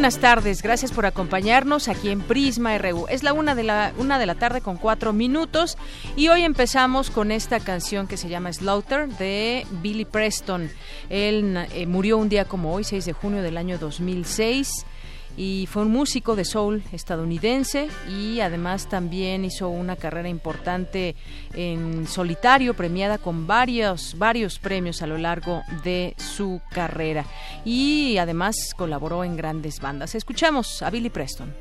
Buenas 0.00 0.16
tardes. 0.16 0.62
Gracias 0.62 0.92
por 0.92 1.04
acompañarnos 1.04 1.88
aquí 1.88 2.08
en 2.08 2.22
Prisma 2.22 2.78
RU. 2.78 3.04
Es 3.10 3.22
la 3.22 3.34
una 3.34 3.54
de 3.54 3.64
la 3.64 3.92
una 3.98 4.18
de 4.18 4.24
la 4.24 4.34
tarde 4.34 4.62
con 4.62 4.78
cuatro 4.78 5.12
minutos 5.12 5.76
y 6.16 6.28
hoy 6.28 6.42
empezamos 6.42 7.10
con 7.10 7.30
esta 7.30 7.60
canción 7.60 8.06
que 8.06 8.16
se 8.16 8.30
llama 8.30 8.50
Slaughter 8.50 9.10
de 9.10 9.66
Billy 9.82 10.06
Preston. 10.06 10.70
Él 11.10 11.68
eh, 11.74 11.84
murió 11.84 12.16
un 12.16 12.30
día 12.30 12.46
como 12.46 12.72
hoy, 12.72 12.82
6 12.82 13.04
de 13.04 13.12
junio 13.12 13.42
del 13.42 13.58
año 13.58 13.76
2006 13.76 14.86
y 15.36 15.66
fue 15.70 15.82
un 15.82 15.90
músico 15.90 16.36
de 16.36 16.44
soul 16.44 16.82
estadounidense 16.92 17.88
y 18.08 18.40
además 18.40 18.88
también 18.88 19.44
hizo 19.44 19.68
una 19.68 19.96
carrera 19.96 20.28
importante 20.28 21.14
en 21.54 22.06
solitario, 22.06 22.74
premiada 22.74 23.18
con 23.18 23.46
varios, 23.46 24.16
varios 24.18 24.58
premios 24.58 25.02
a 25.02 25.06
lo 25.06 25.18
largo 25.18 25.62
de 25.84 26.14
su 26.16 26.60
carrera 26.70 27.24
y 27.64 28.18
además 28.18 28.56
colaboró 28.76 29.24
en 29.24 29.36
grandes 29.36 29.80
bandas. 29.80 30.14
Escuchamos 30.14 30.82
a 30.82 30.90
Billy 30.90 31.10
Preston. 31.10 31.52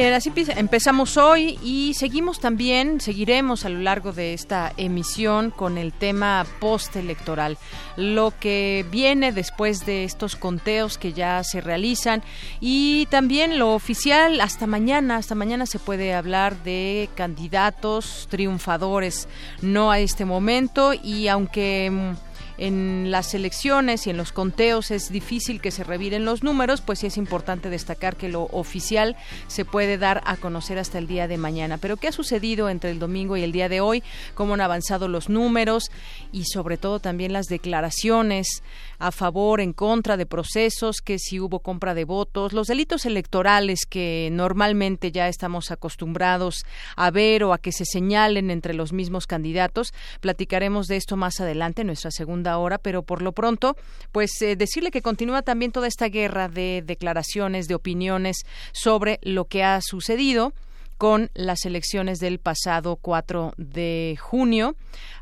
Bien, 0.00 0.14
así 0.14 0.32
empezamos 0.56 1.18
hoy 1.18 1.58
y 1.62 1.92
seguimos 1.92 2.40
también, 2.40 3.02
seguiremos 3.02 3.66
a 3.66 3.68
lo 3.68 3.80
largo 3.80 4.12
de 4.12 4.32
esta 4.32 4.72
emisión 4.78 5.50
con 5.50 5.76
el 5.76 5.92
tema 5.92 6.46
postelectoral, 6.58 7.58
lo 7.98 8.32
que 8.40 8.86
viene 8.90 9.30
después 9.30 9.84
de 9.84 10.04
estos 10.04 10.36
conteos 10.36 10.96
que 10.96 11.12
ya 11.12 11.44
se 11.44 11.60
realizan 11.60 12.22
y 12.60 13.08
también 13.10 13.58
lo 13.58 13.74
oficial 13.74 14.40
hasta 14.40 14.66
mañana, 14.66 15.16
hasta 15.16 15.34
mañana 15.34 15.66
se 15.66 15.78
puede 15.78 16.14
hablar 16.14 16.56
de 16.62 17.10
candidatos 17.14 18.26
triunfadores, 18.30 19.28
no 19.60 19.90
a 19.90 19.98
este 19.98 20.24
momento 20.24 20.94
y 20.94 21.28
aunque 21.28 21.90
mm, 21.90 22.29
en 22.60 23.10
las 23.10 23.32
elecciones 23.32 24.06
y 24.06 24.10
en 24.10 24.18
los 24.18 24.32
conteos 24.32 24.90
es 24.90 25.10
difícil 25.10 25.62
que 25.62 25.70
se 25.70 25.82
reviren 25.82 26.26
los 26.26 26.42
números, 26.42 26.82
pues 26.82 26.98
sí 26.98 27.06
es 27.06 27.16
importante 27.16 27.70
destacar 27.70 28.16
que 28.16 28.28
lo 28.28 28.42
oficial 28.52 29.16
se 29.48 29.64
puede 29.64 29.96
dar 29.96 30.22
a 30.26 30.36
conocer 30.36 30.78
hasta 30.78 30.98
el 30.98 31.06
día 31.06 31.26
de 31.26 31.38
mañana. 31.38 31.78
Pero 31.78 31.96
¿qué 31.96 32.08
ha 32.08 32.12
sucedido 32.12 32.68
entre 32.68 32.90
el 32.90 32.98
domingo 32.98 33.38
y 33.38 33.42
el 33.42 33.52
día 33.52 33.70
de 33.70 33.80
hoy? 33.80 34.02
¿Cómo 34.34 34.54
han 34.54 34.60
avanzado 34.60 35.08
los 35.08 35.30
números? 35.30 35.90
Y 36.32 36.44
sobre 36.44 36.76
todo 36.76 37.00
también 37.00 37.32
las 37.32 37.46
declaraciones 37.46 38.62
a 39.00 39.10
favor, 39.10 39.60
en 39.60 39.72
contra 39.72 40.16
de 40.16 40.26
procesos, 40.26 40.98
que 41.02 41.18
si 41.18 41.40
hubo 41.40 41.60
compra 41.60 41.94
de 41.94 42.04
votos, 42.04 42.52
los 42.52 42.68
delitos 42.68 43.06
electorales 43.06 43.86
que 43.88 44.28
normalmente 44.30 45.10
ya 45.10 45.26
estamos 45.26 45.70
acostumbrados 45.70 46.64
a 46.96 47.10
ver 47.10 47.42
o 47.42 47.52
a 47.52 47.58
que 47.58 47.72
se 47.72 47.84
señalen 47.84 48.50
entre 48.50 48.74
los 48.74 48.92
mismos 48.92 49.26
candidatos. 49.26 49.92
Platicaremos 50.20 50.86
de 50.86 50.96
esto 50.96 51.16
más 51.16 51.40
adelante 51.40 51.80
en 51.80 51.88
nuestra 51.88 52.10
segunda 52.10 52.58
hora, 52.58 52.78
pero 52.78 53.02
por 53.02 53.22
lo 53.22 53.32
pronto, 53.32 53.76
pues 54.12 54.30
eh, 54.42 54.54
decirle 54.54 54.90
que 54.90 55.02
continúa 55.02 55.42
también 55.42 55.72
toda 55.72 55.88
esta 55.88 56.08
guerra 56.08 56.48
de 56.48 56.84
declaraciones, 56.86 57.66
de 57.66 57.74
opiniones 57.74 58.44
sobre 58.72 59.18
lo 59.22 59.46
que 59.46 59.64
ha 59.64 59.80
sucedido 59.80 60.52
con 61.00 61.30
las 61.32 61.64
elecciones 61.64 62.18
del 62.18 62.40
pasado 62.40 62.96
4 62.96 63.54
de 63.56 64.18
junio 64.20 64.76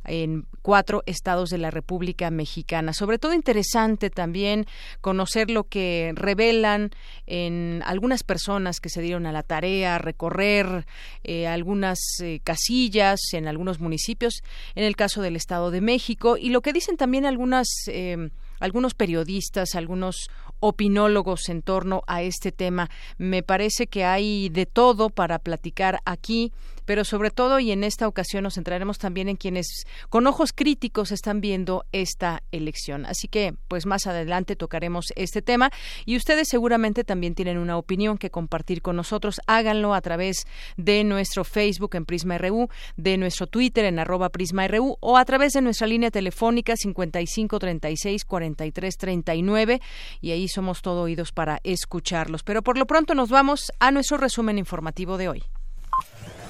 en 0.05 0.44
cuatro 0.61 1.05
estados 1.06 1.50
de 1.50 1.59
la 1.59 1.71
República 1.71 2.33
Mexicana. 2.33 2.93
Sobre 2.93 3.21
todo 3.21 3.33
interesante 3.33 4.11
también 4.11 4.66
conocer 5.00 5.50
lo 5.50 5.69
que 5.69 6.11
revelan 6.16 6.91
en 7.28 7.81
algunas 7.87 8.25
personas 8.25 8.81
que 8.81 8.89
se 8.89 9.03
dieron 9.03 9.25
a 9.27 9.31
la 9.31 9.44
tarea, 9.44 9.99
recorrer 9.99 10.84
eh, 11.22 11.47
algunas 11.47 12.00
eh, 12.25 12.41
casillas 12.43 13.21
en 13.33 13.47
algunos 13.47 13.78
municipios, 13.78 14.43
en 14.75 14.83
el 14.83 14.97
caso 14.97 15.22
del 15.22 15.37
Estado 15.37 15.71
de 15.71 15.81
México, 15.81 16.37
y 16.37 16.49
lo 16.49 16.60
que 16.60 16.72
dicen 16.72 16.97
también 16.97 17.25
algunas 17.25 17.69
eh, 17.87 18.31
algunos 18.60 18.95
periodistas, 18.95 19.75
algunos 19.75 20.28
opinólogos 20.61 21.49
en 21.49 21.63
torno 21.63 22.03
a 22.07 22.23
este 22.23 22.53
tema. 22.53 22.91
Me 23.17 23.43
parece 23.43 23.87
que 23.87 24.05
hay 24.05 24.49
de 24.49 24.67
todo 24.67 25.11
para 25.11 25.39
platicar 25.39 26.01
aquí 26.05 26.53
pero 26.88 27.04
sobre 27.04 27.31
todo 27.31 27.60
y 27.60 27.71
en 27.71 27.84
esta 27.84 28.09
ocasión 28.09 28.44
nos 28.44 28.54
centraremos 28.54 28.97
también 28.97 29.28
en 29.28 29.37
quienes 29.37 29.84
con 30.09 30.26
ojos 30.26 30.54
críticos 30.54 31.12
están 31.12 31.43
viendo 31.43 31.84
esta 31.93 32.43
elección. 32.50 33.04
Así 33.04 33.28
que, 33.28 33.53
pues 33.69 33.84
más 33.84 34.06
adelante 34.06 34.56
tocaremos 34.56 35.12
este 35.15 35.43
tema 35.43 35.71
y 36.06 36.16
ustedes 36.16 36.48
seguramente 36.48 37.04
también 37.04 37.34
tienen 37.34 37.59
una 37.59 37.77
opinión 37.77 38.16
que 38.16 38.31
compartir 38.31 38.81
con 38.81 38.97
nosotros. 38.97 39.38
Háganlo 39.47 39.93
a 39.93 40.00
través 40.00 40.47
de 40.78 41.04
nuestro 41.04 41.44
Facebook 41.44 41.94
en 41.94 42.06
Prisma 42.06 42.38
RU, 42.38 42.69
de 42.97 43.19
nuestro 43.19 43.47
Twitter 43.47 43.84
en 43.84 43.98
arroba 43.98 44.31
Prisma 44.31 44.66
RU 44.66 44.97
o 45.00 45.19
a 45.19 45.27
través 45.27 45.53
de 45.53 45.60
nuestra 45.60 45.87
línea 45.87 46.10
telefónica 46.10 46.75
5536 46.75 48.25
4339 48.25 49.82
y 50.22 50.31
ahí 50.31 50.48
somos 50.48 50.81
todo 50.81 51.03
oídos 51.03 51.32
para 51.32 51.60
escucharlos. 51.65 52.43
Pero 52.44 52.62
por 52.62 52.78
lo 52.78 52.87
pronto 52.87 53.15
nos 53.15 53.28
vamos 53.28 53.72
a 53.78 53.91
nuestro 53.91 54.16
resumen 54.16 54.56
informativo 54.56 55.19
de 55.19 55.28
hoy. 55.28 55.42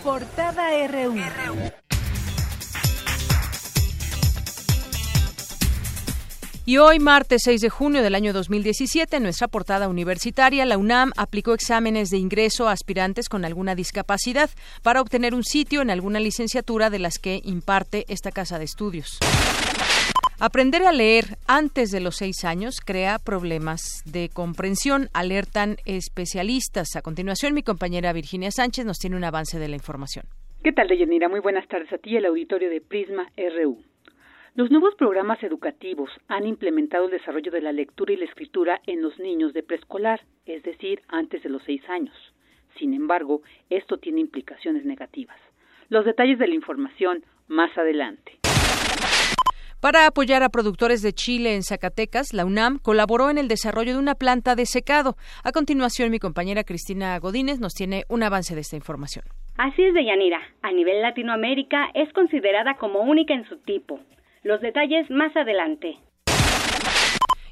Portada 0.02 0.68
RU. 0.86 1.14
Y 6.64 6.76
hoy, 6.76 6.98
martes 6.98 7.42
6 7.44 7.62
de 7.62 7.70
junio 7.70 8.02
del 8.02 8.14
año 8.14 8.32
2017, 8.32 9.16
en 9.16 9.22
nuestra 9.22 9.48
portada 9.48 9.88
universitaria, 9.88 10.66
la 10.66 10.76
UNAM 10.76 11.12
aplicó 11.16 11.54
exámenes 11.54 12.10
de 12.10 12.18
ingreso 12.18 12.68
a 12.68 12.72
aspirantes 12.72 13.28
con 13.28 13.44
alguna 13.44 13.74
discapacidad 13.74 14.50
para 14.82 15.00
obtener 15.00 15.34
un 15.34 15.44
sitio 15.44 15.80
en 15.80 15.90
alguna 15.90 16.20
licenciatura 16.20 16.90
de 16.90 16.98
las 16.98 17.18
que 17.18 17.40
imparte 17.42 18.04
esta 18.08 18.30
casa 18.30 18.58
de 18.58 18.66
estudios. 18.66 19.18
Aprender 20.40 20.84
a 20.84 20.92
leer 20.92 21.36
antes 21.48 21.90
de 21.90 21.98
los 21.98 22.14
seis 22.14 22.44
años 22.44 22.80
crea 22.80 23.18
problemas 23.18 24.04
de 24.06 24.28
comprensión, 24.32 25.08
alertan 25.12 25.78
especialistas. 25.84 26.94
A 26.94 27.02
continuación, 27.02 27.54
mi 27.54 27.64
compañera 27.64 28.12
Virginia 28.12 28.52
Sánchez 28.52 28.84
nos 28.84 28.98
tiene 29.00 29.16
un 29.16 29.24
avance 29.24 29.58
de 29.58 29.66
la 29.66 29.74
información. 29.74 30.26
¿Qué 30.62 30.70
tal, 30.70 30.86
Deyanira? 30.86 31.28
Muy 31.28 31.40
buenas 31.40 31.66
tardes 31.66 31.92
a 31.92 31.98
ti, 31.98 32.16
el 32.16 32.24
auditorio 32.24 32.70
de 32.70 32.80
Prisma 32.80 33.28
RU. 33.36 33.78
Los 34.54 34.70
nuevos 34.70 34.94
programas 34.94 35.42
educativos 35.42 36.08
han 36.28 36.46
implementado 36.46 37.06
el 37.06 37.10
desarrollo 37.10 37.50
de 37.50 37.60
la 37.60 37.72
lectura 37.72 38.12
y 38.12 38.16
la 38.16 38.26
escritura 38.26 38.80
en 38.86 39.02
los 39.02 39.18
niños 39.18 39.52
de 39.54 39.64
preescolar, 39.64 40.20
es 40.46 40.62
decir, 40.62 41.02
antes 41.08 41.42
de 41.42 41.48
los 41.48 41.64
seis 41.64 41.82
años. 41.88 42.14
Sin 42.78 42.94
embargo, 42.94 43.42
esto 43.70 43.98
tiene 43.98 44.20
implicaciones 44.20 44.84
negativas. 44.84 45.38
Los 45.88 46.04
detalles 46.04 46.38
de 46.38 46.46
la 46.46 46.54
información 46.54 47.24
más 47.48 47.76
adelante. 47.76 48.38
Para 49.80 50.08
apoyar 50.08 50.42
a 50.42 50.48
productores 50.48 51.02
de 51.02 51.12
chile 51.12 51.54
en 51.54 51.62
Zacatecas, 51.62 52.32
la 52.32 52.44
UNAM 52.44 52.80
colaboró 52.80 53.30
en 53.30 53.38
el 53.38 53.46
desarrollo 53.46 53.92
de 53.92 54.00
una 54.00 54.16
planta 54.16 54.56
de 54.56 54.66
secado. 54.66 55.14
A 55.44 55.52
continuación, 55.52 56.10
mi 56.10 56.18
compañera 56.18 56.64
Cristina 56.64 57.16
Godínez 57.20 57.60
nos 57.60 57.74
tiene 57.74 58.02
un 58.08 58.24
avance 58.24 58.56
de 58.56 58.62
esta 58.62 58.74
información. 58.74 59.24
Así 59.56 59.84
es, 59.84 59.94
Deyanira. 59.94 60.40
A 60.62 60.72
nivel 60.72 61.00
Latinoamérica 61.00 61.90
es 61.94 62.12
considerada 62.12 62.74
como 62.74 63.02
única 63.02 63.34
en 63.34 63.48
su 63.48 63.56
tipo. 63.58 64.00
Los 64.42 64.60
detalles 64.62 65.08
más 65.10 65.36
adelante. 65.36 65.96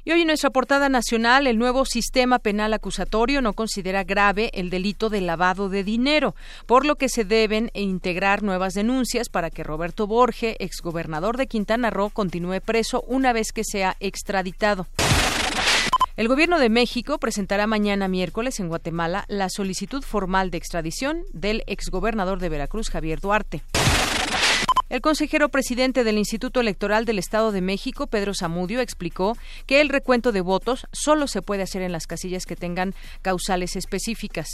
Y 0.07 0.11
hoy 0.11 0.21
en 0.21 0.27
nuestra 0.27 0.51
portada 0.51 0.87
nacional, 0.87 1.47
el 1.47 1.59
nuevo 1.59 1.83
sistema 1.83 2.39
penal 2.39 2.73
acusatorio 2.73 3.41
no 3.41 3.51
considera 3.51 4.05
grave 4.05 4.51
el 4.53 4.69
delito 4.69 5.09
de 5.09 5.19
lavado 5.19 5.67
de 5.67 5.83
dinero, 5.83 6.33
por 6.65 6.85
lo 6.85 6.95
que 6.95 7.09
se 7.09 7.25
deben 7.25 7.71
integrar 7.73 8.41
nuevas 8.41 8.73
denuncias 8.73 9.27
para 9.27 9.49
que 9.49 9.65
Roberto 9.65 10.07
Borge, 10.07 10.55
exgobernador 10.59 11.35
de 11.35 11.47
Quintana 11.47 11.89
Roo, 11.89 12.09
continúe 12.09 12.61
preso 12.61 13.03
una 13.05 13.33
vez 13.33 13.51
que 13.51 13.65
sea 13.65 13.97
extraditado. 13.99 14.87
El 16.15 16.29
Gobierno 16.29 16.57
de 16.57 16.69
México 16.69 17.17
presentará 17.17 17.67
mañana 17.67 18.07
miércoles 18.07 18.61
en 18.61 18.69
Guatemala 18.69 19.25
la 19.27 19.49
solicitud 19.49 20.03
formal 20.03 20.51
de 20.51 20.57
extradición 20.57 21.23
del 21.33 21.63
exgobernador 21.67 22.39
de 22.39 22.47
Veracruz, 22.47 22.89
Javier 22.89 23.19
Duarte. 23.19 23.61
El 24.89 25.01
consejero 25.01 25.49
presidente 25.49 26.05
del 26.05 26.17
Instituto 26.17 26.61
Electoral 26.61 27.03
del 27.03 27.19
Estado 27.19 27.51
de 27.51 27.59
México, 27.59 28.07
Pedro 28.07 28.33
Zamudio, 28.33 28.79
explicó 28.79 29.37
que 29.65 29.81
el 29.81 29.89
recuento 29.89 30.31
de 30.31 30.39
votos 30.39 30.87
solo 30.93 31.27
se 31.27 31.41
puede 31.41 31.63
hacer 31.63 31.81
en 31.81 31.91
las 31.91 32.07
casillas 32.07 32.45
que 32.45 32.55
tengan 32.55 32.95
causales 33.21 33.75
específicas. 33.75 34.47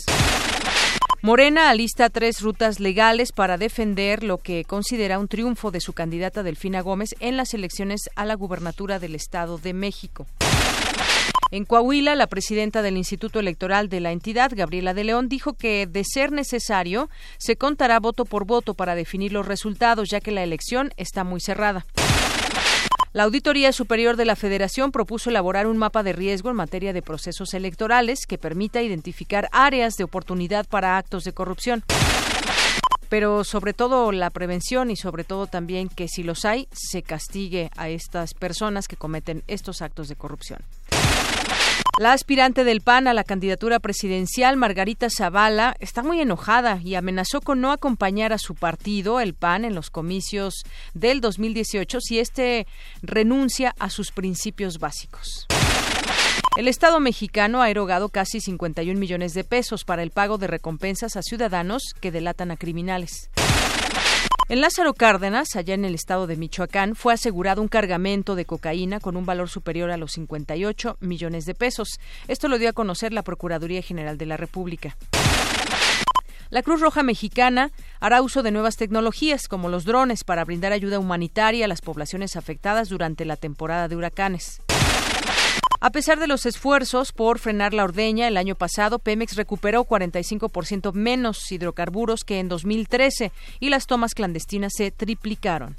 Morena 1.22 1.70
alista 1.70 2.10
tres 2.10 2.42
rutas 2.42 2.80
legales 2.80 3.32
para 3.32 3.58
defender 3.58 4.24
lo 4.24 4.40
que 4.40 4.66
considera 4.66 5.20
un 5.20 5.28
triunfo 5.28 5.72
de 5.72 5.80
su 5.80 5.94
candidata 5.94 6.42
Delfina 6.42 6.82
Gómez 6.82 7.16
en 7.20 7.38
las 7.38 7.54
elecciones 7.54 8.10
a 8.16 8.26
la 8.26 8.34
gubernatura 8.34 9.00
del 9.00 9.16
Estado 9.16 9.58
de 9.60 9.74
México. 9.74 10.26
En 11.54 11.66
Coahuila, 11.66 12.16
la 12.16 12.26
presidenta 12.26 12.82
del 12.82 12.98
Instituto 12.98 13.40
Electoral 13.40 13.88
de 13.88 14.00
la 14.00 14.12
entidad, 14.12 14.52
Gabriela 14.56 14.96
de 14.96 15.04
León, 15.04 15.30
dijo 15.30 15.54
que, 15.54 15.86
de 15.86 16.04
ser 16.04 16.32
necesario, 16.32 17.12
se 17.38 17.58
contará 17.58 18.00
voto 18.00 18.26
por 18.26 18.48
voto 18.48 18.74
para 18.74 18.96
definir 18.96 19.32
los 19.32 19.46
resultados, 19.46 20.10
ya 20.10 20.20
que 20.20 20.32
la 20.32 20.42
elección 20.42 20.90
está 20.98 21.24
muy 21.24 21.40
cerrada. 21.42 21.86
La 23.12 23.22
Auditoría 23.22 23.72
Superior 23.72 24.18
de 24.18 24.26
la 24.26 24.36
Federación 24.36 24.92
propuso 24.92 25.30
elaborar 25.30 25.68
un 25.68 25.78
mapa 25.78 26.02
de 26.02 26.14
riesgo 26.14 26.50
en 26.50 26.56
materia 26.56 26.92
de 26.92 27.04
procesos 27.04 27.54
electorales 27.54 28.26
que 28.26 28.40
permita 28.40 28.82
identificar 28.82 29.48
áreas 29.52 29.94
de 29.94 30.06
oportunidad 30.06 30.66
para 30.66 30.98
actos 30.98 31.24
de 31.24 31.34
corrupción. 31.34 31.84
Pero 33.10 33.44
sobre 33.44 33.74
todo 33.74 34.12
la 34.12 34.32
prevención 34.32 34.90
y 34.90 34.96
sobre 34.96 35.24
todo 35.24 35.46
también 35.46 35.88
que 35.88 36.08
si 36.08 36.24
los 36.24 36.46
hay, 36.46 36.68
se 36.72 37.04
castigue 37.04 37.70
a 37.78 37.90
estas 37.90 38.34
personas 38.34 38.88
que 38.88 38.98
cometen 38.98 39.44
estos 39.46 39.84
actos 39.84 40.08
de 40.08 40.16
corrupción. 40.16 40.64
La 42.00 42.14
aspirante 42.14 42.64
del 42.64 42.82
PAN 42.82 43.08
a 43.08 43.14
la 43.14 43.24
candidatura 43.24 43.80
presidencial, 43.80 44.58
Margarita 44.58 45.10
Zavala, 45.16 45.76
está 45.80 46.02
muy 46.02 46.20
enojada 46.22 46.80
y 46.84 46.96
amenazó 46.96 47.40
con 47.40 47.62
no 47.62 47.72
acompañar 47.72 48.34
a 48.34 48.40
su 48.40 48.56
partido, 48.56 49.20
el 49.20 49.36
PAN, 49.36 49.64
en 49.64 49.76
los 49.76 49.92
comicios 49.92 50.64
del 50.96 51.22
2018 51.22 52.00
si 52.02 52.18
éste 52.18 52.66
renuncia 53.04 53.76
a 53.78 53.92
sus 53.92 54.12
principios 54.12 54.80
básicos. 54.80 55.46
El 56.58 56.68
Estado 56.68 57.00
mexicano 57.00 57.62
ha 57.62 57.70
erogado 57.70 58.10
casi 58.10 58.42
51 58.42 59.00
millones 59.00 59.36
de 59.36 59.44
pesos 59.44 59.86
para 59.86 60.02
el 60.02 60.10
pago 60.10 60.40
de 60.40 60.48
recompensas 60.48 61.16
a 61.16 61.22
ciudadanos 61.22 61.94
que 62.02 62.12
delatan 62.12 62.50
a 62.50 62.58
criminales. 62.58 63.30
En 64.50 64.60
Lázaro 64.60 64.94
Cárdenas, 64.94 65.56
allá 65.56 65.74
en 65.74 65.86
el 65.86 65.96
estado 65.96 66.28
de 66.28 66.36
Michoacán, 66.36 66.96
fue 66.96 67.14
asegurado 67.14 67.62
un 67.62 67.70
cargamento 67.70 68.36
de 68.36 68.46
cocaína 68.46 69.00
con 69.00 69.16
un 69.16 69.26
valor 69.26 69.50
superior 69.50 69.90
a 69.90 69.98
los 69.98 70.12
58 70.12 70.98
millones 71.00 71.46
de 71.46 71.56
pesos. 71.56 72.00
Esto 72.28 72.50
lo 72.50 72.58
dio 72.58 72.70
a 72.70 72.74
conocer 72.74 73.14
la 73.14 73.24
Procuraduría 73.24 73.82
General 73.82 74.18
de 74.18 74.26
la 74.26 74.36
República. 74.36 74.98
La 76.50 76.62
Cruz 76.62 76.82
Roja 76.82 77.04
Mexicana 77.04 77.72
hará 78.00 78.22
uso 78.22 78.44
de 78.44 78.52
nuevas 78.52 78.76
tecnologías 78.76 79.48
como 79.48 79.70
los 79.70 79.86
drones 79.86 80.24
para 80.24 80.44
brindar 80.44 80.74
ayuda 80.74 81.00
humanitaria 81.00 81.66
a 81.66 81.70
las 81.70 81.82
poblaciones 81.82 82.36
afectadas 82.36 82.90
durante 82.90 83.26
la 83.26 83.38
temporada 83.38 83.88
de 83.88 83.96
huracanes. 83.96 84.62
A 85.86 85.90
pesar 85.90 86.18
de 86.18 86.28
los 86.28 86.46
esfuerzos 86.46 87.12
por 87.12 87.40
frenar 87.40 87.74
la 87.74 87.84
ordeña, 87.84 88.30
el 88.30 88.38
año 88.38 88.56
pasado 88.56 89.00
Pemex 89.00 89.36
recuperó 89.36 89.84
45% 89.84 90.94
menos 90.94 91.52
hidrocarburos 91.52 92.24
que 92.24 92.40
en 92.40 92.48
2013 92.48 93.34
y 93.60 93.70
las 93.70 93.86
tomas 93.86 94.14
clandestinas 94.14 94.72
se 94.78 94.92
triplicaron. 94.92 95.76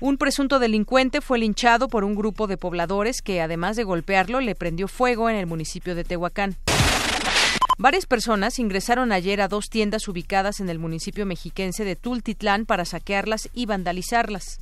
Un 0.00 0.18
presunto 0.18 0.58
delincuente 0.58 1.20
fue 1.20 1.38
linchado 1.38 1.86
por 1.86 2.02
un 2.02 2.16
grupo 2.16 2.48
de 2.48 2.56
pobladores 2.56 3.22
que, 3.22 3.40
además 3.40 3.76
de 3.76 3.84
golpearlo, 3.84 4.40
le 4.40 4.56
prendió 4.56 4.88
fuego 4.88 5.30
en 5.30 5.36
el 5.36 5.46
municipio 5.46 5.94
de 5.94 6.02
Tehuacán. 6.02 6.56
Varias 7.78 8.06
personas 8.06 8.58
ingresaron 8.58 9.12
ayer 9.12 9.40
a 9.40 9.46
dos 9.46 9.68
tiendas 9.70 10.08
ubicadas 10.08 10.58
en 10.58 10.68
el 10.68 10.80
municipio 10.80 11.26
mexiquense 11.26 11.84
de 11.84 11.94
Tultitlán 11.94 12.66
para 12.66 12.84
saquearlas 12.84 13.48
y 13.54 13.66
vandalizarlas. 13.66 14.58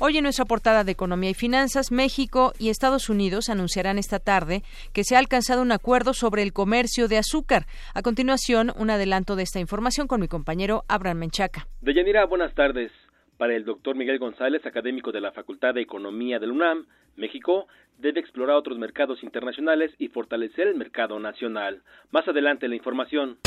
Hoy 0.00 0.16
en 0.16 0.22
nuestra 0.22 0.44
portada 0.44 0.84
de 0.84 0.92
Economía 0.92 1.30
y 1.30 1.34
Finanzas, 1.34 1.90
México 1.90 2.52
y 2.56 2.68
Estados 2.68 3.08
Unidos 3.08 3.48
anunciarán 3.48 3.98
esta 3.98 4.20
tarde 4.20 4.62
que 4.94 5.02
se 5.02 5.16
ha 5.16 5.18
alcanzado 5.18 5.60
un 5.60 5.72
acuerdo 5.72 6.14
sobre 6.14 6.44
el 6.44 6.52
comercio 6.52 7.08
de 7.08 7.18
azúcar. 7.18 7.66
A 7.94 8.02
continuación, 8.02 8.70
un 8.78 8.90
adelanto 8.90 9.34
de 9.34 9.42
esta 9.42 9.58
información 9.58 10.06
con 10.06 10.20
mi 10.20 10.28
compañero 10.28 10.84
Abraham 10.86 11.18
Menchaca. 11.18 11.66
Deyanira, 11.80 12.26
buenas 12.26 12.54
tardes. 12.54 12.92
Para 13.38 13.56
el 13.56 13.64
doctor 13.64 13.96
Miguel 13.96 14.20
González, 14.20 14.64
académico 14.66 15.10
de 15.10 15.20
la 15.20 15.32
Facultad 15.32 15.74
de 15.74 15.80
Economía 15.80 16.38
del 16.38 16.52
UNAM, 16.52 16.86
México 17.16 17.66
debe 17.98 18.20
explorar 18.20 18.54
otros 18.54 18.78
mercados 18.78 19.24
internacionales 19.24 19.90
y 19.98 20.06
fortalecer 20.10 20.68
el 20.68 20.76
mercado 20.76 21.18
nacional. 21.18 21.82
Más 22.12 22.28
adelante 22.28 22.68
la 22.68 22.76
información. 22.76 23.38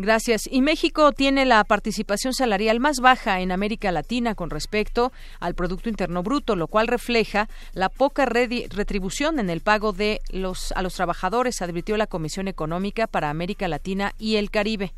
Gracias. 0.00 0.42
Y 0.50 0.60
México 0.60 1.12
tiene 1.12 1.46
la 1.46 1.64
participación 1.64 2.34
salarial 2.34 2.80
más 2.80 3.00
baja 3.00 3.40
en 3.40 3.50
América 3.50 3.90
Latina 3.92 4.34
con 4.34 4.50
respecto 4.50 5.10
al 5.40 5.54
Producto 5.54 5.88
Interno 5.88 6.22
Bruto, 6.22 6.54
lo 6.54 6.66
cual 6.66 6.86
refleja 6.86 7.48
la 7.72 7.88
poca 7.88 8.26
retribución 8.26 9.38
en 9.38 9.48
el 9.48 9.62
pago 9.62 9.92
de 9.92 10.20
los, 10.30 10.72
a 10.72 10.82
los 10.82 10.94
trabajadores, 10.94 11.62
advirtió 11.62 11.96
la 11.96 12.06
Comisión 12.06 12.46
Económica 12.46 13.06
para 13.06 13.30
América 13.30 13.68
Latina 13.68 14.12
y 14.18 14.36
el 14.36 14.50
Caribe. 14.50 14.92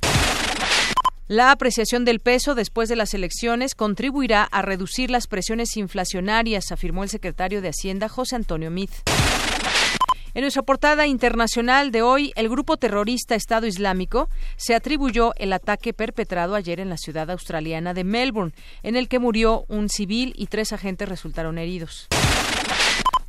La 1.28 1.50
apreciación 1.50 2.06
del 2.06 2.20
peso 2.20 2.54
después 2.54 2.88
de 2.88 2.96
las 2.96 3.12
elecciones 3.12 3.74
contribuirá 3.74 4.44
a 4.44 4.62
reducir 4.62 5.10
las 5.10 5.26
presiones 5.26 5.76
inflacionarias, 5.76 6.72
afirmó 6.72 7.02
el 7.02 7.10
secretario 7.10 7.60
de 7.60 7.68
Hacienda 7.68 8.08
José 8.08 8.34
Antonio 8.34 8.70
Mith. 8.70 8.92
En 10.34 10.42
nuestra 10.42 10.62
portada 10.62 11.06
internacional 11.06 11.90
de 11.90 12.02
hoy, 12.02 12.32
el 12.36 12.48
grupo 12.48 12.76
terrorista 12.76 13.34
Estado 13.34 13.66
Islámico 13.66 14.28
se 14.56 14.74
atribuyó 14.74 15.32
el 15.36 15.52
ataque 15.52 15.94
perpetrado 15.94 16.54
ayer 16.54 16.80
en 16.80 16.90
la 16.90 16.98
ciudad 16.98 17.30
australiana 17.30 17.94
de 17.94 18.04
Melbourne, 18.04 18.52
en 18.82 18.96
el 18.96 19.08
que 19.08 19.18
murió 19.18 19.64
un 19.68 19.88
civil 19.88 20.34
y 20.36 20.46
tres 20.46 20.72
agentes 20.72 21.08
resultaron 21.08 21.56
heridos. 21.56 22.08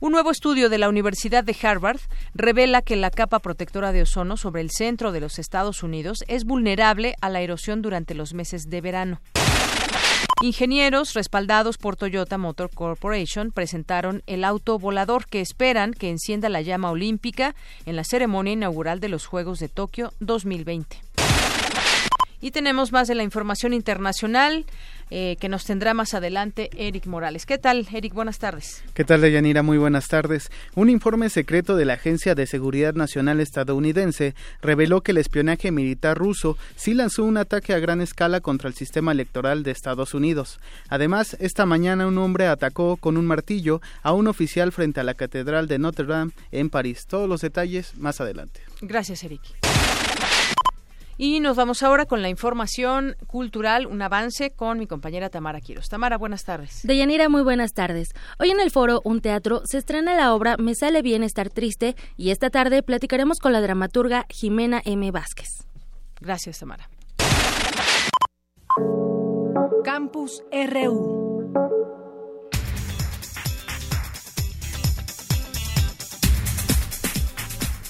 Un 0.02 0.12
nuevo 0.12 0.32
estudio 0.32 0.70
de 0.70 0.78
la 0.78 0.90
Universidad 0.90 1.44
de 1.44 1.56
Harvard 1.62 2.00
revela 2.34 2.82
que 2.82 2.96
la 2.96 3.12
capa 3.12 3.40
protectora 3.40 3.92
de 3.92 4.04
ozono 4.04 4.38
sobre 4.38 4.62
el 4.62 4.70
centro 4.70 5.12
de 5.12 5.20
los 5.20 5.40
Estados 5.40 5.84
Unidos 5.84 6.24
es 6.28 6.46
vulnerable 6.46 7.16
a 7.22 7.30
la 7.30 7.42
erosión 7.42 7.82
durante 7.82 8.14
los 8.14 8.34
meses 8.34 8.70
de 8.70 8.82
verano. 8.82 9.22
Ingenieros 10.42 11.16
respaldados 11.16 11.78
por 11.78 11.98
Toyota 11.98 12.38
Motor 12.38 12.70
Corporation 12.74 13.52
presentaron 13.52 14.24
el 14.26 14.46
auto 14.46 14.80
volador 14.80 15.26
que 15.26 15.42
esperan 15.42 15.94
que 15.94 16.10
encienda 16.10 16.48
la 16.48 16.62
llama 16.62 16.92
olímpica 16.92 17.56
en 17.86 17.98
la 17.98 18.06
ceremonia 18.06 18.54
inaugural 18.54 19.02
de 19.02 19.10
los 19.10 19.26
Juegos 19.26 19.60
de 19.60 19.68
Tokio 19.68 20.14
2020. 20.22 21.09
Y 22.42 22.52
tenemos 22.52 22.92
más 22.92 23.08
de 23.08 23.16
la 23.16 23.24
información 23.24 23.74
internacional 23.74 24.66
eh, 25.12 25.38
que 25.40 25.50
nos 25.50 25.66
tendrá 25.66 25.96
más 25.96 26.14
adelante 26.14 26.70
Eric 26.78 27.08
Morales. 27.08 27.48
¿Qué 27.48 27.58
tal, 27.58 27.88
Eric? 27.92 28.14
Buenas 28.14 28.38
tardes. 28.38 28.84
¿Qué 28.94 29.04
tal, 29.04 29.22
Deyanira? 29.22 29.64
Muy 29.64 29.80
buenas 29.80 30.08
tardes. 30.08 30.52
Un 30.76 30.88
informe 30.88 31.32
secreto 31.32 31.76
de 31.76 31.86
la 31.86 31.94
Agencia 31.94 32.36
de 32.36 32.46
Seguridad 32.46 32.94
Nacional 32.94 33.40
estadounidense 33.40 34.36
reveló 34.62 35.02
que 35.02 35.12
el 35.12 35.18
espionaje 35.18 35.72
militar 35.72 36.16
ruso 36.16 36.58
sí 36.76 36.94
lanzó 36.94 37.24
un 37.24 37.38
ataque 37.38 37.74
a 37.74 37.80
gran 37.80 38.02
escala 38.02 38.40
contra 38.40 38.70
el 38.70 38.76
sistema 38.76 39.12
electoral 39.12 39.64
de 39.64 39.72
Estados 39.72 40.14
Unidos. 40.14 40.60
Además, 40.90 41.36
esta 41.40 41.66
mañana 41.66 42.06
un 42.06 42.20
hombre 42.20 42.46
atacó 42.46 42.96
con 42.98 43.18
un 43.18 43.26
martillo 43.26 43.82
a 44.04 44.14
un 44.14 44.28
oficial 44.28 44.72
frente 44.72 45.00
a 45.00 45.04
la 45.04 45.16
Catedral 45.16 45.68
de 45.68 45.80
Notre 45.80 46.06
Dame 46.06 46.34
en 46.52 46.70
París. 46.70 47.08
Todos 47.08 47.28
los 47.28 47.42
detalles 47.42 47.98
más 47.98 48.22
adelante. 48.22 48.62
Gracias, 48.82 49.24
Eric. 49.24 49.42
Y 51.22 51.42
nos 51.42 51.58
vamos 51.58 51.84
ahora 51.84 52.06
con 52.06 52.22
la 52.22 52.30
información 52.30 53.18
cultural, 53.28 53.88
un 53.88 54.02
avance 54.02 54.52
con 54.52 54.80
mi 54.80 54.88
compañera 54.88 55.30
Tamara 55.30 55.60
Quiros. 55.60 55.90
Tamara, 55.90 56.18
buenas 56.18 56.46
tardes. 56.46 56.80
Deyanira, 56.84 57.28
muy 57.28 57.42
buenas 57.42 57.74
tardes. 57.74 58.14
Hoy 58.40 58.52
en 58.52 58.62
el 58.62 58.72
foro 58.72 59.02
Un 59.04 59.20
Teatro 59.20 59.62
se 59.66 59.80
estrena 59.80 60.16
la 60.16 60.34
obra 60.34 60.56
Me 60.56 60.76
sale 60.76 61.02
bien 61.02 61.24
estar 61.24 61.50
triste 61.50 61.98
y 62.16 62.30
esta 62.30 62.50
tarde 62.50 62.84
platicaremos 62.84 63.40
con 63.40 63.52
la 63.52 63.60
dramaturga 63.60 64.28
Jimena 64.30 64.82
M. 64.86 65.12
Vázquez. 65.12 65.68
Gracias, 66.22 66.60
Tamara. 66.60 66.90
Campus 69.84 70.42
RU. 70.54 71.29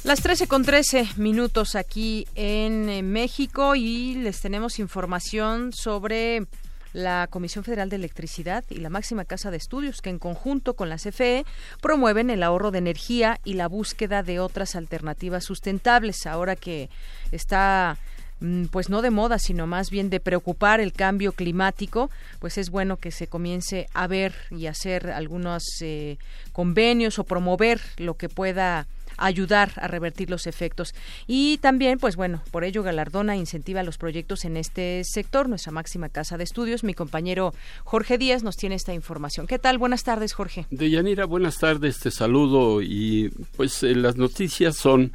Las 0.10 0.22
13 0.22 0.48
con 0.48 0.64
13 0.64 1.08
minutos 1.18 1.76
aquí 1.76 2.28
en 2.34 2.90
eh, 2.90 3.04
México 3.04 3.76
y 3.76 4.16
les 4.16 4.42
tenemos 4.42 4.80
información 4.80 5.72
sobre 5.72 6.48
la 6.94 7.28
Comisión 7.30 7.64
Federal 7.64 7.90
de 7.90 7.98
Electricidad 7.98 8.64
y 8.72 8.80
la 8.80 8.90
máxima 8.90 9.24
casa 9.24 9.52
de 9.52 9.58
estudios 9.58 10.02
que 10.02 10.10
en 10.10 10.18
conjunto 10.18 10.74
con 10.74 10.90
la 10.90 10.96
CFE 10.96 11.46
promueven 11.80 12.32
el 12.32 12.42
ahorro 12.42 12.72
de 12.72 12.80
energía 12.80 13.40
y 13.44 13.54
la 13.54 13.68
búsqueda 13.68 14.24
de 14.24 14.40
otras 14.40 14.76
alternativas 14.76 15.44
sustentables. 15.44 16.26
Ahora 16.26 16.56
que 16.56 16.90
está 17.32 18.00
mm, 18.40 18.66
pues 18.72 18.90
no 18.90 19.04
de 19.04 19.12
moda, 19.12 19.38
sino 19.38 19.68
más 19.68 19.92
bien 19.92 20.10
de 20.10 20.20
preocupar 20.20 20.80
el 20.80 20.92
cambio 20.92 21.34
climático, 21.34 22.10
pues 22.40 22.58
es 22.58 22.72
bueno 22.72 22.98
que 22.98 23.12
se 23.12 23.28
comience 23.28 23.88
a 23.94 24.08
ver 24.08 24.34
y 24.50 24.66
hacer 24.66 25.12
algunos 25.12 25.62
eh, 25.82 26.18
convenios 26.52 27.20
o 27.20 27.26
promover 27.26 27.80
lo 27.98 28.16
que 28.16 28.28
pueda 28.28 28.88
ayudar 29.26 29.72
a 29.78 29.88
revertir 29.88 30.30
los 30.30 30.48
efectos. 30.48 30.94
Y 31.28 31.58
también, 31.60 32.00
pues 32.00 32.16
bueno, 32.16 32.42
por 32.52 32.64
ello 32.64 32.84
galardona 32.84 33.36
incentiva 33.36 33.84
los 33.84 33.98
proyectos 33.98 34.46
en 34.46 34.58
este 34.58 35.04
sector, 35.04 35.50
nuestra 35.50 35.72
máxima 35.72 36.10
casa 36.10 36.38
de 36.38 36.44
estudios. 36.44 36.84
Mi 36.84 36.94
compañero 36.94 37.54
Jorge 37.84 38.18
Díaz 38.18 38.44
nos 38.44 38.56
tiene 38.58 38.76
esta 38.76 38.94
información. 38.94 39.48
¿Qué 39.48 39.60
tal? 39.60 39.78
Buenas 39.78 40.04
tardes, 40.04 40.34
Jorge. 40.34 40.66
Deyanira, 40.72 41.26
buenas 41.26 41.58
tardes, 41.58 42.00
te 42.00 42.12
saludo 42.12 42.82
y 42.82 43.30
pues 43.56 43.84
eh, 43.84 43.96
las 43.96 44.16
noticias 44.16 44.76
son 44.76 45.12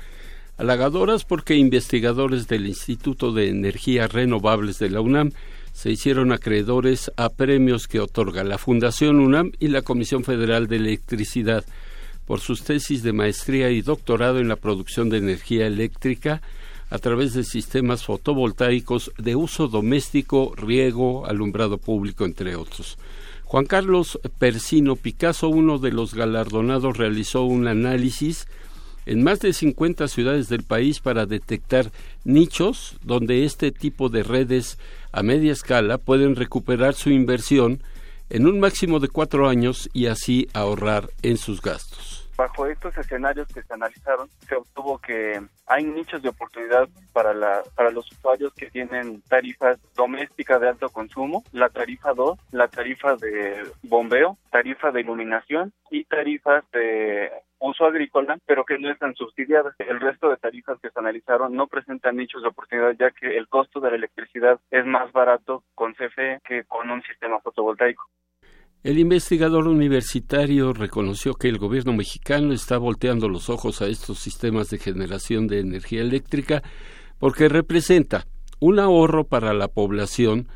halagadoras 0.57 1.25
porque 1.25 1.57
investigadores 1.57 2.47
del 2.47 2.67
Instituto 2.67 3.33
de 3.33 3.49
Energías 3.49 4.13
Renovables 4.13 4.79
de 4.79 4.91
la 4.91 5.01
UNAM 5.01 5.33
se 5.73 5.91
hicieron 5.91 6.33
acreedores 6.33 7.11
a 7.17 7.31
premios 7.31 7.89
que 7.89 7.99
otorga 7.99 8.45
la 8.45 8.59
Fundación 8.59 9.19
UNAM 9.19 9.51
y 9.59 9.69
la 9.69 9.83
Comisión 9.83 10.23
Federal 10.23 10.69
de 10.69 10.77
Electricidad 10.77 11.65
por 12.27 12.41
sus 12.41 12.63
tesis 12.63 13.03
de 13.03 13.13
maestría 13.13 13.71
y 13.71 13.83
doctorado 13.83 14.39
en 14.39 14.49
la 14.49 14.57
producción 14.57 15.11
de 15.11 15.19
energía 15.19 15.67
eléctrica 15.67 16.43
a 16.91 16.99
través 16.99 17.35
de 17.35 17.45
sistemas 17.45 18.05
fotovoltaicos 18.05 19.13
de 19.19 19.37
uso 19.37 19.69
doméstico, 19.69 20.55
riego, 20.57 21.27
alumbrado 21.27 21.79
público, 21.79 22.25
entre 22.25 22.57
otros. 22.57 22.99
Juan 23.45 23.67
Carlos 23.67 24.19
Persino 24.39 24.97
Picasso, 24.97 25.49
uno 25.49 25.79
de 25.79 25.93
los 25.93 26.15
galardonados, 26.15 26.97
realizó 26.97 27.45
un 27.45 27.69
análisis 27.69 28.47
en 29.07 29.23
más 29.23 29.41
de 29.41 29.53
50 29.53 30.09
ciudades 30.09 30.49
del 30.49 30.63
país 30.63 31.01
para 31.01 31.27
detectar 31.27 31.93
nichos 32.25 32.97
donde 33.03 33.45
este 33.45 33.71
tipo 33.71 34.09
de 34.09 34.23
redes 34.23 34.79
a 35.13 35.23
media 35.23 35.53
escala 35.53 35.99
pueden 35.99 36.37
recuperar 36.37 36.95
su 36.95 37.11
inversión 37.11 37.81
en 38.35 38.49
un 38.49 38.59
máximo 38.59 38.99
de 38.99 39.07
cuatro 39.07 39.49
años 39.49 39.89
y 39.93 40.07
así 40.07 40.49
ahorrar 40.55 41.09
en 41.23 41.37
sus 41.37 41.63
gastos. 41.63 42.24
Bajo 42.37 42.67
estos 42.67 42.97
escenarios 42.99 43.47
que 43.49 43.63
se 43.63 43.75
analizaron, 43.75 44.29
se 44.49 44.57
obtuvo 44.57 44.99
que 44.99 45.41
hay 45.67 45.85
nichos 45.85 46.21
de 46.21 46.31
oportunidad 46.31 46.89
para, 47.13 47.33
la, 47.33 47.63
para 47.77 47.91
los 47.91 48.11
usuarios 48.11 48.53
que 48.55 48.71
tienen 48.71 49.23
tarifas 49.23 49.79
domésticas 49.95 50.61
de 50.61 50.69
alto 50.69 50.89
consumo, 50.89 51.45
la 51.53 51.69
tarifa 51.69 52.13
2, 52.13 52.39
la 52.53 52.69
tarifa 52.69 53.17
de 53.17 53.65
bombeo, 53.83 54.37
tarifa 54.51 54.91
de 54.91 55.01
iluminación 55.01 55.73
y 55.91 56.05
tarifas 56.05 56.65
de 56.73 57.31
uso 57.61 57.87
agrícola, 57.87 58.39
pero 58.47 58.65
que 58.65 58.79
no 58.79 58.91
están 58.91 59.15
subsidiadas. 59.15 59.75
El 59.79 60.01
resto 60.01 60.29
de 60.29 60.37
tarifas 60.37 60.79
que 60.81 60.91
se 60.91 60.99
analizaron 60.99 61.55
no 61.55 61.67
presentan 61.67 62.17
nichos 62.17 62.43
de 62.43 62.49
oportunidad, 62.49 62.95
ya 62.99 63.11
que 63.11 63.37
el 63.37 63.49
costo 63.49 63.81
de 63.81 63.91
la 63.91 63.97
electricidad 63.97 64.61
es 64.71 64.85
más 64.85 65.13
barato 65.13 65.65
con 65.75 65.95
CFE 65.95 66.41
que 66.45 66.65
con 66.65 66.91
un 66.91 67.03
sistema 67.03 67.41
fotovoltaico. 67.41 68.05
El 68.85 68.99
investigador 68.99 69.67
universitario 69.67 70.75
reconoció 70.75 71.33
que 71.33 71.49
el 71.49 71.57
gobierno 71.57 71.95
mexicano 71.95 72.53
está 72.53 72.77
volteando 72.77 73.31
los 73.31 73.49
ojos 73.49 73.81
a 73.81 73.87
estos 73.87 74.19
sistemas 74.19 74.69
de 74.69 74.77
generación 74.77 75.47
de 75.47 75.61
energía 75.61 76.03
eléctrica 76.03 76.63
porque 77.19 77.49
representa 77.49 78.27
un 78.61 78.79
ahorro 78.79 79.25
para 79.25 79.55
la 79.55 79.69
población, 79.69 80.49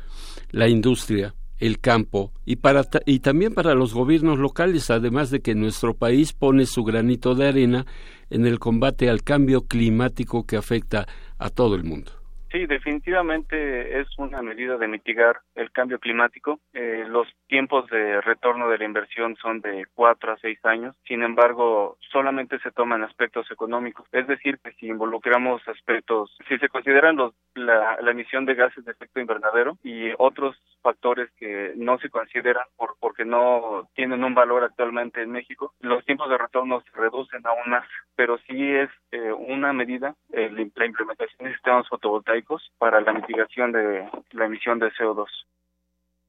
la 0.51 0.67
industria, 0.67 1.33
el 1.57 1.79
campo 1.79 2.31
y, 2.45 2.57
para, 2.57 2.85
y 3.07 3.21
también 3.21 3.55
para 3.55 3.73
los 3.73 3.95
gobiernos 3.95 4.37
locales, 4.37 4.91
además 4.91 5.31
de 5.31 5.39
que 5.39 5.55
nuestro 5.55 5.95
país 5.95 6.31
pone 6.31 6.67
su 6.67 6.83
granito 6.83 7.33
de 7.33 7.47
arena 7.47 7.87
en 8.29 8.45
el 8.45 8.59
combate 8.59 9.09
al 9.09 9.23
cambio 9.23 9.65
climático 9.65 10.45
que 10.45 10.55
afecta 10.55 11.07
a 11.39 11.49
todo 11.49 11.73
el 11.73 11.83
mundo. 11.83 12.18
Sí, 12.51 12.65
definitivamente 12.65 13.99
es 13.99 14.07
una 14.17 14.41
medida 14.41 14.77
de 14.77 14.87
mitigar 14.87 15.39
el 15.53 15.71
cambio 15.71 15.99
climático. 15.99 16.59
Eh, 16.73 17.05
los 17.07 17.27
tiempos 17.47 17.87
de 17.91 18.21
retorno 18.21 18.69
de 18.69 18.79
la 18.79 18.85
inversión 18.85 19.35
son 19.35 19.61
de 19.61 19.85
cuatro 19.93 20.33
a 20.33 20.37
seis 20.37 20.57
años. 20.65 20.95
Sin 21.07 21.21
embargo, 21.21 21.97
solamente 22.11 22.57
se 22.59 22.71
toman 22.71 23.03
aspectos 23.03 23.49
económicos. 23.51 24.07
Es 24.11 24.25
decir, 24.25 24.57
que 24.63 24.71
si 24.73 24.87
involucramos 24.87 25.61
aspectos, 25.67 26.35
si 26.47 26.57
se 26.57 26.69
consideran 26.69 27.17
los, 27.17 27.35
la, 27.53 27.97
la 28.01 28.11
emisión 28.11 28.45
de 28.45 28.55
gases 28.55 28.83
de 28.83 28.93
efecto 28.93 29.19
invernadero 29.19 29.77
y 29.83 30.09
otros 30.17 30.55
factores 30.81 31.29
que 31.37 31.73
no 31.75 31.99
se 31.99 32.09
consideran 32.09 32.65
por, 32.77 32.95
porque 32.99 33.25
no 33.25 33.89
tienen 33.93 34.23
un 34.23 34.33
valor 34.33 34.63
actualmente 34.63 35.21
en 35.21 35.31
México, 35.31 35.73
los 35.81 36.03
tiempos 36.05 36.29
de 36.29 36.37
retorno 36.37 36.81
se 36.81 36.99
reducen 36.99 37.45
aún 37.45 37.69
más. 37.69 37.85
Pero 38.15 38.39
sí 38.47 38.75
es 38.75 38.89
eh, 39.11 39.31
una 39.31 39.71
medida 39.71 40.15
eh, 40.33 40.49
la 40.51 40.85
implementación 40.85 41.47
de 41.47 41.53
sistemas 41.53 41.87
fotovoltaicos 41.87 42.38
para 42.77 43.01
la 43.01 43.13
mitigación 43.13 43.71
de 43.71 44.07
la 44.31 44.45
emisión 44.45 44.79
de 44.79 44.91
CO2. 44.91 45.27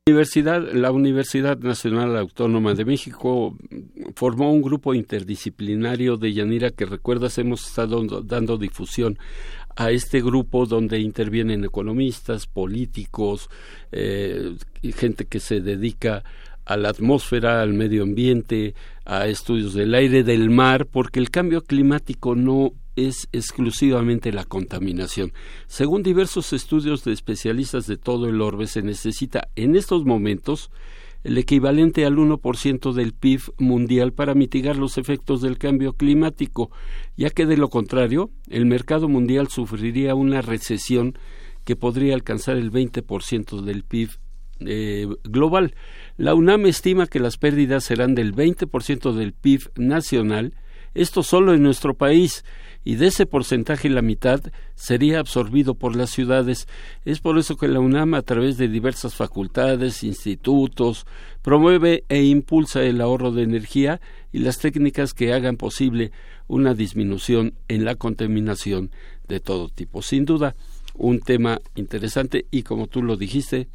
Universidad, 0.06 0.72
la 0.72 0.90
Universidad 0.90 1.58
Nacional 1.58 2.16
Autónoma 2.16 2.74
de 2.74 2.84
México 2.84 3.54
formó 4.16 4.50
un 4.50 4.62
grupo 4.62 4.94
interdisciplinario 4.94 6.16
de 6.16 6.32
Yanira 6.32 6.70
que 6.70 6.86
recuerdas 6.86 7.38
hemos 7.38 7.66
estado 7.66 8.02
dando 8.22 8.56
difusión 8.56 9.18
a 9.76 9.90
este 9.90 10.20
grupo 10.20 10.66
donde 10.66 10.98
intervienen 10.98 11.64
economistas, 11.64 12.46
políticos, 12.46 13.50
eh, 13.92 14.56
gente 14.96 15.26
que 15.26 15.38
se 15.38 15.60
dedica 15.60 16.24
a 16.64 16.76
la 16.76 16.88
atmósfera, 16.88 17.62
al 17.62 17.72
medio 17.72 18.02
ambiente, 18.02 18.74
a 19.04 19.26
estudios 19.26 19.74
del 19.74 19.94
aire, 19.94 20.22
del 20.22 20.50
mar, 20.50 20.86
porque 20.86 21.20
el 21.20 21.30
cambio 21.30 21.62
climático 21.62 22.34
no 22.34 22.72
es 22.96 23.28
exclusivamente 23.32 24.32
la 24.32 24.44
contaminación. 24.44 25.32
Según 25.66 26.02
diversos 26.02 26.52
estudios 26.52 27.04
de 27.04 27.12
especialistas 27.12 27.86
de 27.86 27.96
todo 27.96 28.28
el 28.28 28.40
orbe, 28.40 28.66
se 28.66 28.82
necesita 28.82 29.48
en 29.56 29.76
estos 29.76 30.04
momentos 30.04 30.70
el 31.22 31.36
equivalente 31.36 32.06
al 32.06 32.16
1% 32.16 32.92
del 32.92 33.12
PIB 33.12 33.40
mundial 33.58 34.12
para 34.12 34.34
mitigar 34.34 34.76
los 34.76 34.96
efectos 34.96 35.42
del 35.42 35.58
cambio 35.58 35.92
climático, 35.92 36.70
ya 37.16 37.30
que 37.30 37.46
de 37.46 37.56
lo 37.56 37.68
contrario, 37.68 38.30
el 38.48 38.64
mercado 38.64 39.08
mundial 39.08 39.48
sufriría 39.48 40.14
una 40.14 40.40
recesión 40.40 41.18
que 41.64 41.76
podría 41.76 42.14
alcanzar 42.14 42.56
el 42.56 42.72
20% 42.72 43.60
del 43.60 43.84
PIB 43.84 44.10
eh, 44.60 45.06
global. 45.24 45.74
La 46.16 46.34
UNAM 46.34 46.66
estima 46.66 47.06
que 47.06 47.20
las 47.20 47.36
pérdidas 47.36 47.84
serán 47.84 48.14
del 48.14 48.34
20% 48.34 49.12
del 49.12 49.32
PIB 49.32 49.70
nacional, 49.76 50.54
esto 50.94 51.22
solo 51.22 51.54
en 51.54 51.62
nuestro 51.62 51.94
país, 51.94 52.44
y 52.82 52.94
de 52.94 53.08
ese 53.08 53.26
porcentaje 53.26 53.90
la 53.90 54.00
mitad 54.00 54.40
sería 54.74 55.20
absorbido 55.20 55.74
por 55.74 55.96
las 55.96 56.10
ciudades. 56.10 56.66
Es 57.04 57.20
por 57.20 57.38
eso 57.38 57.56
que 57.56 57.68
la 57.68 57.80
UNAM, 57.80 58.14
a 58.14 58.22
través 58.22 58.56
de 58.56 58.68
diversas 58.68 59.14
facultades, 59.14 60.02
institutos, 60.02 61.06
promueve 61.42 62.04
e 62.08 62.24
impulsa 62.24 62.82
el 62.82 63.00
ahorro 63.00 63.32
de 63.32 63.42
energía 63.42 64.00
y 64.32 64.38
las 64.38 64.58
técnicas 64.58 65.12
que 65.12 65.32
hagan 65.34 65.56
posible 65.56 66.12
una 66.48 66.74
disminución 66.74 67.54
en 67.68 67.84
la 67.84 67.96
contaminación 67.96 68.90
de 69.28 69.40
todo 69.40 69.68
tipo. 69.68 70.00
Sin 70.00 70.24
duda, 70.24 70.56
un 70.94 71.20
tema 71.20 71.60
interesante 71.74 72.46
y 72.50 72.62
como 72.62 72.86
tú 72.86 73.02
lo 73.02 73.16
dijiste, 73.16 73.68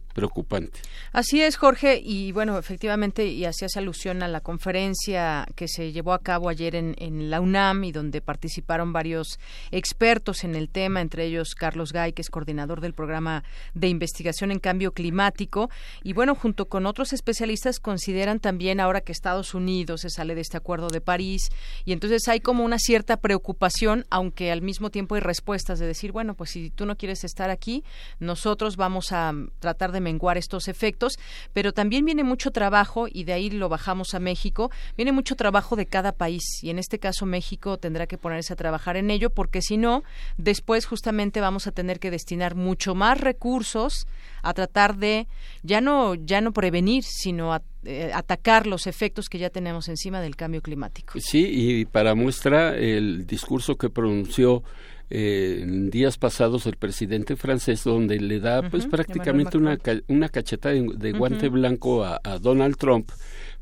Así 1.11 1.41
es, 1.41 1.57
Jorge, 1.57 1.99
y 2.01 2.31
bueno, 2.31 2.57
efectivamente, 2.57 3.27
y 3.27 3.43
hacías 3.43 3.75
alusión 3.75 4.23
a 4.23 4.29
la 4.29 4.39
conferencia 4.39 5.45
que 5.55 5.67
se 5.67 5.91
llevó 5.91 6.13
a 6.13 6.19
cabo 6.19 6.47
ayer 6.47 6.73
en, 6.75 6.95
en, 6.99 7.29
la 7.29 7.41
UNAM 7.41 7.83
y 7.83 7.91
donde 7.91 8.21
participaron 8.21 8.93
varios 8.93 9.39
expertos 9.71 10.45
en 10.45 10.55
el 10.55 10.69
tema, 10.69 11.01
entre 11.01 11.25
ellos 11.25 11.53
Carlos 11.53 11.91
Gay, 11.91 12.13
que 12.13 12.21
es 12.21 12.29
coordinador 12.29 12.79
del 12.79 12.93
programa 12.93 13.43
de 13.73 13.89
investigación 13.89 14.51
en 14.51 14.59
cambio 14.59 14.93
climático, 14.93 15.69
y 16.01 16.13
bueno, 16.13 16.33
junto 16.33 16.69
con 16.69 16.85
otros 16.85 17.11
especialistas 17.11 17.81
consideran 17.81 18.39
también 18.39 18.79
ahora 18.79 19.01
que 19.01 19.11
Estados 19.11 19.53
Unidos 19.53 20.01
se 20.01 20.09
sale 20.09 20.33
de 20.33 20.41
este 20.41 20.55
acuerdo 20.55 20.87
de 20.87 21.01
París, 21.01 21.49
y 21.83 21.91
entonces 21.91 22.25
hay 22.29 22.39
como 22.39 22.63
una 22.63 22.79
cierta 22.79 23.17
preocupación, 23.17 24.05
aunque 24.09 24.49
al 24.53 24.61
mismo 24.61 24.91
tiempo 24.91 25.15
hay 25.15 25.21
respuestas 25.21 25.77
de 25.77 25.87
decir, 25.87 26.13
bueno, 26.13 26.35
pues 26.35 26.51
si 26.51 26.69
tú 26.69 26.85
no 26.85 26.95
quieres 26.95 27.25
estar 27.25 27.49
aquí, 27.49 27.83
nosotros 28.19 28.77
vamos 28.77 29.11
a 29.11 29.33
tratar 29.59 29.91
de 29.91 30.04
menguar 30.05 30.37
estos 30.37 30.69
efectos, 30.69 31.17
pero 31.51 31.73
también 31.73 32.05
viene 32.05 32.23
mucho 32.23 32.51
trabajo 32.51 33.07
y 33.11 33.25
de 33.25 33.33
ahí 33.33 33.49
lo 33.49 33.67
bajamos 33.67 34.13
a 34.13 34.19
México, 34.19 34.71
viene 34.95 35.11
mucho 35.11 35.35
trabajo 35.35 35.75
de 35.75 35.87
cada 35.87 36.11
país 36.13 36.63
y 36.63 36.69
en 36.69 36.79
este 36.79 36.99
caso 36.99 37.25
México 37.25 37.77
tendrá 37.77 38.07
que 38.07 38.17
ponerse 38.17 38.53
a 38.53 38.55
trabajar 38.55 38.95
en 38.95 39.11
ello 39.11 39.29
porque 39.29 39.61
si 39.61 39.77
no, 39.77 40.03
después 40.37 40.85
justamente 40.85 41.41
vamos 41.41 41.67
a 41.67 41.71
tener 41.71 41.99
que 41.99 42.11
destinar 42.11 42.55
mucho 42.55 42.95
más 42.95 43.19
recursos 43.19 44.07
a 44.43 44.53
tratar 44.53 44.97
de 44.97 45.27
ya 45.63 45.81
no 45.81 46.15
ya 46.15 46.39
no 46.39 46.53
prevenir, 46.53 47.03
sino 47.03 47.59
eh, 47.83 48.11
atacar 48.13 48.67
los 48.67 48.87
efectos 48.87 49.29
que 49.29 49.37
ya 49.37 49.49
tenemos 49.49 49.89
encima 49.89 50.21
del 50.21 50.35
cambio 50.35 50.61
climático. 50.61 51.19
Sí, 51.19 51.45
y 51.47 51.85
para 51.85 52.15
muestra 52.15 52.75
el 52.75 53.25
discurso 53.27 53.75
que 53.75 53.89
pronunció 53.89 54.63
eh, 55.09 55.59
en 55.61 55.89
días 55.89 56.17
pasados 56.17 56.65
el 56.65 56.77
presidente 56.77 57.35
francés 57.35 57.83
donde 57.83 58.19
le 58.19 58.39
da 58.39 58.69
pues 58.69 58.87
prácticamente 58.87 59.57
una, 59.57 59.77
una 60.07 60.29
cacheta 60.29 60.69
de, 60.69 61.11
guante 61.11 61.49
blanco 61.49 62.03
a, 62.03 62.19
Donald 62.41 62.77
Trump 62.77 63.09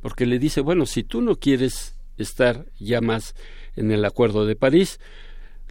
porque 0.01 0.25
le 0.25 0.39
dice 0.39 0.61
bueno 0.61 0.85
si 0.85 1.03
tú 1.03 1.21
no 1.21 1.35
quieres 1.35 1.97
estar 2.17 2.65
ya 2.79 3.01
más 3.01 3.35
en 3.75 3.91
el 3.91 4.05
acuerdo 4.05 4.45
de 4.45 4.55
París 4.55 4.99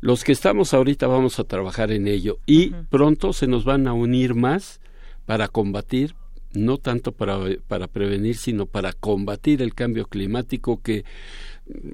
los 0.00 0.25
que 0.25 0.33
estamos 0.33 0.75
ahorita 0.75 1.07
vamos 1.07 1.38
a 1.38 1.45
trabajar 1.45 1.91
en 1.91 2.07
ello 2.07 2.38
y 2.45 2.71
pronto 2.91 3.33
se 3.33 3.47
nos 3.47 3.64
van 3.64 3.87
a 3.87 3.95
unir 3.95 4.35
más 4.35 4.81
para 5.25 5.49
combatir 5.49 6.14
no 6.55 6.76
tanto 6.76 7.12
para, 7.12 7.38
para 7.67 7.88
prevenir, 7.88 8.37
sino 8.37 8.67
para 8.67 8.93
combatir 8.93 9.62
el 9.62 9.75
cambio 9.75 10.07
climático 10.07 10.83
que 10.83 11.05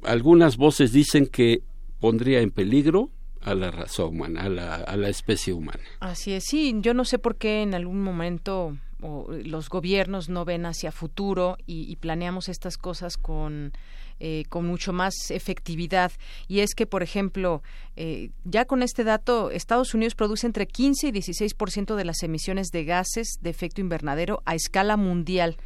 algunas 0.02 0.56
voces 0.56 0.92
dicen 0.92 1.26
que 1.26 1.62
pondría 2.00 2.40
en 2.40 2.50
peligro 2.50 3.10
a 3.50 3.54
la 3.54 3.70
raza 3.70 4.04
humana, 4.04 4.42
a 4.42 4.48
la, 4.48 4.74
a 4.76 4.96
la 4.96 5.08
especie 5.08 5.52
humana. 5.52 5.82
Así 6.00 6.32
es, 6.32 6.44
sí, 6.44 6.74
yo 6.80 6.94
no 6.94 7.04
sé 7.04 7.18
por 7.18 7.36
qué 7.36 7.62
en 7.62 7.74
algún 7.74 8.02
momento 8.02 8.76
los 9.44 9.68
gobiernos 9.68 10.28
no 10.28 10.44
ven 10.44 10.66
hacia 10.66 10.90
futuro 10.90 11.56
y 11.66 11.94
planeamos 11.96 12.48
estas 12.48 12.76
cosas 12.76 13.16
con 13.16 13.72
eh, 14.20 14.46
con 14.48 14.66
mucho 14.66 14.92
más 14.92 15.14
efectividad. 15.30 16.10
Y 16.48 16.58
es 16.58 16.74
que, 16.74 16.86
por 16.86 17.04
ejemplo, 17.04 17.62
eh, 17.94 18.30
ya 18.44 18.64
con 18.64 18.82
este 18.82 19.04
dato, 19.04 19.52
Estados 19.52 19.94
Unidos 19.94 20.16
produce 20.16 20.44
entre 20.44 20.66
15 20.66 21.06
y 21.06 21.12
16% 21.12 21.94
de 21.94 22.04
las 22.04 22.24
emisiones 22.24 22.70
de 22.72 22.84
gases 22.84 23.38
de 23.40 23.50
efecto 23.50 23.80
invernadero 23.80 24.42
a 24.44 24.56
escala 24.56 24.96
mundial 24.96 25.56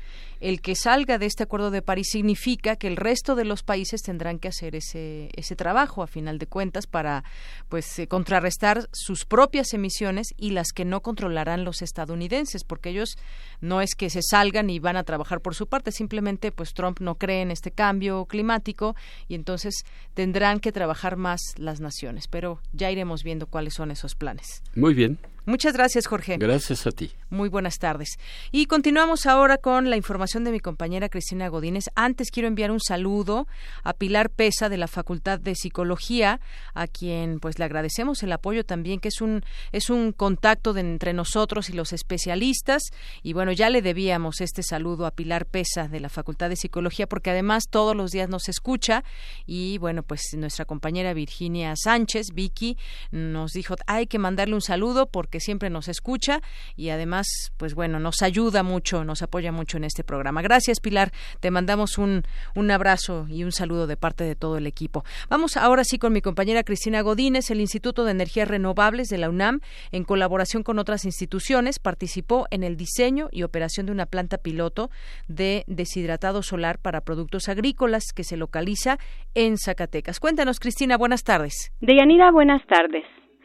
el 0.43 0.61
que 0.61 0.75
salga 0.75 1.19
de 1.19 1.27
este 1.27 1.45
Acuerdo 1.45 1.71
de 1.71 1.83
París 1.83 2.09
significa 2.11 2.75
que 2.75 2.89
el 2.89 2.97
resto 2.97 3.37
de 3.37 3.45
los 3.45 3.63
países 3.63 4.03
tendrán 4.03 4.41
que 4.41 4.49
hacer 4.49 4.75
ese, 4.75 5.31
ese 5.37 5.55
trabajo, 5.55 6.03
a 6.03 6.09
final 6.09 6.39
de 6.39 6.49
cuentas, 6.49 6.89
para 6.89 7.23
pues 7.69 7.99
eh, 8.01 8.09
contrarrestar 8.09 8.89
sus 8.93 9.25
propias 9.25 9.73
emisiones 9.73 10.35
y 10.37 10.51
las 10.51 10.73
que 10.73 10.85
no 10.85 11.01
controlarán 11.01 11.65
los 11.65 11.81
estadounidenses, 11.81 12.65
porque 12.65 12.91
ellos 12.91 13.17
no 13.61 13.81
es 13.81 13.95
que 13.95 14.11
se 14.11 14.21
salgan 14.21 14.69
y 14.69 14.81
van 14.81 14.97
a 14.97 15.05
trabajar 15.05 15.41
por 15.41 15.55
su 15.55 15.69
parte, 15.69 15.93
simplemente 15.93 16.51
pues 16.51 16.75
Trump 16.75 16.99
no 17.01 17.15
cree 17.15 17.43
en 17.43 17.53
este 17.53 17.71
cambio 17.71 18.25
climático 18.25 18.97
y 19.29 19.37
entonces 19.37 19.85
tendrán 20.15 20.59
que 20.59 20.73
trabajar 20.73 21.17
más 21.17 21.41
las 21.57 21.81
naciones, 21.81 22.27
pero 22.27 22.61
ya 22.73 22.91
iremos 22.91 23.23
viendo 23.23 23.47
cuáles 23.47 23.75
son 23.75 23.93
esos 23.93 24.17
planes. 24.17 24.63
Muy 24.75 24.93
bien. 24.93 25.19
Muchas 25.45 25.73
gracias, 25.73 26.07
Jorge. 26.07 26.37
Gracias 26.39 26.87
a 26.87 26.93
ti. 26.93 27.11
Muy 27.29 27.49
buenas 27.49 27.79
tardes. 27.79 28.11
Y 28.53 28.67
continuamos 28.67 29.27
ahora 29.27 29.59
con 29.59 29.91
la 29.91 29.97
información 29.97 30.45
de 30.45 30.53
mi 30.53 30.61
compañera 30.61 31.09
Cristina 31.09 31.49
Godínez. 31.49 31.87
Antes 31.97 32.31
quiero 32.31 32.47
enviar 32.47 32.71
un 32.71 32.81
saludo 32.81 33.49
a 33.83 33.93
Pilar 33.93 34.31
Pesa 34.31 34.69
de 34.69 34.77
la 34.77 34.87
Facultad 34.87 35.41
de 35.41 35.57
Psicología, 35.57 36.41
a 36.75 36.87
quien 36.87 37.41
pues 37.41 37.59
le 37.59 37.65
agradecemos 37.65 38.23
el 38.23 38.31
apoyo 38.31 38.65
también, 38.65 39.01
que 39.01 39.09
es 39.09 39.21
un 39.21 39.43
es 39.73 39.91
un 39.91 40.13
contacto 40.13 40.73
de 40.75 40.83
entre 40.83 41.13
nosotros 41.13 41.71
y 41.71 41.73
los 41.73 41.93
especialistas. 41.93 42.83
Y 43.25 43.33
bueno, 43.33 43.51
ya 43.51 43.69
le 43.69 43.83
debíamos 43.83 44.41
este 44.41 44.63
saludo 44.63 45.07
a 45.07 45.11
Pilar 45.11 45.47
Pesa 45.47 45.89
de 45.89 45.99
la 45.99 46.09
Facultad 46.09 46.51
de 46.51 46.57
Psicología, 46.57 47.09
porque 47.09 47.31
además 47.31 47.65
todos 47.69 47.97
los 47.97 48.13
días 48.13 48.29
nos 48.29 48.49
escucha. 48.49 49.03
Y 49.45 49.79
bueno, 49.79 50.05
pues 50.05 50.23
nuestra 50.37 50.67
compañera 50.67 51.15
Virginia 51.15 51.75
Sánchez, 51.77 52.29
Vicky, 52.33 52.77
nos 53.11 53.53
dijo 53.53 53.75
hay 53.87 54.07
que 54.07 54.19
mandarle 54.19 54.55
un 54.55 54.61
saludo 54.61 55.07
porque 55.07 55.32
que 55.33 55.41
siempre 55.41 55.69
nos 55.69 55.89
escucha 55.89 56.41
y 56.77 56.91
además, 56.91 57.27
pues 57.57 57.75
bueno, 57.75 57.99
nos 57.99 58.23
ayuda 58.23 58.63
mucho, 58.63 59.03
nos 59.03 59.23
apoya 59.23 59.51
mucho 59.51 59.79
en 59.79 59.83
este 59.83 60.05
programa. 60.05 60.43
Gracias, 60.43 60.79
Pilar. 60.79 61.11
Te 61.41 61.51
mandamos 61.51 61.99
un, 61.99 62.23
un 62.55 62.71
abrazo 62.71 63.27
y 63.29 63.43
un 63.43 63.51
saludo 63.51 63.89
de 63.89 63.97
parte 63.97 64.23
de 64.23 64.37
todo 64.37 64.59
el 64.59 64.69
equipo. 64.69 65.05
Vamos 65.29 65.57
ahora 65.57 65.83
sí 65.83 65.99
con 65.99 66.13
mi 66.13 66.21
compañera 66.21 66.63
Cristina 66.63 67.01
Godínez. 67.01 67.51
El 67.51 67.61
Instituto 67.61 68.05
de 68.05 68.13
Energías 68.13 68.47
Renovables 68.47 69.09
de 69.09 69.19
la 69.19 69.29
UNAM, 69.29 69.61
en 69.91 70.05
colaboración 70.05 70.63
con 70.63 70.79
otras 70.79 71.05
instituciones, 71.05 71.79
participó 71.79 72.47
en 72.51 72.63
el 72.63 72.77
diseño 72.77 73.29
y 73.33 73.43
operación 73.43 73.87
de 73.87 73.93
una 73.93 74.07
planta 74.07 74.39
piloto 74.39 74.91
de 75.27 75.65
deshidratado 75.67 76.43
solar 76.43 76.79
para 76.79 77.01
productos 77.01 77.49
agrícolas 77.49 78.13
que 78.15 78.25
se 78.25 78.37
localiza 78.37 78.99
en 79.35 79.57
Zacatecas. 79.57 80.21
Cuéntanos, 80.21 80.61
Cristina, 80.61 80.99
buenas 80.99 81.25
tardes. 81.25 81.73
Deyanira, 81.81 82.31
buenas 82.31 82.65
tardes. 82.67 83.05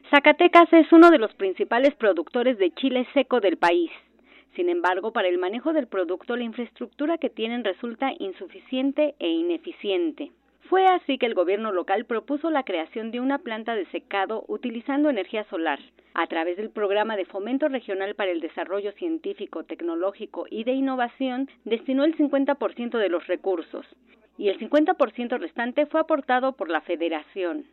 Zacatecas 0.10 0.72
es 0.72 0.90
uno 0.94 1.12
de 1.12 1.18
los 1.18 1.34
principales 1.34 1.94
productores 1.96 2.58
de 2.58 2.72
chile 2.72 3.06
seco 3.14 3.42
del 3.42 3.58
país. 3.58 3.92
Sin 4.56 4.70
embargo, 4.70 5.12
para 5.12 5.28
el 5.28 5.38
manejo 5.38 5.74
del 5.74 5.88
producto, 5.88 6.38
la 6.38 6.46
infraestructura 6.46 7.18
que 7.18 7.30
tienen 7.30 7.66
resulta 7.66 8.14
insuficiente 8.18 9.16
e 9.20 9.28
ineficiente. 9.28 10.32
Fue 10.70 10.86
así 10.86 11.18
que 11.18 11.26
el 11.26 11.34
gobierno 11.34 11.74
local 11.74 12.06
propuso 12.06 12.50
la 12.50 12.64
creación 12.64 13.12
de 13.12 13.20
una 13.20 13.40
planta 13.40 13.76
de 13.76 13.86
secado 13.88 14.46
utilizando 14.48 15.10
energía 15.10 15.44
solar. 15.50 15.80
A 16.14 16.26
través 16.28 16.56
del 16.56 16.70
programa 16.70 17.18
de 17.18 17.26
fomento 17.26 17.68
regional 17.68 18.16
para 18.16 18.32
el 18.32 18.40
desarrollo 18.40 18.94
científico, 18.94 19.66
tecnológico 19.66 20.46
y 20.50 20.64
de 20.64 20.72
innovación, 20.72 21.50
destinó 21.66 22.06
el 22.06 22.16
50% 22.16 22.98
de 22.98 23.10
los 23.10 23.28
recursos 23.28 23.86
y 24.38 24.48
el 24.48 24.58
50% 24.58 25.38
restante 25.38 25.86
fue 25.86 26.00
aportado 26.00 26.54
por 26.54 26.70
la 26.70 26.82
Federación. 26.82 27.66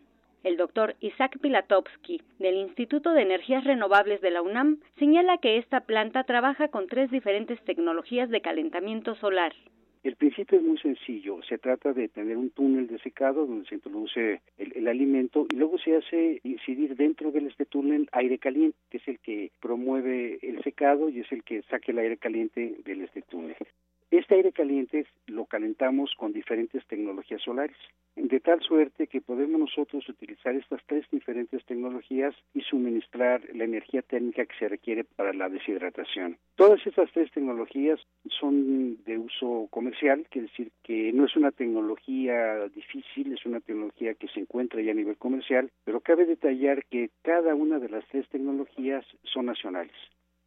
El 0.44 0.58
doctor 0.58 0.94
Isaac 1.00 1.38
Pilatowski, 1.40 2.20
del 2.38 2.56
Instituto 2.56 3.12
de 3.12 3.22
Energías 3.22 3.64
Renovables 3.64 4.20
de 4.20 4.30
la 4.30 4.42
UNAM, 4.42 4.78
señala 4.98 5.38
que 5.38 5.56
esta 5.56 5.80
planta 5.80 6.24
trabaja 6.24 6.68
con 6.68 6.86
tres 6.86 7.10
diferentes 7.10 7.58
tecnologías 7.64 8.28
de 8.28 8.42
calentamiento 8.42 9.14
solar. 9.14 9.54
El 10.02 10.16
principio 10.16 10.58
es 10.58 10.64
muy 10.64 10.76
sencillo. 10.76 11.40
Se 11.48 11.56
trata 11.56 11.94
de 11.94 12.08
tener 12.08 12.36
un 12.36 12.50
túnel 12.50 12.88
de 12.88 12.98
secado 12.98 13.46
donde 13.46 13.66
se 13.66 13.76
introduce 13.76 14.42
el, 14.58 14.86
alimento 14.86 15.46
y 15.50 15.56
luego 15.56 15.78
se 15.78 15.96
hace 15.96 16.40
incidir 16.44 16.94
dentro 16.94 17.32
de 17.32 17.38
este 17.46 17.64
túnel 17.64 18.06
aire 18.12 18.36
caliente, 18.36 18.76
que 18.90 18.98
es 18.98 19.08
el 19.08 19.18
que 19.20 19.50
promueve 19.62 20.38
el 20.42 20.62
secado 20.62 21.08
y 21.08 21.20
es 21.20 21.32
el 21.32 21.42
que 21.42 21.62
saque 21.70 21.92
el 21.92 22.00
aire 22.00 22.18
caliente 22.18 22.76
del 22.84 23.00
este 23.00 23.22
túnel. 23.22 23.56
Este 24.16 24.36
aire 24.36 24.52
caliente 24.52 25.06
lo 25.26 25.44
calentamos 25.46 26.14
con 26.16 26.32
diferentes 26.32 26.86
tecnologías 26.86 27.42
solares, 27.42 27.76
de 28.14 28.38
tal 28.38 28.60
suerte 28.60 29.08
que 29.08 29.20
podemos 29.20 29.58
nosotros 29.58 30.08
utilizar 30.08 30.54
estas 30.54 30.80
tres 30.86 31.04
diferentes 31.10 31.64
tecnologías 31.64 32.32
y 32.54 32.60
suministrar 32.60 33.42
la 33.52 33.64
energía 33.64 34.02
térmica 34.02 34.46
que 34.46 34.56
se 34.56 34.68
requiere 34.68 35.02
para 35.02 35.32
la 35.32 35.48
deshidratación. 35.48 36.38
Todas 36.54 36.86
estas 36.86 37.10
tres 37.10 37.28
tecnologías 37.32 37.98
son 38.38 39.02
de 39.02 39.18
uso 39.18 39.66
comercial, 39.70 40.24
quiere 40.30 40.46
decir 40.46 40.70
que 40.84 41.12
no 41.12 41.24
es 41.24 41.34
una 41.34 41.50
tecnología 41.50 42.68
difícil, 42.68 43.32
es 43.32 43.44
una 43.44 43.58
tecnología 43.58 44.14
que 44.14 44.28
se 44.28 44.38
encuentra 44.38 44.80
ya 44.80 44.92
a 44.92 44.94
nivel 44.94 45.16
comercial, 45.16 45.72
pero 45.82 46.00
cabe 46.00 46.24
detallar 46.24 46.84
que 46.84 47.10
cada 47.22 47.56
una 47.56 47.80
de 47.80 47.88
las 47.88 48.06
tres 48.06 48.28
tecnologías 48.28 49.04
son 49.24 49.46
nacionales. 49.46 49.96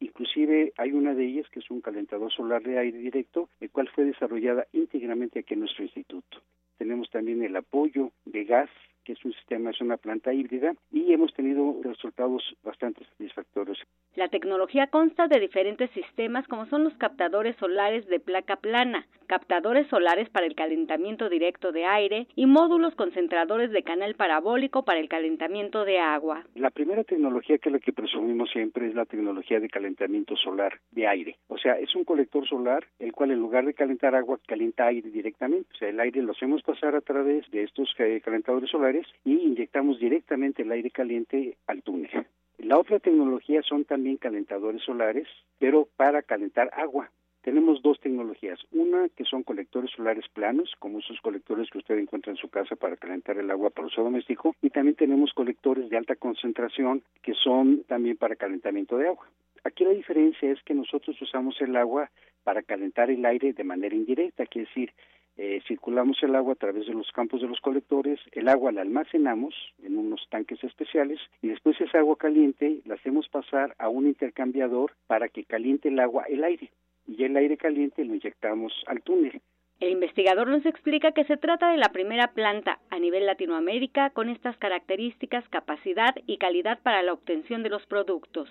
Inclusive 0.00 0.72
hay 0.76 0.92
una 0.92 1.14
de 1.14 1.24
ellas 1.24 1.46
que 1.50 1.60
es 1.60 1.70
un 1.70 1.80
calentador 1.80 2.32
solar 2.32 2.62
de 2.62 2.78
aire 2.78 2.98
directo, 2.98 3.48
el 3.60 3.70
cual 3.70 3.88
fue 3.88 4.04
desarrollada 4.04 4.66
íntegramente 4.72 5.40
aquí 5.40 5.54
en 5.54 5.60
nuestro 5.60 5.84
instituto. 5.84 6.42
Tenemos 6.78 7.10
también 7.10 7.42
el 7.42 7.56
apoyo 7.56 8.12
de 8.24 8.44
gas 8.44 8.70
que 9.08 9.14
es 9.14 9.24
un 9.24 9.32
sistema, 9.32 9.70
es 9.70 9.80
una 9.80 9.96
planta 9.96 10.34
híbrida 10.34 10.74
y 10.92 11.14
hemos 11.14 11.32
tenido 11.32 11.76
resultados 11.82 12.42
bastante 12.62 13.06
satisfactorios. 13.06 13.78
La 14.16 14.28
tecnología 14.28 14.88
consta 14.88 15.28
de 15.28 15.40
diferentes 15.40 15.90
sistemas 15.92 16.46
como 16.46 16.66
son 16.66 16.84
los 16.84 16.92
captadores 16.98 17.56
solares 17.56 18.06
de 18.08 18.20
placa 18.20 18.56
plana, 18.56 19.06
captadores 19.26 19.86
solares 19.88 20.28
para 20.28 20.44
el 20.44 20.54
calentamiento 20.54 21.30
directo 21.30 21.72
de 21.72 21.86
aire 21.86 22.26
y 22.34 22.44
módulos 22.44 22.94
concentradores 22.96 23.70
de 23.70 23.82
canal 23.82 24.14
parabólico 24.14 24.84
para 24.84 25.00
el 25.00 25.08
calentamiento 25.08 25.86
de 25.86 26.00
agua. 26.00 26.44
La 26.54 26.70
primera 26.70 27.02
tecnología 27.02 27.56
que 27.56 27.70
es 27.70 27.72
la 27.72 27.78
que 27.78 27.94
presumimos 27.94 28.50
siempre 28.50 28.88
es 28.88 28.94
la 28.94 29.06
tecnología 29.06 29.58
de 29.58 29.70
calentamiento 29.70 30.36
solar 30.36 30.80
de 30.90 31.06
aire. 31.06 31.36
O 31.46 31.56
sea, 31.56 31.78
es 31.78 31.94
un 31.94 32.04
colector 32.04 32.46
solar 32.46 32.84
el 32.98 33.12
cual 33.12 33.30
en 33.30 33.40
lugar 33.40 33.64
de 33.64 33.72
calentar 33.72 34.14
agua 34.14 34.38
calienta 34.46 34.86
aire 34.86 35.08
directamente. 35.08 35.70
O 35.72 35.78
sea, 35.78 35.88
el 35.88 35.98
aire 35.98 36.20
lo 36.20 36.32
hacemos 36.32 36.62
pasar 36.62 36.94
a 36.94 37.00
través 37.00 37.50
de 37.50 37.62
estos 37.62 37.88
eh, 37.98 38.20
calentadores 38.22 38.68
solares 38.68 38.97
y 39.24 39.34
inyectamos 39.34 39.98
directamente 39.98 40.62
el 40.62 40.72
aire 40.72 40.90
caliente 40.90 41.56
al 41.66 41.82
túnel. 41.82 42.26
La 42.58 42.78
otra 42.78 42.98
tecnología 42.98 43.62
son 43.62 43.84
también 43.84 44.16
calentadores 44.16 44.82
solares, 44.82 45.28
pero 45.58 45.88
para 45.96 46.22
calentar 46.22 46.70
agua. 46.74 47.10
Tenemos 47.42 47.80
dos 47.82 48.00
tecnologías. 48.00 48.58
Una 48.72 49.08
que 49.10 49.24
son 49.24 49.42
colectores 49.44 49.90
solares 49.92 50.26
planos, 50.28 50.74
como 50.80 50.98
esos 50.98 51.20
colectores 51.20 51.70
que 51.70 51.78
usted 51.78 51.96
encuentra 51.96 52.32
en 52.32 52.36
su 52.36 52.48
casa 52.48 52.74
para 52.76 52.96
calentar 52.96 53.38
el 53.38 53.50
agua 53.50 53.70
para 53.70 53.86
uso 53.86 54.02
doméstico. 54.02 54.54
Y 54.60 54.70
también 54.70 54.96
tenemos 54.96 55.32
colectores 55.32 55.88
de 55.88 55.96
alta 55.96 56.16
concentración 56.16 57.02
que 57.22 57.34
son 57.34 57.84
también 57.84 58.16
para 58.16 58.36
calentamiento 58.36 58.98
de 58.98 59.08
agua. 59.08 59.26
Aquí 59.64 59.84
la 59.84 59.90
diferencia 59.90 60.50
es 60.50 60.62
que 60.62 60.74
nosotros 60.74 61.20
usamos 61.22 61.60
el 61.60 61.76
agua 61.76 62.10
para 62.42 62.62
calentar 62.62 63.10
el 63.10 63.24
aire 63.24 63.52
de 63.52 63.64
manera 63.64 63.94
indirecta, 63.94 64.46
quiere 64.46 64.68
decir, 64.68 64.92
eh, 65.38 65.62
circulamos 65.68 66.20
el 66.22 66.34
agua 66.34 66.54
a 66.54 66.56
través 66.56 66.86
de 66.86 66.94
los 66.94 67.10
campos 67.12 67.40
de 67.40 67.46
los 67.46 67.60
colectores, 67.60 68.18
el 68.32 68.48
agua 68.48 68.72
la 68.72 68.82
almacenamos 68.82 69.54
en 69.82 69.96
unos 69.96 70.26
tanques 70.30 70.62
especiales 70.64 71.20
y 71.40 71.48
después 71.48 71.80
esa 71.80 72.00
agua 72.00 72.16
caliente 72.16 72.80
la 72.84 72.96
hacemos 72.96 73.28
pasar 73.28 73.74
a 73.78 73.88
un 73.88 74.08
intercambiador 74.08 74.92
para 75.06 75.28
que 75.28 75.44
caliente 75.44 75.88
el 75.88 76.00
agua 76.00 76.24
el 76.28 76.42
aire 76.42 76.72
y 77.06 77.22
el 77.22 77.36
aire 77.36 77.56
caliente 77.56 78.04
lo 78.04 78.14
inyectamos 78.14 78.72
al 78.86 79.00
túnel. 79.02 79.40
El 79.80 79.90
investigador 79.90 80.48
nos 80.48 80.66
explica 80.66 81.12
que 81.12 81.24
se 81.24 81.36
trata 81.36 81.70
de 81.70 81.76
la 81.76 81.92
primera 81.92 82.32
planta 82.32 82.80
a 82.90 82.98
nivel 82.98 83.24
Latinoamérica 83.26 84.10
con 84.10 84.28
estas 84.28 84.56
características, 84.56 85.48
capacidad 85.50 86.16
y 86.26 86.38
calidad 86.38 86.80
para 86.82 87.04
la 87.04 87.12
obtención 87.12 87.62
de 87.62 87.70
los 87.70 87.86
productos. 87.86 88.50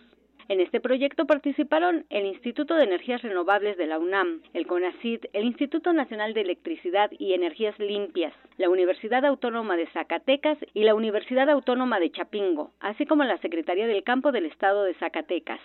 En 0.50 0.62
este 0.62 0.80
proyecto 0.80 1.26
participaron 1.26 2.06
el 2.10 2.26
Instituto 2.26 2.76
de 2.76 2.86
Energías 2.86 3.22
Renovables 3.22 3.76
de 3.76 3.86
la 3.86 4.00
UNAM, 4.00 4.42
el 4.54 4.66
CONACID, 4.66 5.26
el 5.34 5.44
Instituto 5.44 5.92
Nacional 5.92 6.34
de 6.34 6.42
Electricidad 6.42 7.12
y 7.20 7.34
Energías 7.34 7.78
Limpias, 7.80 8.34
la 8.58 8.70
Universidad 8.70 9.26
Autónoma 9.26 9.76
de 9.76 9.88
Zacatecas 9.88 10.58
y 10.74 10.84
la 10.84 10.96
Universidad 10.96 11.50
Autónoma 11.50 12.00
de 12.00 12.12
Chapingo, 12.12 12.72
así 12.80 13.06
como 13.06 13.26
la 13.26 13.38
Secretaría 13.40 13.88
del 13.88 14.04
Campo 14.04 14.32
del 14.32 14.46
Estado 14.46 14.86
de 14.86 14.94
Zacatecas. 14.94 15.60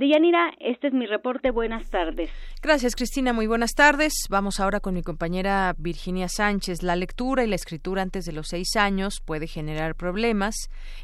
Deyanira, 0.00 0.52
este 0.60 0.86
es 0.86 0.94
mi 0.94 1.04
reporte. 1.04 1.50
Buenas 1.50 1.90
tardes. 1.90 2.30
Gracias, 2.62 2.96
Cristina. 2.96 3.34
Muy 3.34 3.46
buenas 3.46 3.74
tardes. 3.74 4.14
Vamos 4.30 4.58
ahora 4.58 4.80
con 4.80 4.94
mi 4.94 5.02
compañera 5.02 5.74
Virginia 5.76 6.28
Sánchez. 6.28 6.82
La 6.82 6.96
lectura 6.96 7.44
y 7.44 7.48
la 7.48 7.56
escritura 7.56 8.00
antes 8.00 8.24
de 8.24 8.32
los 8.32 8.46
seis 8.48 8.76
años 8.76 9.20
puede 9.20 9.46
generar 9.46 9.94
problemas 9.96 10.54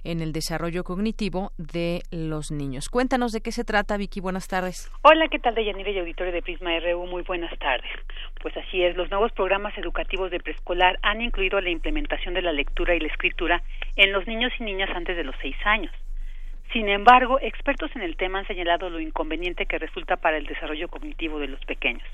en 0.02 0.22
el 0.22 0.32
desarrollo 0.32 0.82
cognitivo 0.82 1.52
de 1.58 2.00
los 2.10 2.50
niños. 2.50 2.88
Cuéntanos 2.88 3.32
de 3.32 3.42
qué 3.42 3.52
se 3.52 3.64
trata, 3.64 3.98
Vicky. 3.98 4.20
Buenas 4.20 4.48
tardes. 4.48 4.90
Hola, 5.02 5.28
¿qué 5.28 5.40
tal, 5.40 5.54
Deyanira 5.54 5.90
y 5.90 5.98
auditorio 5.98 6.32
de 6.32 6.40
Prisma 6.40 6.70
RU? 6.80 7.06
Muy 7.06 7.22
buenas 7.22 7.52
tardes. 7.58 7.90
Pues 8.40 8.56
así 8.56 8.82
es, 8.82 8.96
los 8.96 9.10
nuevos 9.10 9.30
programas 9.32 9.76
educativos 9.76 10.30
de 10.30 10.40
preescolar 10.40 10.98
han 11.02 11.20
incluido 11.20 11.60
la 11.60 11.68
implementación 11.68 12.32
de 12.32 12.40
la 12.40 12.52
lectura 12.52 12.94
y 12.94 13.00
la 13.00 13.08
escritura 13.08 13.62
en 13.96 14.12
los 14.12 14.26
niños 14.26 14.52
y 14.58 14.64
niñas 14.64 14.88
antes 14.94 15.18
de 15.18 15.24
los 15.24 15.34
seis 15.42 15.56
años. 15.66 15.92
Sin 16.72 16.88
embargo, 16.88 17.38
expertos 17.40 17.94
en 17.94 18.02
el 18.02 18.16
tema 18.16 18.40
han 18.40 18.46
señalado 18.46 18.90
lo 18.90 19.00
inconveniente 19.00 19.66
que 19.66 19.78
resulta 19.78 20.16
para 20.16 20.36
el 20.36 20.46
desarrollo 20.46 20.88
cognitivo 20.88 21.38
de 21.38 21.48
los 21.48 21.64
pequeños. 21.64 22.06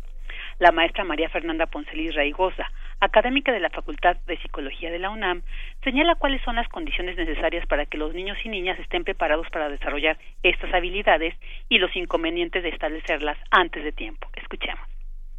La 0.59 0.73
maestra 0.73 1.05
María 1.05 1.29
Fernanda 1.29 1.67
Poncelis 1.67 2.15
Raigosa, 2.15 2.71
académica 3.01 3.53
de 3.53 3.61
la 3.61 3.71
Facultad 3.71 4.17
de 4.27 4.37
Psicología 4.39 4.91
de 4.91 4.99
la 4.99 5.11
UNAM, 5.11 5.43
señala 5.83 6.15
cuáles 6.15 6.43
son 6.43 6.57
las 6.57 6.69
condiciones 6.69 7.17
necesarias 7.17 7.67
para 7.67 7.87
que 7.87 7.99
los 7.99 8.15
niños 8.15 8.39
y 8.45 8.49
niñas 8.49 8.79
estén 8.79 9.05
preparados 9.05 9.49
para 9.51 9.69
desarrollar 9.69 10.19
estas 10.43 10.73
habilidades 10.73 11.35
y 11.69 11.79
los 11.79 11.95
inconvenientes 11.97 12.63
de 12.63 12.69
establecerlas 12.69 13.39
antes 13.51 13.83
de 13.83 13.93
tiempo. 13.93 14.29
Escuchemos. 14.37 14.92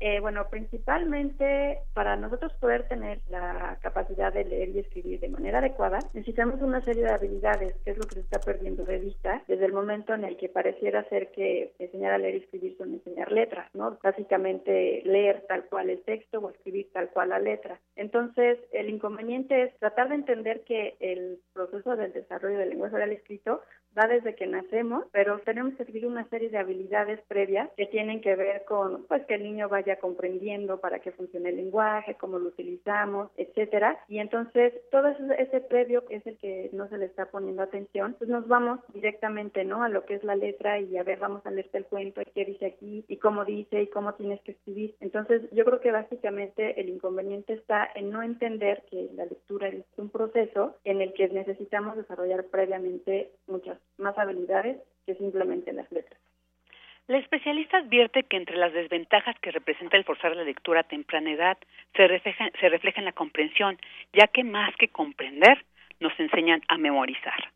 Eh, 0.06 0.20
bueno, 0.20 0.50
principalmente 0.50 1.80
para 1.94 2.18
nosotros 2.18 2.52
poder 2.60 2.90
tener 2.90 3.22
la 3.30 3.78
capacidad 3.82 4.34
de 4.34 4.44
leer 4.44 4.68
y 4.76 4.80
escribir 4.80 5.22
de 5.22 5.30
manera 5.30 5.60
adecuada, 5.60 6.00
necesitamos 6.14 6.62
una 6.62 6.82
serie 6.82 7.04
de 7.04 7.12
habilidades, 7.12 7.74
que 7.86 7.92
es 7.92 7.98
lo 7.98 8.04
que 8.04 8.16
se 8.16 8.20
está 8.20 8.42
perdiendo 8.42 8.84
de 8.84 9.00
vista 9.00 9.42
desde 9.48 9.66
el 9.66 9.72
momento 9.72 10.14
en 10.14 10.26
el 10.26 10.36
que 10.36 10.50
pareciera 10.50 11.08
ser 11.08 11.32
que 11.32 11.72
enseñar 11.80 12.12
a 12.12 12.18
leer 12.18 12.36
y 12.36 12.38
escribir 12.40 12.76
son 12.78 12.92
enseñar 12.92 13.32
letras, 13.32 13.74
¿no? 13.74 13.98
Básicamente 14.04 15.04
leer 15.06 15.46
tal 15.48 15.64
cual 15.70 15.90
el 15.90 16.02
texto 16.02 16.40
o 16.40 16.50
escribir 16.50 16.92
tal 16.92 17.10
cual 17.12 17.30
la 17.30 17.40
letra. 17.40 17.80
Entonces, 17.96 18.60
el 18.74 18.90
inconveniente 18.90 19.64
es 19.64 19.78
tratar 19.80 20.10
de 20.10 20.16
entender 20.16 20.66
que 20.66 20.98
el 21.00 21.40
proceso 21.54 21.96
del 21.96 22.12
desarrollo 22.12 22.58
del 22.58 22.72
lenguaje 22.72 22.96
oral 22.96 23.14
escrito 23.14 23.62
va 23.98 24.08
desde 24.08 24.36
que 24.36 24.48
nacemos, 24.48 25.06
pero 25.12 25.40
tenemos 25.40 25.76
que 25.76 25.84
adquirir 25.84 26.08
una 26.08 26.28
serie 26.30 26.50
de 26.50 26.58
habilidades 26.58 27.20
previas 27.28 27.70
que 27.78 27.86
tienen 27.88 28.22
que 28.22 28.36
ver 28.36 28.64
con 28.66 29.06
pues 29.06 29.26
que 29.26 29.36
el 29.36 29.44
niño 29.44 29.70
vaya 29.70 29.98
comprendiendo 29.98 30.80
para 30.80 31.00
qué 31.00 31.12
funciona 31.12 31.50
el 31.50 31.58
lenguaje, 31.58 32.16
cómo 32.16 32.40
lo 32.40 32.50
utilizamos, 32.50 33.30
etcétera. 33.38 34.00
Y 34.08 34.20
entonces 34.20 34.74
todo 34.92 35.10
ese, 35.10 35.62
previo 35.62 36.06
que 36.06 36.18
es 36.18 36.28
el 36.28 36.38
que 36.38 36.70
no 36.74 36.90
se 36.90 36.98
le 36.98 37.06
está 37.06 37.28
poniendo 37.28 37.64
atención, 37.64 38.16
pues 38.18 38.30
nos 38.30 38.48
vamos 38.48 38.80
directamente, 38.94 39.64
¿no? 39.64 39.84
A 39.84 39.90
lo 39.90 40.06
que 40.06 40.16
es 40.16 40.24
la 40.24 40.36
letra 40.36 40.80
y 40.80 40.98
a 40.98 41.04
ver, 41.04 41.20
vamos 41.20 41.46
a 41.46 41.52
leerte 41.52 41.78
el 41.78 41.86
cuento 41.86 42.22
y 42.22 42.26
qué 42.26 42.46
dice 42.46 42.66
aquí 42.66 43.06
y 43.08 43.18
cómo 43.18 43.46
dice 43.46 43.82
y 43.82 43.88
cómo 43.88 44.14
tienes 44.16 44.42
que 44.42 44.52
escribir. 44.52 44.96
Entonces 45.00 45.42
yo 45.52 45.64
creo 45.66 45.80
que 45.80 45.92
básicamente 45.92 46.80
el 46.80 46.90
inconveniente 46.90 47.54
está 47.54 47.90
en 47.96 48.10
no 48.10 48.22
entender 48.24 48.84
que 48.90 49.10
la 49.14 49.26
lectura 49.26 49.68
es 49.70 49.86
un 49.98 50.10
proceso 50.10 50.76
en 50.84 51.02
el 51.02 51.14
que 51.14 51.30
necesitamos 51.30 51.96
desarrollar 51.96 52.46
previamente 52.46 53.32
muchas 53.48 53.78
más 53.98 54.18
habilidades 54.18 54.78
que 55.06 55.16
simplemente 55.16 55.74
las 55.74 55.92
letras. 55.92 56.20
La 57.08 57.18
especialista 57.18 57.78
advierte 57.78 58.24
que 58.24 58.38
entre 58.38 58.56
las 58.56 58.72
desventajas 58.72 59.38
que 59.42 59.52
representa 59.52 59.98
el 59.98 60.06
forzar 60.06 60.36
la 60.36 60.44
lectura 60.44 60.82
a 60.82 60.84
temprana 60.84 61.32
edad 61.32 61.58
se 61.96 62.08
refleja, 62.08 62.50
se 62.60 62.70
refleja 62.70 63.00
en 63.00 63.06
la 63.06 63.12
comprensión, 63.12 63.78
ya 64.14 64.28
que 64.28 64.44
más 64.46 64.74
que 64.78 64.88
comprender, 64.88 65.66
nos 66.00 66.18
enseñan 66.18 66.62
a 66.70 66.78
memorizar. 66.78 67.52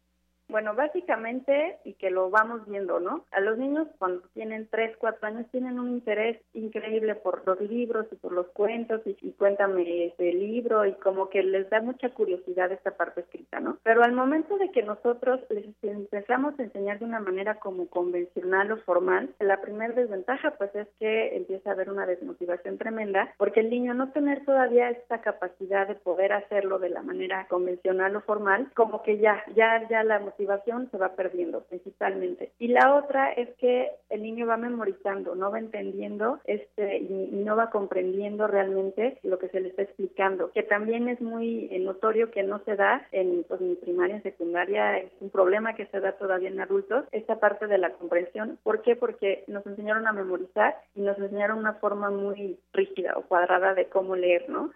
Bueno, 0.49 0.75
básicamente, 0.75 1.77
y 1.83 1.93
que 1.95 2.09
lo 2.09 2.29
vamos 2.29 2.65
viendo, 2.67 3.01
¿no? 3.01 3.25
A 3.31 3.41
los 3.41 3.57
niños 3.57 3.87
cuando 3.99 4.21
tienen 4.33 4.67
3, 4.71 4.95
4 4.97 5.27
años 5.27 5.45
tienen 5.51 5.77
un 5.77 5.89
interés 5.89 6.39
increíble 6.53 7.15
por 7.15 7.45
los 7.45 7.59
libros 7.59 8.07
y 8.11 8.15
por 8.15 8.31
los 8.31 8.47
cuentos 8.47 9.01
y, 9.05 9.13
cuéntame 9.33 10.05
este 10.05 10.31
libro 10.33 10.85
y 10.85 10.93
como 10.93 11.29
que 11.29 11.43
les 11.43 11.69
da 11.69 11.81
mucha 11.81 12.09
curiosidad 12.11 12.71
esta 12.71 12.91
parte 12.91 13.21
escrita, 13.21 13.59
¿no? 13.59 13.77
Pero 13.83 14.03
al 14.03 14.13
momento 14.13 14.57
de 14.57 14.71
que 14.71 14.83
nosotros 14.83 15.41
les 15.49 15.65
empezamos 15.83 16.57
a 16.57 16.63
enseñar 16.63 16.99
de 16.99 17.05
una 17.05 17.19
manera 17.19 17.55
como 17.59 17.87
convencional 17.87 18.71
o 18.71 18.77
formal, 18.77 19.29
la 19.39 19.59
primera 19.61 19.93
desventaja 19.93 20.51
pues 20.51 20.73
es 20.75 20.87
que 20.99 21.35
empieza 21.35 21.69
a 21.69 21.73
haber 21.73 21.89
una 21.89 22.05
desmotivación 22.05 22.77
tremenda 22.77 23.33
porque 23.37 23.59
el 23.59 23.69
niño 23.69 23.93
no 23.93 24.11
tener 24.11 24.45
todavía 24.45 24.89
esta 24.89 25.19
capacidad 25.19 25.87
de 25.87 25.95
poder 25.95 26.31
hacerlo 26.31 26.79
de 26.79 26.89
la 26.89 27.01
manera 27.01 27.47
convencional 27.49 28.15
o 28.15 28.21
formal, 28.21 28.71
como 28.75 29.03
que 29.03 29.17
ya, 29.17 29.43
ya, 29.53 29.87
ya 29.89 30.03
la 30.03 30.19
motivación 30.37 30.89
se 30.91 30.97
va 30.97 31.15
perdiendo 31.15 31.61
principalmente. 31.61 32.51
Y 32.59 32.67
la 32.67 32.93
otra 32.95 33.31
es 33.31 33.49
que 33.57 33.89
el 34.09 34.21
niño 34.21 34.45
va 34.45 34.57
memorizando, 34.57 35.33
no 35.33 35.51
va 35.51 35.57
entendiendo 35.57 36.39
este 36.45 36.97
y, 36.99 37.27
no 37.47 37.55
va 37.55 37.69
comprendiendo 37.69 38.45
realmente 38.45 39.19
lo 39.23 39.39
que 39.39 39.49
se 39.49 39.59
le 39.59 39.69
está 39.69 39.81
explicando, 39.81 40.51
que 40.51 40.63
también 40.63 41.07
es 41.07 41.21
muy 41.21 41.69
eh, 41.71 41.79
notorio 41.79 42.29
que 42.29 42.43
no 42.43 42.59
se 42.65 42.75
da 42.75 43.07
en, 43.11 43.45
pues, 43.47 43.61
en 43.61 43.77
primaria, 43.77 44.21
secundaria, 44.21 44.97
es 44.97 45.11
un 45.21 45.29
problema 45.29 45.75
que 45.75 45.87
se 45.87 45.99
da 45.99 46.11
todavía 46.13 46.49
en 46.49 46.59
adultos, 46.59 47.05
esta 47.11 47.39
parte 47.39 47.67
de 47.67 47.77
la 47.77 47.91
comprensión. 47.91 48.59
¿Por 48.63 48.81
qué? 48.81 48.95
Porque 48.95 49.43
nos 49.47 49.65
enseñaron 49.65 50.07
a 50.07 50.13
memorizar 50.13 50.75
y 50.93 51.01
nos 51.01 51.17
enseñaron 51.17 51.59
una 51.59 51.73
forma 51.75 52.09
muy 52.09 52.59
rígida 52.73 53.13
o 53.15 53.23
cuadrada 53.23 53.73
de 53.73 53.85
cómo 53.85 54.15
leer, 54.15 54.49
¿no? 54.49 54.71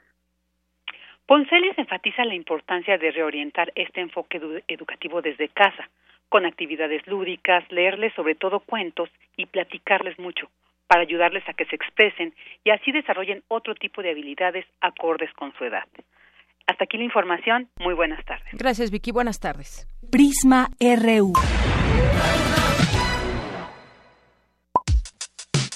Poncelis 1.31 1.77
enfatiza 1.77 2.25
la 2.25 2.35
importancia 2.35 2.97
de 2.97 3.09
reorientar 3.09 3.71
este 3.75 4.01
enfoque 4.01 4.37
educativo 4.67 5.21
desde 5.21 5.47
casa, 5.47 5.89
con 6.27 6.45
actividades 6.45 7.07
lúdicas, 7.07 7.63
leerles 7.71 8.13
sobre 8.15 8.35
todo 8.35 8.59
cuentos 8.59 9.07
y 9.37 9.45
platicarles 9.45 10.19
mucho, 10.19 10.49
para 10.87 11.03
ayudarles 11.03 11.47
a 11.47 11.53
que 11.53 11.63
se 11.67 11.77
expresen 11.77 12.33
y 12.65 12.71
así 12.71 12.91
desarrollen 12.91 13.43
otro 13.47 13.75
tipo 13.75 14.01
de 14.01 14.09
habilidades 14.09 14.65
acordes 14.81 15.31
con 15.35 15.53
su 15.57 15.63
edad. 15.63 15.87
Hasta 16.67 16.83
aquí 16.83 16.97
la 16.97 17.05
información. 17.05 17.69
Muy 17.79 17.93
buenas 17.93 18.25
tardes. 18.25 18.49
Gracias, 18.51 18.91
Vicky. 18.91 19.13
Buenas 19.13 19.39
tardes. 19.39 19.87
Prisma 20.11 20.67
RU. 20.81 21.31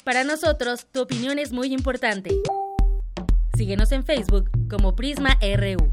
Para 0.03 0.25
nosotros, 0.25 0.91
tu 0.91 1.03
opinión 1.03 1.39
es 1.39 1.53
muy 1.53 1.71
importante. 1.71 2.31
Síguenos 3.57 3.91
en 3.93 4.03
Facebook 4.03 4.49
como 4.69 4.95
Prisma 4.95 5.37
RU. 5.41 5.91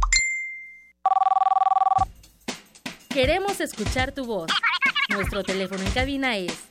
Queremos 3.08 3.60
escuchar 3.60 4.12
tu 4.12 4.24
voz. 4.24 4.50
Nuestro 5.10 5.44
teléfono 5.44 5.80
en 5.82 5.90
cabina 5.92 6.36
es 6.36 6.64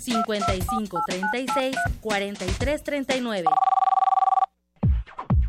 55 0.00 1.02
36 1.06 1.76
43 2.00 2.82
39. 2.84 3.44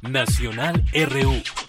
Nacional 0.02 0.84
RU. 0.94 1.65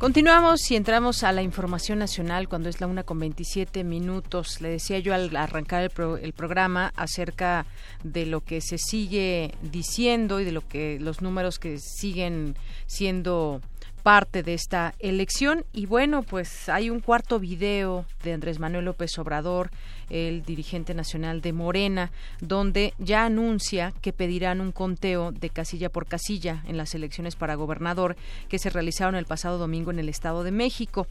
Continuamos 0.00 0.70
y 0.70 0.76
entramos 0.76 1.24
a 1.24 1.30
la 1.30 1.42
información 1.42 1.98
nacional 1.98 2.48
cuando 2.48 2.70
es 2.70 2.80
la 2.80 2.86
una 2.86 3.02
con 3.02 3.20
27 3.20 3.84
minutos. 3.84 4.62
Le 4.62 4.70
decía 4.70 4.98
yo 4.98 5.12
al 5.12 5.36
arrancar 5.36 5.82
el, 5.82 5.90
el, 6.22 6.32
programa 6.32 6.90
acerca 6.96 7.66
de 8.02 8.24
lo 8.24 8.40
que 8.40 8.62
se 8.62 8.78
sigue 8.78 9.52
diciendo 9.60 10.40
y 10.40 10.46
de 10.46 10.52
lo 10.52 10.66
que 10.66 10.98
los 10.98 11.20
números 11.20 11.58
que 11.58 11.78
siguen 11.78 12.56
siendo 12.86 13.60
parte 14.02 14.42
de 14.42 14.54
esta 14.54 14.94
elección. 14.98 15.64
Y 15.72 15.86
bueno, 15.86 16.22
pues 16.22 16.68
hay 16.68 16.90
un 16.90 17.00
cuarto 17.00 17.38
video 17.38 18.04
de 18.22 18.32
Andrés 18.32 18.58
Manuel 18.58 18.86
López 18.86 19.18
Obrador, 19.18 19.70
el 20.08 20.42
dirigente 20.42 20.94
nacional 20.94 21.40
de 21.40 21.52
Morena, 21.52 22.10
donde 22.40 22.94
ya 22.98 23.24
anuncia 23.24 23.92
que 24.00 24.12
pedirán 24.12 24.60
un 24.60 24.72
conteo 24.72 25.32
de 25.32 25.50
casilla 25.50 25.88
por 25.88 26.06
casilla 26.06 26.64
en 26.66 26.76
las 26.76 26.94
elecciones 26.94 27.36
para 27.36 27.54
gobernador 27.54 28.16
que 28.48 28.58
se 28.58 28.70
realizaron 28.70 29.14
el 29.14 29.26
pasado 29.26 29.58
domingo 29.58 29.90
en 29.90 29.98
el 29.98 30.08
Estado 30.08 30.42
de 30.42 30.50
México. 30.50 31.06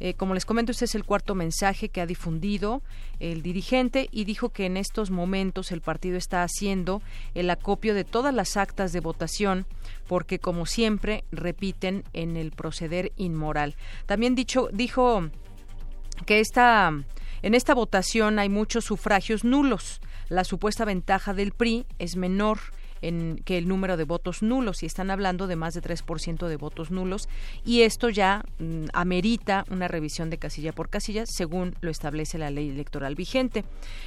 Eh, 0.00 0.14
como 0.14 0.32
les 0.32 0.46
comento, 0.46 0.72
este 0.72 0.86
es 0.86 0.94
el 0.94 1.04
cuarto 1.04 1.34
mensaje 1.34 1.90
que 1.90 2.00
ha 2.00 2.06
difundido 2.06 2.82
el 3.18 3.42
dirigente 3.42 4.08
y 4.10 4.24
dijo 4.24 4.48
que 4.48 4.64
en 4.64 4.78
estos 4.78 5.10
momentos 5.10 5.72
el 5.72 5.82
partido 5.82 6.16
está 6.16 6.42
haciendo 6.42 7.02
el 7.34 7.50
acopio 7.50 7.94
de 7.94 8.04
todas 8.04 8.34
las 8.34 8.56
actas 8.56 8.92
de 8.92 9.00
votación 9.00 9.66
porque, 10.08 10.38
como 10.38 10.64
siempre, 10.64 11.24
repiten 11.30 12.04
en 12.14 12.38
el 12.38 12.50
proceder 12.50 13.12
inmoral. 13.16 13.76
También 14.06 14.34
dicho, 14.34 14.70
dijo 14.72 15.28
que 16.24 16.40
esta, 16.40 16.92
en 17.42 17.54
esta 17.54 17.74
votación 17.74 18.38
hay 18.38 18.48
muchos 18.48 18.86
sufragios 18.86 19.44
nulos. 19.44 20.00
La 20.30 20.44
supuesta 20.44 20.86
ventaja 20.86 21.34
del 21.34 21.52
PRI 21.52 21.86
es 21.98 22.16
menor 22.16 22.58
en 23.02 23.40
que 23.44 23.58
el 23.58 23.68
número 23.68 23.96
de 23.96 24.04
votos 24.04 24.42
nulos 24.42 24.82
y 24.82 24.86
están 24.86 25.10
hablando 25.10 25.46
de 25.46 25.56
más 25.56 25.74
de 25.74 25.82
3% 25.82 26.48
de 26.48 26.56
votos 26.56 26.90
nulos 26.90 27.28
y 27.64 27.82
esto 27.82 28.08
ya 28.08 28.44
mm, 28.58 28.86
amerita 28.92 29.64
una 29.70 29.88
revisión 29.88 30.30
de 30.30 30.38
casilla 30.38 30.72
por 30.72 30.88
casilla 30.88 31.24
según 31.26 31.74
lo 31.80 31.90
establece 31.90 32.38
la 32.38 32.50
ley 32.50 32.70
electoral 32.70 33.14
vigente. 33.14 33.64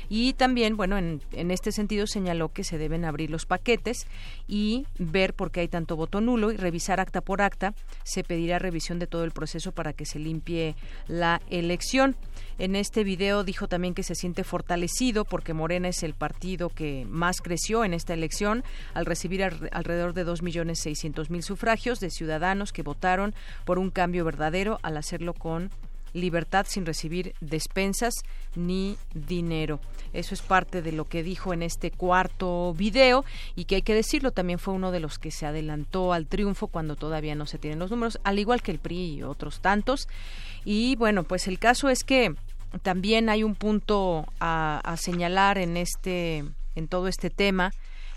Y 0.09 0.33
también, 0.33 0.77
bueno, 0.77 0.97
en, 0.97 1.21
en 1.31 1.51
este 1.51 1.71
sentido 1.71 2.07
señaló 2.07 2.49
que 2.49 2.63
se 2.63 2.77
deben 2.77 3.05
abrir 3.05 3.29
los 3.29 3.45
paquetes 3.45 4.07
y 4.47 4.85
ver 4.97 5.33
por 5.33 5.51
qué 5.51 5.61
hay 5.61 5.67
tanto 5.67 5.95
voto 5.95 6.21
nulo 6.21 6.51
y 6.51 6.57
revisar 6.57 6.99
acta 6.99 7.21
por 7.21 7.41
acta. 7.41 7.73
Se 8.03 8.23
pedirá 8.23 8.59
revisión 8.59 8.99
de 8.99 9.07
todo 9.07 9.23
el 9.23 9.31
proceso 9.31 9.71
para 9.71 9.93
que 9.93 10.05
se 10.05 10.19
limpie 10.19 10.75
la 11.07 11.41
elección. 11.49 12.15
En 12.59 12.75
este 12.75 13.03
video 13.03 13.43
dijo 13.43 13.67
también 13.67 13.95
que 13.95 14.03
se 14.03 14.15
siente 14.15 14.43
fortalecido 14.43 15.25
porque 15.25 15.53
Morena 15.53 15.87
es 15.87 16.03
el 16.03 16.13
partido 16.13 16.69
que 16.69 17.05
más 17.09 17.41
creció 17.41 17.83
en 17.83 17.93
esta 17.93 18.13
elección 18.13 18.63
al 18.93 19.05
recibir 19.05 19.43
alrededor 19.43 20.13
de 20.13 20.25
2.600.000 20.25 21.41
sufragios 21.41 21.99
de 21.99 22.11
ciudadanos 22.11 22.71
que 22.71 22.83
votaron 22.83 23.33
por 23.65 23.79
un 23.79 23.89
cambio 23.89 24.23
verdadero 24.23 24.79
al 24.83 24.97
hacerlo 24.97 25.33
con 25.33 25.71
libertad 26.13 26.65
sin 26.69 26.85
recibir 26.85 27.33
despensas 27.41 28.13
ni 28.55 28.97
dinero. 29.13 29.79
Eso 30.13 30.33
es 30.33 30.41
parte 30.41 30.81
de 30.81 30.91
lo 30.91 31.05
que 31.05 31.23
dijo 31.23 31.53
en 31.53 31.63
este 31.63 31.91
cuarto 31.91 32.73
video 32.73 33.25
y 33.55 33.65
que 33.65 33.75
hay 33.75 33.81
que 33.81 33.95
decirlo, 33.95 34.31
también 34.31 34.59
fue 34.59 34.73
uno 34.73 34.91
de 34.91 34.99
los 34.99 35.19
que 35.19 35.31
se 35.31 35.45
adelantó 35.45 36.13
al 36.13 36.27
triunfo 36.27 36.67
cuando 36.67 36.95
todavía 36.95 37.35
no 37.35 37.45
se 37.45 37.57
tienen 37.57 37.79
los 37.79 37.91
números, 37.91 38.19
al 38.23 38.39
igual 38.39 38.61
que 38.61 38.71
el 38.71 38.79
PRI 38.79 39.15
y 39.15 39.23
otros 39.23 39.59
tantos. 39.59 40.07
Y 40.65 40.95
bueno, 40.95 41.23
pues 41.23 41.47
el 41.47 41.59
caso 41.59 41.89
es 41.89 42.03
que 42.03 42.35
también 42.81 43.29
hay 43.29 43.43
un 43.43 43.55
punto 43.55 44.25
a, 44.39 44.95
señalar 44.97 45.57
en 45.57 45.77
este 45.77 46.43
en 46.75 46.87
todo 46.87 47.07
este 47.07 47.29
tema 47.29 47.71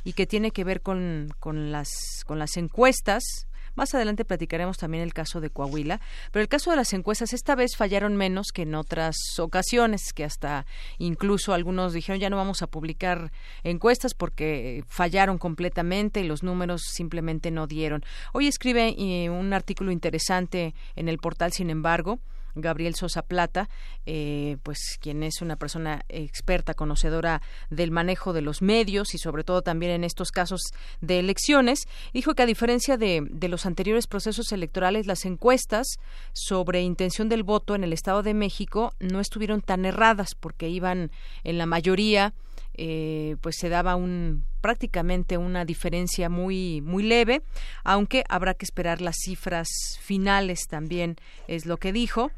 y 0.05 0.13
que 0.13 0.27
tiene 0.27 0.51
que 0.51 0.65
ver 0.65 0.81
con, 0.83 1.35
con, 1.41 1.73
las, 1.73 1.89
con 2.27 2.39
las 2.39 2.57
encuestas. 2.57 3.46
Más 3.77 3.95
adelante 3.95 4.25
platicaremos 4.25 4.79
también 4.79 5.03
el 5.03 5.15
caso 5.15 5.41
de 5.41 5.51
Coahuila, 5.51 6.01
pero 6.33 6.43
el 6.43 6.49
caso 6.49 6.71
de 6.71 6.77
las 6.77 6.93
encuestas 6.93 7.33
esta 7.33 7.55
vez 7.55 7.77
fallaron 7.77 8.17
menos 8.17 8.49
que 8.53 8.63
en 8.63 8.75
otras 8.75 9.17
ocasiones, 9.39 10.13
que 10.15 10.25
hasta 10.25 10.67
incluso 10.99 11.53
algunos 11.55 11.93
dijeron 11.93 12.19
ya 12.19 12.31
no 12.31 12.37
vamos 12.37 12.63
a 12.63 12.67
publicar 12.67 13.31
encuestas 13.65 14.15
porque 14.15 14.83
fallaron 14.89 15.39
completamente 15.39 16.21
y 16.21 16.25
los 16.25 16.43
números 16.43 16.83
simplemente 16.91 17.51
no 17.51 17.67
dieron. 17.67 18.03
Hoy 18.33 18.47
escribe 18.47 18.95
eh, 18.99 19.31
un 19.31 19.53
artículo 19.53 19.93
interesante 19.93 20.75
en 20.97 21.09
el 21.09 21.19
portal, 21.19 21.53
sin 21.53 21.71
embargo, 21.71 22.19
Gabriel 22.57 22.95
Sosa 22.95 23.23
Plata, 23.23 23.69
eh, 24.07 24.57
pues 24.63 24.99
quien 25.01 25.23
es 25.23 25.41
una 25.43 25.57
persona 25.57 26.05
experta, 26.09 26.75
conocedora 26.75 27.43
del 27.71 27.91
manejo 27.91 28.33
de 28.33 28.43
los 28.43 28.63
medios 28.63 29.15
y 29.15 29.19
sobre 29.19 29.45
todo 29.45 29.63
también 29.63 29.93
en 29.93 30.05
estos 30.05 30.33
casos 30.33 30.61
de 31.01 31.19
elecciones, 31.21 31.87
dijo 32.13 32.35
que 32.35 32.43
a 32.43 32.47
diferencia 32.47 32.97
de, 32.97 33.23
de 33.31 33.49
los 33.49 33.67
anteriores 33.67 34.07
procesos 34.07 34.51
electorales, 34.53 35.07
las 35.07 35.25
encuestas 35.25 35.99
sobre 36.33 36.81
intención 36.81 37.29
del 37.29 37.43
voto 37.43 37.75
en 37.75 37.85
el 37.85 37.93
Estado 37.93 38.23
de 38.23 38.35
México 38.35 38.93
no 38.99 39.21
estuvieron 39.21 39.61
tan 39.61 39.85
erradas 39.85 40.35
porque 40.35 40.69
iban 40.69 41.11
en 41.45 41.59
la 41.59 41.67
mayoría 41.67 42.35
eh, 42.79 43.37
pues 43.41 43.57
se 43.59 43.71
daba 43.71 43.97
un 43.97 44.45
prácticamente 44.61 45.39
una 45.39 45.65
diferencia 45.65 46.29
muy 46.29 46.83
muy 46.83 47.03
leve 47.03 47.43
aunque 47.85 48.23
habrá 48.29 48.53
que 48.53 48.67
esperar 48.67 49.01
las 49.01 49.17
cifras 49.25 49.69
finales 50.01 50.67
también 50.69 51.17
es 51.49 51.65
lo 51.65 51.79
que 51.79 51.93
dijo 51.93 52.31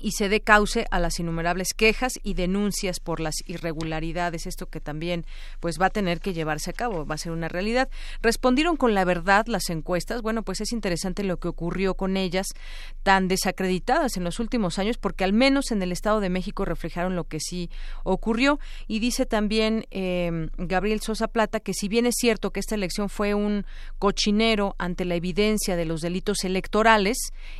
y 0.00 0.12
se 0.12 0.28
dé 0.28 0.40
cauce 0.40 0.86
a 0.90 1.00
las 1.00 1.18
innumerables 1.18 1.74
quejas 1.74 2.14
y 2.22 2.34
denuncias 2.34 3.00
por 3.00 3.20
las 3.20 3.36
irregularidades, 3.46 4.46
esto 4.46 4.66
que 4.66 4.80
también 4.80 5.24
pues 5.60 5.80
va 5.80 5.86
a 5.86 5.90
tener 5.90 6.20
que 6.20 6.32
llevarse 6.32 6.70
a 6.70 6.72
cabo, 6.72 7.06
va 7.06 7.14
a 7.14 7.18
ser 7.18 7.32
una 7.32 7.48
realidad. 7.48 7.88
Respondieron 8.22 8.76
con 8.76 8.94
la 8.94 9.04
verdad 9.04 9.46
las 9.46 9.70
encuestas, 9.70 10.22
bueno, 10.22 10.42
pues 10.42 10.60
es 10.60 10.72
interesante 10.72 11.24
lo 11.24 11.38
que 11.38 11.48
ocurrió 11.48 11.94
con 11.94 12.16
ellas 12.16 12.46
tan 13.02 13.28
desacreditadas 13.28 14.16
en 14.16 14.24
los 14.24 14.40
últimos 14.40 14.78
años 14.78 14.98
porque 14.98 15.24
al 15.24 15.32
menos 15.32 15.70
en 15.70 15.82
el 15.82 15.92
Estado 15.92 16.20
de 16.20 16.30
México 16.30 16.64
reflejaron 16.64 17.16
lo 17.16 17.24
que 17.24 17.40
sí 17.40 17.70
ocurrió 18.04 18.58
y 18.86 18.98
dice 18.98 19.26
también 19.26 19.86
eh, 19.90 20.48
Gabriel 20.56 21.00
Sosa 21.00 21.28
Plata 21.28 21.60
que 21.60 21.74
si 21.74 21.88
bien 21.88 22.06
es 22.06 22.14
cierto 22.16 22.50
que 22.50 22.60
esta 22.60 22.74
elección 22.74 23.08
fue 23.08 23.34
un 23.34 23.64
cochinero 23.98 24.74
ante 24.78 25.04
la 25.04 25.14
evidencia 25.14 25.76
de 25.76 25.84
los 25.84 26.00
delitos 26.00 26.44
electorales, 26.44 27.16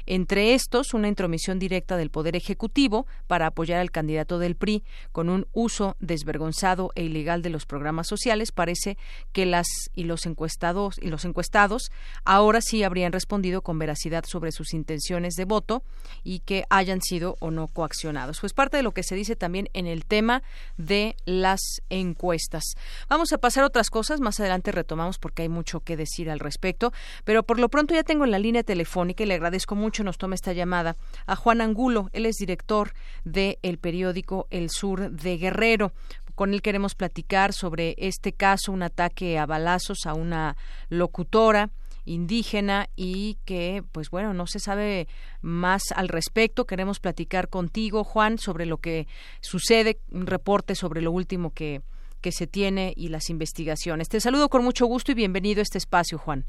entre 0.06 0.54
estos 0.54 0.94
una 0.94 1.08
intromisión 1.08 1.58
directa 1.58 1.96
del 1.96 2.10
poder 2.10 2.25
Ejecutivo 2.34 3.06
para 3.26 3.46
apoyar 3.46 3.80
al 3.80 3.90
candidato 3.90 4.38
del 4.38 4.56
PRI 4.56 4.82
con 5.12 5.28
un 5.28 5.46
uso 5.52 5.96
desvergonzado 6.00 6.90
e 6.94 7.04
ilegal 7.04 7.42
de 7.42 7.50
los 7.50 7.66
programas 7.66 8.08
sociales, 8.08 8.52
parece 8.52 8.98
que 9.32 9.46
las 9.46 9.66
y 9.94 10.04
los 10.04 10.26
encuestados 10.26 10.98
y 11.00 11.08
los 11.08 11.24
encuestados 11.24 11.90
ahora 12.24 12.60
sí 12.60 12.82
habrían 12.82 13.12
respondido 13.12 13.62
con 13.62 13.78
veracidad 13.78 14.24
sobre 14.26 14.52
sus 14.52 14.74
intenciones 14.74 15.34
de 15.34 15.44
voto 15.44 15.82
y 16.24 16.40
que 16.40 16.64
hayan 16.70 17.00
sido 17.00 17.36
o 17.40 17.50
no 17.50 17.68
coaccionados. 17.68 18.40
Pues 18.40 18.52
parte 18.52 18.76
de 18.76 18.82
lo 18.82 18.92
que 18.92 19.02
se 19.02 19.14
dice 19.14 19.36
también 19.36 19.68
en 19.72 19.86
el 19.86 20.04
tema 20.04 20.42
de 20.76 21.16
las 21.24 21.60
encuestas. 21.90 22.64
Vamos 23.08 23.32
a 23.32 23.38
pasar 23.38 23.64
a 23.64 23.68
otras 23.68 23.90
cosas, 23.90 24.20
más 24.20 24.40
adelante 24.40 24.72
retomamos 24.72 25.18
porque 25.18 25.42
hay 25.42 25.48
mucho 25.48 25.80
que 25.80 25.96
decir 25.96 26.30
al 26.30 26.40
respecto, 26.40 26.92
pero 27.24 27.42
por 27.42 27.58
lo 27.58 27.68
pronto 27.68 27.94
ya 27.94 28.02
tengo 28.02 28.24
en 28.24 28.30
la 28.30 28.38
línea 28.38 28.62
telefónica 28.62 29.22
y 29.22 29.26
le 29.26 29.34
agradezco 29.34 29.74
mucho 29.74 30.04
nos 30.04 30.18
tome 30.18 30.34
esta 30.34 30.52
llamada 30.52 30.96
a 31.26 31.36
Juan 31.36 31.60
Angulo, 31.60 32.10
él 32.16 32.26
es 32.26 32.36
director 32.36 32.92
del 33.24 33.58
el 33.62 33.78
periódico 33.78 34.46
El 34.50 34.70
Sur 34.70 35.10
de 35.10 35.36
Guerrero. 35.36 35.92
Con 36.34 36.52
él 36.52 36.62
queremos 36.62 36.94
platicar 36.94 37.52
sobre 37.52 37.94
este 37.98 38.32
caso, 38.32 38.72
un 38.72 38.82
ataque 38.82 39.38
a 39.38 39.46
balazos 39.46 40.06
a 40.06 40.14
una 40.14 40.56
locutora 40.88 41.70
indígena 42.04 42.86
y 42.94 43.36
que, 43.44 43.82
pues 43.92 44.10
bueno, 44.10 44.32
no 44.32 44.46
se 44.46 44.60
sabe 44.60 45.08
más 45.42 45.82
al 45.94 46.08
respecto. 46.08 46.64
Queremos 46.64 47.00
platicar 47.00 47.48
contigo, 47.48 48.04
Juan, 48.04 48.38
sobre 48.38 48.64
lo 48.64 48.78
que 48.78 49.06
sucede, 49.40 49.98
un 50.10 50.26
reporte 50.26 50.74
sobre 50.74 51.02
lo 51.02 51.10
último 51.10 51.52
que, 51.52 51.82
que 52.20 52.32
se 52.32 52.46
tiene 52.46 52.92
y 52.96 53.08
las 53.08 53.28
investigaciones. 53.28 54.08
Te 54.08 54.20
saludo 54.20 54.48
con 54.48 54.62
mucho 54.62 54.86
gusto 54.86 55.12
y 55.12 55.14
bienvenido 55.14 55.60
a 55.60 55.62
este 55.62 55.78
espacio, 55.78 56.18
Juan. 56.18 56.44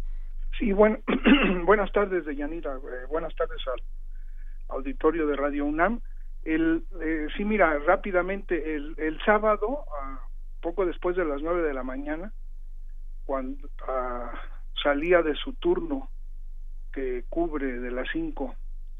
Sí, 0.60 0.71
buenas 1.65 1.91
tardes, 1.91 2.25
Deyanira. 2.25 2.75
Eh, 2.75 3.06
buenas 3.10 3.36
tardes 3.36 3.60
al 3.67 3.82
auditorio 4.69 5.27
de 5.27 5.36
Radio 5.36 5.65
UNAM. 5.65 6.01
El, 6.43 6.86
eh, 7.01 7.27
sí, 7.36 7.43
mira, 7.43 7.77
rápidamente, 7.80 8.75
el, 8.75 8.95
el 8.97 9.19
sábado, 9.25 9.84
poco 10.62 10.86
después 10.86 11.15
de 11.15 11.25
las 11.25 11.41
nueve 11.41 11.62
de 11.63 11.73
la 11.73 11.84
mañana, 11.84 12.32
cuando 13.25 13.69
salía 14.82 15.21
de 15.21 15.36
su 15.36 15.53
turno 15.53 16.10
que 16.93 17.25
cubre 17.30 17.80
de 17.80 17.91
las 17.91 18.08
cinco 18.12 18.56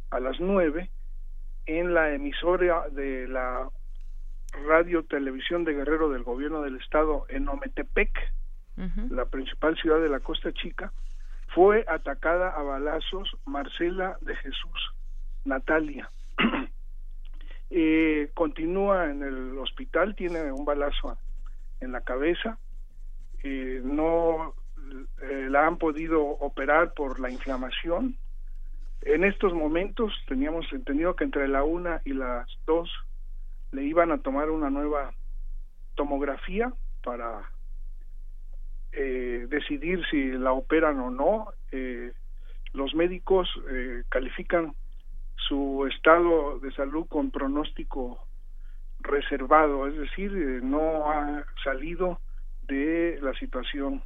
a 0.10 0.20
las 0.20 0.40
nueve, 0.40 0.90
en 1.66 1.94
la 1.94 2.14
emisora 2.14 2.90
de 2.90 3.28
la 3.28 3.70
radio 4.68 5.04
televisión 5.04 5.64
de 5.64 5.74
Guerrero 5.74 6.10
del 6.10 6.24
gobierno 6.24 6.62
del 6.62 6.78
estado 6.78 7.26
en 7.30 7.48
Ometepec, 7.48 8.12
la 9.10 9.26
principal 9.26 9.76
ciudad 9.78 10.00
de 10.00 10.10
la 10.10 10.20
Costa 10.20 10.54
Chica, 10.54 10.92
fue 11.56 11.84
atacada 11.88 12.50
a 12.50 12.62
balazos 12.62 13.36
Marcela 13.46 14.18
de 14.22 14.36
Jesús 14.36 14.97
Natalia. 15.48 16.10
eh, 17.70 18.30
continúa 18.34 19.10
en 19.10 19.24
el 19.24 19.58
hospital, 19.58 20.16
tiene 20.16 20.52
un 20.52 20.66
balazo 20.66 21.18
en 21.80 21.92
la 21.92 22.02
cabeza, 22.02 22.58
eh, 23.44 23.82
no 23.84 24.54
eh, 25.22 25.48
la 25.50 25.68
han 25.68 25.78
podido 25.78 26.22
operar 26.22 26.94
por 26.94 27.20
la 27.20 27.30
inflamación. 27.30 28.16
En 29.02 29.24
estos 29.24 29.54
momentos 29.54 30.14
teníamos 30.28 30.72
entendido 30.74 31.16
que 31.16 31.24
entre 31.24 31.48
la 31.48 31.64
una 31.64 32.02
y 32.04 32.14
las 32.14 32.48
dos 32.66 32.90
le 33.72 33.84
iban 33.84 34.12
a 34.12 34.18
tomar 34.20 34.50
una 34.50 34.70
nueva 34.70 35.14
tomografía 35.96 36.74
para 37.04 37.52
eh, 38.92 39.46
decidir 39.50 40.04
si 40.10 40.32
la 40.32 40.54
operan 40.54 41.00
o 41.00 41.12
no. 41.12 41.48
Eh, 41.72 42.12
los 42.74 42.94
médicos 42.96 43.50
eh, 43.70 44.04
califican 44.10 44.74
su 45.38 45.88
estado 45.88 46.60
de 46.60 46.72
salud 46.72 47.08
con 47.08 47.32
pronóstico 47.32 48.20
reservado, 49.00 49.88
es 49.88 49.98
decir, 49.98 50.32
eh, 50.36 50.60
no 50.62 51.10
ha 51.10 51.46
salido 51.64 52.20
de 52.64 53.20
la 53.22 53.34
situación 53.34 54.02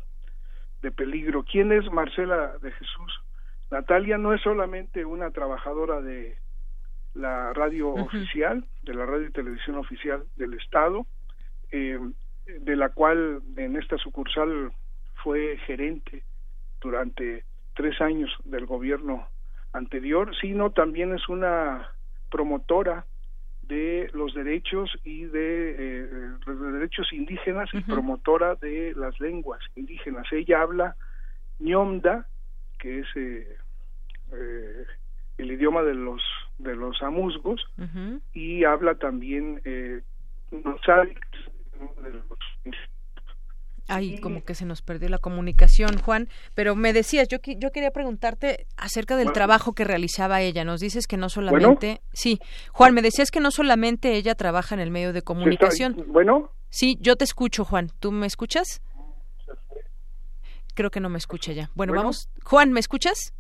de 0.81 0.91
peligro. 0.91 1.43
¿Quién 1.43 1.71
es 1.71 1.91
Marcela 1.91 2.57
de 2.61 2.71
Jesús? 2.71 3.21
Natalia 3.71 4.17
no 4.17 4.33
es 4.33 4.41
solamente 4.41 5.05
una 5.05 5.31
trabajadora 5.31 6.01
de 6.01 6.37
la 7.13 7.53
radio 7.53 7.89
oficial, 7.89 8.65
de 8.83 8.93
la 8.93 9.05
radio 9.05 9.27
y 9.27 9.31
televisión 9.31 9.77
oficial 9.77 10.23
del 10.35 10.53
Estado, 10.55 11.05
eh, 11.71 11.99
de 12.45 12.75
la 12.75 12.89
cual 12.89 13.41
en 13.55 13.77
esta 13.77 13.97
sucursal 13.97 14.71
fue 15.23 15.57
gerente 15.65 16.23
durante 16.81 17.45
tres 17.75 17.99
años 18.01 18.31
del 18.43 18.65
gobierno 18.65 19.27
anterior, 19.73 20.35
sino 20.39 20.71
también 20.71 21.13
es 21.13 21.27
una 21.29 21.89
promotora 22.29 23.05
de 23.63 24.09
los 24.13 24.33
derechos 24.33 24.91
y 25.03 25.23
de, 25.25 25.75
eh, 25.77 26.31
derechos 26.45 27.11
indígenas 27.13 27.69
y 27.73 27.81
promotora 27.81 28.55
de 28.55 28.93
las 28.95 29.19
lenguas 29.19 29.61
indígenas. 29.75 30.27
Ella 30.31 30.61
habla 30.61 30.95
ñomda, 31.59 32.27
que 32.79 32.99
es 32.99 33.07
eh, 33.15 33.57
eh, 34.33 34.85
el 35.37 35.51
idioma 35.51 35.83
de 35.83 35.93
los 35.93 36.21
de 36.57 36.75
los 36.75 37.01
amuzgos, 37.01 37.65
y 38.33 38.63
habla 38.65 38.95
también 38.95 39.61
eh, 39.65 40.01
de 40.51 40.61
los 40.61 42.37
Ay, 43.93 44.19
como 44.19 44.43
que 44.43 44.55
se 44.55 44.65
nos 44.65 44.81
perdió 44.81 45.09
la 45.09 45.17
comunicación, 45.17 45.99
Juan. 45.99 46.29
Pero 46.53 46.75
me 46.75 46.93
decías, 46.93 47.27
yo, 47.27 47.39
yo 47.43 47.71
quería 47.71 47.91
preguntarte 47.91 48.67
acerca 48.77 49.17
del 49.17 49.33
trabajo 49.33 49.73
que 49.73 49.83
realizaba 49.83 50.41
ella. 50.41 50.63
Nos 50.63 50.79
dices 50.79 51.07
que 51.07 51.17
no 51.17 51.27
solamente... 51.27 52.01
Sí, 52.13 52.39
Juan, 52.71 52.93
me 52.93 53.01
decías 53.01 53.31
que 53.31 53.39
no 53.41 53.51
solamente 53.51 54.15
ella 54.15 54.35
trabaja 54.35 54.75
en 54.75 54.81
el 54.81 54.91
medio 54.91 55.13
de 55.13 55.21
comunicación. 55.21 56.05
bueno. 56.07 56.51
Sí, 56.69 56.97
yo 57.01 57.17
te 57.17 57.25
escucho, 57.25 57.65
Juan. 57.65 57.91
¿Tú 57.99 58.13
me 58.13 58.27
escuchas? 58.27 58.81
Creo 60.73 60.89
que 60.89 61.01
no 61.01 61.09
me 61.09 61.17
escucha 61.17 61.51
ya. 61.51 61.69
bueno. 61.75 61.93
vamos. 61.93 62.29
Juan, 62.45 62.71
¿me 62.71 62.79
escuchas? 62.79 63.33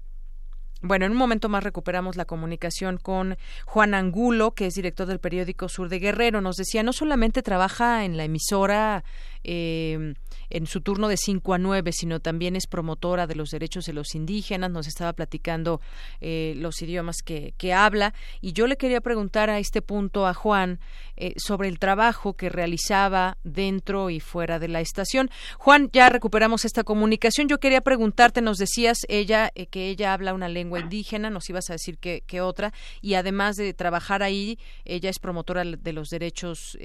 Bueno, 0.83 1.05
en 1.05 1.11
un 1.11 1.17
momento 1.17 1.47
más 1.47 1.63
recuperamos 1.63 2.15
la 2.15 2.25
comunicación 2.25 2.97
con 2.97 3.37
Juan 3.65 3.93
Angulo, 3.93 4.55
que 4.55 4.65
es 4.65 4.73
director 4.73 5.05
del 5.05 5.19
periódico 5.19 5.69
Sur 5.69 5.89
de 5.89 5.99
Guerrero. 5.99 6.41
Nos 6.41 6.55
decía, 6.55 6.81
no 6.81 6.91
solamente 6.91 7.43
trabaja 7.43 8.03
en 8.03 8.17
la 8.17 8.23
emisora 8.23 9.03
eh, 9.43 10.13
en 10.51 10.67
su 10.67 10.81
turno 10.81 11.07
de 11.07 11.17
5 11.17 11.53
a 11.53 11.57
9, 11.57 11.91
sino 11.93 12.19
también 12.19 12.55
es 12.55 12.67
promotora 12.67 13.25
de 13.25 13.35
los 13.35 13.49
derechos 13.49 13.85
de 13.85 13.93
los 13.93 14.13
indígenas, 14.15 14.69
nos 14.69 14.87
estaba 14.87 15.13
platicando 15.13 15.81
eh, 16.19 16.53
los 16.57 16.81
idiomas 16.81 17.17
que, 17.23 17.53
que, 17.57 17.73
habla. 17.73 18.13
Y 18.41 18.53
yo 18.53 18.67
le 18.67 18.77
quería 18.77 19.01
preguntar 19.01 19.49
a 19.49 19.59
este 19.59 19.81
punto 19.81 20.27
a 20.27 20.33
Juan 20.33 20.79
eh, 21.15 21.33
sobre 21.37 21.69
el 21.69 21.79
trabajo 21.79 22.33
que 22.33 22.49
realizaba 22.49 23.37
dentro 23.43 24.09
y 24.09 24.19
fuera 24.19 24.59
de 24.59 24.67
la 24.67 24.81
estación. 24.81 25.29
Juan, 25.57 25.89
ya 25.93 26.09
recuperamos 26.09 26.65
esta 26.65 26.83
comunicación, 26.83 27.47
yo 27.47 27.59
quería 27.59 27.81
preguntarte, 27.81 28.41
nos 28.41 28.57
decías 28.57 28.97
ella 29.07 29.51
eh, 29.55 29.67
que 29.67 29.89
ella 29.89 30.13
habla 30.13 30.33
una 30.33 30.49
lengua 30.49 30.79
indígena, 30.79 31.29
nos 31.29 31.49
ibas 31.49 31.69
a 31.69 31.73
decir 31.73 31.97
que, 31.97 32.23
que, 32.27 32.41
otra 32.41 32.73
y 33.01 33.13
además 33.13 33.55
de 33.55 33.73
trabajar 33.73 34.23
ahí, 34.23 34.59
ella 34.83 35.09
es 35.09 35.19
promotora 35.19 35.63
de 35.63 35.93
los 35.93 36.09
derechos 36.09 36.77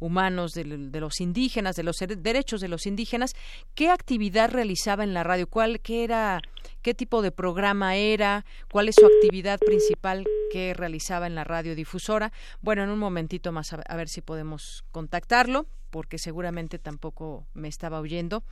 humanos 0.00 0.52
de, 0.52 0.64
de 0.64 1.00
los 1.00 1.20
indígenas, 1.20 1.71
de 1.76 1.82
los 1.82 1.98
derechos 1.98 2.60
de 2.60 2.68
los 2.68 2.86
indígenas, 2.86 3.34
¿qué 3.74 3.90
actividad 3.90 4.50
realizaba 4.50 5.04
en 5.04 5.14
la 5.14 5.24
radio? 5.24 5.46
¿Cuál, 5.46 5.80
qué 5.80 6.04
era, 6.04 6.40
qué 6.82 6.94
tipo 6.94 7.22
de 7.22 7.32
programa 7.32 7.96
era? 7.96 8.44
¿Cuál 8.70 8.88
es 8.88 8.96
su 8.96 9.06
actividad 9.06 9.58
principal 9.58 10.24
que 10.50 10.74
realizaba 10.74 11.26
en 11.26 11.34
la 11.34 11.44
radiodifusora? 11.44 12.32
Bueno, 12.60 12.84
en 12.84 12.90
un 12.90 12.98
momentito 12.98 13.52
más 13.52 13.72
a, 13.72 13.96
ver 13.96 14.08
si 14.08 14.20
podemos 14.20 14.84
contactarlo 14.92 15.66
porque 15.90 16.16
seguramente 16.16 16.78
tampoco 16.78 17.46
me 17.52 17.68
estaba 17.68 18.00
oyendo 18.00 18.42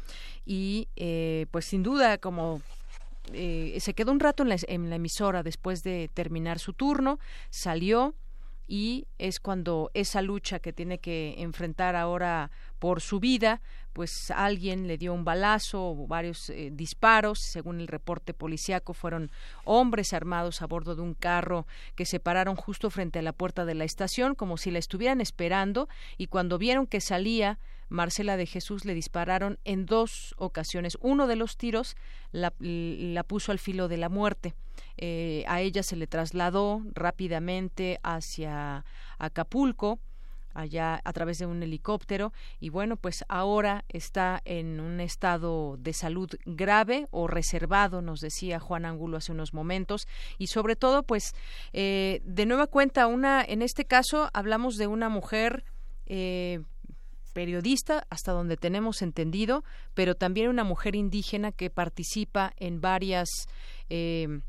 y 0.45 0.89
eh, 0.97 1.47
pues 1.51 1.65
sin 1.65 1.83
duda 1.83 2.19
como 2.19 2.61
eh, 3.33 3.79
se 3.81 3.95
quedó 3.95 4.13
un 4.13 4.21
rato 4.21 4.43
en 4.43 4.51
la, 4.51 4.57
en 4.69 4.91
la 4.91 4.97
emisora 4.97 5.43
después 5.43 5.83
de 5.83 6.11
terminar 6.13 6.59
su 6.59 6.73
turno, 6.73 7.19
salió 7.49 8.15
y 8.71 9.09
es 9.19 9.41
cuando 9.41 9.91
esa 9.95 10.23
lucha 10.23 10.61
que 10.61 10.73
tiene 10.73 10.99
que 10.99 11.35
enfrentar 11.39 11.97
ahora 11.97 12.53
por 12.79 13.01
su 13.01 13.19
vida, 13.19 13.61
pues 13.93 14.31
alguien 14.31 14.87
le 14.87 14.97
dio 14.97 15.13
un 15.13 15.25
balazo 15.25 16.07
varios 16.07 16.51
eh, 16.51 16.71
disparos, 16.73 17.41
según 17.41 17.81
el 17.81 17.89
reporte 17.89 18.33
policiaco 18.33 18.95
fueron 18.95 19.33
hombres 19.65 20.13
armados 20.13 20.63
a 20.63 20.69
bordo 20.69 20.95
de 20.95 21.03
un 21.03 21.15
carro 21.15 21.67
que 21.97 22.07
se 22.07 22.21
pararon 22.21 22.55
justo 22.55 22.91
frente 22.91 23.19
a 23.19 23.23
la 23.23 23.33
puerta 23.33 23.65
de 23.65 23.75
la 23.75 23.83
estación 23.83 24.37
como 24.37 24.57
si 24.57 24.71
la 24.71 24.79
estuvieran 24.79 25.21
esperando 25.21 25.89
y 26.17 26.29
cuando 26.29 26.57
vieron 26.57 26.87
que 26.87 27.01
salía 27.01 27.59
Marcela 27.91 28.37
de 28.37 28.47
Jesús 28.47 28.85
le 28.85 28.95
dispararon 28.95 29.59
en 29.65 29.85
dos 29.85 30.35
ocasiones. 30.39 30.97
Uno 31.01 31.27
de 31.27 31.37
los 31.37 31.57
tiros 31.57 31.97
la, 32.33 32.53
puso 33.25 33.53
al 33.53 33.59
filo 33.59 33.89
de 33.89 33.99
la 33.99 34.09
muerte. 34.09 34.55
Eh, 34.97 35.45
a 35.47 35.61
ella 35.61 35.83
se 35.83 35.97
le 35.97 36.07
trasladó 36.07 36.83
rápidamente 36.95 37.99
hacia 38.03 38.85
Acapulco 39.19 39.99
allá 40.55 41.01
a 41.05 41.13
través 41.13 41.39
de 41.39 41.47
un 41.47 41.63
helicóptero 41.63 42.33
y 42.59 42.71
bueno 42.71 42.97
pues 42.97 43.25
ahora 43.29 43.85
está 43.89 44.41
en 44.45 44.81
un 44.81 45.01
estado 45.01 45.77
de 45.79 45.93
salud 45.93 46.29
grave 46.45 47.07
o 47.11 47.29
reservado 47.29 48.03
nos 48.03 48.21
decía 48.21 48.59
Juan 48.59 48.85
Angulo 48.85 49.19
hace 49.19 49.33
unos 49.33 49.55
momentos 49.55 50.09
y 50.39 50.49
sobre 50.49 50.77
todo 50.77 51.05
pues 51.05 51.35
eh, 51.73 52.21
de 52.25 52.47
nueva 52.47 52.67
cuenta 52.67 53.07
una 53.07 53.45
en 53.45 53.63
este 53.63 53.85
caso 53.85 54.29
hablamos 54.33 54.77
de 54.77 54.87
una 54.87 55.09
mujer 55.09 55.65
eh, 56.07 56.61
periodista, 57.31 58.07
hasta 58.11 58.33
donde 58.33 58.57
tenemos 58.57 59.03
entendido, 59.03 59.65
pero 59.95 60.15
también 60.15 60.49
una 60.49 60.65
mujer 60.65 60.95
indígena 60.95 61.53
que 61.53 61.71
participa 61.71 62.53
en 62.57 62.81
varias 62.81 63.29
eh, 63.89 64.41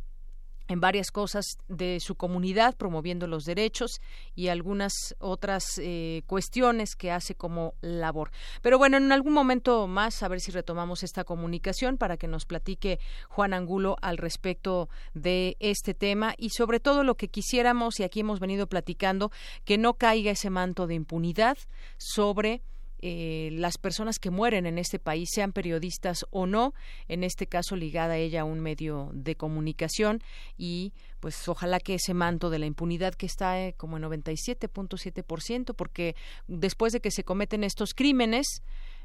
en 0.72 0.80
varias 0.80 1.12
cosas 1.12 1.58
de 1.67 2.00
su 2.00 2.15
comunidad, 2.15 2.76
promoviendo 2.78 3.28
los 3.28 3.44
derechos 3.44 4.00
y 4.36 4.48
algunas 4.48 4.94
otras 5.20 5.65
eh, 5.80 6.24
cuestiones 6.28 6.96
que 6.96 7.12
hace 7.12 7.36
como 7.36 7.74
labor. 7.82 8.32
Pero 8.62 8.78
bueno, 8.78 8.96
en 8.96 9.12
algún 9.12 9.34
momento 9.34 9.88
más, 9.88 10.24
a 10.24 10.30
ver 10.30 10.39
si 10.39 10.52
retomamos 10.52 11.04
esta 11.04 11.26
comunicación 11.26 11.98
para 11.98 12.15
que 12.15 12.28
nos 12.28 12.46
platique 12.46 13.00
Juan 13.28 13.54
Angulo 13.54 13.98
al 14.02 14.17
respecto 14.17 14.88
de 15.13 15.58
este 15.60 15.94
tema 15.94 16.36
y 16.38 16.52
sobre 16.52 16.80
todo 16.80 17.04
lo 17.04 17.15
que 17.15 17.28
quisiéramos, 17.28 18.00
y 18.00 18.04
aquí 18.04 18.22
hemos 18.22 18.39
venido 18.39 18.67
platicando, 18.67 19.30
que 19.65 19.78
no 19.78 19.96
caiga 19.96 20.32
ese 20.32 20.50
manto 20.50 20.88
de 20.88 20.96
impunidad 20.96 21.58
sobre 21.98 22.62
eh, 23.02 23.50
las 23.54 23.78
personas 23.78 24.20
que 24.20 24.30
mueren 24.30 24.66
en 24.66 24.78
este 24.78 25.00
país, 25.00 25.30
sean 25.34 25.54
periodistas 25.54 26.26
o 26.30 26.46
no, 26.46 26.74
en 27.08 27.24
este 27.24 27.48
caso 27.48 27.76
ligada 27.76 28.18
ella 28.18 28.42
a 28.42 28.46
un 28.46 28.60
medio 28.60 29.10
de 29.14 29.36
comunicación 29.36 30.22
y 30.58 30.94
pues 31.20 31.48
ojalá 31.48 31.80
que 31.80 31.96
ese 31.96 32.14
manto 32.14 32.50
de 32.50 32.60
la 32.60 32.66
impunidad 32.66 33.14
que 33.14 33.26
está 33.26 33.62
eh, 33.62 33.74
como 33.78 33.98
en 33.98 34.04
97.7%, 34.04 35.76
porque 35.76 36.16
después 36.48 36.94
de 36.94 37.00
que 37.00 37.12
se 37.12 37.24
cometen 37.24 37.64
estos 37.64 37.94
crímenes, 37.94 38.64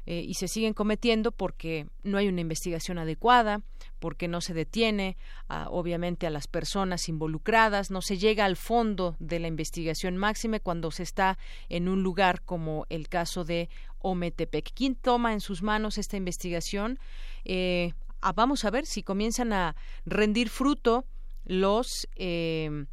eh, 0.09 0.23
y 0.25 0.35
se 0.35 0.47
siguen 0.47 0.73
cometiendo 0.73 1.33
porque 1.33 1.85
no 2.03 2.17
hay 2.17 2.29
una 2.29 2.39
investigación 2.39 2.97
adecuada, 2.97 3.61
porque 3.99 4.29
no 4.29 4.39
se 4.39 4.53
detiene 4.53 5.17
obviamente 5.69 6.25
a 6.25 6.29
las 6.29 6.47
personas 6.47 7.09
involucradas, 7.09 7.91
no 7.91 8.01
se 8.01 8.17
llega 8.17 8.45
al 8.45 8.55
fondo 8.55 9.17
de 9.19 9.39
la 9.39 9.47
investigación 9.47 10.15
máxima 10.15 10.61
cuando 10.61 10.91
se 10.91 11.03
está 11.03 11.37
en 11.67 11.89
un 11.89 12.03
lugar 12.03 12.41
como 12.43 12.85
el 12.89 13.09
caso 13.09 13.43
de 13.43 13.69
Ometepec. 14.11 14.71
¿Quién 14.73 14.95
toma 14.95 15.33
en 15.33 15.41
sus 15.41 15.61
manos 15.61 15.97
esta 15.97 16.17
investigación? 16.17 16.99
Eh, 17.45 17.93
ah, 18.21 18.33
vamos 18.33 18.65
a 18.65 18.71
ver 18.71 18.85
si 18.85 19.03
comienzan 19.03 19.53
a 19.53 19.75
rendir 20.05 20.49
fruto 20.49 21.05
los 21.45 22.07
eh, 22.15 22.85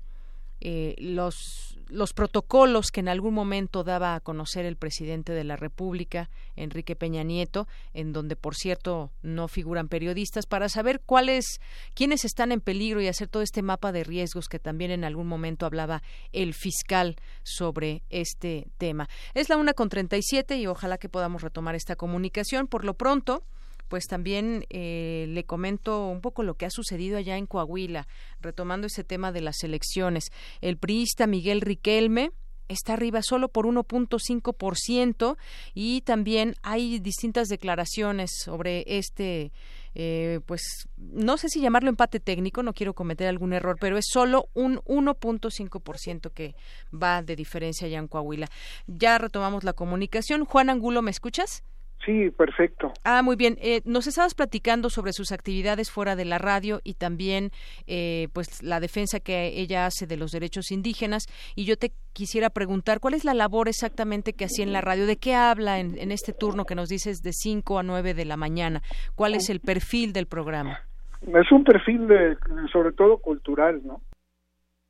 eh, 0.67 0.95
los, 0.99 1.74
los 1.89 2.13
protocolos 2.13 2.91
que 2.91 3.01
en 3.01 3.09
algún 3.09 3.35
momento 3.35 3.85
daba 3.85 4.15
a 4.15 4.21
conocer 4.21 4.65
el 4.65 4.77
presidente 4.77 5.33
de 5.33 5.45
la 5.45 5.57
República, 5.57 6.31
Enrique 6.57 6.97
Peña 6.97 7.23
Nieto, 7.23 7.67
en 7.93 8.13
donde, 8.13 8.37
por 8.37 8.55
cierto, 8.55 9.11
no 9.23 9.49
figuran 9.49 9.89
periodistas, 9.89 10.47
para 10.47 10.69
saber 10.69 11.01
cuáles, 11.05 11.61
quiénes 11.95 12.25
están 12.25 12.53
en 12.53 12.61
peligro 12.61 13.01
y 13.01 13.09
hacer 13.09 13.29
todo 13.29 13.43
este 13.43 13.63
mapa 13.63 13.93
de 13.93 14.05
riesgos 14.05 14.49
que 14.49 14.59
también 14.59 14.91
en 14.91 15.05
algún 15.05 15.27
momento 15.27 15.67
hablaba 15.67 16.03
el 16.33 16.55
fiscal 16.55 17.17
sobre 17.43 18.03
este 18.11 18.69
tema. 18.79 19.09
Es 19.35 19.49
la 19.49 19.57
una 19.57 19.75
con 19.75 19.89
treinta 19.89 20.17
y 20.17 20.23
siete 20.23 20.57
y 20.57 20.67
ojalá 20.67 20.99
que 20.99 21.09
podamos 21.09 21.43
retomar 21.43 21.75
esta 21.75 21.97
comunicación. 21.97 22.67
Por 22.67 22.85
lo 22.85 22.95
pronto, 22.95 23.45
pues 23.89 24.07
también 24.07 24.65
eh, 24.71 25.27
le 25.29 25.45
comento 25.45 26.07
un 26.07 26.21
poco 26.21 26.43
lo 26.43 26.55
que 26.55 26.67
ha 26.67 26.71
sucedido 26.71 27.19
allá 27.19 27.37
en 27.37 27.47
Coahuila, 27.47 28.07
retomando 28.41 28.87
ese 28.87 29.05
tema 29.05 29.33
de 29.33 29.41
las 29.41 29.63
elecciones. 29.63 30.31
El 30.61 30.77
priista 30.77 31.27
Miguel 31.27 31.61
Riquelme 31.61 32.31
está 32.69 32.95
arriba 32.95 33.21
solo 33.23 33.49
por 33.49 33.67
1.5% 33.67 35.37
y 35.75 36.01
también 36.03 36.55
hay 36.63 36.99
distintas 36.99 37.49
declaraciones 37.49 38.31
sobre 38.43 38.85
este 38.87 39.53
eh, 39.97 40.41
pues 40.47 40.89
no 40.97 41.37
sé 41.37 41.49
si 41.49 41.61
llamarlo 41.61 41.89
empate 41.89 42.19
técnico, 42.19 42.63
no 42.63 42.73
quiero 42.73 42.95
cometer 42.95 43.29
algún 43.29 43.53
error, 43.53 43.77
pero 43.79 43.97
es 43.97 44.07
solo 44.11 44.49
un 44.53 44.79
1.5% 44.81 46.33
que 46.33 46.57
va 46.93 47.23
de 47.23 47.37
diferencia 47.37 47.87
allá 47.87 47.99
en 47.99 48.09
Coahuila. 48.09 48.49
Ya 48.87 49.19
retomamos 49.19 49.63
la 49.63 49.73
comunicación. 49.73 50.45
Juan 50.45 50.69
Angulo, 50.71 51.01
¿me 51.01 51.13
escuchas? 51.13 51.63
Sí, 52.05 52.31
perfecto. 52.31 52.93
Ah, 53.05 53.23
muy 53.23 53.37
bien. 53.37 53.57
Eh, 53.61 53.81
nos 53.85 54.07
estabas 54.07 54.35
platicando 54.35 54.91
sobre 54.91 55.13
sus 55.13 55.33
actividades 55.33 55.91
fuera 55.91 56.17
de 56.17 56.27
la 56.27 56.39
radio 56.39 56.81
y 56.85 56.95
también, 56.95 57.51
eh, 57.87 58.29
pues, 58.35 58.63
la 58.63 58.79
defensa 58.79 59.21
que 59.21 59.59
ella 59.59 59.87
hace 59.87 60.07
de 60.07 60.19
los 60.19 60.31
derechos 60.31 60.71
indígenas. 60.71 61.27
Y 61.55 61.65
yo 61.65 61.79
te 61.79 61.93
quisiera 62.13 62.51
preguntar, 62.51 63.01
¿cuál 63.01 63.15
es 63.15 63.25
la 63.25 63.33
labor 63.33 63.69
exactamente 63.69 64.35
que 64.35 64.45
hacía 64.45 64.65
en 64.65 64.73
la 64.73 64.83
radio? 64.83 65.07
¿De 65.07 65.17
qué 65.17 65.35
habla 65.35 65.81
en, 65.81 65.97
en 65.99 66.13
este 66.13 66.35
turno 66.35 66.67
que 66.67 66.75
nos 66.75 66.91
dices 66.91 67.23
de 67.23 67.33
5 67.33 67.79
a 67.79 67.83
9 67.83 68.13
de 68.13 68.25
la 68.27 68.37
mañana? 68.37 68.83
¿Cuál 69.15 69.35
es 69.35 69.49
el 69.49 69.61
perfil 69.61 70.13
del 70.13 70.27
programa? 70.27 70.81
Es 71.27 71.51
un 71.51 71.65
perfil 71.65 72.07
de, 72.07 72.37
sobre 72.71 72.93
todo 72.93 73.19
cultural, 73.19 73.81
¿no? 73.85 74.03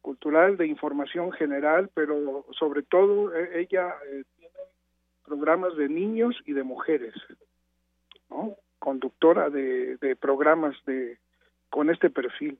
Cultural 0.00 0.56
de 0.56 0.66
información 0.66 1.32
general, 1.32 1.90
pero 1.94 2.44
sobre 2.58 2.82
todo 2.82 3.34
e, 3.34 3.60
ella 3.60 3.94
eh, 4.10 4.24
programas 5.24 5.76
de 5.76 5.88
niños 5.88 6.36
y 6.46 6.52
de 6.52 6.62
mujeres, 6.62 7.14
¿no? 8.30 8.56
conductora 8.78 9.48
de, 9.48 9.96
de 9.96 10.14
programas 10.14 10.76
de 10.84 11.18
con 11.70 11.90
este 11.90 12.10
perfil. 12.10 12.58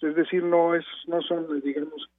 Es 0.00 0.14
decir, 0.16 0.42
no 0.42 0.74
es 0.74 0.84
no 1.06 1.22
son 1.22 1.60
digamos 1.62 2.10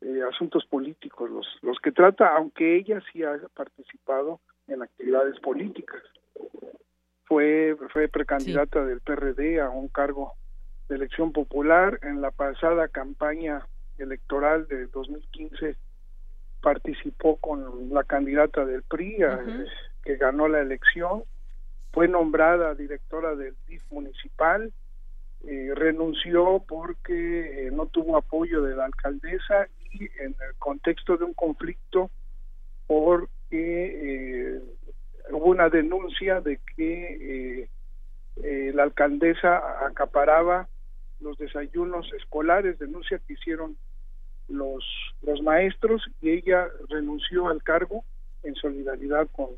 eh, 0.00 0.20
asuntos 0.28 0.66
políticos 0.66 1.30
los 1.30 1.46
los 1.62 1.78
que 1.78 1.92
trata, 1.92 2.36
aunque 2.36 2.76
ella 2.76 3.00
sí 3.12 3.22
ha 3.22 3.38
participado 3.54 4.40
en 4.66 4.82
actividades 4.82 5.38
políticas. 5.40 6.02
Fue 7.24 7.76
fue 7.92 8.08
precandidata 8.08 8.84
del 8.84 9.00
PRD 9.00 9.60
a 9.60 9.70
un 9.70 9.88
cargo 9.88 10.34
de 10.88 10.96
elección 10.96 11.32
popular 11.32 11.98
en 12.02 12.20
la 12.20 12.32
pasada 12.32 12.88
campaña 12.88 13.64
electoral 13.98 14.66
de 14.66 14.88
2015 14.88 15.76
participó 16.62 17.36
con 17.36 17.92
la 17.92 18.04
candidata 18.04 18.64
del 18.64 18.82
PRI, 18.84 19.18
que 20.02 20.16
ganó 20.16 20.48
la 20.48 20.60
elección, 20.60 21.24
fue 21.92 22.08
nombrada 22.08 22.74
directora 22.74 23.34
del 23.36 23.54
DIF 23.68 23.82
municipal, 23.90 24.72
eh, 25.44 25.72
renunció 25.74 26.62
porque 26.66 27.66
eh, 27.66 27.70
no 27.72 27.86
tuvo 27.86 28.16
apoyo 28.16 28.62
de 28.62 28.76
la 28.76 28.84
alcaldesa 28.84 29.66
y 29.90 30.04
en 30.20 30.36
el 30.48 30.54
contexto 30.58 31.16
de 31.16 31.24
un 31.24 31.34
conflicto 31.34 32.10
porque 32.86 33.40
eh, 33.50 34.62
hubo 35.32 35.46
una 35.46 35.68
denuncia 35.68 36.40
de 36.40 36.60
que 36.76 37.68
la 38.74 38.84
alcaldesa 38.84 39.84
acaparaba 39.86 40.68
los 41.20 41.36
desayunos 41.38 42.10
escolares, 42.14 42.78
denuncia 42.78 43.20
que 43.26 43.34
hicieron 43.34 43.76
los, 44.48 44.84
los 45.22 45.40
maestros 45.42 46.02
y 46.20 46.30
ella 46.30 46.68
renunció 46.88 47.48
al 47.48 47.62
cargo 47.62 48.04
en 48.42 48.54
solidaridad 48.54 49.28
con, 49.32 49.48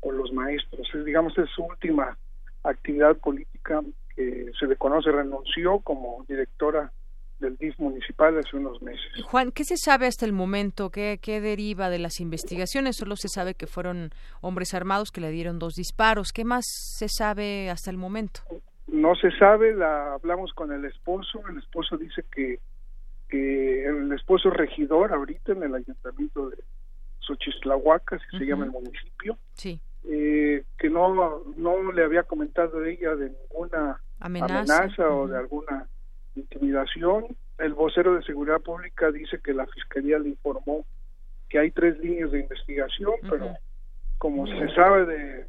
con 0.00 0.16
los 0.18 0.32
maestros. 0.32 0.88
Es, 0.94 1.04
digamos, 1.04 1.36
es 1.38 1.48
su 1.50 1.64
última 1.64 2.16
actividad 2.62 3.16
política 3.16 3.82
que 4.14 4.50
se 4.58 4.66
le 4.66 4.76
conoce, 4.76 5.10
renunció 5.10 5.80
como 5.80 6.24
directora 6.28 6.92
del 7.40 7.56
DIF 7.56 7.78
municipal 7.78 8.36
hace 8.36 8.56
unos 8.56 8.82
meses. 8.82 9.24
Juan, 9.24 9.52
¿qué 9.52 9.64
se 9.64 9.76
sabe 9.76 10.06
hasta 10.06 10.26
el 10.26 10.32
momento? 10.32 10.90
¿Qué, 10.90 11.20
¿Qué 11.22 11.40
deriva 11.40 11.88
de 11.88 12.00
las 12.00 12.20
investigaciones? 12.20 12.96
Solo 12.96 13.14
se 13.16 13.28
sabe 13.28 13.54
que 13.54 13.66
fueron 13.66 14.10
hombres 14.40 14.74
armados 14.74 15.12
que 15.12 15.20
le 15.20 15.30
dieron 15.30 15.58
dos 15.58 15.74
disparos. 15.74 16.32
¿Qué 16.32 16.44
más 16.44 16.64
se 16.66 17.08
sabe 17.08 17.70
hasta 17.70 17.90
el 17.90 17.96
momento? 17.96 18.40
No 18.88 19.14
se 19.14 19.30
sabe, 19.38 19.74
la 19.74 20.14
hablamos 20.14 20.52
con 20.54 20.72
el 20.72 20.84
esposo, 20.84 21.40
el 21.48 21.58
esposo 21.58 21.96
dice 21.96 22.24
que 22.34 22.58
que 23.28 23.86
el 23.86 24.12
esposo 24.12 24.50
regidor 24.50 25.12
ahorita 25.12 25.52
en 25.52 25.62
el 25.62 25.74
ayuntamiento 25.74 26.50
de 26.50 26.56
Xochistlahuaca, 27.20 28.18
si 28.18 28.38
se 28.38 28.46
llama 28.46 28.64
el 28.64 28.70
municipio, 28.70 29.38
sí. 29.54 29.80
eh, 30.04 30.64
que 30.78 30.90
no, 30.90 31.44
no 31.56 31.92
le 31.92 32.04
había 32.04 32.22
comentado 32.22 32.84
ella 32.84 33.14
de 33.16 33.30
ninguna 33.30 34.00
amenaza, 34.20 35.08
o 35.10 35.28
de 35.28 35.36
alguna 35.36 35.86
intimidación. 36.34 37.26
El 37.58 37.74
vocero 37.74 38.14
de 38.14 38.22
Seguridad 38.22 38.60
Pública 38.60 39.10
dice 39.10 39.40
que 39.42 39.52
la 39.52 39.66
Fiscalía 39.66 40.18
le 40.18 40.30
informó 40.30 40.84
que 41.48 41.58
hay 41.58 41.70
tres 41.70 41.98
líneas 41.98 42.30
de 42.30 42.40
investigación, 42.40 43.14
pero 43.28 43.54
como 44.18 44.46
se 44.46 44.74
sabe 44.74 45.06
de 45.06 45.46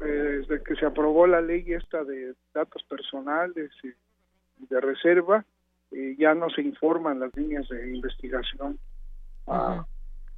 eh, 0.00 0.42
desde 0.48 0.62
que 0.62 0.74
se 0.76 0.86
aprobó 0.86 1.26
la 1.26 1.40
ley 1.40 1.64
esta 1.72 2.02
de 2.02 2.34
datos 2.54 2.82
personales 2.84 3.70
y 3.82 4.66
de 4.66 4.80
reserva, 4.80 5.44
eh, 5.92 6.16
ya 6.18 6.34
no 6.34 6.50
se 6.50 6.62
informan 6.62 7.20
las 7.20 7.34
líneas 7.36 7.68
de 7.68 7.94
investigación 7.94 8.78
a, 9.46 9.86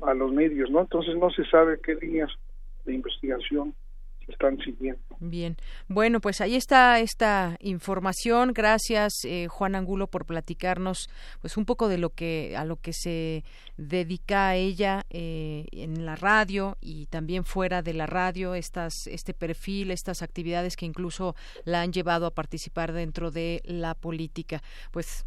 a 0.02 0.14
los 0.14 0.32
medios, 0.32 0.70
¿no? 0.70 0.80
Entonces 0.80 1.16
no 1.16 1.30
se 1.30 1.44
sabe 1.46 1.80
qué 1.80 1.94
líneas 1.94 2.30
de 2.84 2.94
investigación 2.94 3.74
están 4.28 4.58
siguiendo. 4.58 5.00
Bien, 5.20 5.56
bueno, 5.88 6.20
pues 6.20 6.40
ahí 6.40 6.54
está 6.54 7.00
esta 7.00 7.56
información. 7.60 8.52
Gracias, 8.52 9.24
eh, 9.24 9.48
Juan 9.48 9.74
Angulo, 9.74 10.06
por 10.06 10.26
platicarnos, 10.26 11.08
pues 11.40 11.56
un 11.56 11.64
poco 11.64 11.88
de 11.88 11.98
lo 11.98 12.10
que 12.10 12.54
a 12.56 12.64
lo 12.64 12.76
que 12.76 12.92
se 12.92 13.42
dedica 13.76 14.54
ella 14.54 15.04
eh, 15.10 15.66
en 15.72 16.04
la 16.04 16.14
radio 16.14 16.76
y 16.80 17.06
también 17.06 17.44
fuera 17.44 17.82
de 17.82 17.94
la 17.94 18.06
radio. 18.06 18.54
Estas, 18.54 19.06
este 19.06 19.34
perfil, 19.34 19.90
estas 19.90 20.22
actividades 20.22 20.76
que 20.76 20.86
incluso 20.86 21.34
la 21.64 21.80
han 21.80 21.92
llevado 21.92 22.26
a 22.26 22.34
participar 22.34 22.92
dentro 22.92 23.30
de 23.30 23.62
la 23.64 23.94
política. 23.94 24.62
Pues 24.92 25.26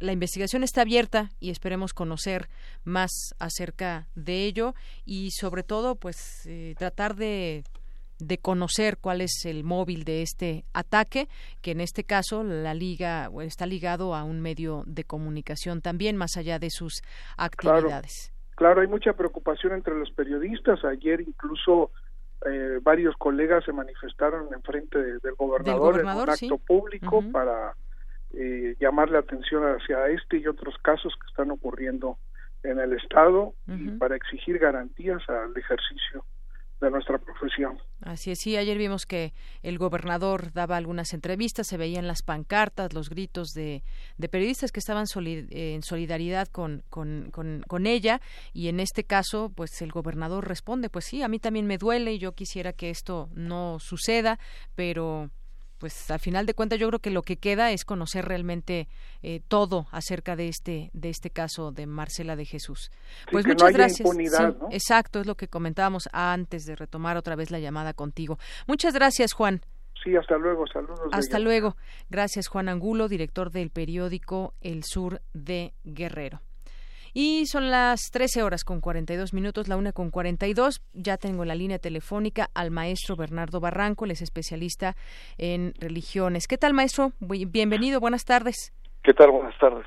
la 0.00 0.12
investigación 0.12 0.62
está 0.62 0.82
abierta 0.82 1.30
y 1.38 1.50
esperemos 1.50 1.94
conocer 1.94 2.48
más 2.84 3.34
acerca 3.38 4.08
de 4.14 4.44
ello 4.44 4.74
y 5.04 5.30
sobre 5.30 5.62
todo 5.62 5.94
pues 5.94 6.46
eh, 6.46 6.74
tratar 6.78 7.14
de 7.14 7.64
de 8.20 8.38
conocer 8.38 8.98
cuál 8.98 9.20
es 9.22 9.44
el 9.46 9.64
móvil 9.64 10.04
de 10.04 10.22
este 10.22 10.64
ataque, 10.74 11.28
que 11.62 11.72
en 11.72 11.80
este 11.80 12.04
caso 12.04 12.44
la 12.44 12.74
liga 12.74 13.30
está 13.40 13.66
ligado 13.66 14.14
a 14.14 14.24
un 14.24 14.40
medio 14.40 14.84
de 14.86 15.04
comunicación 15.04 15.80
también, 15.80 16.16
más 16.16 16.36
allá 16.36 16.58
de 16.58 16.70
sus 16.70 17.02
actividades. 17.36 18.32
Claro, 18.56 18.82
hay 18.82 18.88
mucha 18.88 19.14
preocupación 19.14 19.72
entre 19.72 19.94
los 19.94 20.10
periodistas. 20.10 20.84
Ayer 20.84 21.22
incluso 21.22 21.92
eh, 22.46 22.78
varios 22.82 23.16
colegas 23.16 23.64
se 23.64 23.72
manifestaron 23.72 24.52
en 24.52 24.62
frente 24.62 24.98
del 24.98 25.34
gobernador, 25.36 26.00
en 26.00 26.06
un 26.06 26.30
acto 26.30 26.58
público 26.58 27.24
para 27.32 27.74
eh, 28.32 28.76
llamar 28.78 29.10
la 29.10 29.20
atención 29.20 29.64
hacia 29.64 30.08
este 30.08 30.38
y 30.38 30.46
otros 30.46 30.76
casos 30.82 31.12
que 31.20 31.28
están 31.28 31.50
ocurriendo 31.50 32.18
en 32.62 32.78
el 32.78 32.92
Estado 32.92 33.54
y 33.66 33.90
para 33.92 34.16
exigir 34.16 34.58
garantías 34.58 35.22
al 35.28 35.56
ejercicio 35.56 36.24
de 36.80 36.90
nuestra 36.90 37.18
profesión. 37.18 37.78
Así 38.00 38.30
es, 38.30 38.38
sí, 38.40 38.56
ayer 38.56 38.78
vimos 38.78 39.04
que 39.04 39.34
el 39.62 39.76
gobernador 39.76 40.52
daba 40.52 40.76
algunas 40.76 41.12
entrevistas, 41.12 41.66
se 41.66 41.76
veían 41.76 42.06
las 42.06 42.22
pancartas, 42.22 42.94
los 42.94 43.10
gritos 43.10 43.52
de, 43.52 43.82
de 44.16 44.28
periodistas 44.28 44.72
que 44.72 44.80
estaban 44.80 45.04
en 45.14 45.82
solidaridad 45.82 46.48
con, 46.48 46.82
con, 46.88 47.30
con, 47.30 47.62
con, 47.68 47.86
ella 47.86 48.20
y 48.54 48.68
en 48.68 48.80
este 48.80 49.04
caso, 49.04 49.52
pues 49.54 49.82
el 49.82 49.92
gobernador 49.92 50.48
responde, 50.48 50.88
pues 50.88 51.04
sí, 51.04 51.22
a 51.22 51.28
mí 51.28 51.38
también 51.38 51.66
me 51.66 51.76
duele 51.76 52.14
y 52.14 52.18
yo 52.18 52.32
quisiera 52.32 52.72
que 52.72 52.88
esto 52.88 53.28
no 53.34 53.78
suceda, 53.78 54.38
pero 54.74 55.30
pues 55.80 56.10
al 56.10 56.20
final 56.20 56.46
de 56.46 56.54
cuentas 56.54 56.78
yo 56.78 56.86
creo 56.88 57.00
que 57.00 57.10
lo 57.10 57.22
que 57.22 57.38
queda 57.38 57.72
es 57.72 57.84
conocer 57.84 58.26
realmente 58.26 58.86
eh, 59.22 59.40
todo 59.48 59.86
acerca 59.90 60.36
de 60.36 60.48
este 60.48 60.90
de 60.92 61.08
este 61.08 61.30
caso 61.30 61.72
de 61.72 61.86
Marcela 61.86 62.36
de 62.36 62.44
Jesús. 62.44 62.92
pues 63.32 63.46
muchas 63.46 63.72
gracias. 63.72 64.08
Exacto, 64.70 65.20
es 65.20 65.26
lo 65.26 65.36
que 65.36 65.48
comentábamos 65.48 66.08
antes 66.12 66.66
de 66.66 66.76
retomar 66.76 67.16
otra 67.16 67.34
vez 67.34 67.50
la 67.50 67.58
llamada 67.58 67.94
contigo. 67.94 68.38
Muchas 68.66 68.94
gracias, 68.94 69.32
Juan. 69.32 69.62
Sí, 70.04 70.14
hasta 70.16 70.36
luego, 70.36 70.66
saludos. 70.66 71.08
Hasta 71.12 71.38
luego. 71.38 71.76
Gracias, 72.08 72.48
Juan 72.48 72.68
Angulo, 72.68 73.08
director 73.08 73.50
del 73.50 73.70
periódico 73.70 74.54
El 74.60 74.84
Sur 74.84 75.20
de 75.32 75.74
Guerrero. 75.84 76.40
Y 77.12 77.46
son 77.46 77.70
las 77.70 78.10
13 78.12 78.42
horas 78.42 78.64
con 78.64 78.80
42 78.80 79.32
minutos, 79.32 79.68
la 79.68 79.76
una 79.76 79.92
con 79.92 80.10
42. 80.10 80.82
Ya 80.92 81.16
tengo 81.16 81.42
en 81.42 81.48
la 81.48 81.54
línea 81.54 81.78
telefónica 81.78 82.50
al 82.54 82.70
maestro 82.70 83.16
Bernardo 83.16 83.60
Barranco, 83.60 84.04
él 84.04 84.12
es 84.12 84.22
especialista 84.22 84.96
en 85.38 85.74
religiones. 85.78 86.46
¿Qué 86.46 86.58
tal, 86.58 86.74
maestro? 86.74 87.12
Bienvenido, 87.20 88.00
buenas 88.00 88.24
tardes. 88.24 88.72
¿Qué 89.02 89.14
tal? 89.14 89.30
Buenas 89.30 89.58
tardes. 89.58 89.86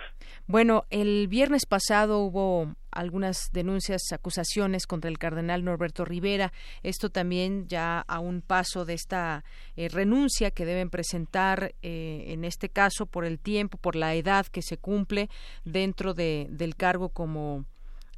Bueno, 0.53 0.85
el 0.91 1.27
viernes 1.29 1.65
pasado 1.65 2.19
hubo 2.19 2.75
algunas 2.91 3.49
denuncias, 3.53 4.03
acusaciones 4.11 4.85
contra 4.85 5.09
el 5.09 5.17
cardenal 5.17 5.65
Norberto 5.65 6.05
Rivera. 6.05 6.53
Esto 6.83 7.09
también 7.09 7.67
ya 7.67 8.01
a 8.01 8.19
un 8.19 8.43
paso 8.43 8.85
de 8.85 8.93
esta 8.93 9.43
eh, 9.75 9.89
renuncia 9.89 10.51
que 10.51 10.65
deben 10.65 10.91
presentar, 10.91 11.73
eh, 11.81 12.25
en 12.27 12.45
este 12.45 12.69
caso, 12.69 13.07
por 13.07 13.25
el 13.25 13.39
tiempo, 13.39 13.79
por 13.79 13.95
la 13.95 14.13
edad 14.13 14.45
que 14.45 14.61
se 14.61 14.77
cumple 14.77 15.27
dentro 15.65 16.13
de, 16.13 16.45
del 16.51 16.75
cargo 16.75 17.09
como 17.09 17.65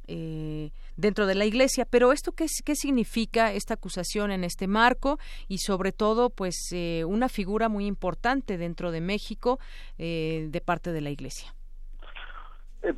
eh, 0.06 0.72
dentro 0.98 1.24
de 1.24 1.36
la 1.36 1.46
Iglesia. 1.46 1.86
Pero 1.86 2.12
esto 2.12 2.32
qué, 2.32 2.48
qué 2.66 2.76
significa 2.76 3.54
esta 3.54 3.72
acusación 3.72 4.30
en 4.30 4.44
este 4.44 4.66
marco 4.66 5.18
y 5.48 5.56
sobre 5.56 5.90
todo, 5.90 6.28
pues 6.28 6.68
eh, 6.72 7.04
una 7.06 7.30
figura 7.30 7.70
muy 7.70 7.86
importante 7.86 8.58
dentro 8.58 8.90
de 8.90 9.00
México 9.00 9.58
eh, 9.96 10.48
de 10.50 10.60
parte 10.60 10.92
de 10.92 11.00
la 11.00 11.08
Iglesia. 11.08 11.54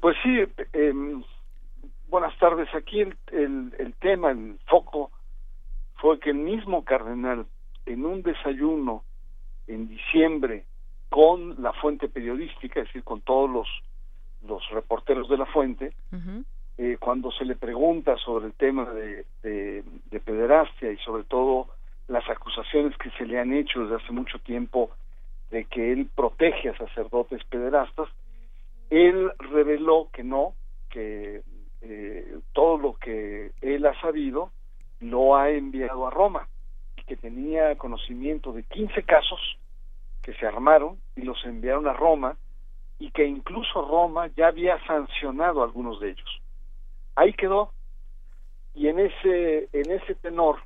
Pues 0.00 0.16
sí. 0.22 0.44
Em, 0.72 1.22
buenas 2.08 2.36
tardes. 2.38 2.68
Aquí 2.74 3.00
el, 3.00 3.16
el, 3.32 3.74
el 3.78 3.94
tema, 3.94 4.30
el 4.30 4.58
foco 4.66 5.10
fue 5.96 6.18
que 6.20 6.30
el 6.30 6.38
mismo 6.38 6.84
cardenal, 6.84 7.46
en 7.86 8.04
un 8.04 8.22
desayuno 8.22 9.02
en 9.66 9.88
diciembre 9.88 10.64
con 11.08 11.62
la 11.62 11.72
fuente 11.72 12.08
periodística, 12.08 12.80
es 12.80 12.86
decir, 12.86 13.04
con 13.04 13.20
todos 13.22 13.50
los, 13.50 13.68
los 14.46 14.68
reporteros 14.70 15.28
de 15.28 15.38
la 15.38 15.46
fuente, 15.46 15.92
eh, 16.76 16.96
cuando 17.00 17.30
se 17.32 17.44
le 17.44 17.56
pregunta 17.56 18.16
sobre 18.18 18.46
el 18.46 18.52
tema 18.52 18.84
de, 18.90 19.24
de, 19.42 19.84
de, 20.10 20.20
pederastia 20.20 20.92
y 20.92 20.96
sobre 20.98 21.24
todo 21.24 21.68
las 22.08 22.28
acusaciones 22.28 22.96
que 22.98 23.10
se 23.12 23.26
le 23.26 23.38
han 23.38 23.52
hecho 23.52 23.80
desde 23.80 23.96
hace 23.96 24.12
mucho 24.12 24.38
tiempo 24.38 24.90
de 25.50 25.64
que 25.64 25.92
él 25.92 26.08
protege 26.14 26.68
a 26.68 26.76
sacerdotes 26.76 27.42
pederastas, 27.44 28.08
él 28.90 29.30
reveló 29.38 30.08
que 30.12 30.24
no, 30.24 30.54
que 30.90 31.42
eh, 31.82 32.38
todo 32.52 32.78
lo 32.78 32.94
que 32.94 33.52
él 33.60 33.86
ha 33.86 34.00
sabido 34.00 34.50
lo 35.00 35.36
ha 35.36 35.50
enviado 35.50 36.06
a 36.06 36.10
Roma 36.10 36.48
y 36.96 37.02
que 37.02 37.16
tenía 37.16 37.76
conocimiento 37.76 38.52
de 38.52 38.64
15 38.64 39.02
casos 39.04 39.40
que 40.22 40.34
se 40.34 40.46
armaron 40.46 40.98
y 41.16 41.22
los 41.22 41.44
enviaron 41.44 41.86
a 41.86 41.92
Roma 41.92 42.36
y 42.98 43.10
que 43.10 43.24
incluso 43.24 43.86
Roma 43.86 44.28
ya 44.36 44.48
había 44.48 44.84
sancionado 44.86 45.62
algunos 45.62 46.00
de 46.00 46.10
ellos. 46.10 46.42
Ahí 47.14 47.32
quedó 47.32 47.72
y 48.74 48.88
en 48.88 48.98
ese 48.98 49.68
en 49.72 49.90
ese 49.90 50.14
tenor 50.16 50.58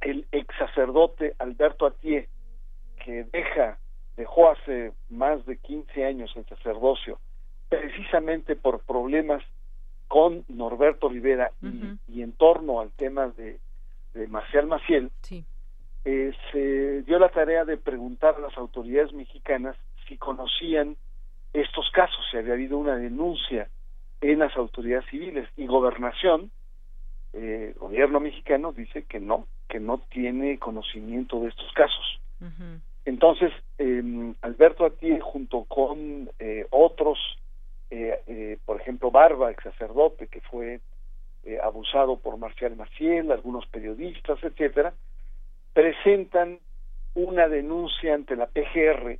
el 0.00 0.26
ex 0.32 0.54
sacerdote 0.58 1.34
Alberto 1.38 1.86
Atié 1.86 2.28
que 3.04 3.24
deja 3.24 3.78
dejó 4.16 4.50
hace 4.50 4.92
más 5.08 5.44
de 5.46 5.56
15 5.58 6.04
años 6.04 6.30
el 6.36 6.46
sacerdocio 6.46 7.18
precisamente 7.70 8.56
por 8.56 8.80
problemas 8.80 9.42
con 10.08 10.44
Norberto 10.48 11.08
Rivera 11.08 11.52
y, 12.08 12.20
en 12.20 12.32
torno 12.32 12.80
al 12.80 12.90
tema 12.90 13.28
de, 13.28 13.60
de 14.12 14.26
Marcial 14.26 14.66
Maciel, 14.66 15.10
eh, 16.04 16.32
se 16.50 17.02
dio 17.02 17.18
la 17.20 17.28
tarea 17.28 17.64
de 17.64 17.76
preguntar 17.76 18.34
a 18.34 18.40
las 18.40 18.56
autoridades 18.58 19.12
mexicanas 19.12 19.76
si 20.08 20.16
conocían 20.16 20.96
estos 21.52 21.88
casos, 21.92 22.18
si 22.30 22.38
había 22.38 22.54
habido 22.54 22.76
una 22.76 22.96
denuncia 22.96 23.68
en 24.20 24.40
las 24.40 24.56
autoridades 24.56 25.08
civiles. 25.08 25.48
Y 25.56 25.66
gobernación, 25.66 26.50
eh, 27.32 27.74
gobierno 27.78 28.18
mexicano 28.18 28.72
dice 28.72 29.04
que 29.04 29.20
no, 29.20 29.46
que 29.68 29.78
no 29.78 29.98
tiene 30.10 30.58
conocimiento 30.58 31.40
de 31.40 31.50
estos 31.50 31.72
casos. 31.72 32.20
Entonces, 33.04 33.52
eh, 33.78 34.34
Alberto 34.42 34.84
Atié, 34.84 35.20
junto 35.20 35.64
con 35.64 36.30
eh, 36.38 36.66
otros 36.70 37.18
eh, 37.90 38.22
eh, 38.28 38.58
por 38.64 38.80
ejemplo, 38.80 39.10
Barba, 39.10 39.50
ex 39.50 39.64
sacerdote, 39.64 40.28
que 40.28 40.40
fue 40.42 40.80
eh, 41.44 41.58
abusado 41.60 42.18
por 42.18 42.36
Marcial 42.36 42.76
Maciel, 42.76 43.32
algunos 43.32 43.66
periodistas, 43.66 44.38
etcétera, 44.42 44.94
presentan 45.72 46.60
una 47.14 47.48
denuncia 47.48 48.14
ante 48.14 48.36
la 48.36 48.46
PGR 48.46 49.18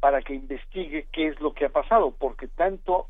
para 0.00 0.22
que 0.22 0.34
investigue 0.34 1.06
qué 1.12 1.28
es 1.28 1.40
lo 1.40 1.52
que 1.52 1.66
ha 1.66 1.68
pasado, 1.68 2.14
porque 2.18 2.48
tanto 2.48 3.08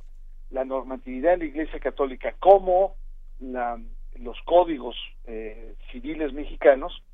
la 0.50 0.64
normatividad 0.64 1.32
de 1.32 1.38
la 1.38 1.44
Iglesia 1.44 1.78
Católica 1.78 2.34
como 2.40 2.96
la, 3.38 3.78
los 4.16 4.40
códigos 4.42 4.96
eh, 5.26 5.74
civiles 5.92 6.32
mexicanos 6.32 7.04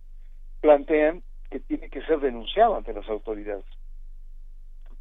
plantean 0.62 1.22
que 1.55 1.61
tiene 1.61 1.88
que 1.88 2.02
ser 2.02 2.18
denunciado 2.18 2.74
ante 2.74 2.92
las 2.92 3.09
autoridades. 3.09 3.64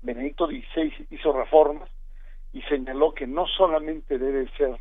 Benedicto 0.03 0.45
XVI 0.45 1.07
hizo 1.09 1.33
reformas 1.33 1.89
y 2.51 2.61
señaló 2.61 3.11
que 3.15 3.25
no 3.25 3.47
solamente 3.47 4.19
debe 4.19 4.47
ser 4.51 4.79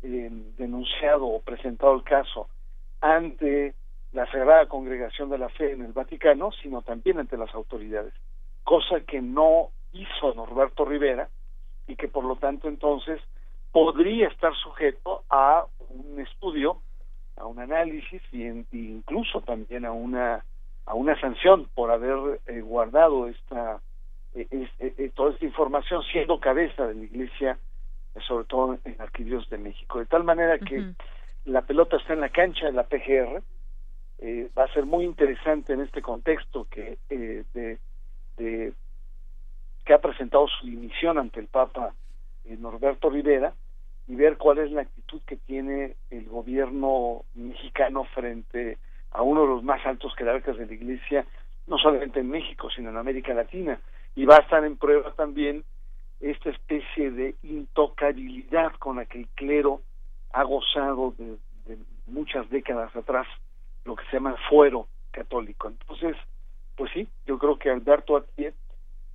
eh, 0.00 0.30
denunciado 0.56 1.26
o 1.26 1.42
presentado 1.42 1.94
el 1.96 2.02
caso 2.02 2.48
ante 3.02 3.74
la 4.12 4.24
Sagrada 4.32 4.68
Congregación 4.68 5.28
de 5.28 5.36
la 5.36 5.50
Fe 5.50 5.72
en 5.72 5.84
el 5.84 5.92
Vaticano, 5.92 6.50
sino 6.62 6.80
también 6.80 7.18
ante 7.18 7.36
las 7.36 7.54
autoridades, 7.54 8.14
cosa 8.64 9.00
que 9.00 9.20
no 9.20 9.68
hizo 9.92 10.32
Norberto 10.32 10.86
Rivera 10.86 11.28
y 11.88 11.96
que 11.96 12.08
por 12.08 12.24
lo 12.24 12.36
tanto 12.36 12.68
entonces 12.68 13.20
podría 13.70 14.28
estar 14.28 14.54
sujeto 14.54 15.24
a 15.28 15.66
un 15.90 16.18
estudio, 16.22 16.80
a 17.36 17.44
un 17.44 17.58
análisis 17.58 18.22
e 18.32 18.64
incluso 18.72 19.42
también 19.42 19.84
a 19.84 19.92
una 19.92 20.42
a 20.86 20.94
una 20.94 21.18
sanción 21.20 21.68
por 21.74 21.90
haber 21.90 22.40
eh, 22.46 22.60
guardado 22.60 23.28
esta 23.28 23.80
es, 24.34 24.70
toda 25.14 25.32
esta 25.32 25.44
información 25.44 26.02
siendo 26.10 26.40
cabeza 26.40 26.86
de 26.86 26.94
la 26.94 27.04
Iglesia, 27.04 27.58
sobre 28.26 28.46
todo 28.46 28.78
en 28.84 29.00
Arquidios 29.00 29.48
de 29.50 29.58
México. 29.58 29.98
De 29.98 30.06
tal 30.06 30.24
manera 30.24 30.58
que 30.58 30.94
la 31.44 31.62
pelota 31.62 31.96
está 31.96 32.12
en 32.12 32.20
la 32.20 32.28
cancha 32.28 32.66
de 32.66 32.72
la 32.72 32.84
PGR. 32.84 33.42
Eh, 34.18 34.48
va 34.56 34.64
a 34.64 34.72
ser 34.72 34.86
muy 34.86 35.04
interesante 35.04 35.72
en 35.72 35.80
este 35.80 36.00
contexto 36.00 36.68
que 36.70 36.98
eh, 37.10 37.44
de, 37.52 37.78
de, 38.36 38.72
que 39.84 39.94
ha 39.94 40.00
presentado 40.00 40.46
su 40.46 40.66
dimisión 40.66 41.18
ante 41.18 41.40
el 41.40 41.48
Papa 41.48 41.92
eh, 42.44 42.56
Norberto 42.56 43.10
Rivera 43.10 43.52
y 44.06 44.14
ver 44.14 44.36
cuál 44.36 44.58
es 44.58 44.70
la 44.70 44.82
actitud 44.82 45.20
que 45.26 45.36
tiene 45.36 45.96
el 46.10 46.26
gobierno 46.26 47.24
mexicano 47.34 48.04
frente 48.14 48.74
a 48.74 48.78
uno 49.20 49.42
de 49.42 49.48
los 49.48 49.62
más 49.62 49.84
altos 49.84 50.14
jerarcas 50.16 50.56
de 50.56 50.64
la 50.64 50.72
Iglesia, 50.72 51.26
no 51.66 51.76
solamente 51.76 52.20
en 52.20 52.30
México, 52.30 52.70
sino 52.70 52.88
en 52.88 52.96
América 52.96 53.34
Latina 53.34 53.78
y 54.14 54.24
va 54.24 54.36
a 54.36 54.40
estar 54.40 54.64
en 54.64 54.76
prueba 54.76 55.12
también 55.12 55.64
esta 56.20 56.50
especie 56.50 57.10
de 57.10 57.34
intocabilidad 57.42 58.72
con 58.78 58.96
la 58.96 59.06
que 59.06 59.18
el 59.18 59.28
clero 59.28 59.82
ha 60.32 60.44
gozado 60.44 61.14
de, 61.18 61.36
muchas 62.06 62.48
décadas 62.50 62.94
atrás, 62.94 63.26
lo 63.84 63.96
que 63.96 64.04
se 64.06 64.12
llama 64.12 64.36
fuero 64.48 64.86
católico. 65.10 65.68
Entonces, 65.68 66.16
pues 66.76 66.90
sí, 66.92 67.08
yo 67.26 67.38
creo 67.38 67.58
que 67.58 67.70
Alberto 67.70 68.16
Atiet 68.16 68.54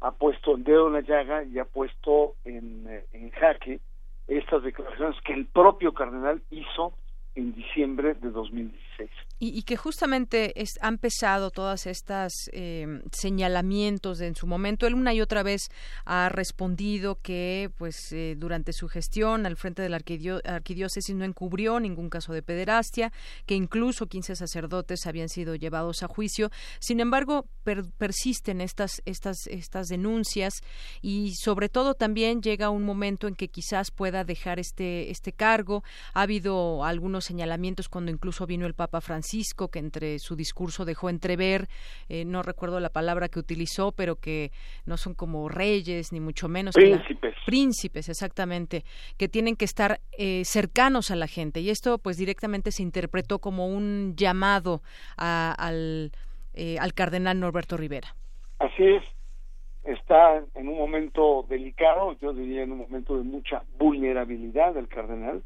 ha 0.01 0.11
puesto 0.11 0.55
el 0.55 0.63
dedo 0.63 0.87
en 0.87 0.93
la 0.93 1.01
llaga 1.01 1.43
y 1.43 1.59
ha 1.59 1.65
puesto 1.65 2.35
eh, 2.45 3.05
en 3.11 3.29
jaque 3.31 3.79
estas 4.27 4.63
declaraciones 4.63 5.19
que 5.21 5.33
el 5.33 5.45
propio 5.45 5.93
cardenal 5.93 6.41
hizo 6.49 6.93
en 7.35 7.53
diciembre 7.53 8.15
de 8.15 8.31
2016. 8.31 9.09
Y, 9.39 9.61
que 9.63 9.77
justamente 9.77 10.59
es, 10.59 10.79
han 10.81 10.97
pesado 10.97 11.51
todas 11.51 11.85
estas 11.85 12.33
em, 12.53 13.03
señalamientos 13.11 14.19
en 14.21 14.35
su 14.35 14.47
momento. 14.47 14.87
Él 14.87 14.95
una 14.95 15.13
y 15.13 15.21
otra 15.21 15.43
vez 15.43 15.69
ha 16.05 16.29
respondido 16.29 17.19
que, 17.21 17.69
pues, 17.77 18.11
eh, 18.11 18.35
durante 18.37 18.73
su 18.73 18.87
gestión 18.87 19.45
al 19.45 19.55
frente 19.55 19.81
de 19.81 19.89
la 19.89 19.97
arquidiócesis 19.97 21.15
no 21.15 21.23
encubrió 21.23 21.79
ningún 21.79 22.09
caso 22.09 22.33
de 22.33 22.41
pederastia, 22.41 23.11
que 23.45 23.55
incluso 23.55 24.07
15 24.07 24.35
sacerdotes 24.35 25.05
habían 25.05 25.29
sido 25.29 25.55
llevados 25.55 26.01
a 26.01 26.07
juicio. 26.07 26.49
Sin 26.79 26.99
embargo, 26.99 27.45
persisten 27.97 28.61
estas, 28.61 29.01
estas, 29.05 29.47
estas 29.47 29.87
denuncias 29.87 30.61
y, 31.01 31.33
sobre 31.35 31.69
todo, 31.69 31.93
también 31.93 32.41
llega 32.41 32.69
un 32.69 32.83
momento 32.83 33.27
en 33.27 33.35
que 33.35 33.49
quizás 33.49 33.91
pueda 33.91 34.23
dejar 34.23 34.59
este, 34.59 35.11
este 35.11 35.31
cargo. 35.31 35.83
Ha 36.13 36.21
habido 36.21 36.83
algunos 36.85 37.25
señalamientos 37.25 37.89
cuando 37.89 38.11
incluso 38.11 38.47
vino 38.47 38.65
el 38.65 38.73
Papa 38.73 39.01
Francisco, 39.01 39.26
que 39.71 39.79
entre 39.79 40.19
su 40.19 40.35
discurso 40.35 40.85
dejó 40.85 41.09
entrever, 41.09 41.67
eh, 42.09 42.23
no 42.25 42.43
recuerdo 42.43 42.79
la 42.79 42.89
palabra 42.89 43.27
que 43.27 43.39
utilizó, 43.39 43.91
pero 43.91 44.15
que 44.15 44.51
no 44.85 44.97
son 44.97 45.13
como 45.13 45.49
reyes, 45.49 46.13
ni 46.13 46.19
mucho 46.19 46.47
menos. 46.47 46.75
Príncipes. 46.75 47.35
príncipes, 47.45 48.09
exactamente, 48.09 48.83
que 49.17 49.27
tienen 49.27 49.55
que 49.55 49.65
estar 49.65 49.99
eh, 50.17 50.43
cercanos 50.45 51.11
a 51.11 51.15
la 51.15 51.27
gente. 51.27 51.59
Y 51.59 51.69
esto, 51.69 51.97
pues, 51.97 52.17
directamente 52.17 52.71
se 52.71 52.83
interpretó 52.83 53.39
como 53.39 53.67
un 53.67 54.15
llamado 54.15 54.81
al, 55.17 56.11
eh, 56.53 56.77
al 56.79 56.93
cardenal 56.93 57.39
Norberto 57.39 57.77
Rivera. 57.77 58.15
Así 58.59 58.83
es 58.83 59.03
está 59.83 60.43
en 60.55 60.67
un 60.67 60.77
momento 60.77 61.45
delicado, 61.47 62.17
yo 62.19 62.33
diría 62.33 62.63
en 62.63 62.73
un 62.73 62.79
momento 62.79 63.15
de 63.15 63.23
mucha 63.23 63.63
vulnerabilidad 63.79 64.73
del 64.73 64.89
cardenal, 64.89 65.41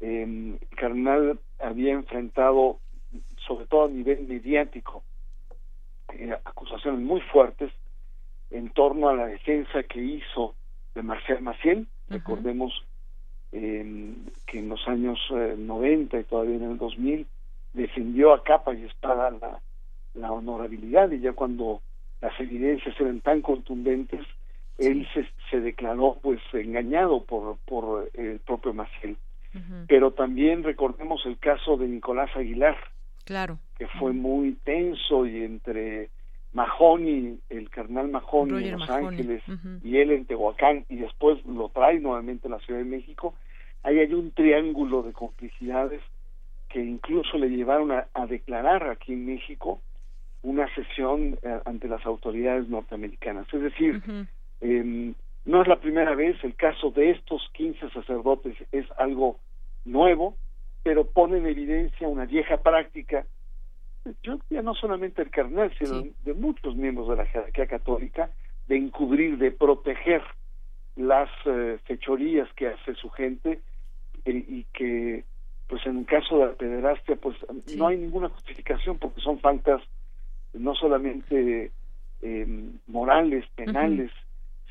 eh, 0.00 0.58
Carnal 0.76 1.38
había 1.58 1.92
enfrentado, 1.92 2.78
sobre 3.50 3.66
todo 3.66 3.86
a 3.86 3.88
nivel 3.88 4.28
mediático, 4.28 5.02
eh, 6.14 6.32
acusaciones 6.44 7.00
muy 7.00 7.20
fuertes 7.20 7.72
en 8.52 8.70
torno 8.70 9.08
a 9.08 9.16
la 9.16 9.26
defensa 9.26 9.82
que 9.82 10.00
hizo 10.00 10.54
de 10.94 11.02
Marcial 11.02 11.42
Maciel. 11.42 11.88
Recordemos 12.08 12.72
eh, 13.50 14.14
que 14.46 14.60
en 14.60 14.68
los 14.68 14.86
años 14.86 15.18
90 15.30 16.16
eh, 16.16 16.20
y 16.20 16.24
todavía 16.24 16.56
en 16.56 16.70
el 16.70 16.78
2000 16.78 17.26
defendió 17.72 18.32
a 18.32 18.44
capa 18.44 18.72
y 18.72 18.84
espada 18.84 19.30
la, 19.32 19.60
la 20.14 20.30
honorabilidad 20.30 21.10
y 21.10 21.18
ya 21.18 21.32
cuando 21.32 21.80
las 22.20 22.38
evidencias 22.38 22.94
eran 23.00 23.20
tan 23.20 23.42
contundentes, 23.42 24.24
él 24.78 25.08
se, 25.12 25.26
se 25.50 25.60
declaró 25.60 26.18
pues 26.22 26.40
engañado 26.52 27.24
por, 27.24 27.56
por 27.66 28.10
el 28.14 28.38
propio 28.38 28.72
Maciel. 28.74 29.16
Pero 29.88 30.12
también 30.12 30.62
recordemos 30.62 31.26
el 31.26 31.36
caso 31.38 31.76
de 31.76 31.88
Nicolás 31.88 32.30
Aguilar, 32.36 32.76
claro, 33.24 33.58
que 33.78 33.86
fue 33.86 34.12
muy 34.12 34.52
tenso 34.64 35.26
y 35.26 35.44
entre 35.44 36.10
Mahoney, 36.52 37.38
el 37.48 37.70
carnal 37.70 38.08
Mahoney 38.08 38.68
en 38.68 38.78
Los 38.78 38.90
Ángeles 38.90 39.42
y 39.82 39.98
él 39.98 40.10
en 40.10 40.26
Tehuacán 40.26 40.84
y 40.88 40.96
después 40.96 41.44
lo 41.46 41.68
trae 41.68 42.00
nuevamente 42.00 42.48
a 42.48 42.50
la 42.50 42.58
Ciudad 42.58 42.80
de 42.80 42.86
México, 42.86 43.34
ahí 43.82 43.98
hay 43.98 44.12
un 44.12 44.32
triángulo 44.32 45.02
de 45.02 45.12
complicidades 45.12 46.02
que 46.68 46.82
incluso 46.82 47.36
le 47.36 47.48
llevaron 47.48 47.90
a, 47.90 48.26
declarar 48.26 48.88
aquí 48.88 49.12
en 49.12 49.26
México 49.26 49.80
una 50.42 50.72
sesión 50.74 51.38
eh, 51.42 51.60
ante 51.64 51.88
las 51.88 52.04
autoridades 52.06 52.68
norteamericanas. 52.68 53.46
Es 53.52 53.60
decir, 53.60 54.00
em, 54.60 55.14
no 55.44 55.62
es 55.62 55.68
la 55.68 55.80
primera 55.80 56.14
vez, 56.14 56.36
el 56.44 56.54
caso 56.54 56.90
de 56.90 57.10
estos 57.10 57.42
15 57.54 57.90
sacerdotes 57.90 58.56
es 58.70 58.86
algo 58.98 59.38
nuevo, 59.84 60.36
pero 60.82 61.06
pone 61.06 61.38
en 61.38 61.46
evidencia 61.46 62.08
una 62.08 62.24
vieja 62.24 62.58
práctica, 62.58 63.26
yo 64.22 64.38
ya 64.48 64.62
no 64.62 64.74
solamente 64.74 65.22
el 65.22 65.30
carnal, 65.30 65.72
sino 65.78 66.02
de 66.24 66.34
muchos 66.34 66.74
miembros 66.74 67.08
de 67.08 67.16
la 67.16 67.26
jerarquía 67.26 67.66
católica, 67.66 68.30
de 68.66 68.76
encubrir, 68.76 69.38
de 69.38 69.50
proteger 69.50 70.22
las 70.96 71.28
eh, 71.44 71.78
fechorías 71.84 72.48
que 72.54 72.68
hace 72.68 72.94
su 72.94 73.10
gente 73.10 73.60
eh, 74.24 74.44
y 74.48 74.64
que 74.72 75.24
pues 75.68 75.86
en 75.86 75.98
el 75.98 76.06
caso 76.06 76.38
de 76.38 76.46
la 76.46 76.52
pederastia 76.52 77.16
pues 77.16 77.36
no 77.76 77.86
hay 77.86 77.96
ninguna 77.96 78.28
justificación 78.28 78.98
porque 78.98 79.20
son 79.20 79.38
faltas 79.38 79.80
no 80.52 80.74
solamente 80.74 81.70
eh, 82.22 82.70
morales, 82.88 83.44
penales, 83.54 84.10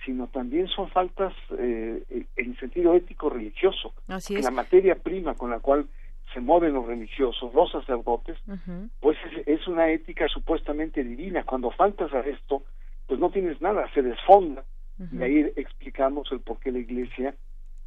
sino 0.05 0.27
también 0.27 0.67
son 0.67 0.89
faltas 0.89 1.33
eh, 1.57 2.25
en 2.35 2.57
sentido 2.57 2.93
ético 2.95 3.29
religioso. 3.29 3.93
Así 4.07 4.41
La 4.41 4.51
materia 4.51 4.95
prima 4.95 5.35
con 5.35 5.49
la 5.49 5.59
cual 5.59 5.87
se 6.33 6.39
mueven 6.39 6.73
los 6.73 6.85
religiosos, 6.85 7.53
los 7.53 7.71
sacerdotes, 7.71 8.37
pues 8.99 9.17
es, 9.45 9.67
una 9.67 9.89
ética 9.89 10.27
supuestamente 10.27 11.03
divina. 11.03 11.43
Cuando 11.43 11.71
faltas 11.71 12.13
a 12.13 12.19
esto, 12.19 12.63
pues 13.07 13.19
no 13.19 13.31
tienes 13.31 13.61
nada, 13.61 13.91
se 13.93 14.01
desfonda. 14.01 14.63
Y 15.11 15.23
ahí 15.23 15.51
explicamos 15.55 16.29
el 16.31 16.41
por 16.41 16.59
qué 16.59 16.71
la 16.71 16.79
Iglesia, 16.79 17.33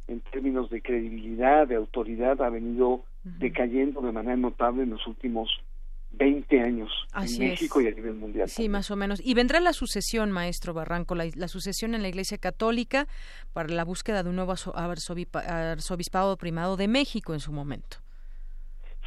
en 0.07 0.19
términos 0.21 0.69
de 0.69 0.81
credibilidad, 0.81 1.67
de 1.67 1.75
autoridad, 1.75 2.41
ha 2.41 2.49
venido 2.49 3.03
decayendo 3.23 4.01
de 4.01 4.11
manera 4.11 4.35
notable 4.35 4.83
en 4.83 4.89
los 4.89 5.07
últimos 5.07 5.49
20 6.13 6.59
años 6.61 6.91
en 7.15 7.49
México 7.49 7.81
y 7.81 7.87
a 7.87 7.91
nivel 7.91 8.13
mundial. 8.13 8.47
Sí, 8.47 8.69
más 8.69 8.91
o 8.91 8.95
menos. 8.95 9.19
Y 9.23 9.33
vendrá 9.33 9.59
la 9.59 9.73
sucesión, 9.73 10.31
maestro 10.31 10.73
Barranco, 10.73 11.15
la, 11.15 11.47
sucesión 11.47 11.95
en 11.95 12.01
la 12.01 12.07
Iglesia 12.07 12.37
Católica 12.37 13.07
para 13.51 13.69
la 13.69 13.83
búsqueda 13.83 14.23
de 14.23 14.29
un 14.29 14.35
nuevo 14.35 14.53
arzobispado 14.53 16.37
primado 16.37 16.77
de 16.77 16.87
México 16.87 17.33
en 17.33 17.39
su 17.39 17.51
momento. 17.51 17.97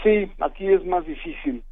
Sí, 0.02 0.30
aquí 0.40 0.66
es 0.66 0.84
más 0.84 1.06
difícil, 1.06 1.62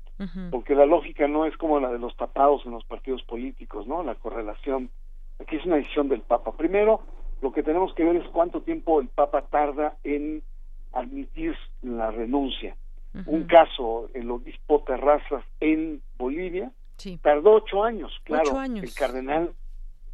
porque 0.50 0.74
la 0.74 0.86
lógica 0.86 1.28
no 1.28 1.44
es 1.46 1.56
como 1.56 1.80
la 1.80 1.90
de 1.90 1.98
los 1.98 2.16
tapados 2.16 2.62
en 2.64 2.72
los 2.72 2.84
partidos 2.84 3.22
políticos, 3.24 3.86
¿no? 3.86 4.02
La 4.02 4.14
correlación. 4.14 4.90
Aquí 5.40 5.56
es 5.56 5.66
una 5.66 5.76
decisión 5.76 6.08
del 6.08 6.22
Papa. 6.22 6.56
Primero, 6.56 7.02
lo 7.42 7.52
que 7.52 7.62
tenemos 7.62 7.92
que 7.94 8.04
ver 8.04 8.16
es 8.16 8.28
cuánto 8.28 8.62
tiempo 8.62 9.00
el 9.00 9.08
Papa 9.08 9.42
tarda 9.50 9.96
en 10.04 10.42
admitir 10.92 11.54
la 11.82 12.12
renuncia 12.12 12.76
un 13.26 13.44
caso, 13.44 14.10
el 14.14 14.30
obispo 14.30 14.82
Terrazas 14.84 15.44
en 15.60 16.02
Bolivia, 16.18 16.70
tardó 17.22 17.54
ocho 17.54 17.84
años, 17.84 18.12
claro, 18.24 18.62
el 18.62 18.94
cardenal 18.94 19.52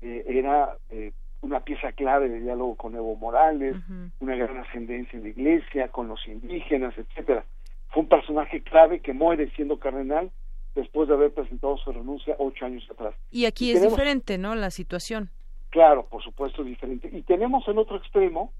eh, 0.03 0.25
era 0.27 0.77
eh, 0.91 1.13
una 1.43 1.61
pieza 1.61 1.93
clave 1.93 2.29
de 2.29 2.41
diálogo 2.41 2.77
con 2.77 2.95
Evo 2.95 3.17
Morales, 3.17 3.77
una 4.21 4.37
gran 4.37 4.59
ascendencia 4.59 5.17
en 5.17 5.23
la 5.23 5.29
iglesia, 5.31 5.89
con 5.89 6.09
los 6.09 6.27
indígenas, 6.27 6.97
etcétera. 6.97 7.45
Fue 7.89 8.03
un 8.03 8.09
personaje 8.09 8.63
clave 8.63 9.01
que 9.01 9.13
muere 9.13 9.51
siendo 9.57 9.79
cardenal 9.79 10.31
después 10.75 11.09
de 11.09 11.15
haber 11.15 11.33
presentado 11.33 11.77
su 11.79 11.93
renuncia 11.93 12.37
ocho 12.39 12.67
años 12.67 12.87
atrás. 12.91 13.15
Y 13.31 13.47
aquí 13.47 13.73
es 13.73 13.83
diferente, 13.83 14.39
¿no? 14.39 14.55
La 14.55 14.71
situación. 14.71 15.31
Claro, 15.71 16.07
por 16.07 16.23
supuesto 16.23 16.63
es 16.63 16.69
diferente. 16.69 17.09
Y 17.13 17.23
tenemos 17.23 17.67
en 17.69 17.79
otro 17.79 17.97
extremo 17.97 18.53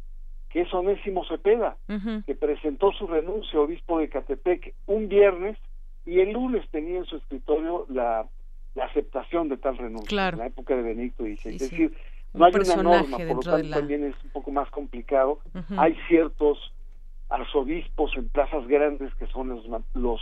que 0.51 0.63
es 0.63 0.75
Onésimo 0.75 1.25
Cepeda, 1.25 1.77
que 2.27 2.35
presentó 2.35 2.93
su 2.93 3.07
renuncia 3.07 3.61
obispo 3.61 4.01
de 4.01 4.09
Catepec 4.09 4.75
un 4.87 5.09
viernes 5.09 5.57
y 6.05 6.21
el 6.21 6.33
lunes 6.33 6.69
tenía 6.71 6.99
en 6.99 7.05
su 7.05 7.17
escritorio 7.17 7.87
la, 7.89 8.27
aceptación 8.83 9.49
de 9.49 9.59
tal 9.59 9.77
renuncia, 9.79 10.29
en 10.29 10.39
la 10.39 10.47
época 10.47 10.75
de 10.75 10.83
Benito 10.83 11.23
XVI. 11.23 11.55
es 11.55 11.59
decir, 11.59 11.97
no 12.33 12.45
hay 12.45 12.53
una 12.55 12.83
norma, 12.83 13.17
por 13.17 13.37
lo 13.37 13.41
tanto 13.41 13.71
también 13.71 14.05
es 14.05 14.15
un 14.25 14.31
poco 14.31 14.51
más 14.51 14.69
complicado. 14.71 15.41
Hay 15.77 15.97
ciertos 16.09 16.59
arzobispos 17.29 18.13
en 18.17 18.29
plazas 18.29 18.67
grandes 18.67 19.15
que 19.15 19.27
son 19.29 19.49
los, 19.51 19.65
los 19.95 20.21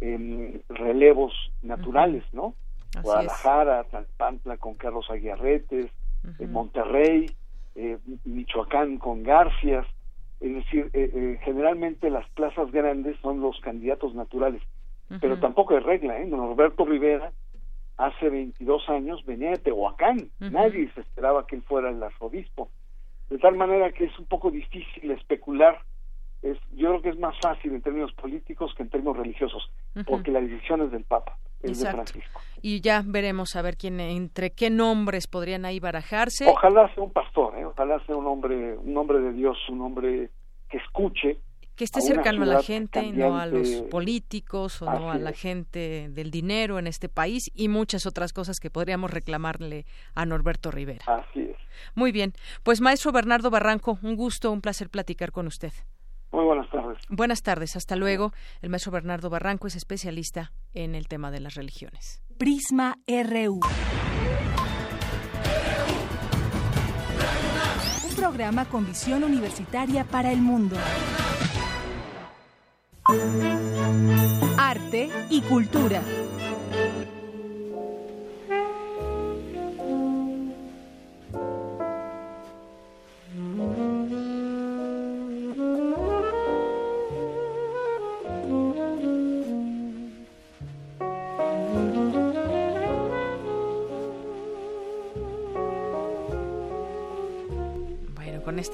em, 0.00 0.60
relevos 0.68 1.32
naturales, 1.62 2.24
¿no? 2.32 2.54
Guadalajara, 3.02 3.84
Talpantla 3.84 4.56
con 4.56 4.74
Carlos 4.74 5.08
Aguiarretes, 5.10 5.90
en 6.38 6.52
Monterrey, 6.52 7.26
eh, 7.74 7.98
Michoacán 8.24 8.98
con 8.98 9.22
Garcias, 9.22 9.86
es 10.40 10.54
decir, 10.54 10.90
eh, 10.92 11.10
eh, 11.14 11.40
generalmente 11.44 12.10
las 12.10 12.28
plazas 12.30 12.70
grandes 12.72 13.16
son 13.20 13.40
los 13.40 13.60
candidatos 13.60 14.14
naturales, 14.14 14.62
pero 15.20 15.40
tampoco 15.40 15.76
es 15.76 15.82
regla, 15.82 16.20
¿eh? 16.20 16.24
Norberto 16.24 16.84
Rivera 16.84 17.32
hace 17.96 18.30
22 18.30 18.88
años 18.88 19.24
venía 19.26 19.50
de 19.50 19.58
Tehuacán, 19.58 20.30
nadie 20.38 20.90
se 20.94 21.00
esperaba 21.00 21.46
que 21.46 21.56
él 21.56 21.62
fuera 21.62 21.90
el 21.90 22.02
arzobispo, 22.02 22.70
de 23.28 23.38
tal 23.38 23.56
manera 23.56 23.92
que 23.92 24.04
es 24.04 24.18
un 24.18 24.26
poco 24.26 24.50
difícil 24.50 25.10
especular. 25.10 25.80
Es, 26.42 26.56
yo 26.72 26.88
creo 26.88 27.02
que 27.02 27.08
es 27.10 27.18
más 27.18 27.36
fácil 27.42 27.74
en 27.74 27.82
términos 27.82 28.12
políticos 28.14 28.72
que 28.74 28.82
en 28.84 28.88
términos 28.88 29.18
religiosos, 29.18 29.70
porque 30.06 30.30
la 30.30 30.40
decisión 30.40 30.80
es 30.80 30.90
del 30.90 31.04
Papa, 31.04 31.36
es 31.62 31.80
de 31.80 31.90
Francisco. 31.90 32.40
Y 32.62 32.80
ya 32.80 33.02
veremos 33.04 33.56
a 33.56 33.62
ver 33.62 33.76
quién, 33.76 34.00
entre 34.00 34.50
qué 34.50 34.70
nombres 34.70 35.26
podrían 35.26 35.64
ahí 35.64 35.80
barajarse. 35.80 36.46
Ojalá 36.48 36.92
sea 36.94 37.02
un 37.02 37.12
pastor, 37.12 37.58
¿eh? 37.58 37.64
ojalá 37.64 38.04
sea 38.06 38.16
un 38.16 38.26
hombre, 38.26 38.76
un 38.76 38.96
hombre 38.96 39.20
de 39.20 39.32
Dios, 39.32 39.56
un 39.70 39.80
hombre 39.80 40.30
que 40.68 40.78
escuche. 40.78 41.38
Que 41.76 41.84
esté 41.84 42.02
cercano 42.02 42.42
a 42.42 42.46
la 42.46 42.62
gente, 42.62 43.10
no 43.12 43.38
a 43.38 43.46
los 43.46 43.68
políticos 43.90 44.82
o 44.82 44.84
no 44.84 45.10
a 45.10 45.16
la 45.16 45.32
gente 45.32 46.10
del 46.10 46.30
dinero 46.30 46.78
en 46.78 46.86
este 46.86 47.08
país 47.08 47.50
y 47.54 47.68
muchas 47.68 48.04
otras 48.04 48.34
cosas 48.34 48.60
que 48.60 48.68
podríamos 48.68 49.10
reclamarle 49.10 49.86
a 50.14 50.26
Norberto 50.26 50.70
Rivera. 50.70 51.06
Así 51.06 51.40
es. 51.40 51.56
Muy 51.94 52.12
bien. 52.12 52.34
Pues 52.64 52.82
maestro 52.82 53.12
Bernardo 53.12 53.48
Barranco, 53.48 53.98
un 54.02 54.14
gusto, 54.14 54.52
un 54.52 54.60
placer 54.60 54.90
platicar 54.90 55.32
con 55.32 55.46
usted. 55.46 55.72
Muy 56.32 56.44
buenas 56.44 56.70
tardes. 56.70 56.98
Buenas 57.08 57.42
tardes, 57.42 57.76
hasta 57.76 57.96
luego. 57.96 58.32
El 58.62 58.70
maestro 58.70 58.92
Bernardo 58.92 59.30
Barranco 59.30 59.66
es 59.66 59.76
especialista 59.76 60.52
en 60.74 60.94
el 60.94 61.08
tema 61.08 61.30
de 61.30 61.40
las 61.40 61.54
religiones. 61.54 62.22
Prisma 62.38 62.96
RU. 63.06 63.60
Un 68.08 68.16
programa 68.16 68.64
con 68.66 68.86
visión 68.86 69.24
universitaria 69.24 70.04
para 70.04 70.30
el 70.32 70.40
mundo. 70.40 70.76
Arte 74.56 75.10
y 75.30 75.40
cultura. 75.42 76.00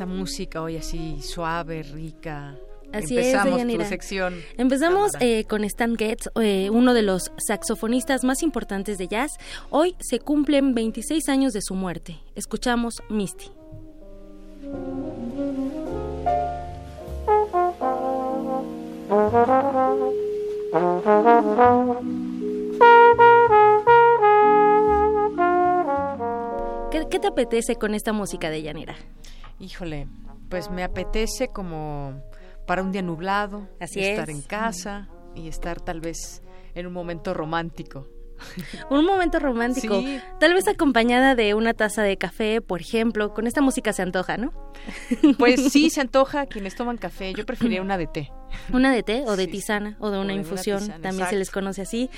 Esta 0.07 0.19
música 0.19 0.63
hoy 0.63 0.77
así 0.77 1.21
suave, 1.23 1.83
rica. 1.83 2.57
Así 2.93 3.19
Empezamos 3.19 3.61
es, 3.61 3.79
tu 3.79 3.85
sección. 3.85 4.35
Empezamos 4.57 5.13
eh, 5.21 5.45
con 5.45 5.65
Stan 5.65 5.97
Getz, 5.97 6.29
eh, 6.41 6.71
uno 6.71 6.95
de 6.95 7.03
los 7.03 7.33
saxofonistas 7.37 8.23
más 8.25 8.43
importantes 8.43 8.97
de 8.97 9.09
jazz. 9.09 9.33
Hoy 9.71 9.97
se 9.99 10.21
cumplen 10.21 10.75
26 10.75 11.29
años 11.29 11.53
de 11.53 11.63
su 11.63 11.75
muerte. 11.75 12.19
Escuchamos 12.37 13.03
Misty. 13.11 13.51
¿Qué, 26.93 27.07
¿Qué, 27.11 27.19
te 27.19 27.27
apetece 27.27 27.77
con 27.77 27.95
esta 27.95 28.13
música 28.13 28.49
de 28.49 28.63
llanera? 28.63 28.97
Híjole, 29.59 30.09
pues 30.49 30.71
me 30.71 30.85
apetece 30.85 31.49
como 31.49 32.23
para 32.67 32.83
un 32.83 32.93
día 32.93 33.03
nublado, 33.03 33.69
estar 33.81 34.31
en 34.31 34.43
casa 34.43 35.09
y 35.35 35.49
estar 35.49 35.81
tal 35.81 36.01
vez 36.01 36.43
en 36.75 36.87
un 36.87 36.93
momento 36.93 37.35
romántico. 37.35 38.09
Un 38.91 39.07
momento 39.07 39.39
romántico, 39.39 40.03
tal 40.39 40.53
vez 40.53 40.69
acompañada 40.69 41.35
de 41.35 41.55
una 41.55 41.73
taza 41.73 42.03
de 42.03 42.19
café, 42.19 42.61
por 42.61 42.83
ejemplo, 42.83 43.33
con 43.33 43.47
esta 43.47 43.63
música 43.63 43.95
se 43.95 44.03
antoja, 44.03 44.37
¿no? 44.37 44.53
Pues 45.39 45.73
sí, 45.73 45.89
se 45.91 46.03
antoja 46.03 46.45
quienes 46.45 46.75
toman 46.75 46.99
café, 46.99 47.33
yo 47.33 47.47
preferiría 47.47 47.81
una 47.81 47.97
de 47.97 48.07
té. 48.07 48.31
Una 48.73 48.93
de 48.93 49.03
té 49.03 49.25
o 49.27 49.37
de 49.37 49.47
tisana 49.47 49.97
o 50.01 50.11
de 50.11 50.19
una 50.19 50.33
infusión, 50.33 50.81
también 51.01 51.29
se 51.29 51.37
les 51.37 51.51
conoce 51.51 51.83
así. 51.83 52.11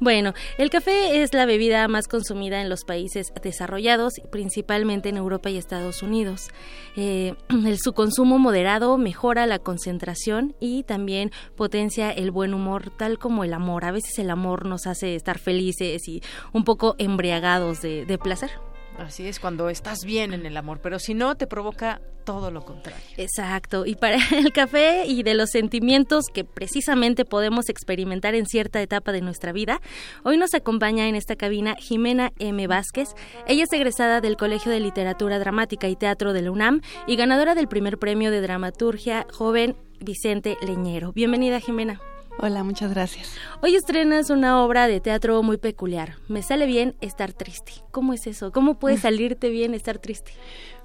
Bueno, 0.00 0.34
el 0.58 0.70
café 0.70 1.22
es 1.22 1.34
la 1.34 1.46
bebida 1.46 1.86
más 1.88 2.08
consumida 2.08 2.60
en 2.60 2.68
los 2.68 2.84
países 2.84 3.32
desarrollados, 3.42 4.14
principalmente 4.30 5.08
en 5.08 5.16
Europa 5.16 5.50
y 5.50 5.56
Estados 5.56 6.02
Unidos. 6.02 6.48
Eh, 6.96 7.34
su 7.82 7.92
consumo 7.92 8.38
moderado 8.38 8.98
mejora 8.98 9.46
la 9.46 9.58
concentración 9.58 10.54
y 10.60 10.84
también 10.84 11.30
potencia 11.56 12.10
el 12.10 12.30
buen 12.30 12.54
humor, 12.54 12.90
tal 12.96 13.18
como 13.18 13.44
el 13.44 13.52
amor. 13.52 13.84
A 13.84 13.92
veces 13.92 14.18
el 14.18 14.30
amor 14.30 14.66
nos 14.66 14.86
hace 14.86 15.14
estar 15.14 15.38
felices 15.38 16.06
y 16.08 16.22
un 16.52 16.64
poco 16.64 16.94
embriagados 16.98 17.82
de 17.82 18.18
placer. 18.22 18.50
Así 18.98 19.26
es, 19.26 19.40
cuando 19.40 19.68
estás 19.68 20.04
bien 20.04 20.32
en 20.32 20.46
el 20.46 20.56
amor, 20.56 20.80
pero 20.82 20.98
si 20.98 21.14
no, 21.14 21.34
te 21.36 21.46
provoca 21.46 22.00
todo 22.24 22.50
lo 22.50 22.64
contrario. 22.64 23.02
Exacto, 23.16 23.86
y 23.86 23.94
para 23.94 24.18
el 24.36 24.52
café 24.52 25.06
y 25.06 25.22
de 25.22 25.34
los 25.34 25.50
sentimientos 25.50 26.26
que 26.32 26.44
precisamente 26.44 27.24
podemos 27.24 27.68
experimentar 27.68 28.34
en 28.34 28.46
cierta 28.46 28.80
etapa 28.82 29.12
de 29.12 29.20
nuestra 29.20 29.52
vida, 29.52 29.80
hoy 30.24 30.36
nos 30.36 30.54
acompaña 30.54 31.08
en 31.08 31.14
esta 31.14 31.36
cabina 31.36 31.76
Jimena 31.78 32.32
M. 32.38 32.66
Vázquez. 32.66 33.10
Ella 33.46 33.64
es 33.64 33.72
egresada 33.72 34.20
del 34.20 34.36
Colegio 34.36 34.72
de 34.72 34.80
Literatura 34.80 35.38
Dramática 35.38 35.88
y 35.88 35.96
Teatro 35.96 36.32
de 36.32 36.42
la 36.42 36.50
UNAM 36.50 36.80
y 37.06 37.16
ganadora 37.16 37.54
del 37.54 37.68
primer 37.68 37.98
premio 37.98 38.30
de 38.30 38.40
dramaturgia 38.40 39.26
joven 39.32 39.76
Vicente 40.00 40.56
Leñero. 40.62 41.12
Bienvenida, 41.12 41.60
Jimena. 41.60 42.00
Hola, 42.38 42.62
muchas 42.64 42.90
gracias. 42.90 43.34
Hoy 43.62 43.74
estrenas 43.74 44.28
una 44.28 44.62
obra 44.62 44.88
de 44.88 45.00
teatro 45.00 45.42
muy 45.42 45.56
peculiar. 45.56 46.16
Me 46.28 46.42
sale 46.42 46.66
bien 46.66 46.94
estar 47.00 47.32
triste. 47.32 47.72
¿Cómo 47.92 48.12
es 48.12 48.26
eso? 48.26 48.52
¿Cómo 48.52 48.78
puede 48.78 48.98
salirte 48.98 49.48
bien 49.48 49.72
estar 49.72 49.98
triste? 49.98 50.32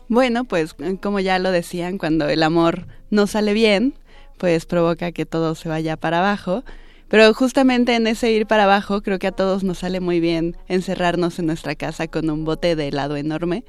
Bueno, 0.07 0.45
pues 0.45 0.75
como 1.01 1.19
ya 1.19 1.39
lo 1.39 1.51
decían, 1.51 1.97
cuando 1.97 2.29
el 2.29 2.43
amor 2.43 2.87
no 3.09 3.27
sale 3.27 3.51
bien, 3.51 3.95
pues 4.37 4.65
provoca 4.65 5.11
que 5.11 5.25
todo 5.25 5.53
se 5.55 5.67
vaya 5.67 5.97
para 5.97 6.19
abajo. 6.19 6.63
Pero 7.09 7.33
justamente 7.33 7.95
en 7.95 8.07
ese 8.07 8.31
ir 8.31 8.47
para 8.47 8.63
abajo, 8.63 9.01
creo 9.01 9.19
que 9.19 9.27
a 9.27 9.33
todos 9.33 9.65
nos 9.65 9.79
sale 9.79 9.99
muy 9.99 10.21
bien 10.21 10.55
encerrarnos 10.69 11.37
en 11.37 11.47
nuestra 11.47 11.75
casa 11.75 12.07
con 12.07 12.29
un 12.29 12.45
bote 12.45 12.77
de 12.77 12.87
helado 12.87 13.17
enorme, 13.17 13.65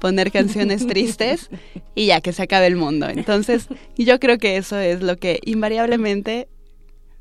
poner 0.00 0.32
canciones 0.32 0.84
tristes 0.88 1.48
y 1.94 2.06
ya 2.06 2.20
que 2.20 2.32
se 2.32 2.42
acabe 2.42 2.66
el 2.66 2.74
mundo. 2.74 3.08
Entonces, 3.08 3.68
yo 3.96 4.18
creo 4.18 4.38
que 4.38 4.56
eso 4.56 4.76
es 4.80 5.02
lo 5.02 5.16
que 5.16 5.38
invariablemente 5.44 6.48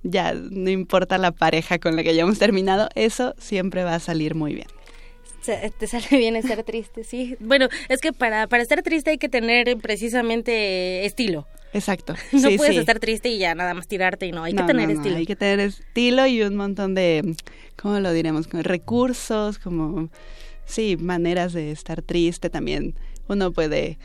ya 0.04 0.34
no 0.34 0.70
importa 0.70 1.18
la 1.18 1.32
pareja 1.32 1.80
con 1.80 1.95
la 1.95 2.04
que 2.04 2.10
hayamos 2.10 2.39
terminado, 2.39 2.89
eso 2.95 3.34
siempre 3.38 3.84
va 3.84 3.95
a 3.95 4.00
salir 4.00 4.36
muy 4.36 4.56
bien. 4.56 4.68
Te 5.78 5.88
sale 5.88 6.06
bien 6.12 6.36
estar 6.36 6.62
triste, 6.64 7.04
sí. 7.04 7.36
Bueno, 7.39 7.70
es 7.88 8.02
que 8.02 8.14
para, 8.14 8.47
para 8.47 8.62
estar 8.62 8.84
triste 8.84 9.12
hay 9.12 9.18
que 9.18 9.30
tener 9.30 9.78
precisamente 9.78 11.06
estilo. 11.06 11.47
Exacto. 11.74 12.16
No 12.32 12.50
puedes 12.58 12.78
estar 12.78 13.00
triste 13.00 13.30
y 13.30 13.38
ya 13.38 13.56
nada 13.56 13.74
más 13.74 13.88
tirarte 13.88 14.26
y 14.26 14.32
no, 14.32 14.43
hay 14.43 14.54
que 14.54 14.64
tener 14.64 14.89
estilo. 14.89 15.18
hay 15.18 15.26
que 15.26 15.36
tener 15.36 15.60
estilo 15.60 16.26
y 16.28 16.41
un 16.41 16.56
montón 16.56 16.93
de, 16.93 17.36
¿cómo 17.76 18.00
lo 18.00 18.12
diremos? 18.12 18.50
recursos, 18.52 19.60
como, 19.60 20.10
sí, 20.66 20.97
maneras 20.97 21.54
de 21.54 21.72
estar 21.72 22.02
triste 22.02 22.50
también. 22.50 22.95
Uno 23.28 23.52
puede 23.52 23.97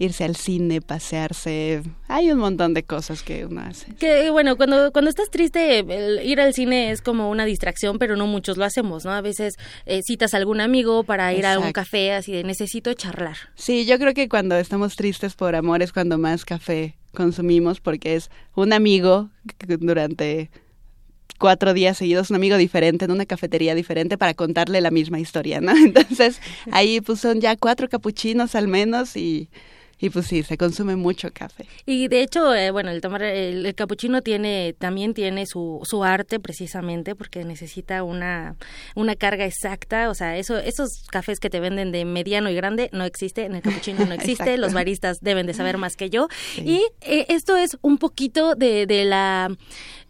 irse 0.00 0.24
al 0.24 0.34
cine, 0.34 0.80
pasearse. 0.80 1.82
Hay 2.08 2.32
un 2.32 2.38
montón 2.38 2.72
de 2.72 2.82
cosas 2.82 3.22
que 3.22 3.44
uno 3.44 3.60
hace. 3.60 3.94
Que 3.96 4.30
bueno, 4.30 4.56
cuando, 4.56 4.92
cuando 4.92 5.10
estás 5.10 5.30
triste, 5.30 5.84
ir 6.24 6.40
al 6.40 6.54
cine 6.54 6.90
es 6.90 7.02
como 7.02 7.30
una 7.30 7.44
distracción, 7.44 7.98
pero 7.98 8.16
no 8.16 8.26
muchos 8.26 8.56
lo 8.56 8.64
hacemos, 8.64 9.04
¿no? 9.04 9.12
A 9.12 9.20
veces 9.20 9.56
eh, 9.84 10.00
citas 10.02 10.32
a 10.32 10.38
algún 10.38 10.62
amigo 10.62 11.04
para 11.04 11.34
ir 11.34 11.44
a 11.44 11.58
un 11.58 11.72
café, 11.72 12.14
así 12.14 12.32
de 12.32 12.44
necesito 12.44 12.94
charlar. 12.94 13.36
Sí, 13.56 13.84
yo 13.84 13.98
creo 13.98 14.14
que 14.14 14.30
cuando 14.30 14.56
estamos 14.56 14.96
tristes 14.96 15.34
por 15.34 15.54
amor 15.54 15.82
es 15.82 15.92
cuando 15.92 16.16
más 16.16 16.46
café 16.46 16.96
consumimos, 17.12 17.80
porque 17.80 18.16
es 18.16 18.30
un 18.54 18.72
amigo 18.72 19.28
durante 19.80 20.50
cuatro 21.38 21.74
días 21.74 21.98
seguidos 21.98 22.30
un 22.30 22.36
amigo 22.36 22.56
diferente 22.56 23.04
en 23.04 23.10
una 23.10 23.26
cafetería 23.26 23.74
diferente 23.74 24.16
para 24.16 24.32
contarle 24.32 24.80
la 24.80 24.90
misma 24.90 25.20
historia, 25.20 25.60
¿no? 25.60 25.72
Entonces 25.76 26.40
ahí 26.72 27.02
pues 27.02 27.20
son 27.20 27.42
ya 27.42 27.54
cuatro 27.56 27.88
capuchinos 27.90 28.54
al 28.54 28.66
menos 28.66 29.14
y 29.14 29.50
y 30.00 30.10
pues 30.10 30.26
sí, 30.26 30.42
se 30.42 30.56
consume 30.56 30.96
mucho 30.96 31.30
café. 31.32 31.66
Y 31.84 32.08
de 32.08 32.22
hecho, 32.22 32.54
eh, 32.54 32.70
bueno, 32.70 32.90
el 32.90 33.00
tomar 33.00 33.22
el, 33.22 33.66
el 33.66 33.74
capuchino 33.74 34.22
tiene 34.22 34.74
también 34.78 35.12
tiene 35.12 35.46
su, 35.46 35.80
su 35.84 36.04
arte 36.04 36.40
precisamente 36.40 37.14
porque 37.14 37.44
necesita 37.44 38.02
una 38.02 38.56
una 38.94 39.14
carga 39.14 39.44
exacta, 39.44 40.08
o 40.08 40.14
sea, 40.14 40.36
eso 40.36 40.58
esos 40.58 41.04
cafés 41.10 41.38
que 41.38 41.50
te 41.50 41.60
venden 41.60 41.92
de 41.92 42.04
mediano 42.04 42.50
y 42.50 42.54
grande 42.54 42.88
no 42.92 43.04
existe, 43.04 43.44
en 43.44 43.54
el 43.54 43.62
capuchino 43.62 44.06
no 44.06 44.14
existe, 44.20 44.56
los 44.56 44.72
baristas 44.72 45.18
deben 45.20 45.46
de 45.46 45.54
saber 45.54 45.76
más 45.76 45.96
que 45.96 46.08
yo. 46.08 46.28
Y 46.56 46.82
eh, 47.02 47.26
esto 47.28 47.56
es 47.56 47.76
un 47.82 47.98
poquito 47.98 48.54
de, 48.54 48.86
de 48.86 49.04
la 49.04 49.54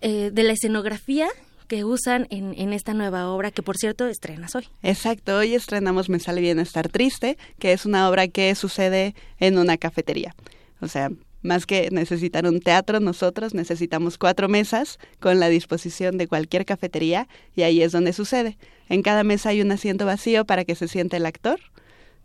eh, 0.01 0.31
de 0.33 0.43
la 0.45 0.53
escenografía 0.53 1.29
que 1.71 1.85
usan 1.85 2.27
en, 2.31 2.73
esta 2.73 2.95
nueva 2.95 3.29
obra, 3.29 3.53
que 3.53 3.63
por 3.63 3.77
cierto 3.77 4.09
estrenas 4.09 4.57
hoy. 4.57 4.67
Exacto, 4.83 5.37
hoy 5.37 5.55
estrenamos 5.55 6.09
Me 6.09 6.19
sale 6.19 6.41
bien 6.41 6.59
estar 6.59 6.89
triste, 6.89 7.39
que 7.61 7.73
es 7.73 7.87
una 7.87 8.11
obra 8.11 8.27
que 8.27 8.53
sucede 8.57 9.15
en 9.39 9.57
una 9.57 9.79
cafetería. 9.79 10.35
O 10.81 10.89
sea, 10.89 11.13
más 11.43 11.67
que 11.67 11.89
necesitar 11.93 12.45
un 12.45 12.59
teatro, 12.59 12.99
nosotros 12.99 13.55
necesitamos 13.55 14.19
cuatro 14.19 14.49
mesas 14.49 14.99
con 15.21 15.39
la 15.39 15.49
disposición 15.49 16.19
de 16.19 16.27
cualquier 16.27 16.65
cafetería 16.65 17.29
y 17.55 17.63
ahí 17.63 17.83
es 17.83 17.93
donde 17.93 18.13
sucede. 18.15 18.59
En 18.89 19.03
cada 19.03 19.23
mesa 19.23 19.51
hay 19.51 19.63
un 19.63 19.71
asiento 19.71 20.05
vacío 20.05 20.45
para 20.45 20.65
que 20.65 20.75
se 20.75 20.89
siente 20.89 21.19
el 21.19 21.27
actor 21.27 21.61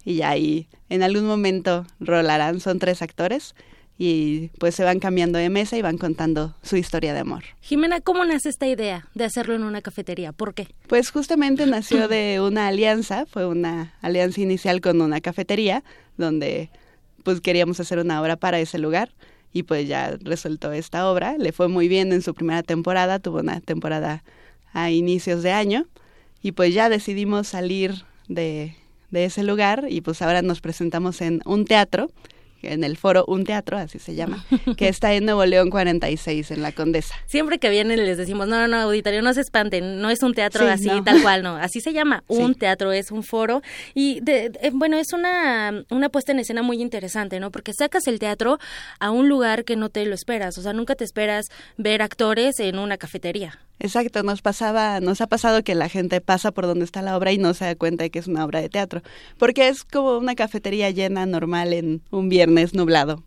y 0.03 0.23
ahí 0.23 0.67
en 0.89 1.03
algún 1.03 1.27
momento 1.27 1.85
rolarán, 1.99 2.59
son 2.61 2.79
tres 2.79 3.03
actores 3.03 3.53
y 3.97 4.49
pues 4.59 4.75
se 4.75 4.83
van 4.83 4.99
cambiando 4.99 5.39
de 5.39 5.49
mesa 5.49 5.77
y 5.77 5.81
van 5.81 5.97
contando 5.97 6.55
su 6.61 6.75
historia 6.75 7.13
de 7.13 7.19
amor. 7.19 7.43
Jimena, 7.61 8.01
¿cómo 8.01 8.25
nace 8.25 8.49
esta 8.49 8.67
idea 8.67 9.07
de 9.13 9.23
hacerlo 9.23 9.55
en 9.55 9.63
una 9.63 9.81
cafetería? 9.81 10.33
¿Por 10.33 10.53
qué? 10.53 10.67
Pues 10.87 11.11
justamente 11.11 11.65
nació 11.67 12.07
de 12.07 12.41
una 12.41 12.67
alianza, 12.67 13.25
fue 13.25 13.45
una 13.45 13.93
alianza 14.01 14.41
inicial 14.41 14.81
con 14.81 15.01
una 15.01 15.21
cafetería 15.21 15.83
donde 16.17 16.69
pues 17.23 17.41
queríamos 17.41 17.79
hacer 17.79 17.99
una 17.99 18.21
obra 18.21 18.35
para 18.35 18.59
ese 18.59 18.77
lugar 18.77 19.11
y 19.51 19.63
pues 19.63 19.87
ya 19.87 20.17
resultó 20.21 20.73
esta 20.73 21.09
obra, 21.09 21.37
le 21.37 21.53
fue 21.53 21.69
muy 21.69 21.87
bien 21.87 22.11
en 22.11 22.21
su 22.21 22.33
primera 22.33 22.61
temporada, 22.61 23.19
tuvo 23.19 23.39
una 23.39 23.61
temporada 23.61 24.23
a 24.73 24.91
inicios 24.91 25.41
de 25.41 25.51
año 25.53 25.87
y 26.41 26.51
pues 26.51 26.73
ya 26.73 26.89
decidimos 26.89 27.47
salir 27.47 28.03
de, 28.27 28.75
de 29.11 29.25
ese 29.25 29.43
lugar 29.43 29.85
y 29.89 30.01
pues 30.01 30.21
ahora 30.21 30.41
nos 30.41 30.59
presentamos 30.59 31.21
en 31.21 31.41
un 31.45 31.63
teatro 31.63 32.11
en 32.73 32.83
el 32.83 32.97
foro 32.97 33.25
Un 33.27 33.43
Teatro, 33.43 33.77
así 33.77 33.99
se 33.99 34.15
llama, 34.15 34.45
que 34.77 34.87
está 34.87 35.13
en 35.13 35.25
Nuevo 35.25 35.45
León 35.45 35.69
46, 35.69 36.51
en 36.51 36.61
La 36.61 36.71
Condesa. 36.71 37.15
Siempre 37.25 37.59
que 37.59 37.69
vienen 37.69 38.05
les 38.05 38.17
decimos, 38.17 38.47
no, 38.47 38.59
no, 38.59 38.67
no, 38.67 38.77
auditorio, 38.77 39.21
no 39.21 39.33
se 39.33 39.41
espanten, 39.41 40.01
no 40.01 40.09
es 40.09 40.23
un 40.23 40.33
teatro 40.33 40.67
así, 40.67 40.89
tal 41.03 41.21
cual, 41.21 41.43
no, 41.43 41.55
así 41.55 41.81
se 41.81 41.93
llama, 41.93 42.23
un 42.27 42.55
teatro, 42.55 42.91
es 42.91 43.11
un 43.11 43.23
foro. 43.23 43.61
Y 43.93 44.19
de, 44.21 44.51
eh, 44.61 44.71
bueno, 44.73 44.97
es 44.97 45.13
una, 45.13 45.85
una 45.89 46.09
puesta 46.09 46.31
en 46.31 46.39
escena 46.39 46.61
muy 46.61 46.81
interesante, 46.81 47.39
¿no? 47.39 47.51
Porque 47.51 47.73
sacas 47.73 48.07
el 48.07 48.19
teatro 48.19 48.59
a 48.99 49.11
un 49.11 49.29
lugar 49.29 49.63
que 49.63 49.75
no 49.75 49.89
te 49.89 50.05
lo 50.05 50.15
esperas, 50.15 50.57
o 50.57 50.61
sea, 50.61 50.73
nunca 50.73 50.95
te 50.95 51.03
esperas 51.03 51.45
ver 51.77 52.01
actores 52.01 52.59
en 52.59 52.79
una 52.79 52.97
cafetería. 52.97 53.59
Exacto, 53.79 54.23
nos 54.23 54.41
pasaba, 54.41 55.01
nos 55.01 55.19
ha 55.19 55.27
pasado 55.27 55.61
que 55.61 55.75
la 55.75 55.89
gente 55.89 56.21
pasa 56.21 56.51
por 56.51 56.65
donde 56.65 56.85
está 56.85 57.01
la 57.01 57.17
obra 57.17 57.33
y 57.33 57.37
no 57.37 57.53
se 57.53 57.65
da 57.65 57.75
cuenta 57.75 58.05
de 58.05 58.09
que 58.09 58.19
es 58.19 58.27
una 58.27 58.45
obra 58.45 58.61
de 58.61 58.69
teatro, 58.69 59.01
porque 59.37 59.67
es 59.67 59.83
como 59.83 60.17
una 60.17 60.33
cafetería 60.33 60.89
llena 60.91 61.25
normal 61.25 61.73
en 61.73 62.01
un 62.09 62.29
viernes 62.29 62.54
nublado 62.73 63.23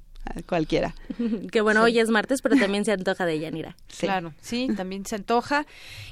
cualquiera. 0.47 0.95
que 1.53 1.61
bueno, 1.61 1.83
hoy 1.83 1.99
es 1.99 2.09
martes, 2.11 2.43
pero 2.43 2.57
también 2.57 2.85
se 2.85 2.93
antoja 2.93 3.27
de 3.27 3.39
Yanira. 3.39 3.77
Claro, 3.99 4.33
sí, 4.41 4.69
también 4.77 5.07
se 5.07 5.17
antoja. 5.17 5.67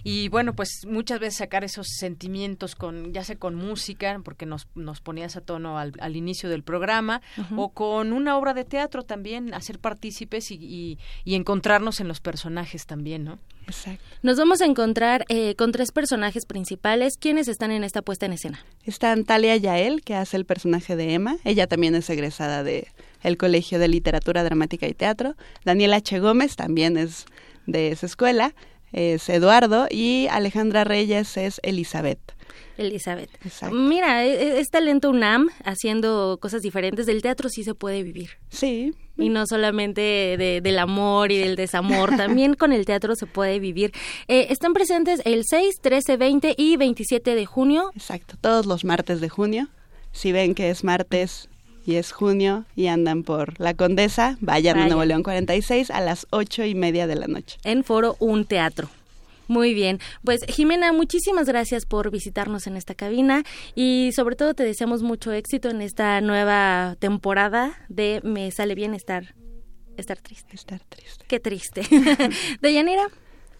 Y 0.04 0.28
bueno, 0.28 0.54
pues 0.54 0.82
muchas 0.86 1.20
veces 1.20 1.38
sacar 1.38 1.64
esos 1.64 1.86
sentimientos 1.98 2.74
con, 2.74 3.12
ya 3.12 3.24
sea 3.24 3.36
con 3.36 3.54
música, 3.54 4.20
porque 4.24 4.46
nos, 4.46 4.68
nos 4.74 5.00
ponías 5.00 5.36
a 5.36 5.40
tono 5.40 5.78
al, 5.78 5.92
al 6.00 6.16
inicio 6.16 6.48
del 6.48 6.62
programa, 6.62 7.20
o 7.56 7.70
con 7.70 8.12
una 8.12 8.36
obra 8.36 8.54
de 8.54 8.64
teatro 8.64 9.02
también, 9.02 9.54
hacer 9.54 9.78
partícipes 9.78 10.50
y, 10.50 10.98
y, 11.24 11.34
encontrarnos 11.34 12.00
en 12.00 12.08
los 12.08 12.20
personajes 12.20 12.86
también, 12.86 13.24
¿no? 13.24 13.38
Exacto. 13.66 14.04
Nos 14.22 14.38
vamos 14.38 14.60
a 14.60 14.64
encontrar 14.64 15.24
eh, 15.28 15.54
con 15.56 15.72
tres 15.72 15.92
personajes 15.92 16.46
principales. 16.46 17.16
¿Quiénes 17.18 17.48
están 17.48 17.72
en 17.72 17.84
esta 17.84 18.00
puesta 18.00 18.26
en 18.26 18.32
escena? 18.32 18.64
Está 18.84 19.14
Talia 19.24 19.56
Yael, 19.56 20.02
que 20.02 20.14
hace 20.14 20.36
el 20.36 20.44
personaje 20.44 20.96
de 20.96 21.14
Emma. 21.14 21.36
Ella 21.44 21.66
también 21.66 21.94
es 21.94 22.08
egresada 22.08 22.62
de 22.62 22.88
el 23.26 23.36
Colegio 23.36 23.78
de 23.78 23.88
Literatura 23.88 24.44
Dramática 24.44 24.86
y 24.86 24.94
Teatro. 24.94 25.34
Daniel 25.64 25.92
H. 25.92 26.18
Gómez 26.20 26.56
también 26.56 26.96
es 26.96 27.26
de 27.66 27.88
esa 27.88 28.06
escuela, 28.06 28.54
es 28.92 29.28
Eduardo 29.28 29.88
y 29.90 30.28
Alejandra 30.30 30.84
Reyes 30.84 31.36
es 31.36 31.60
Elizabeth. 31.64 32.20
Elizabeth. 32.78 33.30
Mira, 33.72 34.24
e, 34.24 34.32
e, 34.32 34.60
es, 34.60 34.68
talento 34.68 35.10
UNAM 35.10 35.48
haciendo 35.64 36.38
cosas 36.40 36.62
diferentes. 36.62 37.06
Del 37.06 37.22
teatro 37.22 37.48
sí 37.48 37.64
se 37.64 37.74
puede 37.74 38.02
vivir. 38.02 38.30
Sí. 38.48 38.94
Y 39.16 39.30
no 39.30 39.46
solamente 39.46 40.36
del 40.62 40.78
amor 40.78 41.32
y 41.32 41.38
del 41.38 41.56
desamor, 41.56 42.16
también 42.16 42.54
con 42.54 42.72
el 42.72 42.84
teatro 42.84 43.16
se 43.16 43.26
puede 43.26 43.58
vivir. 43.58 43.92
Eh, 44.28 44.48
están 44.50 44.72
presentes 44.72 45.20
el 45.24 45.42
6, 45.44 45.76
13, 45.80 46.16
20 46.16 46.54
y 46.56 46.76
27 46.76 47.34
de 47.34 47.46
junio. 47.46 47.90
Exacto, 47.94 48.36
todos 48.40 48.66
los 48.66 48.84
martes 48.84 49.20
de 49.20 49.28
junio. 49.28 49.68
Si 50.12 50.32
ven 50.32 50.54
que 50.54 50.70
es 50.70 50.84
martes, 50.84 51.48
y 51.87 51.97
es 51.97 52.12
junio 52.12 52.64
y 52.74 52.89
andan 52.89 53.22
por 53.22 53.59
la 53.61 53.74
Condesa, 53.74 54.37
vayan 54.41 54.78
a 54.78 54.87
Nuevo 54.87 55.05
León 55.05 55.22
46 55.22 55.91
a 55.91 56.01
las 56.01 56.26
ocho 56.30 56.64
y 56.64 56.74
media 56.74 57.07
de 57.07 57.14
la 57.14 57.28
noche. 57.28 57.59
En 57.64 57.84
Foro 57.84 58.16
Un 58.18 58.45
Teatro. 58.45 58.89
Muy 59.49 59.74
bien, 59.74 60.01
pues 60.24 60.45
Jimena, 60.49 60.93
muchísimas 60.93 61.47
gracias 61.47 61.87
por 61.87 62.11
visitarnos 62.11 62.66
en 62.66 62.76
esta 62.76 62.97
cabina 62.97 63.45
y 63.76 64.11
sobre 64.12 64.34
todo 64.34 64.55
te 64.55 64.64
deseamos 64.64 65.03
mucho 65.03 65.32
éxito 65.32 65.70
en 65.70 65.82
esta 65.82 66.20
nueva 66.20 66.97
temporada 66.99 67.78
de 67.89 68.20
Me 68.24 68.51
sale 68.51 68.74
bien 68.74 68.93
estar 68.93 69.34
estar 69.97 70.18
triste. 70.18 70.55
Estar 70.55 70.80
triste. 70.89 71.24
Qué 71.28 71.41
triste. 71.41 71.82
Deyanira. 72.61 73.09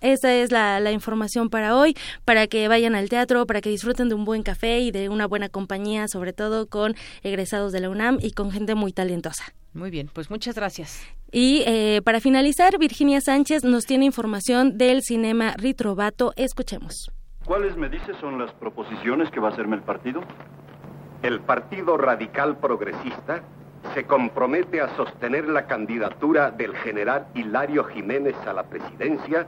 Esa 0.01 0.32
es 0.34 0.53
la, 0.53 0.80
la, 0.80 0.92
información 0.92 1.51
para 1.51 1.76
hoy, 1.76 1.97
para 2.24 2.47
que 2.47 2.68
vayan 2.68 2.94
al 2.94 3.09
teatro, 3.09 3.47
para 3.47 3.61
que 3.61 3.70
disfruten 3.70 4.09
de 4.09 4.14
un 4.14 4.24
buen 4.24 4.42
café 4.42 4.80
y 4.80 4.90
de 4.90 5.09
una 5.09 5.26
buena 5.26 5.49
compañía, 5.49 6.09
sobre 6.09 6.32
todo 6.32 6.66
con 6.68 6.94
egresados 7.22 7.72
de 7.72 7.80
la 7.80 7.90
UNAM 7.90 8.18
y 8.20 8.32
con 8.32 8.51
gente 8.51 8.74
muy 8.74 8.92
talentosa. 8.92 9.44
Muy 9.74 9.90
bien, 9.90 10.09
pues 10.12 10.30
muchas 10.30 10.55
gracias. 10.55 11.07
Y 11.30 11.62
eh, 11.66 12.01
para 12.03 12.20
finalizar, 12.20 12.78
Virginia 12.78 13.20
Sánchez 13.20 13.62
nos 13.62 13.84
tiene 13.84 14.07
información 14.07 14.78
del 14.78 15.03
cinema 15.03 15.55
Ritrovato. 15.59 16.32
Escuchemos. 16.36 17.11
¿Cuáles 17.44 17.76
me 17.76 17.88
dice 17.88 18.12
son 18.20 18.38
las 18.38 18.53
proposiciones 18.55 19.30
que 19.30 19.38
va 19.38 19.51
a 19.51 19.53
hacerme 19.53 19.76
el 19.76 19.82
partido? 19.82 20.22
El 21.22 21.40
Partido 21.40 21.97
Radical 21.97 22.59
Progresista 22.59 23.42
se 23.94 24.05
compromete 24.05 24.80
a 24.80 24.97
sostener 24.97 25.47
la 25.49 25.66
candidatura 25.66 26.51
del 26.51 26.74
general 26.76 27.28
Hilario 27.34 27.84
Jiménez 27.84 28.34
a 28.47 28.53
la 28.53 28.64
presidencia 28.64 29.47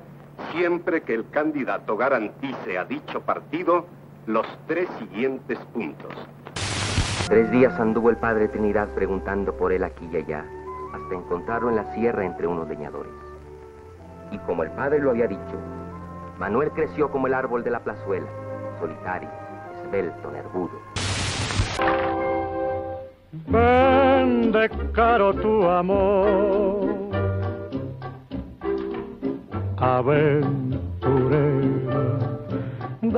siempre 0.53 1.03
que 1.03 1.15
el 1.15 1.29
candidato 1.31 1.97
garantice 1.97 2.79
a 2.79 2.85
dicho 2.85 3.21
partido 3.21 3.87
los 4.27 4.47
tres 4.67 4.89
siguientes 4.99 5.59
puntos. 5.73 6.13
Tres 7.29 7.51
días 7.51 7.79
anduvo 7.79 8.11
el 8.11 8.17
padre 8.17 8.49
Trinidad 8.49 8.89
preguntando 8.95 9.55
por 9.55 9.73
él 9.73 9.85
aquí 9.85 10.09
y 10.13 10.17
allá, 10.17 10.45
hasta 10.95 11.15
encontrarlo 11.15 11.71
en 11.71 11.77
la 11.77 11.95
sierra 11.95 12.25
entre 12.25 12.47
unos 12.47 12.69
leñadores. 12.69 13.13
Y 14.31 14.39
como 14.39 14.63
el 14.63 14.71
padre 14.71 15.01
lo 15.01 15.11
había 15.11 15.27
dicho, 15.27 15.59
Manuel 16.39 16.71
creció 16.71 17.11
como 17.11 17.27
el 17.27 17.35
árbol 17.35 17.65
de 17.65 17.71
la 17.71 17.81
plazuela, 17.81 18.27
solitario, 18.79 19.29
esbelto, 19.85 20.31
nervudo. 20.31 20.81
Vende 23.47 24.71
caro 24.93 25.35
tu 25.35 25.69
amor, 25.69 27.08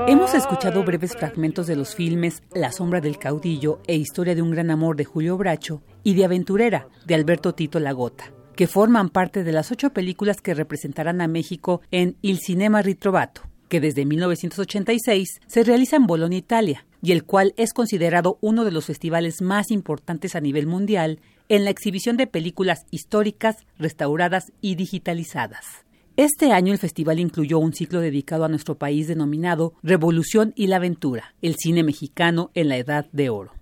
Hemos 0.07 0.35
escuchado 0.35 0.85
breves 0.85 1.17
fragmentos 1.17 1.67
de 1.67 1.75
los 1.75 1.95
filmes 1.95 2.43
La 2.53 2.71
sombra 2.71 3.01
del 3.01 3.19
caudillo 3.19 3.81
e 3.87 3.97
Historia 3.97 4.35
de 4.35 4.43
un 4.43 4.51
gran 4.51 4.71
amor 4.71 4.97
de 4.97 5.07
Julio 5.07 5.39
Bracho 5.39 5.83
y 6.03 6.13
de 6.15 6.27
Aventurera 6.27 6.89
de 7.07 7.15
Alberto 7.15 7.55
Tito 7.55 7.81
Lagota, 7.81 8.33
que 8.57 8.67
forman 8.67 9.09
parte 9.09 9.43
de 9.43 9.53
las 9.53 9.73
ocho 9.73 9.91
películas 9.95 10.43
que 10.43 10.53
representarán 10.53 11.23
a 11.23 11.29
México 11.29 11.81
en 11.91 12.17
Il 12.21 12.41
Cinema 12.41 12.83
Ritrovato, 12.83 13.43
que 13.69 13.81
desde 13.81 14.05
1986 14.05 15.41
se 15.47 15.65
realiza 15.65 15.97
en 15.97 16.07
Bolonia, 16.07 16.39
Italia, 16.39 16.85
y 17.01 17.13
el 17.13 17.25
cual 17.25 17.55
es 17.57 17.73
considerado 17.73 18.37
uno 18.43 18.67
de 18.67 18.73
los 18.73 18.85
festivales 18.85 19.41
más 19.41 19.71
importantes 19.71 20.37
a 20.37 20.41
nivel 20.41 20.67
mundial 20.67 21.21
en 21.49 21.65
la 21.65 21.71
exhibición 21.71 22.19
de 22.19 22.27
películas 22.27 22.85
históricas, 22.91 23.57
restauradas 23.79 24.53
y 24.61 24.75
digitalizadas. 24.75 25.87
Este 26.21 26.53
año 26.53 26.75
el 26.75 26.79
festival 26.79 27.19
incluyó 27.19 27.59
un 27.59 27.73
ciclo 27.73 28.03
dedicado 28.03 28.45
a 28.45 28.49
nuestro 28.51 28.77
país 28.77 29.09
denominado 29.09 29.73
Revolución 29.83 30.53
y 30.55 30.67
la 30.67 30.77
Aventura, 30.77 31.35
el 31.41 31.57
cine 31.57 31.83
mexicano 31.83 32.51
en 32.53 32.69
la 32.69 32.77
Edad 32.77 33.07
de 33.11 33.31
Oro. 33.31 33.55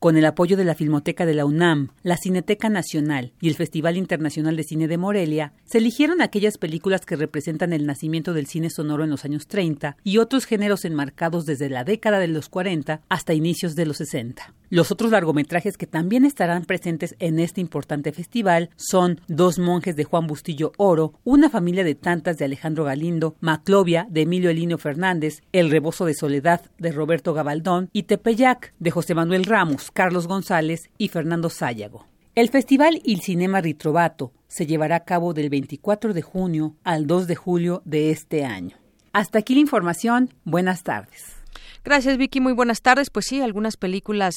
Con 0.00 0.16
el 0.16 0.24
apoyo 0.24 0.56
de 0.56 0.64
la 0.64 0.74
Filmoteca 0.74 1.24
de 1.24 1.34
la 1.34 1.44
UNAM, 1.44 1.90
la 2.02 2.16
Cineteca 2.16 2.68
Nacional 2.68 3.32
y 3.40 3.46
el 3.46 3.54
Festival 3.54 3.96
Internacional 3.96 4.56
de 4.56 4.64
Cine 4.64 4.88
de 4.88 4.98
Morelia, 4.98 5.52
se 5.64 5.78
eligieron 5.78 6.20
aquellas 6.20 6.58
películas 6.58 7.06
que 7.06 7.14
representan 7.14 7.72
el 7.72 7.86
nacimiento 7.86 8.32
del 8.32 8.46
cine 8.46 8.70
sonoro 8.70 9.04
en 9.04 9.10
los 9.10 9.24
años 9.24 9.46
30 9.46 9.96
y 10.02 10.18
otros 10.18 10.46
géneros 10.46 10.84
enmarcados 10.84 11.46
desde 11.46 11.70
la 11.70 11.84
década 11.84 12.18
de 12.18 12.26
los 12.26 12.48
40 12.48 13.02
hasta 13.08 13.34
inicios 13.34 13.76
de 13.76 13.86
los 13.86 13.98
60. 13.98 14.52
Los 14.72 14.92
otros 14.92 15.10
largometrajes 15.10 15.76
que 15.76 15.88
también 15.88 16.24
estarán 16.24 16.64
presentes 16.64 17.16
en 17.18 17.40
este 17.40 17.60
importante 17.60 18.12
festival 18.12 18.70
son 18.76 19.20
Dos 19.26 19.58
monjes 19.58 19.96
de 19.96 20.04
Juan 20.04 20.28
Bustillo 20.28 20.70
Oro, 20.76 21.14
Una 21.24 21.50
familia 21.50 21.82
de 21.82 21.96
tantas 21.96 22.38
de 22.38 22.44
Alejandro 22.44 22.84
Galindo, 22.84 23.34
Maclovia 23.40 24.06
de 24.08 24.22
Emilio 24.22 24.48
Elinio 24.48 24.78
Fernández, 24.78 25.42
El 25.50 25.72
rebozo 25.72 26.04
de 26.04 26.14
soledad 26.14 26.60
de 26.78 26.92
Roberto 26.92 27.34
Gabaldón 27.34 27.90
y 27.92 28.04
Tepeyac 28.04 28.72
de 28.78 28.92
José 28.92 29.16
Manuel 29.16 29.44
Ramos, 29.44 29.90
Carlos 29.90 30.28
González 30.28 30.88
y 30.98 31.08
Fernando 31.08 31.50
Sáyago. 31.50 32.06
El 32.36 32.48
festival 32.48 33.00
Il 33.02 33.22
Cinema 33.22 33.60
Ritrovato 33.60 34.32
se 34.46 34.66
llevará 34.66 34.94
a 34.94 35.04
cabo 35.04 35.34
del 35.34 35.50
24 35.50 36.14
de 36.14 36.22
junio 36.22 36.76
al 36.84 37.08
2 37.08 37.26
de 37.26 37.34
julio 37.34 37.82
de 37.84 38.12
este 38.12 38.44
año. 38.44 38.76
Hasta 39.12 39.40
aquí 39.40 39.54
la 39.54 39.62
información. 39.62 40.32
Buenas 40.44 40.84
tardes. 40.84 41.39
Gracias, 41.84 42.18
Vicky. 42.18 42.40
Muy 42.40 42.52
buenas 42.52 42.82
tardes. 42.82 43.10
Pues 43.10 43.26
sí, 43.28 43.40
algunas 43.40 43.76
películas 43.76 44.34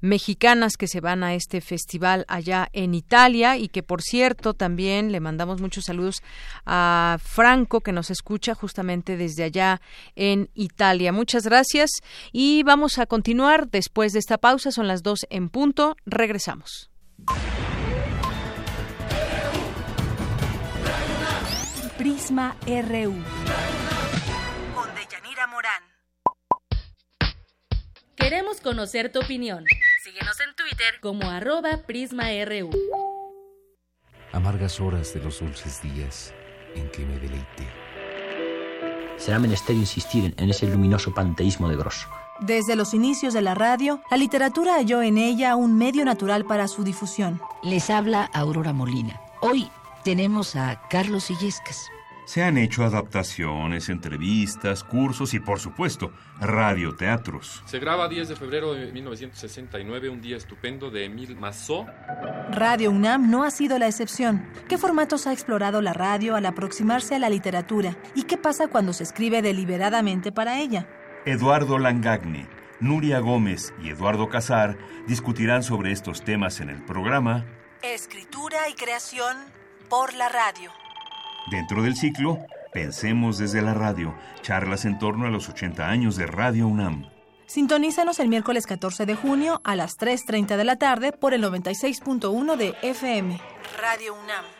mexicanas 0.00 0.76
que 0.76 0.86
se 0.86 1.00
van 1.00 1.24
a 1.24 1.34
este 1.34 1.60
festival 1.60 2.24
allá 2.28 2.68
en 2.72 2.94
Italia 2.94 3.56
y 3.56 3.68
que, 3.68 3.82
por 3.82 4.02
cierto, 4.02 4.54
también 4.54 5.12
le 5.12 5.20
mandamos 5.20 5.60
muchos 5.60 5.84
saludos 5.84 6.22
a 6.64 7.18
Franco, 7.22 7.80
que 7.80 7.92
nos 7.92 8.10
escucha 8.10 8.54
justamente 8.54 9.16
desde 9.16 9.44
allá 9.44 9.80
en 10.14 10.48
Italia. 10.54 11.12
Muchas 11.12 11.44
gracias 11.44 11.90
y 12.32 12.62
vamos 12.62 12.98
a 12.98 13.06
continuar 13.06 13.68
después 13.68 14.12
de 14.12 14.20
esta 14.20 14.38
pausa. 14.38 14.70
Son 14.70 14.86
las 14.86 15.02
dos 15.02 15.26
en 15.30 15.48
punto. 15.48 15.96
Regresamos. 16.06 16.90
Prisma 21.98 22.54
RU. 22.66 23.75
Queremos 28.28 28.60
conocer 28.60 29.12
tu 29.12 29.20
opinión. 29.20 29.64
Síguenos 30.02 30.40
en 30.40 30.52
Twitter 30.56 30.98
como 31.00 31.30
arroba 31.30 31.82
PrismaRU. 31.86 32.70
Amargas 34.32 34.80
horas 34.80 35.14
de 35.14 35.20
los 35.20 35.38
dulces 35.38 35.80
días 35.80 36.34
en 36.74 36.90
que 36.90 37.06
me 37.06 37.20
deleité. 37.20 37.68
Será 39.16 39.38
menester 39.38 39.76
insistir 39.76 40.34
en 40.38 40.50
ese 40.50 40.66
luminoso 40.66 41.14
panteísmo 41.14 41.68
de 41.68 41.76
Grosso. 41.76 42.08
Desde 42.40 42.74
los 42.74 42.94
inicios 42.94 43.32
de 43.32 43.42
la 43.42 43.54
radio, 43.54 44.02
la 44.10 44.16
literatura 44.16 44.74
halló 44.74 45.02
en 45.02 45.18
ella 45.18 45.54
un 45.54 45.78
medio 45.78 46.04
natural 46.04 46.44
para 46.44 46.66
su 46.66 46.82
difusión. 46.82 47.40
Les 47.62 47.90
habla 47.90 48.24
Aurora 48.34 48.72
Molina. 48.72 49.20
Hoy 49.40 49.70
tenemos 50.02 50.56
a 50.56 50.82
Carlos 50.90 51.30
Illescas. 51.30 51.86
Se 52.26 52.42
han 52.42 52.58
hecho 52.58 52.84
adaptaciones, 52.84 53.88
entrevistas, 53.88 54.82
cursos 54.82 55.32
y, 55.32 55.38
por 55.38 55.60
supuesto, 55.60 56.12
radioteatros. 56.40 57.62
Se 57.66 57.78
graba 57.78 58.08
10 58.08 58.28
de 58.30 58.34
febrero 58.34 58.74
de 58.74 58.90
1969, 58.90 60.08
un 60.08 60.20
día 60.20 60.36
estupendo 60.36 60.90
de 60.90 61.04
Emil 61.04 61.36
Massot. 61.36 61.86
Radio 62.50 62.90
UNAM 62.90 63.30
no 63.30 63.44
ha 63.44 63.52
sido 63.52 63.78
la 63.78 63.86
excepción. 63.86 64.44
¿Qué 64.68 64.76
formatos 64.76 65.28
ha 65.28 65.32
explorado 65.32 65.80
la 65.80 65.92
radio 65.92 66.34
al 66.34 66.46
aproximarse 66.46 67.14
a 67.14 67.20
la 67.20 67.30
literatura? 67.30 67.96
¿Y 68.16 68.24
qué 68.24 68.36
pasa 68.36 68.66
cuando 68.66 68.92
se 68.92 69.04
escribe 69.04 69.40
deliberadamente 69.40 70.32
para 70.32 70.58
ella? 70.58 70.88
Eduardo 71.26 71.78
Langagni, 71.78 72.44
Nuria 72.80 73.20
Gómez 73.20 73.72
y 73.80 73.90
Eduardo 73.90 74.28
Casar 74.28 74.76
discutirán 75.06 75.62
sobre 75.62 75.92
estos 75.92 76.24
temas 76.24 76.60
en 76.60 76.70
el 76.70 76.84
programa 76.84 77.46
Escritura 77.82 78.68
y 78.68 78.74
creación 78.74 79.36
por 79.88 80.12
la 80.14 80.28
radio. 80.28 80.72
Dentro 81.50 81.82
del 81.82 81.96
ciclo, 81.96 82.38
Pensemos 82.76 83.38
desde 83.38 83.62
la 83.62 83.72
radio, 83.72 84.14
charlas 84.42 84.84
en 84.84 84.98
torno 84.98 85.24
a 85.24 85.30
los 85.30 85.48
80 85.48 85.88
años 85.88 86.16
de 86.16 86.26
Radio 86.26 86.68
UNAM. 86.68 87.08
Sintonízanos 87.46 88.18
el 88.18 88.28
miércoles 88.28 88.66
14 88.66 89.06
de 89.06 89.14
junio 89.14 89.62
a 89.64 89.76
las 89.76 89.96
3.30 89.96 90.58
de 90.58 90.64
la 90.64 90.76
tarde 90.76 91.12
por 91.12 91.32
el 91.32 91.42
96.1 91.42 92.56
de 92.56 92.74
FM. 92.82 93.40
Radio 93.80 94.12
UNAM. 94.12 94.55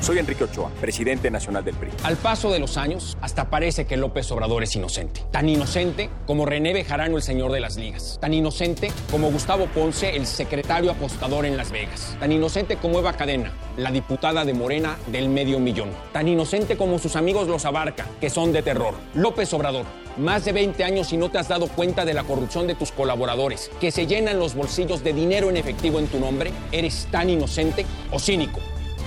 Soy 0.00 0.18
Enrique 0.18 0.44
Ochoa, 0.44 0.70
presidente 0.80 1.30
nacional 1.30 1.64
del 1.64 1.74
PRI. 1.74 1.90
Al 2.04 2.16
paso 2.16 2.50
de 2.50 2.60
los 2.60 2.76
años, 2.76 3.18
hasta 3.20 3.50
parece 3.50 3.84
que 3.84 3.96
López 3.96 4.30
Obrador 4.30 4.62
es 4.62 4.74
inocente. 4.76 5.22
Tan 5.32 5.48
inocente 5.48 6.08
como 6.26 6.46
René 6.46 6.72
Bejarano, 6.72 7.16
el 7.16 7.22
señor 7.22 7.50
de 7.50 7.60
las 7.60 7.76
ligas. 7.76 8.18
Tan 8.20 8.32
inocente 8.32 8.92
como 9.10 9.30
Gustavo 9.30 9.66
Ponce, 9.66 10.14
el 10.14 10.26
secretario 10.26 10.92
apostador 10.92 11.46
en 11.46 11.56
Las 11.56 11.72
Vegas. 11.72 12.16
Tan 12.20 12.30
inocente 12.30 12.76
como 12.76 13.00
Eva 13.00 13.14
Cadena, 13.14 13.52
la 13.76 13.90
diputada 13.90 14.44
de 14.44 14.54
Morena 14.54 14.96
del 15.08 15.28
medio 15.28 15.58
millón. 15.58 15.90
Tan 16.12 16.28
inocente 16.28 16.76
como 16.76 16.98
sus 16.98 17.16
amigos 17.16 17.48
los 17.48 17.64
Abarca, 17.64 18.06
que 18.20 18.30
son 18.30 18.52
de 18.52 18.62
terror. 18.62 18.94
López 19.14 19.52
Obrador, 19.52 19.84
más 20.16 20.44
de 20.44 20.52
20 20.52 20.84
años 20.84 21.12
y 21.12 21.16
no 21.16 21.28
te 21.30 21.38
has 21.38 21.48
dado 21.48 21.66
cuenta 21.66 22.04
de 22.04 22.14
la 22.14 22.22
corrupción 22.22 22.68
de 22.68 22.76
tus 22.76 22.92
colaboradores, 22.92 23.70
que 23.80 23.90
se 23.90 24.06
llenan 24.06 24.38
los 24.38 24.54
bolsillos 24.54 25.02
de 25.02 25.12
dinero 25.12 25.50
en 25.50 25.56
efectivo 25.56 25.98
en 25.98 26.06
tu 26.06 26.20
nombre. 26.20 26.52
¿Eres 26.70 27.08
tan 27.10 27.28
inocente 27.28 27.84
o 28.12 28.20
cínico? 28.20 28.60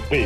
Sí. 0.10 0.26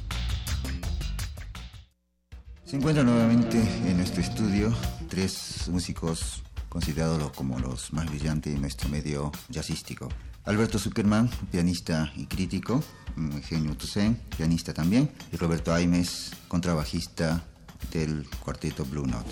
Se 2.71 2.77
encuentran 2.77 3.05
nuevamente 3.05 3.59
en 3.85 3.97
nuestro 3.97 4.21
estudio 4.21 4.73
tres 5.09 5.67
músicos 5.67 6.41
considerados 6.69 7.33
como 7.33 7.59
los 7.59 7.91
más 7.91 8.05
brillantes 8.05 8.55
en 8.55 8.61
nuestro 8.61 8.87
medio 8.87 9.29
jazzístico. 9.49 10.07
Alberto 10.45 10.79
Zuckerman, 10.79 11.29
pianista 11.51 12.13
y 12.15 12.27
crítico, 12.27 12.81
Eugenio 13.17 13.75
Toussaint, 13.75 14.17
pianista 14.37 14.73
también, 14.73 15.11
y 15.33 15.35
Roberto 15.35 15.73
Aimes, 15.73 16.31
contrabajista 16.47 17.43
del 17.91 18.25
cuarteto 18.39 18.85
Blue 18.85 19.05
Note. 19.05 19.29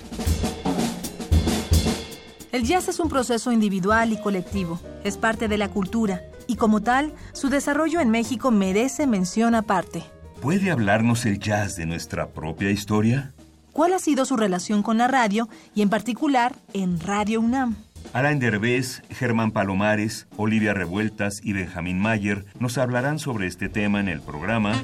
El 2.51 2.65
jazz 2.65 2.89
es 2.89 2.99
un 2.99 3.07
proceso 3.07 3.53
individual 3.53 4.11
y 4.11 4.19
colectivo, 4.19 4.81
es 5.05 5.15
parte 5.15 5.47
de 5.47 5.57
la 5.57 5.69
cultura, 5.69 6.23
y 6.45 6.57
como 6.57 6.81
tal, 6.81 7.13
su 7.31 7.47
desarrollo 7.47 8.01
en 8.01 8.09
México 8.09 8.51
merece 8.51 9.07
mención 9.07 9.55
aparte. 9.55 10.03
¿Puede 10.41 10.71
hablarnos 10.71 11.25
el 11.25 11.37
jazz 11.37 11.75
de 11.75 11.85
nuestra 11.85 12.29
propia 12.29 12.71
historia? 12.71 13.33
¿Cuál 13.73 13.93
ha 13.93 13.99
sido 13.99 14.23
su 14.23 14.37
relación 14.37 14.83
con 14.83 14.97
la 14.97 15.09
radio 15.09 15.49
y 15.75 15.81
en 15.81 15.89
particular 15.89 16.55
en 16.73 16.99
Radio 17.01 17.41
UNAM? 17.41 17.75
Alain 18.13 18.39
Derbez, 18.39 19.03
Germán 19.09 19.51
Palomares, 19.51 20.27
Olivia 20.37 20.73
Revueltas 20.73 21.41
y 21.43 21.51
Benjamín 21.51 21.99
Mayer 21.99 22.45
nos 22.57 22.77
hablarán 22.77 23.19
sobre 23.19 23.47
este 23.47 23.67
tema 23.67 23.99
en 23.99 24.07
el 24.07 24.21
programa 24.21 24.81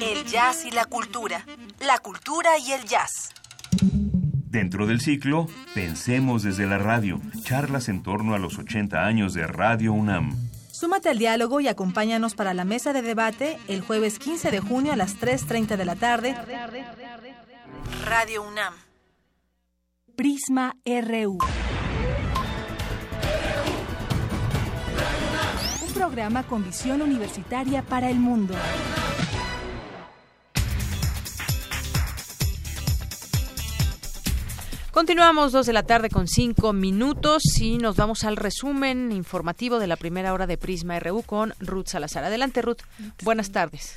El 0.00 0.24
jazz 0.24 0.64
y 0.64 0.70
la 0.70 0.84
cultura. 0.84 1.44
La 1.84 1.98
cultura 1.98 2.50
y 2.64 2.70
el 2.70 2.84
jazz. 2.84 3.30
Dentro 4.52 4.86
del 4.86 5.00
ciclo, 5.00 5.48
Pensemos 5.74 6.44
desde 6.44 6.66
la 6.66 6.78
radio, 6.78 7.20
charlas 7.42 7.88
en 7.88 8.02
torno 8.02 8.34
a 8.34 8.38
los 8.38 8.58
80 8.58 9.04
años 9.04 9.34
de 9.34 9.46
Radio 9.48 9.92
UNAM. 9.92 10.36
Súmate 10.82 11.10
al 11.10 11.18
diálogo 11.18 11.60
y 11.60 11.68
acompáñanos 11.68 12.34
para 12.34 12.54
la 12.54 12.64
mesa 12.64 12.92
de 12.92 13.02
debate 13.02 13.56
el 13.68 13.82
jueves 13.82 14.18
15 14.18 14.50
de 14.50 14.58
junio 14.58 14.92
a 14.92 14.96
las 14.96 15.16
3.30 15.16 15.76
de 15.76 15.84
la 15.84 15.94
tarde. 15.94 16.34
Radio 18.04 18.42
UNAM. 18.42 18.74
Prisma 20.16 20.74
RU. 20.84 21.38
Un 25.86 25.94
programa 25.94 26.42
con 26.42 26.64
visión 26.64 27.00
universitaria 27.00 27.82
para 27.82 28.10
el 28.10 28.16
mundo. 28.16 28.56
Continuamos 34.92 35.52
dos 35.52 35.64
de 35.64 35.72
la 35.72 35.84
tarde 35.84 36.10
con 36.10 36.28
cinco 36.28 36.74
minutos 36.74 37.42
y 37.58 37.78
nos 37.78 37.96
vamos 37.96 38.24
al 38.24 38.36
resumen 38.36 39.10
informativo 39.10 39.78
de 39.78 39.86
la 39.86 39.96
primera 39.96 40.34
hora 40.34 40.46
de 40.46 40.58
Prisma 40.58 41.00
RU 41.00 41.22
con 41.22 41.54
Ruth 41.60 41.86
Salazar. 41.86 42.24
Adelante, 42.24 42.60
Ruth. 42.60 42.82
Buenas 43.24 43.52
tardes. 43.52 43.96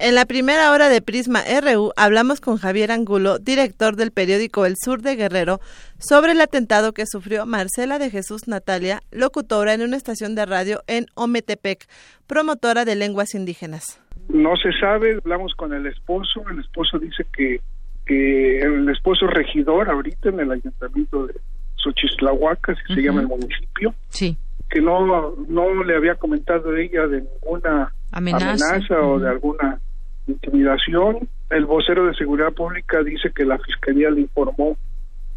En 0.00 0.16
la 0.16 0.26
primera 0.26 0.72
hora 0.72 0.88
de 0.88 1.00
Prisma 1.00 1.42
RU 1.60 1.92
hablamos 1.96 2.40
con 2.40 2.56
Javier 2.56 2.90
Angulo, 2.90 3.38
director 3.38 3.94
del 3.94 4.10
periódico 4.10 4.66
El 4.66 4.74
Sur 4.76 5.00
de 5.00 5.14
Guerrero, 5.14 5.60
sobre 6.00 6.32
el 6.32 6.40
atentado 6.40 6.92
que 6.92 7.06
sufrió 7.06 7.46
Marcela 7.46 8.00
de 8.00 8.10
Jesús 8.10 8.48
Natalia, 8.48 9.00
locutora 9.12 9.74
en 9.74 9.82
una 9.82 9.96
estación 9.96 10.34
de 10.34 10.44
radio 10.44 10.82
en 10.88 11.06
Ometepec, 11.14 11.86
promotora 12.26 12.84
de 12.84 12.96
lenguas 12.96 13.36
indígenas. 13.36 14.02
No 14.28 14.56
se 14.56 14.72
sabe, 14.80 15.18
hablamos 15.22 15.54
con 15.54 15.72
el 15.72 15.86
esposo, 15.86 16.42
el 16.50 16.58
esposo 16.58 16.98
dice 16.98 17.24
que, 17.32 17.60
que 18.06 18.60
el 18.60 18.88
esposo 18.88 19.26
es 19.26 19.32
regidor 19.32 19.88
ahorita 19.88 20.28
en 20.30 20.40
el 20.40 20.52
ayuntamiento 20.52 21.26
de 21.26 21.34
Xochislahuaca, 21.76 22.72
así 22.72 22.94
se 22.94 23.02
llama 23.02 23.22
el 23.22 23.28
municipio. 23.28 23.94
Sí. 24.08 24.36
Que 24.70 24.80
no, 24.80 25.34
no 25.48 25.84
le 25.84 25.96
había 25.96 26.14
comentado 26.14 26.74
ella 26.76 27.06
de 27.06 27.22
ninguna 27.22 27.92
Amenaza. 28.10 28.52
amenaza 28.52 29.00
o 29.00 29.18
de 29.18 29.28
alguna 29.28 29.78
intimidación. 30.26 31.28
El 31.50 31.66
vocero 31.66 32.06
de 32.06 32.14
seguridad 32.14 32.52
pública 32.52 33.02
dice 33.02 33.30
que 33.34 33.44
la 33.44 33.58
fiscalía 33.58 34.10
le 34.10 34.22
informó 34.22 34.76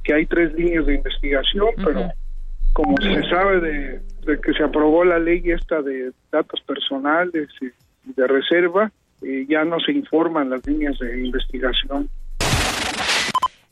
que 0.03 0.13
hay 0.13 0.25
tres 0.25 0.53
líneas 0.53 0.85
de 0.85 0.95
investigación, 0.95 1.67
pero 1.83 2.09
como 2.73 2.95
se 3.01 3.23
sabe 3.29 3.59
de, 3.59 4.01
de 4.25 4.39
que 4.39 4.53
se 4.53 4.63
aprobó 4.63 5.03
la 5.03 5.17
ley 5.19 5.41
esta 5.45 5.81
de 5.81 6.11
datos 6.31 6.61
personales 6.61 7.47
y 7.61 8.13
de 8.13 8.27
reserva, 8.27 8.91
eh, 9.21 9.45
ya 9.49 9.65
no 9.65 9.79
se 9.79 9.91
informan 9.93 10.49
las 10.49 10.65
líneas 10.67 10.97
de 10.99 11.25
investigación. 11.25 12.09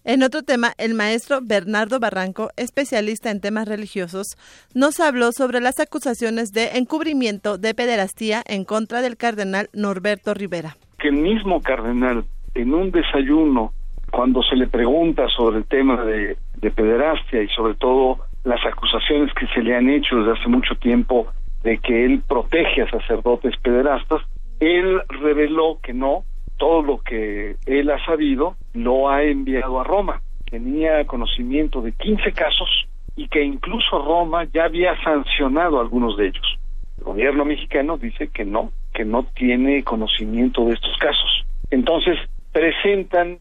En 0.06 0.22
otro 0.22 0.44
tema, 0.44 0.74
el 0.78 0.96
maestro 0.96 1.40
Bernardo 1.42 1.98
Barranco, 1.98 2.50
especialista 2.58 3.32
en 3.32 3.40
temas 3.40 3.70
religiosos, 3.70 4.36
nos 4.76 5.00
habló 5.00 5.32
sobre 5.32 5.62
las 5.62 5.80
acusaciones 5.80 6.52
de 6.52 6.78
encubrimiento 6.78 7.58
de 7.58 7.74
pederastía 7.74 8.44
en 8.46 8.66
contra 8.66 9.02
del 9.02 9.16
cardenal 9.16 9.70
Norberto 9.72 10.34
Rivera. 10.34 10.76
Que 11.00 11.08
el 11.08 11.16
mismo 11.16 11.62
cardenal, 11.62 12.26
en 12.54 12.74
un 12.74 12.92
desayuno, 12.92 13.72
cuando 14.12 14.44
se 14.44 14.58
le 14.58 14.68
pregunta 14.68 15.30
sobre 15.30 15.60
el 15.60 15.66
tema 15.66 16.04
de, 16.04 16.36
de 16.58 16.72
pederastia 16.72 17.42
y 17.42 17.48
sobre 17.48 17.76
todo 17.76 18.20
las 18.44 18.60
acusaciones 18.66 19.34
que 19.34 19.48
se 19.56 19.62
le 19.62 19.74
han 19.74 19.90
hecho 19.90 20.18
desde 20.18 20.34
hace 20.34 20.50
mucho 20.50 20.76
tiempo 20.76 21.28
de 21.64 21.78
que 21.78 22.04
él 22.04 22.22
protege 22.28 22.82
a 22.82 22.90
sacerdotes 22.90 23.56
pederastas, 23.64 24.22
él 24.60 25.02
reveló 25.08 25.80
que 25.82 25.94
no, 25.94 26.26
todo 26.58 26.82
lo 26.82 26.98
que 27.00 27.56
él 27.66 27.90
ha 27.90 28.04
sabido 28.06 28.56
lo 28.74 29.10
ha 29.10 29.24
enviado 29.24 29.80
a 29.80 29.84
Roma. 29.84 30.22
Tenía 30.50 31.04
conocimiento 31.06 31.82
de 31.82 31.94
15 31.94 32.32
casos 32.34 32.88
y 33.16 33.28
que 33.28 33.44
incluso 33.44 34.00
Roma 34.00 34.46
ya 34.54 34.66
había 34.66 35.02
sancionado 35.04 35.80
algunos 35.80 36.18
de 36.18 36.28
ellos. 36.28 36.60
El 36.98 37.04
gobierno 37.06 37.46
mexicano 37.46 37.98
dice 37.98 38.30
que 38.30 38.46
no, 38.46 38.72
que 38.94 39.06
no 39.06 39.24
tiene 39.36 39.84
conocimiento 39.84 40.66
de 40.66 40.74
estos 40.74 40.98
casos. 40.98 41.46
Entonces 41.70 42.18
presentan 42.52 43.40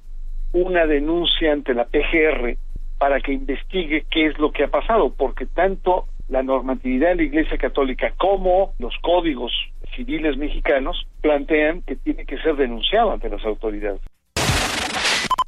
una 0.53 0.87
denuncia 0.87 1.53
ante 1.53 1.75
la 1.75 1.85
PGR 1.85 2.57
para 2.99 3.21
que 3.21 3.33
investigue 3.33 4.05
qué 4.11 4.27
es 4.27 4.39
lo 4.39 4.53
que 4.53 4.65
ha 4.65 4.69
pasado, 4.69 5.13
porque 5.17 5.47
tanto 5.47 6.07
la 6.29 6.43
normatividad 6.43 7.11
de 7.11 7.17
la 7.17 7.23
Iglesia 7.25 7.59
Católica 7.59 8.13
como 8.17 8.73
los 8.79 8.95
códigos 9.03 9.53
civiles 9.97 10.37
mexicanos 10.37 11.07
plantean 11.21 11.83
que 11.83 11.97
tiene 11.97 12.25
que 12.27 12.39
ser 12.39 12.57
denunciado 12.57 13.13
ante 13.13 13.29
las 13.29 13.45
autoridades. 13.45 14.01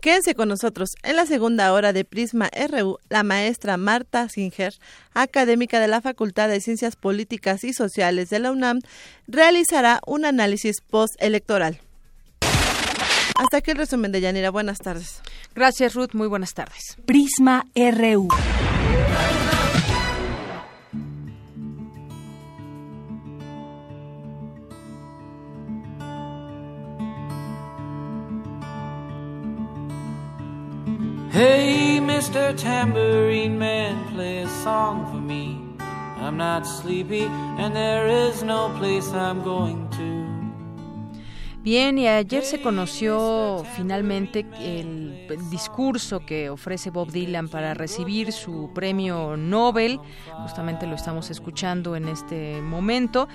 Quédense 0.05 0.35
con 0.35 0.51
nosotros. 0.51 0.91
En 1.03 1.17
la 1.17 1.25
segunda 1.25 1.73
hora 1.73 1.95
de 1.95 2.05
Prisma 2.05 2.51
RU, 2.69 2.99
la 3.09 3.23
maestra 3.23 3.79
Marta 3.79 4.29
Singer, 4.29 4.75
académica 5.15 5.81
de 5.81 5.89
la 5.89 6.03
Facultad 6.03 6.51
de 6.51 6.61
Ciencias 6.61 6.95
Políticas 6.95 7.65
y 7.65 7.73
Sociales 7.73 8.29
de 8.29 8.39
la 8.39 8.53
UNAM, 8.53 8.81
realizará 9.27 10.01
un 10.07 10.27
análisis 10.27 10.83
postelectoral. 10.83 11.79
Hasta 13.37 13.57
aquí 13.57 13.71
el 13.71 13.79
resumen 13.79 14.13
de 14.13 14.21
Yanira. 14.21 14.51
Buenas 14.51 14.79
tardes. 14.79 15.23
Gracias, 15.55 15.95
Ruth. 15.95 16.13
Muy 16.13 16.29
buenas 16.29 16.53
tardes. 16.53 16.99
Prisma 17.07 17.65
RU. 17.75 18.29
Hey, 31.37 31.99
Mr. 32.01 32.57
Tambourine 32.57 33.59
Man, 33.59 34.05
play 34.15 34.43
a 34.43 34.49
song 34.63 35.05
for 35.07 35.21
me. 35.21 35.59
I'm 36.21 36.37
not 36.37 36.65
sleepy, 36.65 37.25
and 37.59 37.75
there 37.75 38.07
is 38.07 38.45
no 38.45 38.73
place 38.79 39.13
I'm 39.13 39.43
going 39.43 39.89
to. 39.99 40.45
Bien, 41.65 41.99
y 41.99 42.07
ayer 42.07 42.45
se 42.45 42.61
conoció 42.61 43.65
finalmente 43.75 44.47
el 44.61 45.27
discurso 45.51 46.21
que 46.21 46.51
ofrece 46.51 46.91
Bob 46.91 47.11
Dylan 47.11 47.49
para 47.49 47.73
recibir 47.73 48.33
su 48.33 48.71
premio 48.75 49.37
Nobel. 49.39 49.99
Justamente 50.43 50.87
lo 50.87 50.95
estamos 50.95 51.31
escuchando 51.31 51.97
en 51.97 52.09
este 52.09 52.61
momento 52.61 53.29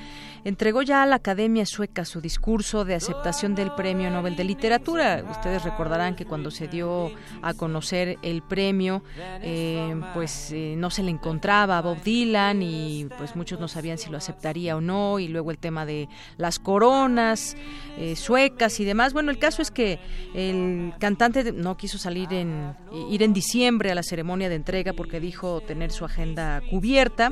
entregó 0.43 0.81
ya 0.81 1.03
a 1.03 1.05
la 1.05 1.15
Academia 1.15 1.65
Sueca 1.65 2.05
su 2.05 2.21
discurso 2.21 2.85
de 2.85 2.95
aceptación 2.95 3.55
del 3.55 3.71
Premio 3.71 4.09
Nobel 4.09 4.35
de 4.35 4.43
Literatura. 4.43 5.23
Ustedes 5.29 5.63
recordarán 5.63 6.15
que 6.15 6.25
cuando 6.25 6.51
se 6.51 6.67
dio 6.67 7.11
a 7.41 7.53
conocer 7.53 8.17
el 8.21 8.41
premio, 8.41 9.03
eh, 9.41 9.99
pues 10.13 10.51
eh, 10.51 10.75
no 10.77 10.89
se 10.89 11.03
le 11.03 11.11
encontraba 11.11 11.77
a 11.77 11.81
Bob 11.81 12.01
Dylan 12.03 12.61
y 12.61 13.07
pues 13.17 13.35
muchos 13.35 13.59
no 13.59 13.67
sabían 13.67 13.97
si 13.97 14.09
lo 14.09 14.17
aceptaría 14.17 14.75
o 14.75 14.81
no. 14.81 15.19
Y 15.19 15.27
luego 15.27 15.51
el 15.51 15.57
tema 15.57 15.85
de 15.85 16.07
las 16.37 16.59
coronas 16.59 17.55
eh, 17.97 18.15
suecas 18.15 18.79
y 18.79 18.85
demás. 18.85 19.13
Bueno, 19.13 19.31
el 19.31 19.39
caso 19.39 19.61
es 19.61 19.71
que 19.71 19.99
el 20.33 20.93
cantante 20.99 21.51
no 21.51 21.77
quiso 21.77 21.97
salir 21.97 22.31
en 22.33 22.75
ir 23.09 23.23
en 23.23 23.33
diciembre 23.33 23.91
a 23.91 23.95
la 23.95 24.03
ceremonia 24.03 24.49
de 24.49 24.55
entrega 24.55 24.93
porque 24.93 25.19
dijo 25.19 25.61
tener 25.61 25.91
su 25.91 26.05
agenda 26.05 26.61
cubierta 26.69 27.31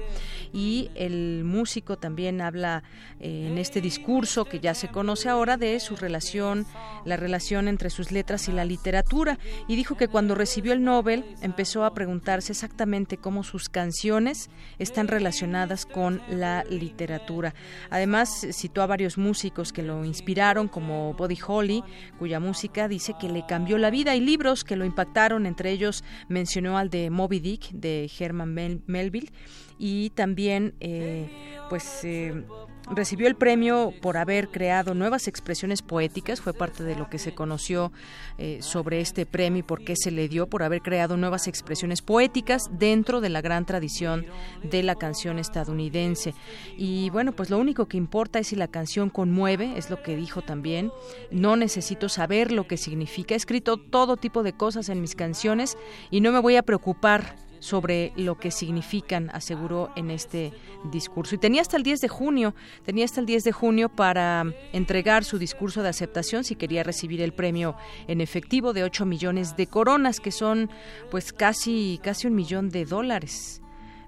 y 0.54 0.90
el 0.96 1.44
músico 1.44 1.98
también 1.98 2.42
habla 2.42 2.84
eh, 3.20 3.48
en 3.52 3.58
este 3.58 3.82
discurso 3.82 4.46
que 4.46 4.60
ya 4.60 4.74
se 4.74 4.88
conoce 4.88 5.30
ahora 5.30 5.58
de 5.58 5.80
su 5.80 5.96
relación, 5.96 6.66
la 7.06 7.18
relación 7.18 7.68
entre 7.68 7.90
sus 7.90 8.12
letras 8.12 8.48
y 8.48 8.52
la 8.52 8.66
literatura. 8.66 9.40
Y 9.68 9.76
dijo 9.76 9.96
que 9.98 10.08
cuando 10.08 10.36
recibió 10.36 10.74
el 10.74 10.84
Nobel 10.84 11.26
empezó 11.42 11.84
a 11.84 11.94
preguntarse 11.94 12.52
exactamente 12.52 13.18
cómo 13.18 13.44
sus 13.44 13.70
canciones 13.70 14.50
están 14.80 15.08
relacionadas 15.08 15.86
con 15.86 16.22
la 16.30 16.64
literatura. 16.66 17.54
Además, 17.90 18.48
citó 18.52 18.82
a 18.82 18.88
varios 18.88 19.18
músicos 19.18 19.72
que 19.74 19.84
lo 19.84 20.06
inspiraron, 20.06 20.68
como 20.68 21.14
Buddy 21.14 21.38
Holly, 21.46 21.84
cuya 22.20 22.40
música 22.40 22.88
dice 22.88 23.14
que 23.20 23.30
le 23.30 23.46
cambió 23.46 23.78
la 23.78 23.90
vida, 23.90 24.16
y 24.16 24.20
libros 24.20 24.64
que 24.64 24.76
lo 24.76 24.86
impactaron, 24.86 25.46
entre 25.46 25.72
ellos 25.72 26.04
mencionó 26.28 26.78
al 26.78 26.90
de 26.90 27.10
Moby 27.10 27.40
Dick, 27.40 27.72
de 27.72 28.10
Herman 28.18 28.82
Melville, 28.86 29.32
y 29.80 30.10
también, 30.12 30.74
eh, 30.80 31.30
pues, 31.70 32.04
eh, 32.04 32.44
Recibió 32.90 33.28
el 33.28 33.36
premio 33.36 33.94
por 34.02 34.16
haber 34.16 34.48
creado 34.48 34.94
nuevas 34.94 35.28
expresiones 35.28 35.82
poéticas, 35.82 36.40
fue 36.40 36.54
parte 36.54 36.84
de 36.84 36.96
lo 36.96 37.10
que 37.10 37.20
se 37.20 37.36
conoció 37.36 37.92
eh, 38.38 38.60
sobre 38.62 39.02
este 39.02 39.26
premio 39.26 39.60
y 39.60 39.64
por 39.64 39.84
qué 39.84 39.96
se 39.98 40.10
le 40.10 40.30
dio, 40.30 40.48
por 40.48 40.64
haber 40.64 40.82
creado 40.82 41.18
nuevas 41.18 41.48
expresiones 41.48 42.02
poéticas 42.02 42.70
dentro 42.72 43.20
de 43.20 43.28
la 43.28 43.42
gran 43.42 43.66
tradición 43.66 44.26
de 44.64 44.84
la 44.84 44.96
canción 44.96 45.38
estadounidense. 45.38 46.34
Y 46.78 47.10
bueno, 47.10 47.34
pues 47.34 47.50
lo 47.50 47.58
único 47.58 47.88
que 47.88 47.98
importa 47.98 48.40
es 48.40 48.48
si 48.48 48.56
la 48.56 48.70
canción 48.70 49.10
conmueve, 49.10 49.78
es 49.78 49.90
lo 49.90 50.02
que 50.02 50.16
dijo 50.16 50.42
también. 50.42 50.92
No 51.30 51.58
necesito 51.58 52.08
saber 52.08 52.54
lo 52.54 52.68
que 52.68 52.78
significa. 52.78 53.34
He 53.34 53.38
escrito 53.38 53.76
todo 53.78 54.16
tipo 54.16 54.44
de 54.44 54.54
cosas 54.54 54.88
en 54.88 55.02
mis 55.02 55.16
canciones 55.16 55.78
y 56.10 56.22
no 56.22 56.32
me 56.32 56.40
voy 56.40 56.56
a 56.56 56.64
preocupar 56.64 57.36
sobre 57.60 58.14
lo 58.16 58.38
que 58.38 58.52
significan, 58.52 59.30
aseguró 59.34 59.92
en 59.96 60.12
este 60.12 60.54
discurso. 60.92 61.36
Y 61.36 61.38
tenía 61.38 61.62
hasta 61.62 61.78
el 61.78 61.84
10 61.84 62.00
de 62.00 62.08
junio, 62.08 62.56
tenía 62.84 63.06
hasta 63.06 63.20
el 63.20 63.26
10 63.26 63.44
de 63.44 63.52
junio 63.52 63.90
para 63.90 64.46
entregar 64.74 65.24
su 65.24 65.38
discurso 65.38 65.84
de 65.84 65.90
aceptación 65.90 66.44
si 66.44 66.56
quería 66.56 66.84
recibir 66.84 67.22
el 67.22 67.34
premio 67.34 67.76
en 68.08 68.22
efectivo 68.22 68.74
de 68.74 68.84
8 68.84 69.06
millones 69.06 69.56
de 69.56 69.68
coronas, 69.68 70.20
que 70.20 70.32
son 70.32 70.70
pues 71.12 71.34
casi, 71.34 72.00
casi 72.04 72.28
un 72.28 72.36
millón 72.36 72.70
de 72.70 72.86
dólares. 72.86 73.62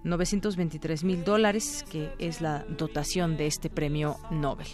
923 0.04 1.04
mil 1.04 1.24
dólares, 1.24 1.86
que 1.90 2.14
es 2.20 2.42
la 2.42 2.64
dotación 2.70 3.36
de 3.38 3.48
este 3.48 3.70
premio 3.70 4.18
Nobel. 4.32 4.68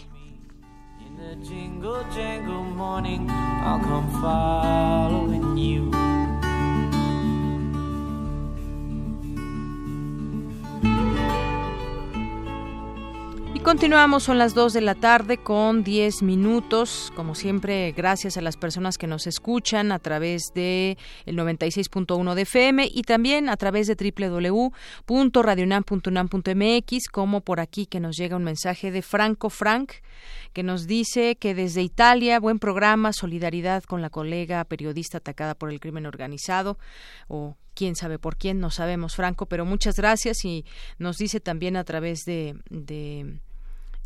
Continuamos, 13.66 14.22
son 14.22 14.38
las 14.38 14.54
2 14.54 14.72
de 14.74 14.80
la 14.80 14.94
tarde 14.94 15.38
con 15.38 15.82
10 15.82 16.22
minutos. 16.22 17.12
Como 17.16 17.34
siempre, 17.34 17.90
gracias 17.90 18.36
a 18.36 18.40
las 18.40 18.56
personas 18.56 18.96
que 18.96 19.08
nos 19.08 19.26
escuchan 19.26 19.90
a 19.90 19.98
través 19.98 20.52
de 20.54 20.96
el 21.24 21.36
96.1 21.36 22.34
de 22.34 22.42
FM 22.42 22.88
y 22.94 23.02
también 23.02 23.48
a 23.48 23.56
través 23.56 23.88
de 23.88 23.96
www.radionam.unam.mx, 25.08 27.08
como 27.10 27.40
por 27.40 27.58
aquí 27.58 27.86
que 27.86 27.98
nos 27.98 28.16
llega 28.16 28.36
un 28.36 28.44
mensaje 28.44 28.92
de 28.92 29.02
Franco 29.02 29.50
Frank 29.50 29.94
que 30.52 30.62
nos 30.62 30.86
dice 30.86 31.34
que 31.34 31.56
desde 31.56 31.82
Italia, 31.82 32.38
buen 32.38 32.60
programa, 32.60 33.12
solidaridad 33.12 33.82
con 33.82 34.00
la 34.00 34.10
colega 34.10 34.62
periodista 34.62 35.18
atacada 35.18 35.56
por 35.56 35.72
el 35.72 35.80
crimen 35.80 36.06
organizado 36.06 36.78
o 37.26 37.56
quién 37.76 37.94
sabe 37.94 38.18
por 38.18 38.36
quién, 38.36 38.58
no 38.58 38.70
sabemos, 38.70 39.14
Franco, 39.14 39.46
pero 39.46 39.64
muchas 39.64 39.96
gracias 39.96 40.44
y 40.44 40.64
nos 40.98 41.18
dice 41.18 41.38
también 41.38 41.76
a 41.76 41.84
través 41.84 42.24
de, 42.24 42.56
de 42.70 43.38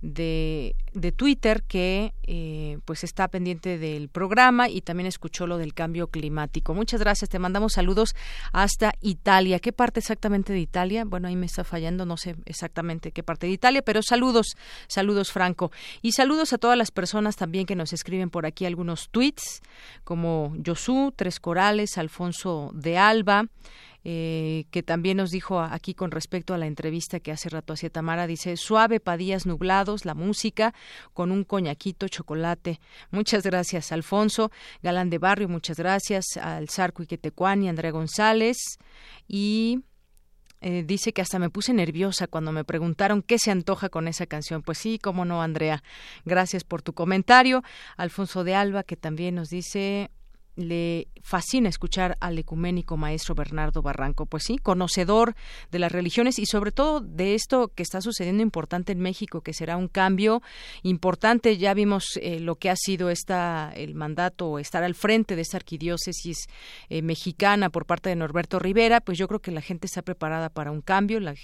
de, 0.02 0.74
de 0.94 1.12
Twitter 1.12 1.62
que 1.62 2.14
eh, 2.22 2.78
pues 2.84 3.04
está 3.04 3.28
pendiente 3.28 3.78
del 3.78 4.08
programa 4.08 4.68
y 4.68 4.80
también 4.80 5.06
escuchó 5.06 5.46
lo 5.46 5.58
del 5.58 5.74
cambio 5.74 6.08
climático. 6.08 6.74
Muchas 6.74 7.00
gracias, 7.00 7.28
te 7.28 7.38
mandamos 7.38 7.74
saludos 7.74 8.14
hasta 8.52 8.94
Italia. 9.00 9.58
¿Qué 9.58 9.72
parte 9.72 10.00
exactamente 10.00 10.52
de 10.52 10.60
Italia? 10.60 11.04
Bueno, 11.04 11.28
ahí 11.28 11.36
me 11.36 11.46
está 11.46 11.64
fallando, 11.64 12.06
no 12.06 12.16
sé 12.16 12.36
exactamente 12.46 13.12
qué 13.12 13.22
parte 13.22 13.46
de 13.46 13.52
Italia, 13.52 13.82
pero 13.82 14.02
saludos, 14.02 14.56
saludos 14.86 15.32
Franco. 15.32 15.70
Y 16.02 16.12
saludos 16.12 16.52
a 16.52 16.58
todas 16.58 16.78
las 16.78 16.90
personas 16.90 17.36
también 17.36 17.66
que 17.66 17.76
nos 17.76 17.92
escriben 17.92 18.30
por 18.30 18.46
aquí 18.46 18.64
algunos 18.64 19.10
tweets, 19.10 19.60
como 20.04 20.54
Josu, 20.64 21.12
Tres 21.14 21.40
Corales, 21.40 21.98
Alfonso 21.98 22.70
de 22.74 22.96
Alba, 22.96 23.46
eh, 24.04 24.64
que 24.70 24.82
también 24.82 25.18
nos 25.18 25.30
dijo 25.30 25.60
aquí 25.60 25.94
con 25.94 26.10
respecto 26.10 26.54
a 26.54 26.58
la 26.58 26.66
entrevista 26.66 27.20
que 27.20 27.32
hace 27.32 27.48
rato 27.48 27.74
hacía 27.74 27.90
Tamara, 27.90 28.26
dice, 28.26 28.56
suave 28.56 29.00
padillas 29.00 29.46
nublados, 29.46 30.04
la 30.04 30.14
música 30.14 30.74
con 31.12 31.30
un 31.30 31.44
coñaquito, 31.44 32.08
chocolate. 32.08 32.80
Muchas 33.10 33.42
gracias, 33.42 33.92
Alfonso, 33.92 34.50
Galán 34.82 35.10
de 35.10 35.18
Barrio, 35.18 35.48
muchas 35.48 35.78
gracias, 35.78 36.24
al 36.40 36.68
Zarco 36.68 37.02
Iquetecuani, 37.02 37.68
Andrea 37.68 37.90
González 37.90 38.78
y... 39.28 39.80
Eh, 40.62 40.84
dice 40.86 41.14
que 41.14 41.22
hasta 41.22 41.38
me 41.38 41.48
puse 41.48 41.72
nerviosa 41.72 42.26
cuando 42.26 42.52
me 42.52 42.64
preguntaron 42.64 43.22
qué 43.22 43.38
se 43.38 43.50
antoja 43.50 43.88
con 43.88 44.08
esa 44.08 44.26
canción. 44.26 44.60
Pues 44.60 44.76
sí, 44.76 44.98
cómo 44.98 45.24
no, 45.24 45.40
Andrea. 45.40 45.82
Gracias 46.26 46.64
por 46.64 46.82
tu 46.82 46.92
comentario. 46.92 47.62
Alfonso 47.96 48.44
de 48.44 48.54
Alba, 48.54 48.82
que 48.82 48.96
también 48.96 49.36
nos 49.36 49.48
dice, 49.48 50.10
le 50.56 51.08
fascina 51.22 51.68
escuchar 51.68 52.16
al 52.20 52.38
ecuménico 52.38 52.96
maestro 52.96 53.34
Bernardo 53.34 53.82
Barranco, 53.82 54.26
pues 54.26 54.44
sí, 54.44 54.58
conocedor 54.58 55.34
de 55.70 55.78
las 55.78 55.92
religiones 55.92 56.38
y 56.38 56.46
sobre 56.46 56.72
todo 56.72 57.00
de 57.00 57.34
esto 57.34 57.68
que 57.68 57.82
está 57.82 58.00
sucediendo 58.00 58.42
importante 58.42 58.92
en 58.92 59.00
México, 59.00 59.42
que 59.42 59.52
será 59.52 59.76
un 59.76 59.88
cambio 59.88 60.42
importante. 60.82 61.56
Ya 61.56 61.74
vimos 61.74 62.18
eh, 62.20 62.40
lo 62.40 62.56
que 62.56 62.70
ha 62.70 62.76
sido 62.76 63.10
esta 63.10 63.72
el 63.74 63.94
mandato, 63.94 64.58
estar 64.58 64.82
al 64.82 64.94
frente 64.94 65.36
de 65.36 65.42
esta 65.42 65.56
arquidiócesis 65.56 66.48
eh, 66.88 67.02
mexicana 67.02 67.70
por 67.70 67.86
parte 67.86 68.08
de 68.08 68.16
Norberto 68.16 68.58
Rivera, 68.58 69.00
pues 69.00 69.18
yo 69.18 69.28
creo 69.28 69.40
que 69.40 69.50
la 69.50 69.60
gente 69.60 69.86
está 69.86 70.02
preparada 70.02 70.48
para 70.48 70.70
un 70.70 70.80
cambio, 70.80 71.20
la, 71.20 71.34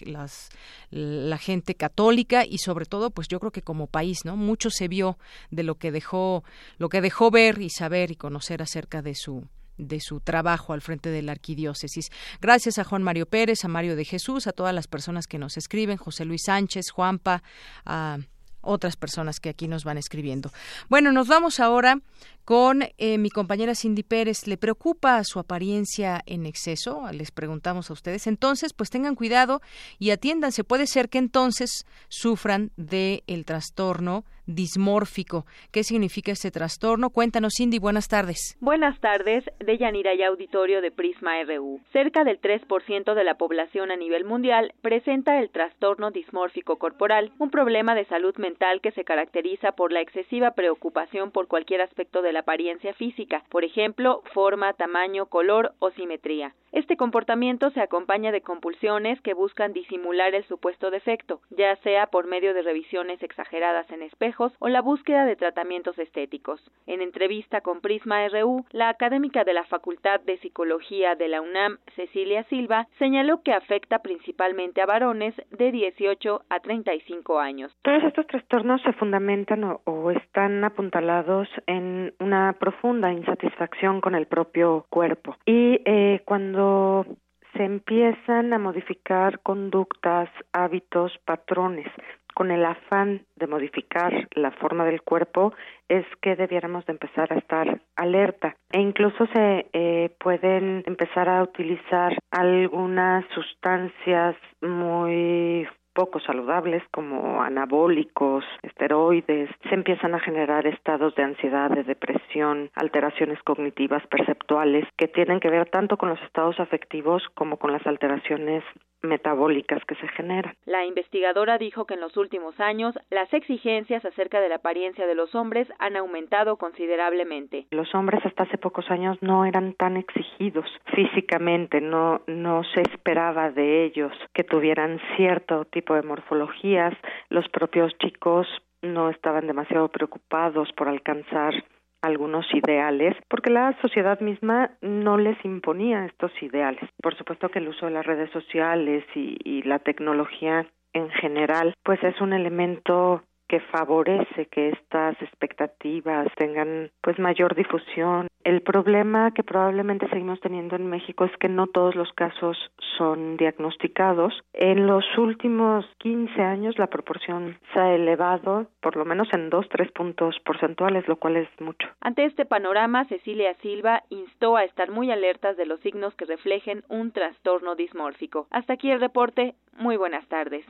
la 0.91 1.39
gente 1.39 1.75
católica 1.75 2.45
y 2.45 2.59
sobre 2.59 2.87
todo, 2.87 3.11
pues 3.11 3.29
yo 3.29 3.41
creo 3.41 3.53
que 3.53 3.63
como 3.63 3.87
país, 3.87 4.25
¿no? 4.25 4.37
Mucho 4.37 4.71
se 4.71 4.89
vio 4.89 5.19
de 5.51 5.63
lo 5.63 5.77
que 5.77 5.93
dejó, 5.93 6.45
lo 6.79 6.89
que 6.89 7.01
dejó 7.01 7.31
ver 7.31 7.61
y 7.61 7.71
saber 7.71 8.11
y 8.11 8.17
conocer 8.17 8.63
acerca 8.63 8.96
de 9.03 9.15
su 9.15 9.47
de 9.79 10.01
su 10.01 10.21
trabajo 10.21 10.73
al 10.73 10.81
frente 10.81 11.11
de 11.11 11.21
la 11.21 11.33
arquidiócesis. 11.33 12.11
Gracias 12.41 12.79
a 12.79 12.85
Juan 12.85 13.03
Mario 13.03 13.27
Pérez, 13.27 13.63
a 13.65 13.69
Mario 13.69 13.95
de 13.95 14.07
Jesús, 14.07 14.47
a 14.47 14.53
todas 14.53 14.75
las 14.75 14.89
personas 14.89 15.27
que 15.27 15.39
nos 15.39 15.59
escriben, 15.59 15.99
José 15.99 16.25
Luis 16.25 16.45
Sánchez, 16.47 16.91
Juanpa, 16.91 17.43
a 17.85 18.19
otras 18.63 18.97
personas 18.97 19.39
que 19.39 19.49
aquí 19.49 19.69
nos 19.69 19.85
van 19.85 19.99
escribiendo. 19.99 20.51
Bueno, 20.89 21.13
nos 21.13 21.29
vamos 21.29 21.61
ahora 21.61 22.01
con 22.47 22.85
eh, 22.97 23.19
mi 23.19 23.29
compañera 23.29 23.75
Cindy 23.75 24.05
Pérez. 24.05 24.47
¿Le 24.47 24.57
preocupa 24.57 25.23
su 25.25 25.41
apariencia 25.41 26.23
en 26.27 26.47
exceso? 26.47 27.03
Les 27.13 27.33
preguntamos 27.33 27.91
a 27.91 27.93
ustedes. 27.93 28.29
Entonces, 28.29 28.73
pues 28.73 28.89
tengan 28.89 29.17
cuidado 29.17 29.61
y 29.99 30.11
atiéndanse. 30.11 30.63
Puede 30.63 30.87
ser 30.87 31.09
que 31.09 31.19
entonces 31.19 31.85
sufran 32.09 32.71
del 32.77 33.25
el 33.27 33.45
trastorno 33.45 34.25
dismórfico. 34.47 35.45
¿Qué 35.73 35.83
significa 35.83 36.31
este 36.31 36.53
trastorno? 36.53 37.11
Cuéntanos, 37.11 37.55
Cindy. 37.59 37.81
Buenas 37.81 38.07
tardes. 38.07 38.57
Buenas 38.61 38.99
tardes, 39.01 39.45
de 39.59 39.77
Yanira 39.77 40.15
y 40.15 40.23
Auditorio 40.23 40.81
de 40.81 40.93
Prisma 40.93 41.43
RU. 41.43 41.81
Cerca 41.93 42.23
del 42.23 42.41
3% 42.41 43.15
de 43.15 43.25
la 43.25 43.35
población 43.35 43.91
a 43.91 43.97
nivel 43.97 44.25
mundial 44.25 44.73
presenta 44.83 45.41
el 45.41 45.51
trastorno 45.51 46.13
dismórfico 46.13 46.77
corporal, 46.77 47.33
un 47.39 47.51
problema 47.51 47.97
de 47.97 48.05
salud 48.05 48.37
mental 48.37 48.81
que 48.81 48.93
se 48.93 49.03
caracteriza 49.03 49.73
por 49.73 49.91
la 49.91 50.01
excesiva 50.01 50.53
preocupación 50.53 51.33
por 51.33 51.49
cualquier 51.49 51.81
aspecto 51.81 52.23
de 52.23 52.36
la 52.37 52.41
apariencia 52.41 52.93
física, 52.93 53.45
por 53.49 53.65
ejemplo, 53.65 54.23
forma, 54.35 54.75
tamaño, 54.75 55.25
color 55.25 55.73
o 55.79 55.91
simetría. 55.93 56.53
Este 56.77 56.99
comportamiento 56.99 57.71
se 57.71 57.81
acompaña 57.81 58.33
de 58.33 58.43
compulsiones 58.43 59.19
que 59.23 59.33
buscan 59.33 59.73
disimular 59.73 60.35
el 60.35 60.45
supuesto 60.45 60.91
defecto, 60.91 61.41
ya 61.49 61.75
sea 61.77 62.09
por 62.09 62.27
medio 62.27 62.53
de 62.53 62.61
revisiones 62.61 63.23
exageradas 63.23 63.91
en 63.91 64.03
espejos 64.03 64.53
o 64.59 64.69
la 64.69 64.83
búsqueda 64.83 65.25
de 65.25 65.37
tratamientos 65.37 65.99
estéticos. 65.99 66.61
En 66.87 67.01
entrevista 67.01 67.63
con 67.63 67.81
Prisma 67.81 68.29
RU, 68.29 68.67
la 68.73 68.91
académica 68.91 69.45
de 69.45 69.55
la 69.55 69.65
Facultad 69.65 70.21
de 70.21 70.37
Psicología 70.37 71.15
de 71.15 71.29
la 71.29 71.41
UNAM, 71.41 71.79
Cecilia 71.95 72.45
Silva, 72.51 72.89
señaló 72.99 73.43
que 73.43 73.55
afecta 73.55 74.01
principalmente 74.01 74.83
a 74.83 74.87
varones 74.87 75.35
de 75.53 75.73
18 75.73 76.43
a 76.51 76.61
35 76.61 77.39
años. 77.39 77.73
Todos 77.81 78.05
estos 78.05 78.27
trastornos 78.27 78.83
se 78.83 78.93
fundamentan 78.93 79.65
o, 79.65 80.11
están 80.11 80.63
apuntalados 80.63 81.49
en 81.67 82.13
una 82.27 82.53
profunda 82.55 83.13
insatisfacción 83.13 84.01
con 84.01 84.15
el 84.15 84.27
propio 84.27 84.85
cuerpo. 84.91 85.37
Y 85.47 85.81
eh, 85.85 86.23
cuando 86.25 87.07
se 87.55 87.65
empiezan 87.65 88.53
a 88.53 88.59
modificar 88.59 89.41
conductas, 89.41 90.29
hábitos, 90.53 91.13
patrones, 91.25 91.87
con 92.35 92.51
el 92.51 92.67
afán 92.67 93.23
de 93.37 93.47
modificar 93.47 94.29
la 94.35 94.51
forma 94.51 94.85
del 94.85 95.01
cuerpo, 95.01 95.55
es 95.89 96.05
que 96.21 96.37
debiéramos 96.37 96.85
de 96.85 96.93
empezar 96.93 97.33
a 97.33 97.39
estar 97.39 97.81
alerta. 97.97 98.57
E 98.71 98.79
incluso 98.79 99.27
se 99.33 99.67
eh, 99.73 100.11
pueden 100.19 100.83
empezar 100.85 101.31
a 101.31 101.43
utilizar 101.43 102.19
algunas 102.31 103.25
sustancias 103.35 104.37
muy 104.61 105.67
poco 105.97 106.21
saludables 106.21 106.83
como 106.93 107.43
anabólicos, 107.43 108.45
esteroides, 108.63 109.49
se 109.67 109.75
empiezan 109.75 110.15
a 110.15 110.21
generar 110.21 110.67
estados 110.67 111.15
de 111.15 111.23
ansiedad, 111.23 111.71
de 111.71 111.85
depresión, 111.85 112.71
alteraciones 112.75 113.43
cognitivas 113.43 114.07
perceptuales 114.09 114.87
que 114.99 115.09
tienen 115.09 115.41
que 115.41 115.49
ver 115.49 115.71
tanto 115.71 115.97
con 115.97 116.11
los 116.11 116.21
estados 116.21 116.61
afectivos 116.61 117.23
como 117.35 117.57
con 117.57 117.73
las 117.73 117.87
alteraciones 117.87 118.63
metabólicas 119.03 119.85
que 119.85 119.95
se 119.97 120.09
generan. 120.09 120.55
La 120.65 120.85
investigadora 120.85 121.59
dijo 121.59 121.87
que 121.87 121.95
en 121.95 122.01
los 122.01 122.17
últimos 122.17 122.59
años 122.61 122.95
las 123.11 123.33
exigencias 123.33 124.05
acerca 124.05 124.41
de 124.41 124.49
la 124.49 124.57
apariencia 124.57 125.07
de 125.07 125.15
los 125.15 125.35
hombres 125.35 125.69
han 125.79 125.97
aumentado 125.97 126.57
considerablemente. 126.57 127.67
Los 127.71 127.95
hombres 127.95 128.25
hasta 128.25 128.45
hace 128.45 128.59
pocos 128.59 128.91
años 128.91 129.17
no 129.21 129.45
eran 129.45 129.75
tan 129.75 129.97
exigidos 129.97 130.67
físicamente, 130.95 131.81
no 131.81 132.21
no 132.27 132.63
se 132.65 132.83
esperaba 132.83 133.51
de 133.51 133.85
ellos 133.85 134.13
que 134.33 134.45
tuvieran 134.45 135.01
cierto 135.17 135.65
tipo 135.67 135.86
de 135.95 136.03
morfologías, 136.03 136.95
los 137.29 137.49
propios 137.49 137.97
chicos 137.99 138.47
no 138.83 139.11
estaban 139.11 139.47
demasiado 139.47 139.89
preocupados 139.89 140.71
por 140.73 140.89
alcanzar 140.89 141.55
algunos 142.03 142.47
ideales, 142.55 143.17
porque 143.29 143.51
la 143.51 143.77
sociedad 143.81 144.21
misma 144.21 144.71
no 144.81 145.17
les 145.17 145.43
imponía 145.45 146.05
estos 146.05 146.31
ideales. 146.43 146.89
Por 147.03 147.17
supuesto 147.17 147.49
que 147.49 147.59
el 147.59 147.69
uso 147.69 147.87
de 147.87 147.93
las 147.93 148.07
redes 148.07 148.31
sociales 148.31 149.05
y, 149.15 149.37
y 149.45 149.63
la 149.63 149.79
tecnología 149.81 150.67
en 150.93 151.11
general, 151.11 151.75
pues 151.83 152.03
es 152.03 152.21
un 152.21 152.33
elemento 152.33 153.23
que 153.49 153.61
favorece 153.61 154.47
que 154.47 154.71
estas 154.71 155.21
expectativas 155.23 156.29
tengan 156.37 156.91
pues 157.01 157.19
mayor 157.19 157.55
difusión. 157.55 158.29
El 158.45 158.63
problema 158.63 159.33
que 159.33 159.43
probablemente 159.43 160.09
seguimos 160.09 160.41
teniendo 160.41 160.77
en 160.77 160.87
México 160.87 161.25
es 161.25 161.37
que 161.39 161.49
no 161.49 161.67
todos 161.67 161.97
los 161.97 162.13
casos 162.13 162.57
son 162.97 163.37
diagnosticados. 163.37 164.35
En 164.53 164.87
los 164.87 165.05
últimos 165.19 165.85
15 165.99 166.41
años 166.43 166.79
la 166.79 166.87
proporción 166.87 167.59
se 167.73 167.81
ha 167.81 167.95
elevado 167.95 168.67
por 168.81 168.97
lo 168.97 169.05
menos 169.05 169.29
en 169.33 169.51
dos, 169.51 169.69
tres 169.69 169.91
puntos 169.91 170.37
porcentuales, 170.45 171.09
lo 171.09 171.17
cual 171.17 171.37
es 171.37 171.49
mucho. 171.61 171.89
Ante 172.01 172.25
este 172.25 172.45
panorama, 172.45 173.05
Cecilia 173.07 173.55
Silva 173.63 174.05
instó 174.11 174.57
a 174.57 174.65
estar 174.65 174.91
muy 174.91 175.11
alertas 175.11 175.57
de 175.57 175.67
los 175.67 175.81
signos 175.81 176.15
que 176.15 176.25
reflejen 176.25 176.85
un 176.89 177.11
trastorno 177.11 177.75
dismórfico. 177.75 178.47
Hasta 178.51 178.75
aquí 178.75 178.91
el 178.91 179.01
reporte. 179.01 179.55
Muy 179.73 179.97
buenas 179.97 180.27
tardes. 180.29 180.65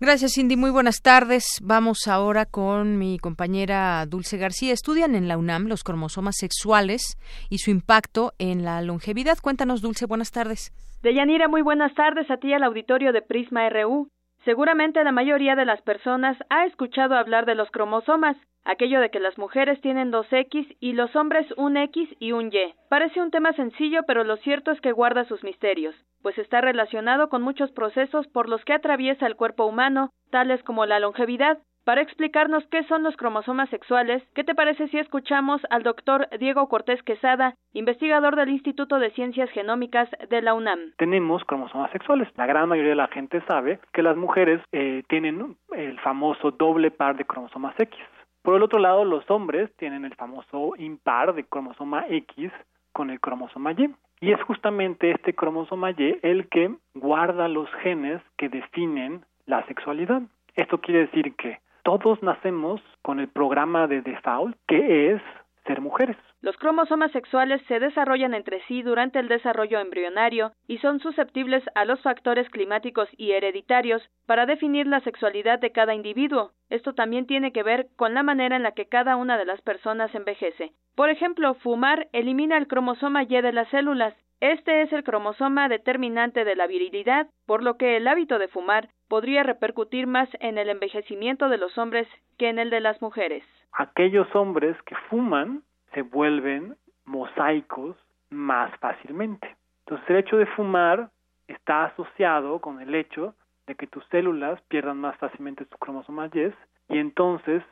Gracias, 0.00 0.32
Cindy. 0.34 0.56
Muy 0.56 0.70
buenas 0.70 1.00
tardes. 1.00 1.60
Vamos 1.62 2.08
ahora 2.08 2.44
con 2.46 2.98
mi 2.98 3.18
compañera 3.18 4.04
Dulce 4.06 4.36
García. 4.36 4.72
Estudian 4.72 5.14
en 5.14 5.28
la 5.28 5.38
UNAM 5.38 5.66
los 5.66 5.84
cromosomas 5.84 6.36
sexuales 6.38 7.16
y 7.50 7.58
su 7.58 7.70
impacto 7.70 8.32
en 8.38 8.64
la 8.64 8.82
longevidad. 8.82 9.38
Cuéntanos, 9.40 9.80
Dulce. 9.80 10.06
Buenas 10.06 10.32
tardes. 10.32 10.72
Deyanira, 11.02 11.48
muy 11.48 11.62
buenas 11.62 11.94
tardes 11.94 12.30
a 12.30 12.36
ti 12.36 12.52
al 12.52 12.62
auditorio 12.62 13.12
de 13.12 13.22
Prisma 13.22 13.68
RU. 13.68 14.08
Seguramente 14.44 15.02
la 15.04 15.12
mayoría 15.12 15.54
de 15.54 15.64
las 15.64 15.80
personas 15.82 16.36
ha 16.50 16.66
escuchado 16.66 17.14
hablar 17.14 17.46
de 17.46 17.54
los 17.54 17.70
cromosomas, 17.70 18.36
aquello 18.64 19.00
de 19.00 19.10
que 19.10 19.20
las 19.20 19.38
mujeres 19.38 19.80
tienen 19.80 20.10
dos 20.10 20.26
X 20.30 20.66
y 20.80 20.92
los 20.92 21.14
hombres 21.16 21.46
un 21.56 21.76
X 21.76 22.08
y 22.18 22.32
un 22.32 22.48
Y. 22.48 22.74
Parece 22.88 23.20
un 23.20 23.30
tema 23.30 23.52
sencillo, 23.52 24.02
pero 24.06 24.24
lo 24.24 24.36
cierto 24.38 24.70
es 24.70 24.80
que 24.80 24.92
guarda 24.92 25.24
sus 25.24 25.42
misterios, 25.44 25.94
pues 26.22 26.38
está 26.38 26.60
relacionado 26.60 27.28
con 27.28 27.42
muchos 27.42 27.70
procesos 27.72 28.26
por 28.28 28.48
los 28.48 28.64
que 28.64 28.74
atraviesa 28.74 29.26
el 29.26 29.36
cuerpo 29.36 29.66
humano, 29.66 30.10
tales 30.30 30.62
como 30.62 30.86
la 30.86 31.00
longevidad, 31.00 31.58
para 31.84 32.00
explicarnos 32.00 32.64
qué 32.68 32.84
son 32.84 33.02
los 33.02 33.16
cromosomas 33.16 33.68
sexuales, 33.70 34.22
¿qué 34.34 34.44
te 34.44 34.54
parece 34.54 34.86
si 34.88 34.98
escuchamos 34.98 35.60
al 35.68 35.82
doctor 35.82 36.28
Diego 36.38 36.68
Cortés 36.68 37.02
Quesada, 37.02 37.54
investigador 37.72 38.36
del 38.36 38.50
Instituto 38.50 39.00
de 39.00 39.10
Ciencias 39.10 39.50
Genómicas 39.50 40.08
de 40.30 40.42
la 40.42 40.54
UNAM? 40.54 40.92
Tenemos 40.96 41.42
cromosomas 41.44 41.90
sexuales. 41.90 42.28
La 42.36 42.46
gran 42.46 42.68
mayoría 42.68 42.90
de 42.90 42.96
la 42.96 43.08
gente 43.08 43.42
sabe 43.48 43.80
que 43.92 44.02
las 44.02 44.16
mujeres 44.16 44.60
eh, 44.70 45.02
tienen 45.08 45.56
el 45.72 45.98
famoso 46.00 46.52
doble 46.52 46.92
par 46.92 47.16
de 47.16 47.24
cromosomas 47.24 47.74
X. 47.80 47.98
Por 48.42 48.56
el 48.56 48.62
otro 48.62 48.80
lado, 48.80 49.04
los 49.04 49.28
hombres 49.30 49.70
tienen 49.76 50.04
el 50.04 50.14
famoso 50.16 50.74
impar 50.76 51.34
de 51.34 51.44
cromosoma 51.44 52.04
X 52.08 52.50
con 52.92 53.10
el 53.10 53.20
cromosoma 53.20 53.72
Y. 53.72 53.94
Y 54.20 54.32
es 54.32 54.42
justamente 54.42 55.10
este 55.10 55.34
cromosoma 55.34 55.90
Y 55.92 56.18
el 56.22 56.48
que 56.48 56.74
guarda 56.94 57.48
los 57.48 57.68
genes 57.82 58.20
que 58.36 58.48
definen 58.48 59.24
la 59.46 59.64
sexualidad. 59.66 60.22
Esto 60.54 60.80
quiere 60.80 61.06
decir 61.06 61.34
que 61.36 61.60
todos 61.82 62.22
nacemos 62.22 62.80
con 63.02 63.20
el 63.20 63.28
programa 63.28 63.86
de 63.86 64.02
default 64.02 64.56
que 64.66 65.12
es 65.12 65.22
ser 65.64 65.80
mujeres. 65.80 66.16
Los 66.40 66.56
cromosomas 66.56 67.12
sexuales 67.12 67.62
se 67.68 67.78
desarrollan 67.78 68.34
entre 68.34 68.62
sí 68.66 68.82
durante 68.82 69.18
el 69.18 69.28
desarrollo 69.28 69.78
embrionario 69.78 70.52
y 70.66 70.78
son 70.78 71.00
susceptibles 71.00 71.62
a 71.74 71.84
los 71.84 72.00
factores 72.00 72.48
climáticos 72.50 73.08
y 73.16 73.32
hereditarios 73.32 74.02
para 74.26 74.46
definir 74.46 74.86
la 74.86 75.00
sexualidad 75.00 75.60
de 75.60 75.72
cada 75.72 75.94
individuo. 75.94 76.52
Esto 76.68 76.94
también 76.94 77.26
tiene 77.26 77.52
que 77.52 77.62
ver 77.62 77.86
con 77.96 78.14
la 78.14 78.22
manera 78.22 78.56
en 78.56 78.62
la 78.62 78.72
que 78.72 78.86
cada 78.86 79.16
una 79.16 79.38
de 79.38 79.44
las 79.44 79.60
personas 79.62 80.14
envejece. 80.14 80.72
Por 80.94 81.10
ejemplo, 81.10 81.54
fumar 81.54 82.08
elimina 82.12 82.58
el 82.58 82.66
cromosoma 82.66 83.22
Y 83.22 83.40
de 83.40 83.52
las 83.52 83.68
células. 83.68 84.14
Este 84.40 84.82
es 84.82 84.92
el 84.92 85.04
cromosoma 85.04 85.68
determinante 85.68 86.44
de 86.44 86.56
la 86.56 86.66
virilidad, 86.66 87.28
por 87.46 87.62
lo 87.62 87.76
que 87.76 87.96
el 87.96 88.08
hábito 88.08 88.40
de 88.40 88.48
fumar 88.48 88.88
podría 89.12 89.42
repercutir 89.42 90.06
más 90.06 90.26
en 90.40 90.56
el 90.56 90.70
envejecimiento 90.70 91.50
de 91.50 91.58
los 91.58 91.76
hombres 91.76 92.08
que 92.38 92.48
en 92.48 92.58
el 92.58 92.70
de 92.70 92.80
las 92.80 93.02
mujeres. 93.02 93.44
Aquellos 93.72 94.26
hombres 94.34 94.74
que 94.86 94.94
fuman 95.10 95.62
se 95.92 96.00
vuelven 96.00 96.78
mosaicos 97.04 97.94
más 98.30 98.74
fácilmente. 98.78 99.54
Entonces 99.80 100.08
el 100.08 100.16
hecho 100.16 100.38
de 100.38 100.46
fumar 100.46 101.10
está 101.46 101.84
asociado 101.84 102.58
con 102.60 102.80
el 102.80 102.94
hecho 102.94 103.34
de 103.66 103.74
que 103.74 103.86
tus 103.86 104.02
células 104.06 104.58
pierdan 104.68 104.96
más 104.96 105.14
fácilmente 105.18 105.66
tu 105.66 105.76
cromosoma 105.76 106.30
Y 106.32 106.50
y 106.88 106.98
entonces 106.98 107.62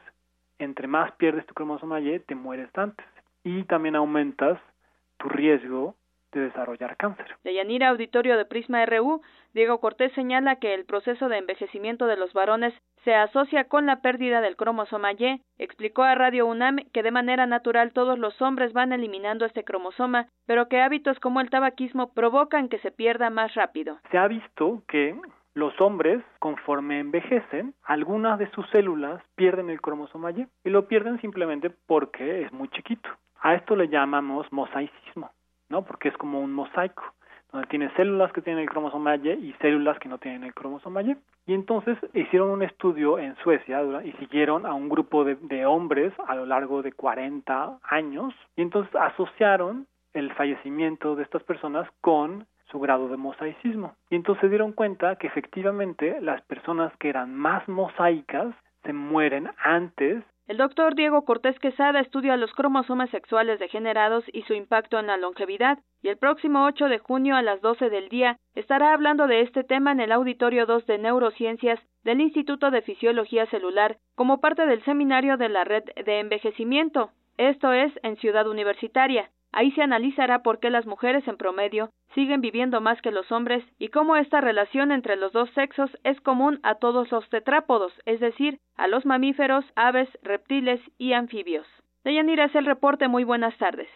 entre 0.58 0.88
más 0.88 1.10
pierdes 1.12 1.46
tu 1.46 1.54
cromosoma 1.54 2.00
Y 2.00 2.18
te 2.18 2.34
mueres 2.34 2.68
antes 2.74 3.06
y 3.44 3.64
también 3.64 3.96
aumentas 3.96 4.58
tu 5.16 5.30
riesgo 5.30 5.94
de 6.32 6.40
desarrollar 6.40 6.96
cáncer. 6.96 7.26
De 7.44 7.54
Yanira 7.54 7.88
Auditorio 7.88 8.36
de 8.36 8.44
Prisma 8.44 8.84
RU, 8.86 9.22
Diego 9.52 9.80
Cortés 9.80 10.12
señala 10.12 10.56
que 10.56 10.74
el 10.74 10.84
proceso 10.84 11.28
de 11.28 11.38
envejecimiento 11.38 12.06
de 12.06 12.16
los 12.16 12.32
varones 12.32 12.74
se 13.04 13.14
asocia 13.14 13.64
con 13.64 13.86
la 13.86 14.02
pérdida 14.02 14.40
del 14.40 14.56
cromosoma 14.56 15.12
Y. 15.12 15.42
Explicó 15.58 16.02
a 16.02 16.14
Radio 16.14 16.46
UNAM 16.46 16.76
que 16.92 17.02
de 17.02 17.10
manera 17.10 17.46
natural 17.46 17.92
todos 17.92 18.18
los 18.18 18.40
hombres 18.42 18.72
van 18.72 18.92
eliminando 18.92 19.44
este 19.44 19.64
cromosoma, 19.64 20.28
pero 20.46 20.68
que 20.68 20.80
hábitos 20.80 21.18
como 21.20 21.40
el 21.40 21.50
tabaquismo 21.50 22.12
provocan 22.12 22.68
que 22.68 22.78
se 22.78 22.90
pierda 22.90 23.30
más 23.30 23.54
rápido. 23.54 23.98
Se 24.10 24.18
ha 24.18 24.28
visto 24.28 24.82
que 24.86 25.16
los 25.54 25.78
hombres, 25.80 26.22
conforme 26.38 27.00
envejecen, 27.00 27.74
algunas 27.82 28.38
de 28.38 28.50
sus 28.52 28.68
células 28.70 29.22
pierden 29.34 29.70
el 29.70 29.80
cromosoma 29.80 30.30
Y 30.30 30.46
y 30.64 30.70
lo 30.70 30.86
pierden 30.86 31.20
simplemente 31.20 31.70
porque 31.70 32.42
es 32.42 32.52
muy 32.52 32.68
chiquito. 32.68 33.08
A 33.42 33.54
esto 33.54 33.74
le 33.74 33.88
llamamos 33.88 34.46
mosaicismo. 34.52 35.30
¿No? 35.70 35.82
Porque 35.82 36.08
es 36.08 36.16
como 36.16 36.40
un 36.40 36.52
mosaico, 36.52 37.02
donde 37.52 37.68
tiene 37.68 37.90
células 37.96 38.32
que 38.32 38.42
tienen 38.42 38.62
el 38.62 38.68
cromosoma 38.68 39.16
Y 39.16 39.30
y 39.30 39.54
células 39.60 39.98
que 39.98 40.08
no 40.08 40.18
tienen 40.18 40.44
el 40.44 40.54
cromosoma 40.54 41.02
Y. 41.02 41.16
Y 41.46 41.54
entonces 41.54 41.96
hicieron 42.12 42.50
un 42.50 42.62
estudio 42.62 43.18
en 43.18 43.34
Suecia 43.36 43.82
y 44.04 44.12
siguieron 44.12 44.66
a 44.66 44.74
un 44.74 44.88
grupo 44.88 45.24
de, 45.24 45.36
de 45.36 45.66
hombres 45.66 46.12
a 46.26 46.34
lo 46.34 46.46
largo 46.46 46.82
de 46.82 46.92
40 46.92 47.78
años 47.82 48.34
y 48.56 48.62
entonces 48.62 48.94
asociaron 48.94 49.86
el 50.12 50.32
fallecimiento 50.34 51.16
de 51.16 51.22
estas 51.22 51.42
personas 51.44 51.88
con 52.00 52.46
su 52.70 52.78
grado 52.78 53.08
de 53.08 53.16
mosaicismo. 53.16 53.94
Y 54.10 54.16
entonces 54.16 54.42
se 54.42 54.48
dieron 54.48 54.72
cuenta 54.72 55.16
que 55.16 55.26
efectivamente 55.26 56.20
las 56.20 56.40
personas 56.42 56.92
que 56.98 57.08
eran 57.08 57.34
más 57.34 57.66
mosaicas 57.68 58.54
se 58.84 58.92
mueren 58.92 59.50
antes 59.62 60.22
El 60.50 60.56
doctor 60.56 60.96
Diego 60.96 61.24
Cortés 61.24 61.56
Quesada 61.60 62.00
estudia 62.00 62.36
los 62.36 62.52
cromosomas 62.54 63.08
sexuales 63.10 63.60
degenerados 63.60 64.24
y 64.32 64.42
su 64.42 64.54
impacto 64.54 64.98
en 64.98 65.06
la 65.06 65.16
longevidad, 65.16 65.78
y 66.02 66.08
el 66.08 66.16
próximo 66.16 66.64
8 66.64 66.86
de 66.86 66.98
junio 66.98 67.36
a 67.36 67.42
las 67.42 67.60
12 67.60 67.88
del 67.88 68.08
día 68.08 68.36
estará 68.56 68.92
hablando 68.92 69.28
de 69.28 69.42
este 69.42 69.62
tema 69.62 69.92
en 69.92 70.00
el 70.00 70.10
Auditorio 70.10 70.66
2 70.66 70.86
de 70.86 70.98
Neurociencias 70.98 71.78
del 72.02 72.20
Instituto 72.20 72.72
de 72.72 72.82
Fisiología 72.82 73.46
Celular 73.46 73.98
como 74.16 74.40
parte 74.40 74.66
del 74.66 74.82
seminario 74.82 75.36
de 75.36 75.50
la 75.50 75.62
Red 75.62 75.84
de 76.04 76.18
Envejecimiento. 76.18 77.12
Esto 77.36 77.72
es 77.72 77.92
en 78.02 78.16
Ciudad 78.16 78.48
Universitaria. 78.48 79.30
Ahí 79.52 79.72
se 79.72 79.82
analizará 79.82 80.42
por 80.42 80.60
qué 80.60 80.70
las 80.70 80.86
mujeres 80.86 81.26
en 81.26 81.36
promedio 81.36 81.90
siguen 82.14 82.40
viviendo 82.40 82.80
más 82.80 83.00
que 83.02 83.10
los 83.10 83.30
hombres 83.32 83.64
y 83.78 83.88
cómo 83.88 84.16
esta 84.16 84.40
relación 84.40 84.92
entre 84.92 85.16
los 85.16 85.32
dos 85.32 85.50
sexos 85.54 85.90
es 86.04 86.20
común 86.20 86.60
a 86.62 86.76
todos 86.76 87.10
los 87.10 87.28
tetrápodos, 87.30 87.92
es 88.04 88.20
decir, 88.20 88.58
a 88.76 88.86
los 88.86 89.06
mamíferos, 89.06 89.64
aves, 89.76 90.08
reptiles 90.22 90.80
y 90.98 91.12
anfibios. 91.12 91.66
Deyanira 92.04 92.46
es 92.46 92.54
el 92.54 92.66
reporte. 92.66 93.08
Muy 93.08 93.24
buenas 93.24 93.56
tardes. 93.58 93.88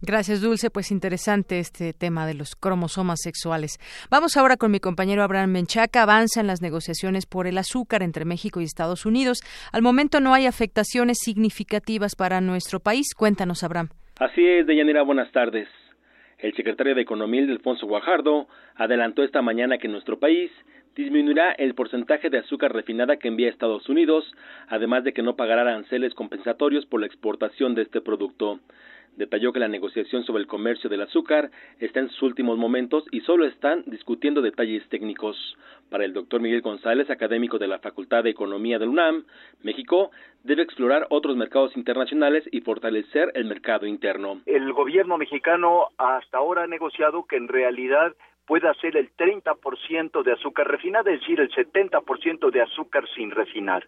Gracias, 0.00 0.40
Dulce. 0.40 0.70
Pues 0.70 0.92
interesante 0.92 1.58
este 1.58 1.92
tema 1.92 2.26
de 2.26 2.34
los 2.34 2.54
cromosomas 2.54 3.20
sexuales. 3.20 3.78
Vamos 4.10 4.36
ahora 4.36 4.56
con 4.56 4.70
mi 4.70 4.78
compañero 4.78 5.24
Abraham 5.24 5.50
Menchaca. 5.50 6.02
Avanzan 6.02 6.46
las 6.46 6.60
negociaciones 6.60 7.26
por 7.26 7.48
el 7.48 7.58
azúcar 7.58 8.02
entre 8.02 8.24
México 8.24 8.60
y 8.60 8.64
Estados 8.64 9.06
Unidos. 9.06 9.40
Al 9.72 9.82
momento 9.82 10.20
no 10.20 10.34
hay 10.34 10.46
afectaciones 10.46 11.18
significativas 11.20 12.14
para 12.14 12.40
nuestro 12.40 12.78
país. 12.78 13.12
Cuéntanos, 13.16 13.64
Abraham. 13.64 13.88
Así 14.18 14.44
es, 14.44 14.66
Deyanira, 14.66 15.02
buenas 15.02 15.30
tardes. 15.30 15.68
El 16.38 16.52
secretario 16.54 16.96
de 16.96 17.02
Economía, 17.02 17.42
Alfonso 17.42 17.86
Guajardo, 17.86 18.48
adelantó 18.74 19.22
esta 19.22 19.42
mañana 19.42 19.78
que 19.78 19.86
nuestro 19.86 20.18
país 20.18 20.50
disminuirá 20.96 21.52
el 21.52 21.76
porcentaje 21.76 22.28
de 22.28 22.38
azúcar 22.38 22.72
refinada 22.72 23.18
que 23.18 23.28
envía 23.28 23.46
a 23.46 23.50
Estados 23.50 23.88
Unidos, 23.88 24.34
además 24.66 25.04
de 25.04 25.12
que 25.12 25.22
no 25.22 25.36
pagará 25.36 25.62
aranceles 25.62 26.14
compensatorios 26.14 26.84
por 26.84 26.98
la 26.98 27.06
exportación 27.06 27.76
de 27.76 27.82
este 27.82 28.00
producto. 28.00 28.58
Detalló 29.18 29.52
que 29.52 29.58
la 29.58 29.66
negociación 29.66 30.22
sobre 30.22 30.42
el 30.42 30.46
comercio 30.46 30.88
del 30.88 31.00
azúcar 31.00 31.50
está 31.80 31.98
en 31.98 32.08
sus 32.08 32.22
últimos 32.22 32.56
momentos 32.56 33.04
y 33.10 33.20
solo 33.22 33.46
están 33.46 33.82
discutiendo 33.86 34.40
detalles 34.40 34.88
técnicos. 34.90 35.36
Para 35.90 36.04
el 36.04 36.12
doctor 36.12 36.40
Miguel 36.40 36.60
González, 36.60 37.10
académico 37.10 37.58
de 37.58 37.66
la 37.66 37.80
Facultad 37.80 38.22
de 38.22 38.30
Economía 38.30 38.78
del 38.78 38.90
UNAM, 38.90 39.24
México 39.64 40.12
debe 40.44 40.62
explorar 40.62 41.08
otros 41.10 41.36
mercados 41.36 41.76
internacionales 41.76 42.44
y 42.52 42.60
fortalecer 42.60 43.32
el 43.34 43.46
mercado 43.46 43.88
interno. 43.88 44.40
El 44.46 44.72
gobierno 44.72 45.18
mexicano 45.18 45.88
hasta 45.98 46.38
ahora 46.38 46.62
ha 46.62 46.66
negociado 46.68 47.24
que 47.24 47.38
en 47.38 47.48
realidad 47.48 48.14
pueda 48.46 48.72
ser 48.74 48.96
el 48.96 49.10
30% 49.16 50.22
de 50.22 50.32
azúcar 50.32 50.68
refinada, 50.68 51.10
es 51.10 51.18
decir, 51.20 51.40
el 51.40 51.50
70% 51.50 52.52
de 52.52 52.62
azúcar 52.62 53.04
sin 53.16 53.32
refinar. 53.32 53.84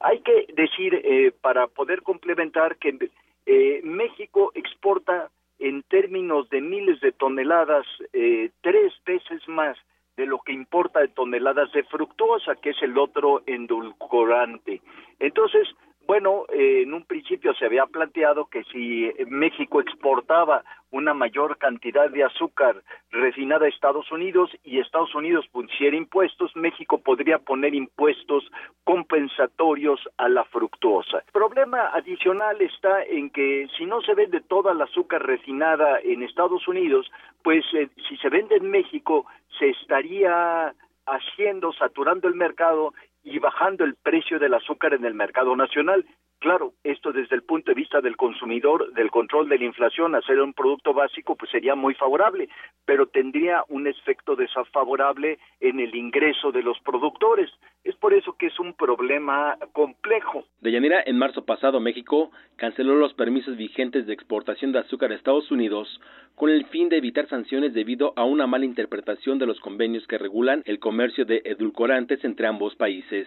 Hay 0.00 0.22
que 0.22 0.46
decir, 0.54 0.94
eh, 1.04 1.32
para 1.40 1.68
poder 1.68 2.02
complementar, 2.02 2.76
que 2.78 2.98
eh, 3.46 3.80
México 3.84 4.52
exporta 4.54 5.30
en 5.58 5.82
términos 5.84 6.48
de 6.50 6.60
miles 6.60 7.00
de 7.00 7.12
toneladas 7.12 7.86
eh, 8.12 8.50
tres 8.60 8.92
veces 9.06 9.46
más 9.48 9.76
de 10.16 10.26
lo 10.26 10.38
que 10.38 10.52
importa 10.52 11.00
de 11.00 11.08
toneladas 11.08 11.70
de 11.72 11.84
fructuosa, 11.84 12.56
que 12.56 12.70
es 12.70 12.82
el 12.82 12.98
otro 12.98 13.42
endulcorante. 13.46 14.80
Entonces, 15.18 15.68
bueno, 16.06 16.44
eh, 16.52 16.82
en 16.82 16.94
un 16.94 17.04
principio 17.04 17.54
se 17.54 17.66
había 17.66 17.86
planteado 17.86 18.46
que 18.46 18.64
si 18.64 19.12
México 19.28 19.80
exportaba 19.80 20.64
una 20.90 21.14
mayor 21.14 21.58
cantidad 21.58 22.08
de 22.08 22.24
azúcar 22.24 22.82
refinada 23.10 23.66
a 23.66 23.68
Estados 23.68 24.10
Unidos 24.10 24.50
y 24.64 24.78
Estados 24.78 25.14
Unidos 25.14 25.46
pusiera 25.52 25.96
impuestos, 25.96 26.54
México 26.56 26.98
podría 26.98 27.38
poner 27.38 27.74
impuestos 27.74 28.44
compensatorios 28.84 30.00
a 30.16 30.28
la 30.28 30.44
fructuosa. 30.44 31.18
El 31.18 31.32
problema 31.32 31.88
adicional 31.92 32.60
está 32.62 33.02
en 33.02 33.30
que 33.30 33.66
si 33.76 33.84
no 33.84 34.00
se 34.00 34.14
vende 34.14 34.40
toda 34.40 34.74
la 34.74 34.84
azúcar 34.84 35.26
refinada 35.26 35.98
en 36.00 36.22
Estados 36.22 36.66
Unidos, 36.68 37.10
pues 37.42 37.64
eh, 37.74 37.88
si 38.08 38.16
se 38.16 38.28
vende 38.28 38.56
en 38.56 38.70
México 38.70 39.26
se 39.58 39.70
estaría 39.70 40.74
haciendo, 41.06 41.72
saturando 41.72 42.28
el 42.28 42.34
mercado 42.34 42.94
y 43.26 43.40
bajando 43.40 43.84
el 43.84 43.96
precio 43.96 44.38
del 44.38 44.54
azúcar 44.54 44.94
en 44.94 45.04
el 45.04 45.12
mercado 45.12 45.54
nacional. 45.56 46.06
Claro, 46.38 46.74
esto 46.84 47.12
desde 47.12 47.34
el 47.34 47.42
punto 47.42 47.70
de 47.70 47.74
vista 47.74 48.00
del 48.00 48.16
consumidor, 48.16 48.92
del 48.92 49.10
control 49.10 49.48
de 49.48 49.58
la 49.58 49.64
inflación, 49.64 50.14
hacer 50.14 50.38
un 50.40 50.52
producto 50.52 50.92
básico, 50.92 51.34
pues 51.34 51.50
sería 51.50 51.74
muy 51.74 51.94
favorable, 51.94 52.48
pero 52.84 53.06
tendría 53.06 53.64
un 53.68 53.86
efecto 53.86 54.36
desfavorable 54.36 55.38
en 55.60 55.80
el 55.80 55.94
ingreso 55.94 56.52
de 56.52 56.62
los 56.62 56.78
productores. 56.80 57.50
Es 57.84 57.96
por 57.96 58.12
eso 58.12 58.36
que 58.38 58.46
es 58.46 58.60
un 58.60 58.74
problema 58.74 59.56
complejo. 59.72 60.44
De 60.60 60.72
Yanira, 60.72 61.02
en 61.06 61.18
marzo 61.18 61.44
pasado, 61.46 61.80
México 61.80 62.30
canceló 62.56 62.96
los 62.96 63.14
permisos 63.14 63.56
vigentes 63.56 64.06
de 64.06 64.12
exportación 64.12 64.72
de 64.72 64.80
azúcar 64.80 65.12
a 65.12 65.14
Estados 65.14 65.50
Unidos 65.50 66.00
con 66.34 66.50
el 66.50 66.66
fin 66.66 66.90
de 66.90 66.98
evitar 66.98 67.26
sanciones 67.28 67.72
debido 67.72 68.12
a 68.14 68.24
una 68.24 68.46
mala 68.46 68.66
interpretación 68.66 69.38
de 69.38 69.46
los 69.46 69.58
convenios 69.60 70.06
que 70.06 70.18
regulan 70.18 70.62
el 70.66 70.80
comercio 70.80 71.24
de 71.24 71.40
edulcorantes 71.44 72.22
entre 72.24 72.46
ambos 72.46 72.76
países. 72.76 73.26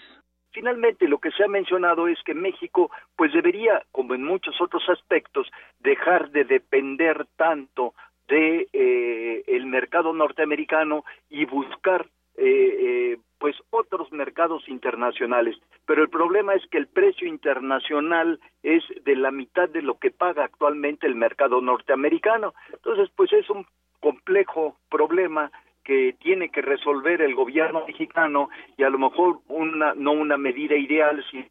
Finalmente, 0.51 1.07
lo 1.07 1.19
que 1.19 1.31
se 1.31 1.43
ha 1.43 1.47
mencionado 1.47 2.07
es 2.07 2.17
que 2.23 2.33
México, 2.33 2.91
pues 3.15 3.31
debería, 3.33 3.83
como 3.91 4.15
en 4.15 4.23
muchos 4.23 4.59
otros 4.61 4.83
aspectos, 4.89 5.47
dejar 5.79 6.31
de 6.31 6.43
depender 6.43 7.27
tanto 7.35 7.93
de 8.27 8.67
eh, 8.73 9.43
el 9.47 9.65
mercado 9.65 10.13
norteamericano 10.13 11.03
y 11.29 11.45
buscar 11.45 12.07
eh, 12.35 12.43
eh, 12.79 13.17
pues 13.37 13.55
otros 13.69 14.11
mercados 14.11 14.67
internacionales. 14.67 15.57
Pero 15.85 16.03
el 16.03 16.09
problema 16.09 16.53
es 16.53 16.65
que 16.69 16.77
el 16.77 16.87
precio 16.87 17.27
internacional 17.27 18.39
es 18.63 18.83
de 19.03 19.15
la 19.15 19.31
mitad 19.31 19.69
de 19.69 19.81
lo 19.81 19.97
que 19.97 20.11
paga 20.11 20.45
actualmente 20.45 21.07
el 21.07 21.15
mercado 21.15 21.61
norteamericano. 21.61 22.53
Entonces, 22.71 23.09
pues 23.15 23.33
es 23.33 23.49
un 23.49 23.65
complejo 23.99 24.77
problema 24.89 25.51
que 25.89 26.13
tiene 26.19 26.49
que 26.49 26.61
resolver 26.61 27.19
el 27.19 27.33
gobierno 27.33 27.83
mexicano 27.87 28.49
y 28.77 28.83
a 28.83 28.91
lo 28.91 28.99
mejor 28.99 29.39
una 29.47 29.95
no 29.95 30.11
una 30.11 30.37
medida 30.37 30.75
ideal 30.75 31.25
sino 31.31 31.45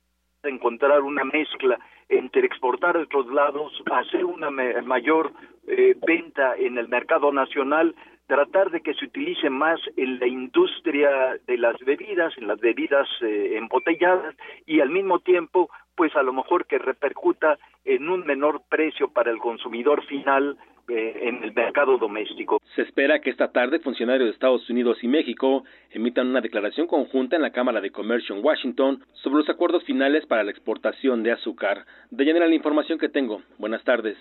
encontrar 0.44 1.00
una 1.00 1.24
mezcla 1.24 1.76
entre 2.08 2.46
exportar 2.46 2.96
a 2.96 3.00
otros 3.00 3.26
lados, 3.32 3.72
hacer 3.90 4.24
una 4.24 4.48
mayor 4.50 5.32
eh, 5.66 5.96
venta 6.06 6.54
en 6.56 6.78
el 6.78 6.86
mercado 6.86 7.32
nacional, 7.32 7.96
tratar 8.28 8.70
de 8.70 8.80
que 8.80 8.94
se 8.94 9.06
utilice 9.06 9.50
más 9.50 9.80
en 9.96 10.20
la 10.20 10.28
industria 10.28 11.36
de 11.44 11.56
las 11.58 11.76
bebidas, 11.80 12.32
en 12.38 12.46
las 12.46 12.60
bebidas 12.60 13.08
eh, 13.22 13.56
embotelladas 13.56 14.36
y 14.66 14.78
al 14.78 14.90
mismo 14.90 15.18
tiempo, 15.18 15.68
pues 15.98 16.14
a 16.14 16.22
lo 16.22 16.32
mejor 16.32 16.64
que 16.66 16.78
repercuta 16.78 17.58
en 17.84 18.08
un 18.08 18.24
menor 18.24 18.62
precio 18.70 19.08
para 19.08 19.32
el 19.32 19.38
consumidor 19.38 20.06
final 20.06 20.56
eh, 20.88 21.28
en 21.28 21.42
el 21.42 21.52
mercado 21.52 21.98
doméstico. 21.98 22.60
Se 22.76 22.82
espera 22.82 23.20
que 23.20 23.30
esta 23.30 23.50
tarde 23.50 23.80
funcionarios 23.80 24.28
de 24.28 24.32
Estados 24.32 24.70
Unidos 24.70 24.96
y 25.02 25.08
México 25.08 25.64
emitan 25.90 26.28
una 26.28 26.40
declaración 26.40 26.86
conjunta 26.86 27.34
en 27.34 27.42
la 27.42 27.50
Cámara 27.50 27.80
de 27.80 27.90
Comercio 27.90 28.36
en 28.36 28.44
Washington 28.44 29.04
sobre 29.22 29.38
los 29.38 29.48
acuerdos 29.48 29.82
finales 29.84 30.24
para 30.24 30.44
la 30.44 30.52
exportación 30.52 31.24
de 31.24 31.32
azúcar. 31.32 31.84
De 32.10 32.24
la 32.24 32.54
información 32.54 33.00
que 33.00 33.08
tengo. 33.08 33.42
Buenas 33.58 33.82
tardes. 33.82 34.16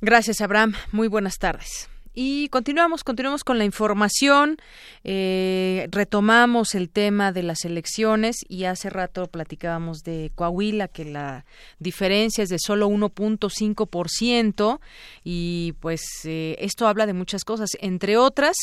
Gracias, 0.00 0.40
Abraham. 0.40 0.74
Muy 0.92 1.08
buenas 1.08 1.38
tardes. 1.40 1.90
Y 2.14 2.48
continuamos, 2.48 3.04
continuamos 3.04 3.44
con 3.44 3.58
la 3.58 3.64
información. 3.64 4.56
Eh, 5.04 5.86
retomamos 5.90 6.74
el 6.74 6.90
tema 6.90 7.32
de 7.32 7.42
las 7.42 7.64
elecciones 7.64 8.36
y 8.48 8.64
hace 8.64 8.90
rato 8.90 9.26
platicábamos 9.26 10.02
de 10.02 10.32
Coahuila, 10.34 10.88
que 10.88 11.04
la 11.04 11.44
diferencia 11.78 12.42
es 12.42 12.50
de 12.50 12.58
solo 12.58 12.88
1.5% 12.88 14.80
y 15.24 15.74
pues 15.80 16.02
eh, 16.24 16.56
esto 16.58 16.88
habla 16.88 17.06
de 17.06 17.12
muchas 17.12 17.44
cosas, 17.44 17.70
entre 17.80 18.16
otras, 18.16 18.56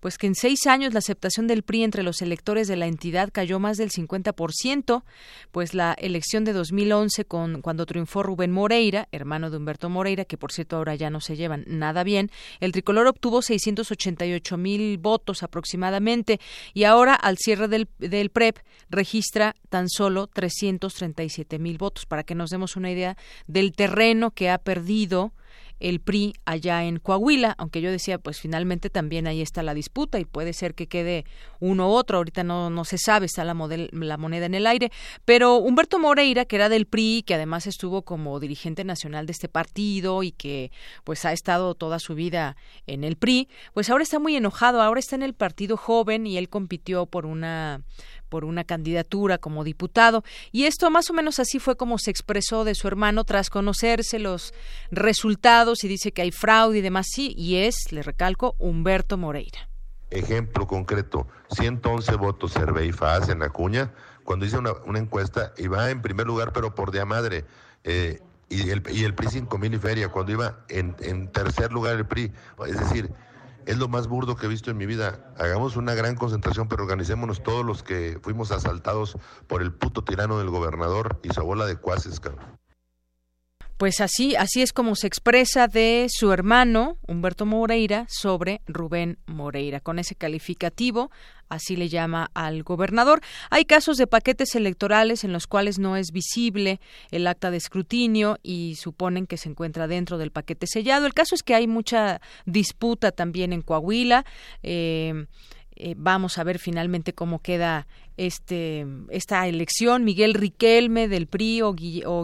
pues 0.00 0.18
que 0.18 0.26
en 0.26 0.34
seis 0.34 0.66
años 0.66 0.92
la 0.92 0.98
aceptación 0.98 1.46
del 1.46 1.62
PRI 1.62 1.84
entre 1.84 2.02
los 2.02 2.20
electores 2.22 2.68
de 2.68 2.76
la 2.76 2.86
entidad 2.86 3.30
cayó 3.32 3.58
más 3.58 3.76
del 3.76 3.90
50%, 3.90 5.02
pues 5.50 5.74
la 5.74 5.94
elección 5.94 6.44
de 6.44 6.52
2011 6.52 7.24
con 7.24 7.62
cuando 7.62 7.86
triunfó 7.86 8.22
Rubén 8.22 8.52
Moreira, 8.52 9.08
hermano 9.12 9.50
de 9.50 9.56
Humberto 9.56 9.88
Moreira, 9.88 10.24
que 10.24 10.36
por 10.36 10.52
cierto 10.52 10.76
ahora 10.76 10.94
ya 10.94 11.10
no 11.10 11.20
se 11.20 11.36
llevan 11.36 11.64
nada 11.66 12.04
bien, 12.04 12.30
el 12.60 12.72
tricolor 12.88 13.08
obtuvo 13.08 13.42
688 13.42 14.56
mil 14.56 14.96
votos 14.96 15.42
aproximadamente 15.42 16.40
y 16.72 16.84
ahora 16.84 17.14
al 17.14 17.36
cierre 17.36 17.68
del, 17.68 17.86
del 17.98 18.30
PREP 18.30 18.60
registra 18.88 19.54
tan 19.68 19.90
solo 19.90 20.26
337 20.26 21.58
mil 21.58 21.76
votos. 21.76 22.06
Para 22.06 22.22
que 22.22 22.34
nos 22.34 22.48
demos 22.48 22.76
una 22.76 22.90
idea 22.90 23.18
del 23.46 23.72
terreno 23.72 24.30
que 24.30 24.48
ha 24.48 24.56
perdido 24.56 25.34
el 25.80 26.00
PRI 26.00 26.34
allá 26.44 26.84
en 26.84 26.98
Coahuila, 26.98 27.54
aunque 27.58 27.80
yo 27.80 27.90
decía, 27.90 28.18
pues 28.18 28.40
finalmente 28.40 28.90
también 28.90 29.26
ahí 29.26 29.40
está 29.40 29.62
la 29.62 29.74
disputa 29.74 30.18
y 30.18 30.24
puede 30.24 30.52
ser 30.52 30.74
que 30.74 30.86
quede 30.86 31.24
uno 31.60 31.88
u 31.88 31.92
otro, 31.92 32.18
ahorita 32.18 32.44
no, 32.44 32.70
no 32.70 32.84
se 32.84 32.98
sabe, 32.98 33.26
está 33.26 33.44
la, 33.44 33.54
la 33.92 34.16
moneda 34.16 34.46
en 34.46 34.54
el 34.54 34.66
aire, 34.66 34.90
pero 35.24 35.56
Humberto 35.56 35.98
Moreira, 35.98 36.44
que 36.44 36.56
era 36.56 36.68
del 36.68 36.86
PRI, 36.86 37.22
que 37.26 37.34
además 37.34 37.66
estuvo 37.66 38.02
como 38.02 38.40
dirigente 38.40 38.84
nacional 38.84 39.26
de 39.26 39.32
este 39.32 39.48
partido 39.48 40.22
y 40.22 40.32
que 40.32 40.70
pues 41.04 41.24
ha 41.24 41.32
estado 41.32 41.74
toda 41.74 41.98
su 41.98 42.14
vida 42.14 42.56
en 42.86 43.04
el 43.04 43.16
PRI, 43.16 43.48
pues 43.74 43.90
ahora 43.90 44.02
está 44.02 44.18
muy 44.18 44.36
enojado, 44.36 44.82
ahora 44.82 45.00
está 45.00 45.16
en 45.16 45.22
el 45.22 45.34
partido 45.34 45.76
joven 45.76 46.26
y 46.26 46.38
él 46.38 46.48
compitió 46.48 47.06
por 47.06 47.26
una 47.26 47.82
por 48.28 48.44
una 48.44 48.64
candidatura 48.64 49.38
como 49.38 49.64
diputado. 49.64 50.24
Y 50.52 50.64
esto 50.64 50.90
más 50.90 51.10
o 51.10 51.14
menos 51.14 51.38
así 51.38 51.58
fue 51.58 51.76
como 51.76 51.98
se 51.98 52.10
expresó 52.10 52.64
de 52.64 52.74
su 52.74 52.88
hermano 52.88 53.24
tras 53.24 53.50
conocerse 53.50 54.18
los 54.18 54.54
resultados 54.90 55.84
y 55.84 55.88
dice 55.88 56.12
que 56.12 56.22
hay 56.22 56.30
fraude 56.30 56.78
y 56.78 56.82
demás. 56.82 57.06
Sí, 57.10 57.34
y 57.36 57.56
es, 57.56 57.92
le 57.92 58.02
recalco, 58.02 58.54
Humberto 58.58 59.16
Moreira. 59.16 59.68
Ejemplo 60.10 60.66
concreto, 60.66 61.26
111 61.50 62.16
votos 62.16 62.54
Cervey 62.54 62.92
Faz 62.92 63.28
en 63.28 63.42
Acuña, 63.42 63.92
cuando 64.24 64.46
hice 64.46 64.56
una, 64.56 64.72
encuesta 64.94 65.52
iba 65.58 65.90
en 65.90 66.00
primer 66.00 66.26
lugar, 66.26 66.52
pero 66.52 66.74
por 66.74 66.92
día 66.92 67.04
madre. 67.04 67.44
Eh, 67.84 68.20
y, 68.50 68.70
el, 68.70 68.82
y 68.90 69.04
el 69.04 69.14
PRI 69.14 69.28
5000 69.28 69.74
y 69.74 69.78
feria, 69.78 70.08
cuando 70.08 70.32
iba 70.32 70.60
en, 70.68 70.96
en 71.00 71.30
tercer 71.30 71.70
lugar 71.72 71.96
el 71.96 72.06
PRI. 72.06 72.32
Es 72.66 72.78
decir, 72.78 73.10
es 73.68 73.76
lo 73.76 73.86
más 73.86 74.08
burdo 74.08 74.34
que 74.34 74.46
he 74.46 74.48
visto 74.48 74.70
en 74.70 74.78
mi 74.78 74.86
vida. 74.86 75.34
Hagamos 75.36 75.76
una 75.76 75.92
gran 75.92 76.14
concentración, 76.14 76.68
pero 76.68 76.84
organicémonos 76.84 77.42
todos 77.42 77.66
los 77.66 77.82
que 77.82 78.18
fuimos 78.22 78.50
asaltados 78.50 79.18
por 79.46 79.60
el 79.60 79.74
puto 79.74 80.02
tirano 80.02 80.38
del 80.38 80.48
gobernador 80.48 81.20
y 81.22 81.28
su 81.28 81.40
abuela 81.40 81.66
de 81.66 81.76
cuaces, 81.76 82.18
cabrón. 82.18 82.58
Pues 83.78 84.00
así, 84.00 84.34
así 84.34 84.60
es 84.60 84.72
como 84.72 84.96
se 84.96 85.06
expresa 85.06 85.68
de 85.68 86.08
su 86.10 86.32
hermano 86.32 86.98
Humberto 87.06 87.46
Moreira 87.46 88.06
sobre 88.08 88.60
Rubén 88.66 89.18
Moreira, 89.26 89.78
con 89.78 90.00
ese 90.00 90.16
calificativo, 90.16 91.12
así 91.48 91.76
le 91.76 91.88
llama 91.88 92.28
al 92.34 92.64
gobernador. 92.64 93.20
Hay 93.50 93.66
casos 93.66 93.96
de 93.96 94.08
paquetes 94.08 94.56
electorales 94.56 95.22
en 95.22 95.32
los 95.32 95.46
cuales 95.46 95.78
no 95.78 95.96
es 95.96 96.10
visible 96.10 96.80
el 97.12 97.24
acta 97.28 97.52
de 97.52 97.58
escrutinio 97.58 98.40
y 98.42 98.74
suponen 98.74 99.28
que 99.28 99.36
se 99.36 99.48
encuentra 99.48 99.86
dentro 99.86 100.18
del 100.18 100.32
paquete 100.32 100.66
sellado. 100.66 101.06
El 101.06 101.14
caso 101.14 101.36
es 101.36 101.44
que 101.44 101.54
hay 101.54 101.68
mucha 101.68 102.20
disputa 102.46 103.12
también 103.12 103.52
en 103.52 103.62
Coahuila. 103.62 104.24
Eh, 104.64 105.26
eh, 105.80 105.94
vamos 105.96 106.38
a 106.38 106.44
ver 106.44 106.58
finalmente 106.58 107.12
cómo 107.12 107.40
queda 107.40 107.86
este 108.16 108.84
esta 109.10 109.46
elección. 109.46 110.04
Miguel 110.04 110.34
Riquelme 110.34 111.06
del 111.06 111.28
PRI 111.28 111.62
o, 111.62 111.72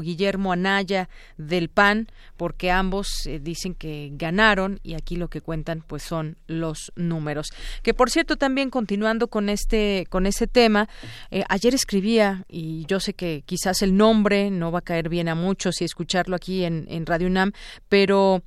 Guillermo 0.01 0.53
Anaya 0.53 1.09
del 1.39 1.69
PAN 1.69 2.09
porque 2.37 2.73
ambos 2.73 3.27
eh, 3.27 3.39
dicen 3.41 3.75
que 3.75 4.11
ganaron 4.15 4.81
y 4.83 4.95
aquí 4.95 5.15
lo 5.15 5.29
que 5.29 5.41
cuentan 5.41 5.85
pues 5.87 6.03
son 6.03 6.37
los 6.49 6.93
números. 6.97 7.47
Que 7.85 7.95
por 7.95 8.11
cierto 8.11 8.37
también 8.37 8.71
continuando 8.71 9.29
con 9.29 9.49
este 9.49 10.07
con 10.11 10.27
ese 10.27 10.49
tema 10.49 10.89
eh, 11.31 11.45
ayer 11.49 11.75
escribía 11.75 12.45
y 12.49 12.85
yo 12.87 12.99
sé 12.99 13.15
que 13.15 13.45
quizás 13.47 13.83
el 13.83 13.97
nombre 13.97 14.51
no 14.51 14.73
va 14.73 14.81
a 14.81 14.83
caer 14.83 15.09
bien 15.09 15.29
a 15.29 15.37
muchos 15.37 15.81
y 15.81 15.85
escucharlo 15.85 16.35
aquí 16.35 16.65
en 16.65 17.07
Radio 17.07 17.29
UNAM 17.29 17.53
pero 17.89 18.43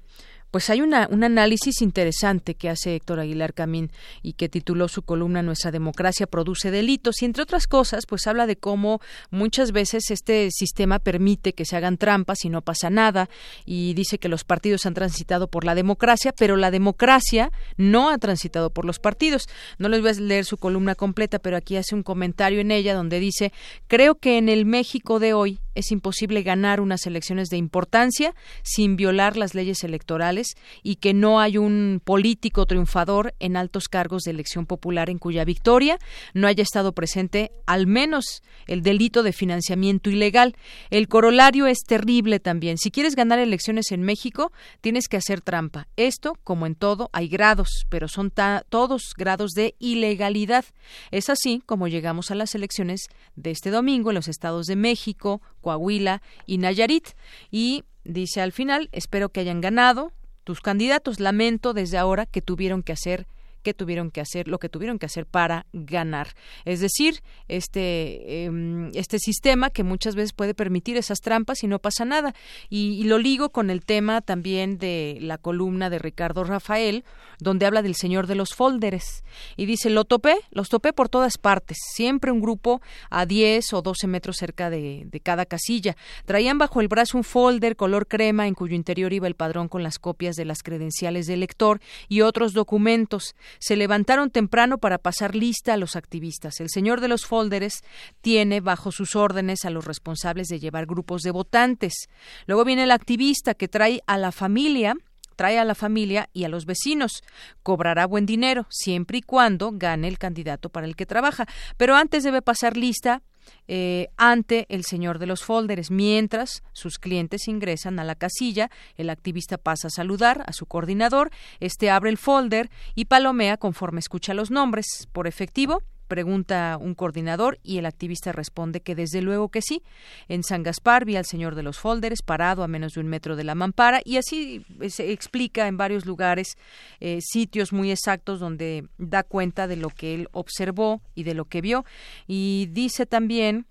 pues 0.52 0.70
hay 0.70 0.82
una, 0.82 1.08
un 1.12 1.24
análisis 1.24 1.82
interesante 1.82 2.56
que 2.56 2.70
hace 2.70 2.96
Héctor 2.96 3.20
Aguilar 3.20 3.54
Camín 3.54 3.92
y 4.22 4.34
que 4.34 4.50
tituló 4.50 4.88
su 4.88 5.02
columna 5.02 5.42
Nuestra 5.42 5.72
democracia 5.72 6.28
produce 6.28 6.72
delitos 6.72 7.22
y 7.22 7.26
entre 7.26 7.44
otras 7.44 7.68
cosas 7.68 8.06
pues 8.06 8.28
habla 8.28 8.48
de 8.48 8.56
cómo 8.56 9.02
muchas 9.30 9.72
veces 9.72 10.10
este 10.12 10.50
sistema 10.52 11.00
permite 11.00 11.54
que 11.54 11.66
se 11.66 11.76
hagan 11.76 11.98
trampas 11.98 12.46
y 12.46 12.50
no 12.50 12.62
pasa 12.62 12.90
nada 12.90 13.30
y 13.66 13.94
dice 13.94 14.20
que 14.20 14.30
los 14.30 14.44
partidos 14.44 14.86
han 14.86 14.94
transitado 14.94 15.48
por 15.48 15.66
la 15.66 15.76
democracia 15.76 16.34
pero 16.38 16.56
la 16.56 16.72
democracia 16.72 17.52
no 17.76 18.10
ha 18.10 18.18
transitado 18.18 18.70
por 18.70 18.86
los 18.86 19.00
partidos. 19.00 19.48
No 19.78 19.90
les 19.90 20.02
voy 20.02 20.12
a 20.12 20.14
leer 20.14 20.46
su 20.46 20.58
columna 20.58 20.96
completa 20.96 21.40
pero 21.40 21.58
aquí 21.58 21.76
hace 21.76 21.96
un 21.96 22.04
comentario 22.04 22.60
en 22.60 22.72
ella 22.72 22.94
donde 22.94 23.20
dice 23.20 23.52
creo 23.88 24.16
que 24.16 24.38
en 24.38 24.50
el 24.50 24.66
México 24.66 25.20
de 25.20 25.34
hoy 25.34 25.60
es 25.78 25.92
imposible 25.92 26.42
ganar 26.42 26.82
unas 26.82 27.06
elecciones 27.06 27.50
de 27.50 27.58
importancia 27.58 28.34
sin 28.64 28.96
violar 28.96 29.38
las 29.38 29.54
leyes 29.54 29.84
electorales 29.84 30.56
y 30.82 30.96
que 30.96 31.14
no 31.14 31.40
hay 31.40 31.58
un 31.58 32.02
político 32.04 32.66
triunfador 32.66 33.36
en 33.40 33.56
altos 33.56 33.88
cargos 33.88 34.24
de 34.24 34.32
elección 34.32 34.66
popular 34.66 35.12
en 35.12 35.20
cuya 35.20 35.46
victoria 35.46 36.00
no 36.34 36.48
haya 36.48 36.64
estado 36.64 36.94
presente 36.94 37.52
al 37.68 37.86
menos 37.86 38.42
el 38.66 38.82
delito 38.82 39.22
de 39.22 39.34
financiamiento 39.34 40.10
ilegal. 40.10 40.56
El 40.90 41.08
corolario 41.08 41.68
es 41.68 41.80
terrible 41.86 42.40
también. 42.40 42.78
Si 42.78 42.90
quieres 42.90 43.16
ganar 43.16 43.38
elecciones 43.38 43.92
en 43.92 44.02
México, 44.02 44.52
tienes 44.82 45.08
que 45.08 45.18
hacer 45.18 45.42
trampa. 45.42 45.88
Esto, 45.96 46.38
como 46.44 46.66
en 46.66 46.74
todo, 46.74 47.10
hay 47.14 47.28
grados, 47.28 47.86
pero 47.90 48.08
son 48.08 48.34
todos 48.70 49.14
grados 49.16 49.52
de 49.52 49.76
ilegalidad. 49.78 50.66
Es 51.12 51.30
así 51.30 51.62
como 51.66 51.88
llegamos 51.88 52.32
a 52.32 52.36
las 52.36 52.56
elecciones 52.56 53.02
de 53.36 53.52
este 53.52 53.70
domingo 53.70 54.10
en 54.10 54.16
los 54.16 54.28
estados 54.28 54.66
de 54.66 54.76
México, 54.76 55.42
Coahuila 55.68 56.22
y 56.46 56.60
Nayarit. 56.60 57.10
Y 57.52 57.84
dice 58.06 58.40
al 58.40 58.54
final, 58.54 58.88
espero 58.94 59.30
que 59.30 59.42
hayan 59.42 59.60
ganado 59.60 60.14
tus 60.46 60.62
candidatos. 60.62 61.20
Lamento 61.20 61.74
desde 61.74 61.98
ahora 61.98 62.26
que 62.26 62.42
tuvieron 62.42 62.84
que 62.84 62.94
hacer 62.94 63.28
que 63.68 63.74
tuvieron 63.74 64.12
que 64.12 64.22
hacer, 64.22 64.48
lo 64.48 64.60
que 64.60 64.70
tuvieron 64.70 64.98
que 64.98 65.08
hacer 65.08 65.26
para 65.26 65.66
ganar. 65.74 66.30
Es 66.64 66.80
decir, 66.80 67.22
este, 67.50 68.46
em, 68.46 68.92
este 68.94 69.20
sistema 69.20 69.70
que 69.72 69.84
muchas 69.84 70.16
veces 70.16 70.32
puede 70.32 70.54
permitir 70.54 70.96
esas 70.96 71.20
trampas 71.20 71.64
y 71.64 71.68
no 71.68 71.80
pasa 71.80 72.06
nada. 72.06 72.34
Y, 72.70 73.04
lo 73.04 73.18
ligo 73.18 73.50
con 73.50 73.70
el 73.70 73.84
tema 73.84 74.22
también 74.22 74.78
de 74.78 75.18
la 75.20 75.38
columna 75.38 75.90
de 75.90 76.00
Ricardo 76.00 76.46
Rafael, 76.46 77.04
donde 77.40 77.66
habla 77.66 77.82
del 77.82 77.96
señor 77.96 78.26
de 78.26 78.36
los 78.36 78.54
folders. 78.54 79.26
Y 79.58 79.66
dice, 79.66 79.90
lo 79.90 80.06
topé, 80.06 80.38
los 80.52 80.70
topé 80.70 80.94
por 80.94 81.10
todas 81.10 81.38
partes, 81.38 81.78
siempre 81.94 82.32
un 82.32 82.40
grupo 82.40 82.82
a 83.10 83.26
10 83.26 83.74
o 83.74 83.82
12 83.82 84.08
metros 84.08 84.38
cerca 84.38 84.70
de, 84.70 85.04
de 85.12 85.20
cada 85.20 85.46
casilla. 85.46 85.98
Traían 86.24 86.58
bajo 86.58 86.80
el 86.80 86.88
brazo 86.88 87.18
un 87.18 87.26
folder 87.26 87.76
color 87.76 88.08
crema 88.08 88.48
en 88.48 88.54
cuyo 88.54 88.76
interior 88.76 89.12
iba 89.12 89.28
el 89.28 89.36
padrón 89.36 89.68
con 89.68 89.84
las 89.84 90.00
copias 90.00 90.38
de 90.38 90.46
las 90.46 90.64
credenciales 90.64 91.28
del 91.28 91.42
lector 91.42 91.82
y 92.08 92.22
otros 92.22 92.54
documentos 92.54 93.36
se 93.60 93.76
levantaron 93.76 94.32
temprano 94.32 94.78
para 94.78 94.98
pasar 94.98 95.36
lista 95.36 95.74
a 95.74 95.78
los 95.78 95.96
activistas. 95.96 96.60
El 96.60 96.70
señor 96.70 97.02
de 97.02 97.08
los 97.08 97.26
folders 97.26 97.84
tiene 98.22 98.62
bajo 98.62 98.92
sus 98.92 99.16
órdenes 99.16 99.66
a 99.66 99.70
los 99.70 99.86
responsables 99.86 100.48
de 100.48 100.60
llevar 100.60 100.86
grupos 100.86 101.22
de 101.22 101.32
votantes. 101.32 102.10
Luego 102.46 102.66
viene 102.66 102.84
el 102.84 102.92
activista 102.92 103.54
que 103.54 103.68
trae 103.68 104.02
a 104.08 104.18
la 104.18 104.32
familia 104.32 104.96
trae 105.38 105.60
a 105.60 105.64
la 105.66 105.76
familia 105.76 106.30
y 106.34 106.44
a 106.44 106.50
los 106.50 106.66
vecinos. 106.66 107.24
Cobrará 107.64 108.08
buen 108.08 108.26
dinero, 108.26 108.66
siempre 108.70 109.20
y 109.20 109.22
cuando 109.22 109.72
gane 109.72 110.08
el 110.08 110.18
candidato 110.18 110.70
para 110.70 110.88
el 110.88 110.96
que 110.96 111.06
trabaja. 111.06 111.46
Pero 111.78 111.96
antes 111.96 112.24
debe 112.24 112.42
pasar 112.42 112.76
lista 112.76 113.22
eh, 113.68 114.08
ante 114.18 114.66
el 114.70 114.84
señor 114.84 115.20
de 115.20 115.28
los 115.28 115.44
folders. 115.44 115.92
Mientras 115.92 116.64
sus 116.74 117.00
clientes 117.00 117.48
ingresan 117.48 118.00
a 118.00 118.04
la 118.04 118.16
casilla, 118.16 118.70
el 118.96 119.10
activista 119.10 119.58
pasa 119.58 119.88
a 119.88 119.92
saludar 119.92 120.44
a 120.46 120.54
su 120.54 120.66
coordinador, 120.66 121.32
este 121.60 121.90
abre 121.90 122.10
el 122.10 122.18
folder 122.18 122.70
y 122.96 123.06
palomea 123.06 123.58
conforme 123.58 124.00
escucha 124.00 124.34
los 124.34 124.52
nombres. 124.52 125.08
Por 125.12 125.28
efectivo, 125.28 125.84
pregunta 126.08 126.78
un 126.80 126.96
coordinador 126.96 127.60
y 127.64 127.78
el 127.78 127.86
activista 127.86 128.32
responde 128.32 128.82
que 128.82 128.96
desde 128.96 129.22
luego 129.22 129.50
que 129.50 129.62
sí. 129.62 129.84
En 130.28 130.44
San 130.44 130.64
Gaspar 130.64 131.06
vi 131.06 131.16
al 131.16 131.26
señor 131.26 131.56
de 131.56 131.64
los 131.64 131.78
folders 131.78 132.22
parado 132.22 132.64
a 132.64 132.68
menos 132.68 132.94
de 132.94 133.02
un 133.02 133.08
metro 133.08 133.36
de 133.36 133.44
la 133.44 133.56
mampara 133.56 134.02
y 134.04 134.18
así 134.18 134.66
eh, 134.82 134.90
se 134.90 135.12
explica 135.12 135.68
en 135.68 135.78
varios 135.78 136.06
lugares 136.06 136.58
eh, 137.00 137.20
sitios 137.22 137.74
muy 137.74 137.92
exactos 137.92 138.40
donde 138.40 138.88
da 138.98 139.24
cuenta 139.24 139.68
de 139.68 139.76
lo 139.76 139.90
que 139.90 140.16
él 140.16 140.30
observó 140.32 141.02
y 141.16 141.24
de 141.24 141.34
lo 141.34 141.46
que 141.46 141.62
vio 141.62 141.86
y 142.28 142.70
dice 142.72 143.06
también 143.06 143.66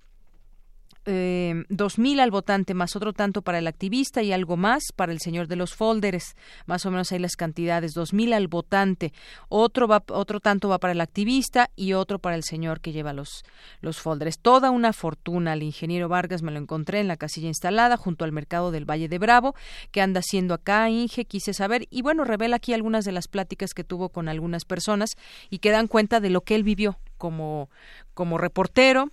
dos 1.07 1.99
mil 2.01 2.19
al 2.19 2.33
votante 2.33 2.75
más 2.75 2.97
otro 2.97 3.13
tanto 3.13 3.43
para 3.43 3.61
el 3.61 3.69
activista 3.69 4.23
y 4.23 4.33
algo 4.33 4.57
más 4.57 4.83
para 4.95 5.13
el 5.13 5.21
señor 5.21 5.47
de 5.47 5.55
los 5.55 5.73
folders 5.73 6.35
más 6.67 6.85
o 6.85 6.91
menos 6.91 7.13
hay 7.13 7.21
las 7.21 7.37
cantidades 7.37 7.93
dos 7.93 8.13
mil 8.13 8.33
al 8.33 8.49
votante. 8.49 9.13
Otro 9.49 9.87
va, 9.87 10.03
otro 10.09 10.41
tanto 10.41 10.69
va 10.69 10.79
para 10.79 10.93
el 10.93 11.01
activista 11.01 11.71
y 11.77 11.93
otro 11.93 12.19
para 12.19 12.35
el 12.35 12.43
señor 12.43 12.81
que 12.81 12.93
lleva 12.93 13.13
los 13.13 13.45
los 13.81 14.01
folders 14.01 14.41
toda 14.41 14.71
una 14.71 14.93
fortuna. 14.93 15.53
El 15.53 15.63
ingeniero 15.63 16.09
Vargas 16.09 16.43
me 16.43 16.51
lo 16.51 16.59
encontré 16.59 16.99
en 16.99 17.09
la 17.09 17.17
casilla 17.17 17.49
instalada 17.49 17.97
junto 17.97 18.25
al 18.25 18.33
mercado 18.33 18.73
del 18.73 18.85
Valle 18.85 19.09
de 19.09 19.19
Bravo 19.19 19.55
qué 19.93 20.01
anda 20.01 20.21
haciendo 20.21 20.55
acá 20.55 20.91
Inge 20.91 21.25
quise 21.25 21.55
saber. 21.55 21.87
Y 21.91 22.03
bueno 22.03 22.25
revela 22.25 22.57
aquí 22.57 22.73
algunas 22.73 23.05
de 23.05 23.13
las 23.13 23.29
pláticas 23.29 23.75
que 23.75 23.85
tuvo 23.85 24.09
con 24.09 24.29
algunas 24.29 24.65
personas 24.65 25.11
y 25.51 25.59
que 25.59 25.71
dan 25.71 25.87
cuenta 25.87 26.19
de 26.19 26.31
lo 26.31 26.41
que 26.41 26.57
él 26.57 26.65
vivió 26.65 26.99
como 27.17 27.71
como 28.15 28.39
reportero 28.39 29.11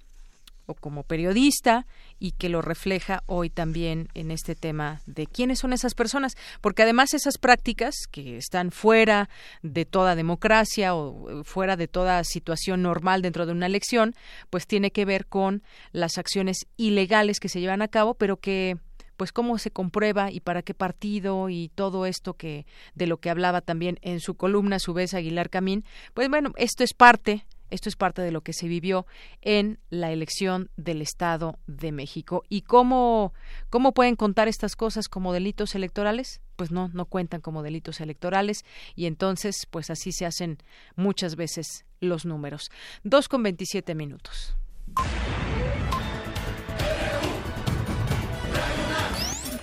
o 0.65 0.73
como 0.73 1.03
periodista 1.03 1.85
y 2.19 2.31
que 2.31 2.49
lo 2.49 2.61
refleja 2.61 3.23
hoy 3.25 3.49
también 3.49 4.07
en 4.13 4.31
este 4.31 4.55
tema 4.55 5.01
de 5.05 5.27
quiénes 5.27 5.59
son 5.59 5.73
esas 5.73 5.93
personas, 5.93 6.35
porque 6.61 6.83
además 6.83 7.13
esas 7.13 7.37
prácticas 7.37 7.95
que 8.11 8.37
están 8.37 8.71
fuera 8.71 9.29
de 9.61 9.85
toda 9.85 10.15
democracia 10.15 10.95
o 10.95 11.29
eh, 11.29 11.43
fuera 11.43 11.75
de 11.75 11.87
toda 11.87 12.23
situación 12.23 12.81
normal 12.81 13.21
dentro 13.21 13.45
de 13.45 13.51
una 13.51 13.65
elección, 13.65 14.15
pues 14.49 14.67
tiene 14.67 14.91
que 14.91 15.05
ver 15.05 15.25
con 15.25 15.63
las 15.91 16.17
acciones 16.17 16.65
ilegales 16.77 17.39
que 17.39 17.49
se 17.49 17.59
llevan 17.59 17.81
a 17.81 17.87
cabo, 17.87 18.13
pero 18.13 18.37
que 18.37 18.77
pues 19.17 19.31
cómo 19.31 19.57
se 19.57 19.71
comprueba 19.71 20.31
y 20.31 20.39
para 20.39 20.63
qué 20.63 20.73
partido 20.73 21.49
y 21.49 21.69
todo 21.75 22.05
esto 22.05 22.33
que 22.33 22.65
de 22.95 23.07
lo 23.07 23.17
que 23.17 23.29
hablaba 23.29 23.61
también 23.61 23.99
en 24.01 24.19
su 24.19 24.35
columna 24.35 24.77
a 24.77 24.79
su 24.79 24.93
vez 24.93 25.13
Aguilar 25.13 25.49
Camín, 25.49 25.85
pues 26.13 26.29
bueno, 26.29 26.51
esto 26.57 26.83
es 26.83 26.93
parte 26.93 27.45
esto 27.73 27.89
es 27.89 27.95
parte 27.95 28.21
de 28.21 28.29
lo 28.31 28.41
que 28.41 28.53
se 28.53 28.67
vivió 28.67 29.07
en 29.41 29.79
la 29.89 30.11
elección 30.11 30.69
del 30.77 31.01
Estado 31.01 31.57
de 31.65 31.91
México. 31.91 32.43
¿Y 32.47 32.61
cómo, 32.61 33.33
cómo 33.71 33.93
pueden 33.93 34.15
contar 34.15 34.47
estas 34.47 34.75
cosas 34.75 35.09
como 35.09 35.33
delitos 35.33 35.73
electorales? 35.73 36.39
Pues 36.55 36.69
no, 36.69 36.91
no 36.93 37.05
cuentan 37.05 37.41
como 37.41 37.63
delitos 37.63 37.99
electorales 37.99 38.63
y 38.95 39.07
entonces, 39.07 39.65
pues 39.71 39.89
así 39.89 40.11
se 40.11 40.27
hacen 40.27 40.59
muchas 40.95 41.35
veces 41.35 41.85
los 41.99 42.25
números. 42.25 42.69
Dos 43.03 43.27
con 43.27 43.41
veintisiete 43.41 43.95
minutos. 43.95 44.55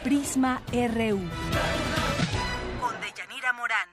Prisma 0.03 0.63
RU. 0.73 1.21
Con 2.81 3.01
Deyanira 3.01 3.53
Morán. 3.53 3.89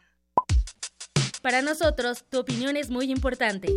Para 1.43 1.61
nosotros, 1.61 2.25
tu 2.29 2.39
opinión 2.39 2.77
es 2.77 2.89
muy 2.89 3.11
importante. 3.11 3.69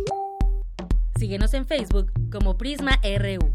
Síguenos 1.21 1.53
en 1.53 1.67
Facebook 1.67 2.11
como 2.31 2.57
Prisma 2.57 2.99
RU. 3.03 3.53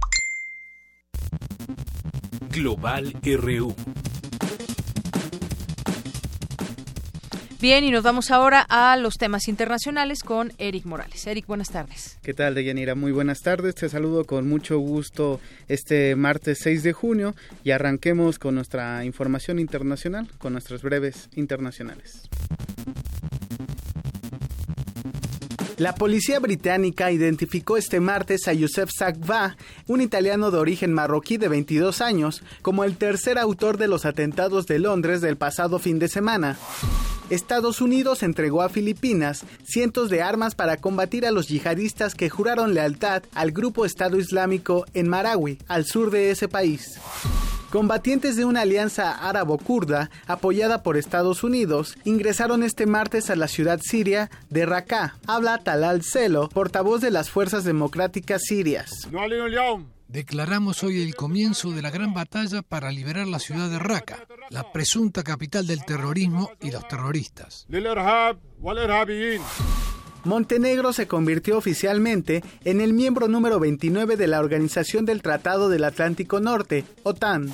Global 2.52 3.12
RU. 3.24 3.74
Bien, 7.60 7.82
y 7.82 7.90
nos 7.90 8.04
vamos 8.04 8.30
ahora 8.30 8.64
a 8.68 8.96
los 8.96 9.14
temas 9.14 9.48
internacionales 9.48 10.22
con 10.22 10.52
Eric 10.58 10.84
Morales. 10.84 11.26
Eric, 11.26 11.48
buenas 11.48 11.70
tardes. 11.70 12.20
¿Qué 12.22 12.34
tal, 12.34 12.54
Deyanira? 12.54 12.94
Muy 12.94 13.10
buenas 13.10 13.40
tardes. 13.40 13.74
Te 13.74 13.88
saludo 13.88 14.26
con 14.26 14.48
mucho 14.48 14.78
gusto 14.78 15.40
este 15.66 16.14
martes 16.14 16.58
6 16.62 16.84
de 16.84 16.92
junio 16.92 17.34
y 17.64 17.72
arranquemos 17.72 18.38
con 18.38 18.54
nuestra 18.54 19.04
información 19.04 19.58
internacional, 19.58 20.28
con 20.38 20.52
nuestras 20.52 20.82
breves 20.82 21.28
internacionales. 21.34 22.28
La 25.78 25.94
policía 25.94 26.40
británica 26.40 27.12
identificó 27.12 27.76
este 27.76 28.00
martes 28.00 28.48
a 28.48 28.54
Youssef 28.54 28.88
Sakba, 28.96 29.58
un 29.86 30.00
italiano 30.00 30.50
de 30.50 30.56
origen 30.56 30.94
marroquí 30.94 31.36
de 31.36 31.48
22 31.48 32.00
años, 32.00 32.42
como 32.62 32.82
el 32.82 32.96
tercer 32.96 33.38
autor 33.38 33.76
de 33.76 33.86
los 33.86 34.06
atentados 34.06 34.66
de 34.66 34.78
Londres 34.78 35.20
del 35.20 35.36
pasado 35.36 35.78
fin 35.78 35.98
de 35.98 36.08
semana. 36.08 36.56
Estados 37.28 37.82
Unidos 37.82 38.22
entregó 38.22 38.62
a 38.62 38.70
Filipinas 38.70 39.44
cientos 39.64 40.08
de 40.08 40.22
armas 40.22 40.54
para 40.54 40.78
combatir 40.78 41.26
a 41.26 41.30
los 41.30 41.48
yihadistas 41.48 42.14
que 42.14 42.30
juraron 42.30 42.72
lealtad 42.72 43.24
al 43.34 43.50
grupo 43.50 43.84
Estado 43.84 44.18
Islámico 44.18 44.86
en 44.94 45.08
Marawi, 45.08 45.58
al 45.68 45.84
sur 45.84 46.10
de 46.10 46.30
ese 46.30 46.48
país. 46.48 46.98
Combatientes 47.70 48.36
de 48.36 48.44
una 48.44 48.60
alianza 48.62 49.12
árabo-kurda 49.28 50.10
apoyada 50.26 50.82
por 50.82 50.96
Estados 50.96 51.42
Unidos 51.42 51.98
ingresaron 52.04 52.62
este 52.62 52.86
martes 52.86 53.28
a 53.28 53.36
la 53.36 53.48
ciudad 53.48 53.80
siria 53.82 54.30
de 54.50 54.66
Raqqa. 54.66 55.18
Habla 55.26 55.58
Talal 55.58 56.02
Celo, 56.02 56.48
portavoz 56.48 57.00
de 57.00 57.10
las 57.10 57.28
Fuerzas 57.28 57.64
Democráticas 57.64 58.42
Sirias. 58.44 59.08
Declaramos 60.08 60.84
hoy 60.84 61.02
el 61.02 61.16
comienzo 61.16 61.72
de 61.72 61.82
la 61.82 61.90
gran 61.90 62.14
batalla 62.14 62.62
para 62.62 62.92
liberar 62.92 63.26
la 63.26 63.40
ciudad 63.40 63.68
de 63.68 63.80
Raqqa, 63.80 64.24
la 64.50 64.70
presunta 64.70 65.24
capital 65.24 65.66
del 65.66 65.84
terrorismo 65.84 66.50
y 66.60 66.70
los 66.70 66.86
terroristas. 66.86 67.66
Montenegro 70.26 70.92
se 70.92 71.06
convirtió 71.06 71.56
oficialmente 71.56 72.42
en 72.64 72.80
el 72.80 72.92
miembro 72.92 73.28
número 73.28 73.60
29 73.60 74.16
de 74.16 74.26
la 74.26 74.40
Organización 74.40 75.06
del 75.06 75.22
Tratado 75.22 75.68
del 75.68 75.84
Atlántico 75.84 76.40
Norte, 76.40 76.84
OTAN. 77.04 77.50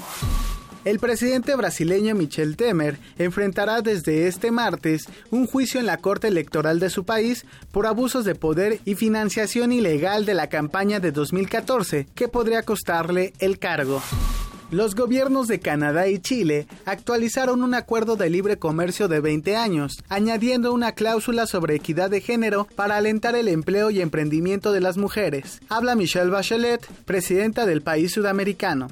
El 0.85 0.99
presidente 0.99 1.55
brasileño 1.55 2.15
Michel 2.15 2.57
Temer 2.57 2.99
enfrentará 3.19 3.83
desde 3.83 4.27
este 4.27 4.51
martes 4.51 5.07
un 5.31 5.47
juicio 5.47 5.79
en 5.79 5.87
la 5.87 5.99
Corte 5.99 6.29
Electoral 6.29 6.81
de 6.81 6.91
su 6.91 7.05
país 7.05 7.45
por 7.71 7.87
abusos 7.87 8.25
de 8.25 8.35
poder 8.35 8.81
y 8.85 8.95
financiación 8.97 9.71
ilegal 9.71 10.25
de 10.25 10.35
la 10.35 10.49
campaña 10.49 10.99
de 10.99 11.13
2014, 11.13 12.09
que 12.15 12.27
podría 12.27 12.63
costarle 12.63 13.33
el 13.39 13.59
cargo. 13.59 14.03
Los 14.73 14.95
gobiernos 14.95 15.49
de 15.49 15.61
Canadá 15.61 16.09
y 16.09 16.19
Chile 16.19 16.67
actualizaron 16.87 17.63
un 17.63 17.75
acuerdo 17.75 18.17
de 18.17 18.31
libre 18.31 18.57
comercio 18.57 19.07
de 19.07 19.21
20 19.21 19.55
años, 19.55 20.03
añadiendo 20.09 20.73
una 20.73 20.93
cláusula 20.93 21.47
sobre 21.47 21.75
equidad 21.75 22.09
de 22.09 22.23
género 22.23 22.67
para 22.75 22.97
alentar 22.97 23.37
el 23.37 23.49
empleo 23.49 23.91
y 23.91 24.01
emprendimiento 24.01 24.73
de 24.73 24.81
las 24.81 24.97
mujeres. 24.97 25.61
Habla 25.69 25.95
Michelle 25.95 26.31
Bachelet, 26.31 26.87
presidenta 27.05 27.67
del 27.67 27.83
país 27.83 28.13
sudamericano. 28.13 28.89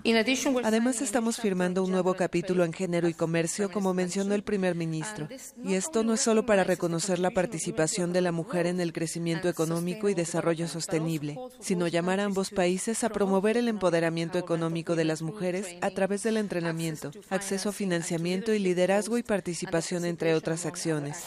Además, 0.65 1.01
estamos 1.01 1.39
firmando 1.39 1.83
un 1.83 1.93
nuevo 1.93 2.13
capítulo 2.13 2.67
en 2.67 2.75
género 2.75 3.09
y 3.09 3.15
comercio, 3.15 3.73
como 3.73 3.95
mencionó 3.95 4.35
el 4.35 4.43
primer 4.43 4.75
ministro. 4.75 5.29
Y 5.65 5.77
esto 5.77 6.05
no 6.05 6.13
es 6.13 6.21
solo 6.21 6.45
para 6.45 6.63
reconocer 6.63 7.19
la 7.19 7.31
participación 7.31 8.13
de 8.13 8.21
la 8.21 8.33
mujer 8.33 8.67
en 8.67 8.81
el 8.81 8.93
crecimiento 8.93 9.49
económico 9.49 10.11
y 10.11 10.15
desarrollo 10.15 10.69
sostenible, 10.69 11.39
sino 11.59 11.89
llamar 11.89 12.21
a 12.21 12.25
ambos 12.25 12.51
países 12.51 13.03
a 13.03 13.09
promover 13.09 13.57
el 13.57 13.67
empoderamiento 13.67 14.37
económico 14.37 14.95
de 14.95 15.05
las 15.07 15.23
mujeres 15.23 15.70
a 15.81 15.91
través 15.91 16.23
del 16.23 16.37
entrenamiento, 16.37 17.11
acceso 17.29 17.69
a 17.69 17.73
financiamiento 17.73 18.53
y 18.53 18.59
liderazgo 18.59 19.19
y 19.19 19.23
participación, 19.23 20.05
entre 20.05 20.35
otras 20.35 20.67
acciones. 20.67 21.25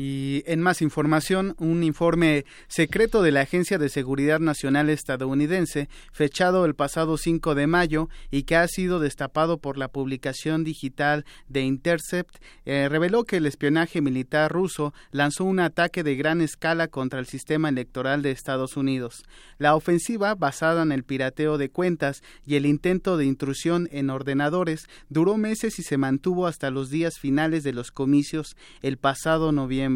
Y 0.00 0.44
en 0.46 0.60
más 0.60 0.80
información, 0.80 1.56
un 1.58 1.82
informe 1.82 2.44
secreto 2.68 3.20
de 3.20 3.32
la 3.32 3.40
Agencia 3.40 3.78
de 3.78 3.88
Seguridad 3.88 4.38
Nacional 4.38 4.90
estadounidense, 4.90 5.88
fechado 6.12 6.64
el 6.66 6.76
pasado 6.76 7.16
5 7.16 7.56
de 7.56 7.66
mayo 7.66 8.08
y 8.30 8.44
que 8.44 8.54
ha 8.54 8.68
sido 8.68 9.00
destapado 9.00 9.58
por 9.58 9.76
la 9.76 9.88
publicación 9.88 10.62
digital 10.62 11.24
de 11.48 11.62
Intercept, 11.62 12.36
eh, 12.64 12.86
reveló 12.88 13.24
que 13.24 13.38
el 13.38 13.46
espionaje 13.46 14.00
militar 14.00 14.52
ruso 14.52 14.94
lanzó 15.10 15.42
un 15.42 15.58
ataque 15.58 16.04
de 16.04 16.14
gran 16.14 16.42
escala 16.42 16.86
contra 16.86 17.18
el 17.18 17.26
sistema 17.26 17.68
electoral 17.68 18.22
de 18.22 18.30
Estados 18.30 18.76
Unidos. 18.76 19.24
La 19.58 19.74
ofensiva, 19.74 20.36
basada 20.36 20.84
en 20.84 20.92
el 20.92 21.02
pirateo 21.02 21.58
de 21.58 21.70
cuentas 21.70 22.22
y 22.46 22.54
el 22.54 22.66
intento 22.66 23.16
de 23.16 23.24
intrusión 23.24 23.88
en 23.90 24.10
ordenadores, 24.10 24.86
duró 25.08 25.36
meses 25.38 25.80
y 25.80 25.82
se 25.82 25.96
mantuvo 25.96 26.46
hasta 26.46 26.70
los 26.70 26.88
días 26.88 27.18
finales 27.18 27.64
de 27.64 27.72
los 27.72 27.90
comicios 27.90 28.54
el 28.80 28.96
pasado 28.96 29.50
noviembre 29.50 29.87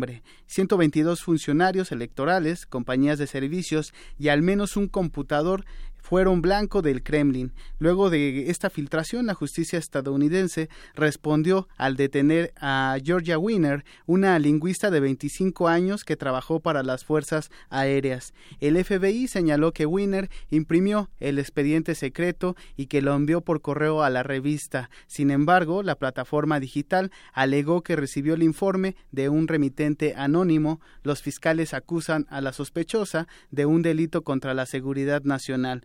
122 0.47 1.23
funcionarios 1.23 1.93
electorales, 1.93 2.67
compañías 2.67 3.19
de 3.19 3.27
servicios 3.27 3.93
y 4.19 4.29
al 4.29 4.43
menos 4.43 4.77
un 4.77 4.89
computador 4.89 5.65
fueron 6.03 6.43
blanco 6.43 6.83
del 6.83 7.03
Kremlin. 7.03 7.53
Luego 7.79 8.11
de 8.11 8.51
esta 8.51 8.69
filtración, 8.69 9.27
la 9.27 9.35
justicia 9.35 9.79
estadounidense 9.79 10.69
respondió 10.95 11.69
al 11.77 11.97
detener 11.97 12.53
a 12.61 12.97
Georgia 13.03 13.39
Wiener, 13.39 13.85
una 14.07 14.39
lingüista 14.39 14.91
de 14.91 15.01
25 15.01 15.69
años 15.69 16.05
que 16.05 16.17
trabajó 16.17 16.61
para 16.61 16.83
las 16.83 17.05
fuerzas 17.05 17.51
aéreas. 17.71 18.35
El 18.61 18.83
FBI 18.85 19.29
señaló 19.29 19.73
que 19.73 19.87
Wiener 19.87 20.29
imprimió 20.51 21.09
el 21.21 21.39
expediente 21.39 21.95
secreto 21.95 22.57
y 22.77 22.87
que 22.87 23.01
lo 23.01 23.15
envió 23.15 23.41
por 23.41 23.63
correo 23.63 24.03
a 24.03 24.11
la 24.11 24.23
revista. 24.23 24.91
Sin 25.07 25.31
embargo, 25.31 25.83
la 25.83 25.97
plataforma 25.97 26.61
digital 26.61 27.11
alegó 27.33 27.83
que 27.83 27.97
recibió 27.97 28.35
el 28.35 28.43
informe 28.43 28.97
de 29.13 29.29
un 29.29 29.49
remitente 29.49 30.15
anónimo. 30.17 30.81
Los 31.03 31.23
fiscales 31.23 31.75
acusan 31.75 32.27
a 32.29 32.41
la 32.41 32.53
sospechosa 32.53 33.29
de 33.51 33.67
un 33.67 33.83
delito 33.83 34.23
contra 34.23 34.55
la 34.55 34.67
seguridad 34.67 35.23
nacional. 35.23 35.85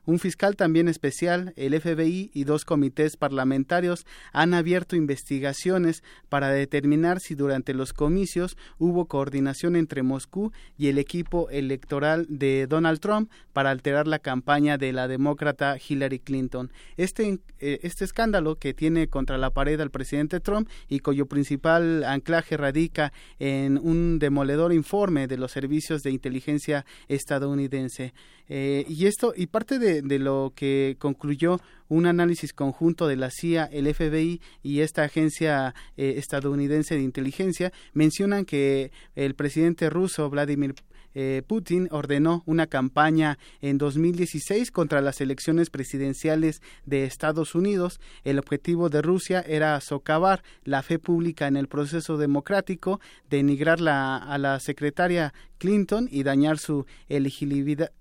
Un 0.05 0.17
fiscal 0.17 0.55
también 0.55 0.87
especial, 0.87 1.53
el 1.57 1.79
FBI 1.79 2.31
y 2.33 2.43
dos 2.43 2.65
comités 2.65 3.17
parlamentarios 3.17 4.05
han 4.33 4.55
abierto 4.55 4.95
investigaciones 4.95 6.03
para 6.27 6.49
determinar 6.49 7.19
si 7.19 7.35
durante 7.35 7.75
los 7.75 7.93
comicios 7.93 8.57
hubo 8.79 9.05
coordinación 9.05 9.75
entre 9.75 10.01
Moscú 10.01 10.51
y 10.75 10.87
el 10.87 10.97
equipo 10.97 11.49
electoral 11.51 12.25
de 12.29 12.65
Donald 12.67 12.99
Trump 12.99 13.29
para 13.53 13.69
alterar 13.69 14.07
la 14.07 14.17
campaña 14.17 14.77
de 14.77 14.91
la 14.91 15.07
demócrata 15.07 15.77
Hillary 15.77 16.19
Clinton. 16.19 16.71
Este, 16.97 17.39
eh, 17.59 17.79
este 17.83 18.03
escándalo 18.05 18.55
que 18.55 18.73
tiene 18.73 19.07
contra 19.07 19.37
la 19.37 19.51
pared 19.51 19.79
al 19.81 19.91
presidente 19.91 20.39
Trump 20.39 20.67
y 20.89 20.99
cuyo 20.99 21.27
principal 21.27 22.03
anclaje 22.05 22.57
radica 22.57 23.13
en 23.37 23.77
un 23.77 24.17
demoledor 24.17 24.73
informe 24.73 25.27
de 25.27 25.37
los 25.37 25.51
servicios 25.51 26.01
de 26.01 26.11
inteligencia 26.11 26.85
estadounidense. 27.07 28.13
Eh, 28.53 28.85
y 28.89 29.05
esto, 29.05 29.33
y 29.35 29.47
parte 29.47 29.79
de, 29.79 29.90
lo 30.01 30.53
que 30.55 30.95
concluyó 30.99 31.59
un 31.89 32.05
análisis 32.05 32.53
conjunto 32.53 33.07
de 33.07 33.17
la 33.17 33.29
CIA, 33.31 33.65
el 33.65 33.93
FBI 33.93 34.39
y 34.63 34.79
esta 34.79 35.03
agencia 35.03 35.75
eh, 35.97 36.13
estadounidense 36.17 36.95
de 36.95 37.01
inteligencia, 37.01 37.73
mencionan 37.93 38.45
que 38.45 38.91
el 39.15 39.35
presidente 39.35 39.89
ruso 39.89 40.29
Vladimir 40.29 40.73
eh, 41.13 41.41
Putin 41.45 41.89
ordenó 41.91 42.43
una 42.45 42.67
campaña 42.67 43.37
en 43.59 43.77
2016 43.77 44.71
contra 44.71 45.01
las 45.01 45.19
elecciones 45.19 45.69
presidenciales 45.69 46.61
de 46.85 47.03
Estados 47.03 47.55
Unidos. 47.55 47.99
El 48.23 48.39
objetivo 48.39 48.89
de 48.89 49.01
Rusia 49.01 49.43
era 49.45 49.79
socavar 49.81 50.43
la 50.63 50.83
fe 50.83 50.99
pública 50.99 51.47
en 51.47 51.57
el 51.57 51.67
proceso 51.67 52.17
democrático, 52.17 53.01
denigrar 53.29 53.79
a 53.87 54.37
la 54.37 54.59
secretaria 54.59 55.33
Clinton 55.61 56.09
y 56.11 56.23
dañar 56.23 56.57
su 56.57 56.87
elegibilidad, 57.07 57.91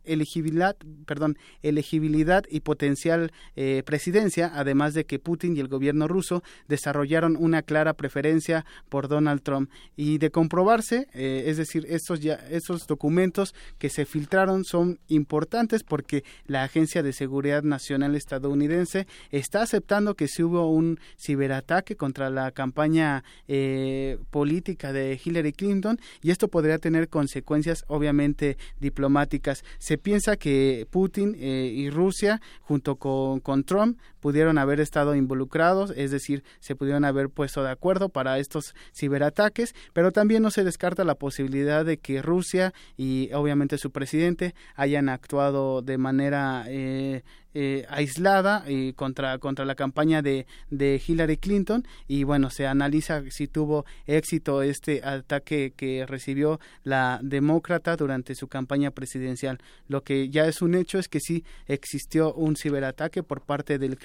perdón, 1.05 1.37
elegibilidad 1.62 2.45
y 2.49 2.61
potencial 2.61 3.32
eh, 3.55 3.82
presidencia, 3.85 4.51
además 4.55 4.95
de 4.95 5.05
que 5.05 5.19
Putin 5.19 5.55
y 5.55 5.61
el 5.61 5.69
gobierno 5.69 6.09
ruso 6.09 6.43
desarrollaron 6.69 7.37
una 7.37 7.61
clara 7.61 7.93
preferencia 7.93 8.65
por 8.89 9.09
Donald 9.09 9.43
Trump. 9.43 9.69
Y 9.95 10.16
de 10.16 10.31
comprobarse, 10.31 11.09
eh, 11.12 11.45
es 11.49 11.59
decir, 11.59 11.85
estos, 11.91 12.20
ya, 12.20 12.37
esos 12.51 12.87
documentos 12.87 13.55
que 13.77 13.91
se 13.91 14.07
filtraron 14.07 14.65
son 14.65 14.99
importantes 15.09 15.82
porque 15.82 16.24
la 16.47 16.62
Agencia 16.62 17.03
de 17.03 17.12
Seguridad 17.12 17.62
Nacional 17.62 18.15
estadounidense 18.15 19.07
está 19.32 19.61
aceptando 19.61 20.15
que 20.15 20.28
si 20.28 20.43
hubo 20.43 20.70
un 20.70 20.99
ciberataque 21.19 21.95
contra 21.95 22.31
la 22.31 22.53
campaña 22.53 23.23
eh, 23.49 24.16
política 24.31 24.95
de 24.95 25.20
Hillary 25.23 25.53
Clinton 25.53 26.01
y 26.23 26.31
esto 26.31 26.49
podría 26.49 26.78
tener 26.78 27.11
consecuencias 27.11 27.49
obviamente 27.89 28.56
diplomáticas. 28.78 29.64
Se 29.78 29.98
piensa 29.98 30.36
que 30.36 30.86
Putin 30.90 31.36
eh, 31.39 31.72
y 31.74 31.90
Rusia 31.90 32.40
junto 32.62 32.97
con, 32.97 33.40
con 33.40 33.64
Trump 33.64 33.98
pudieron 34.20 34.59
haber 34.59 34.80
estado 34.80 35.14
involucrados, 35.14 35.92
es 35.97 36.10
decir, 36.10 36.44
se 36.60 36.76
pudieron 36.76 37.05
haber 37.05 37.30
puesto 37.30 37.62
de 37.62 37.70
acuerdo 37.70 38.09
para 38.09 38.38
estos 38.38 38.74
ciberataques, 38.94 39.74
pero 39.92 40.12
también 40.12 40.42
no 40.42 40.51
se 40.51 40.64
descarta 40.64 41.05
la 41.05 41.14
posibilidad 41.14 41.84
de 41.84 41.98
que 41.98 42.22
Rusia 42.22 42.72
y 42.97 43.30
obviamente 43.32 43.78
su 43.78 43.90
presidente 43.90 44.55
hayan 44.76 45.09
actuado 45.09 45.82
de 45.82 45.98
manera 45.98 46.64
eh, 46.68 47.22
eh, 47.52 47.84
aislada 47.88 48.62
y 48.68 48.92
contra, 48.92 49.36
contra 49.38 49.64
la 49.64 49.74
campaña 49.74 50.22
de, 50.22 50.47
de 50.70 51.02
Hillary 51.05 51.36
Clinton 51.36 51.84
y 52.06 52.22
bueno, 52.22 52.48
se 52.48 52.68
analiza 52.68 53.22
si 53.30 53.48
tuvo 53.48 53.84
éxito 54.06 54.62
este 54.62 55.02
ataque 55.05 55.72
que 55.76 56.06
recibió 56.06 56.60
la 56.84 57.18
demócrata 57.24 57.97
durante 57.97 58.36
su 58.36 58.47
campaña 58.47 58.92
presidencial. 58.92 59.59
Lo 59.88 60.05
que 60.05 60.28
ya 60.28 60.47
es 60.47 60.62
un 60.62 60.76
hecho 60.76 61.01
es 61.01 61.09
que 61.09 61.18
sí 61.18 61.42
existió 61.66 62.32
un 62.34 62.55
ciberataque 62.55 63.24
por 63.24 63.40
parte 63.40 63.80
del 63.80 63.98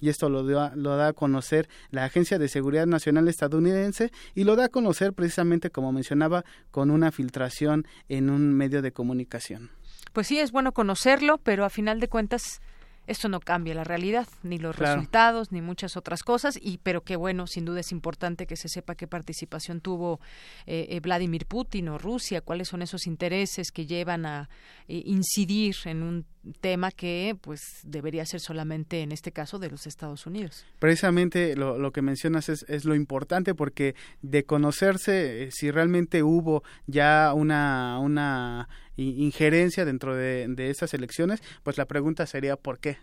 Y 0.00 0.08
esto 0.08 0.28
lo 0.28 0.42
lo 0.42 0.96
da 0.96 1.08
a 1.08 1.12
conocer 1.12 1.68
la 1.90 2.04
Agencia 2.04 2.38
de 2.38 2.48
Seguridad 2.48 2.86
Nacional 2.86 3.28
estadounidense 3.28 4.10
y 4.34 4.44
lo 4.44 4.56
da 4.56 4.66
a 4.66 4.68
conocer 4.68 5.12
precisamente 5.12 5.70
como 5.70 5.92
mencionaba 5.92 6.44
con 6.70 6.90
una 6.90 7.12
filtración 7.12 7.86
en 8.08 8.30
un 8.30 8.52
medio 8.54 8.82
de 8.82 8.92
comunicación. 8.92 9.70
Pues 10.12 10.28
sí, 10.28 10.38
es 10.38 10.52
bueno 10.52 10.72
conocerlo, 10.72 11.38
pero 11.38 11.64
a 11.64 11.70
final 11.70 11.98
de 12.00 12.08
cuentas 12.08 12.60
esto 13.06 13.28
no 13.28 13.40
cambia 13.40 13.74
la 13.74 13.84
realidad, 13.84 14.26
ni 14.42 14.58
los 14.58 14.76
resultados, 14.76 15.52
ni 15.52 15.60
muchas 15.60 15.96
otras 15.96 16.22
cosas, 16.22 16.58
y 16.60 16.78
pero 16.78 17.02
que 17.02 17.16
bueno, 17.16 17.46
sin 17.46 17.64
duda 17.64 17.80
es 17.80 17.92
importante 17.92 18.46
que 18.46 18.56
se 18.56 18.68
sepa 18.68 18.94
qué 18.94 19.06
participación 19.06 19.80
tuvo 19.80 20.20
eh, 20.66 20.86
eh, 20.90 21.00
Vladimir 21.00 21.46
Putin 21.46 21.88
o 21.88 21.98
Rusia, 21.98 22.40
cuáles 22.40 22.68
son 22.68 22.82
esos 22.82 23.06
intereses 23.06 23.70
que 23.70 23.86
llevan 23.86 24.26
a 24.26 24.48
eh, 24.88 25.02
incidir 25.06 25.76
en 25.84 26.02
un 26.02 26.26
tema 26.60 26.90
que 26.90 27.36
pues 27.40 27.60
debería 27.84 28.26
ser 28.26 28.40
solamente 28.40 29.00
en 29.00 29.12
este 29.12 29.32
caso 29.32 29.58
de 29.58 29.70
los 29.70 29.86
Estados 29.86 30.26
Unidos. 30.26 30.66
Precisamente 30.78 31.56
lo, 31.56 31.78
lo 31.78 31.90
que 31.90 32.02
mencionas 32.02 32.48
es, 32.48 32.64
es, 32.68 32.84
lo 32.84 32.94
importante 32.94 33.54
porque 33.54 33.94
de 34.20 34.44
conocerse 34.44 35.48
si 35.50 35.70
realmente 35.70 36.22
hubo 36.22 36.62
ya 36.86 37.32
una, 37.34 37.98
una 37.98 38.68
injerencia 38.96 39.84
dentro 39.84 40.14
de, 40.14 40.46
de 40.48 40.70
esas 40.70 40.94
elecciones, 40.94 41.42
pues 41.62 41.78
la 41.78 41.86
pregunta 41.86 42.26
sería 42.26 42.56
¿por 42.56 42.78
qué? 42.78 42.98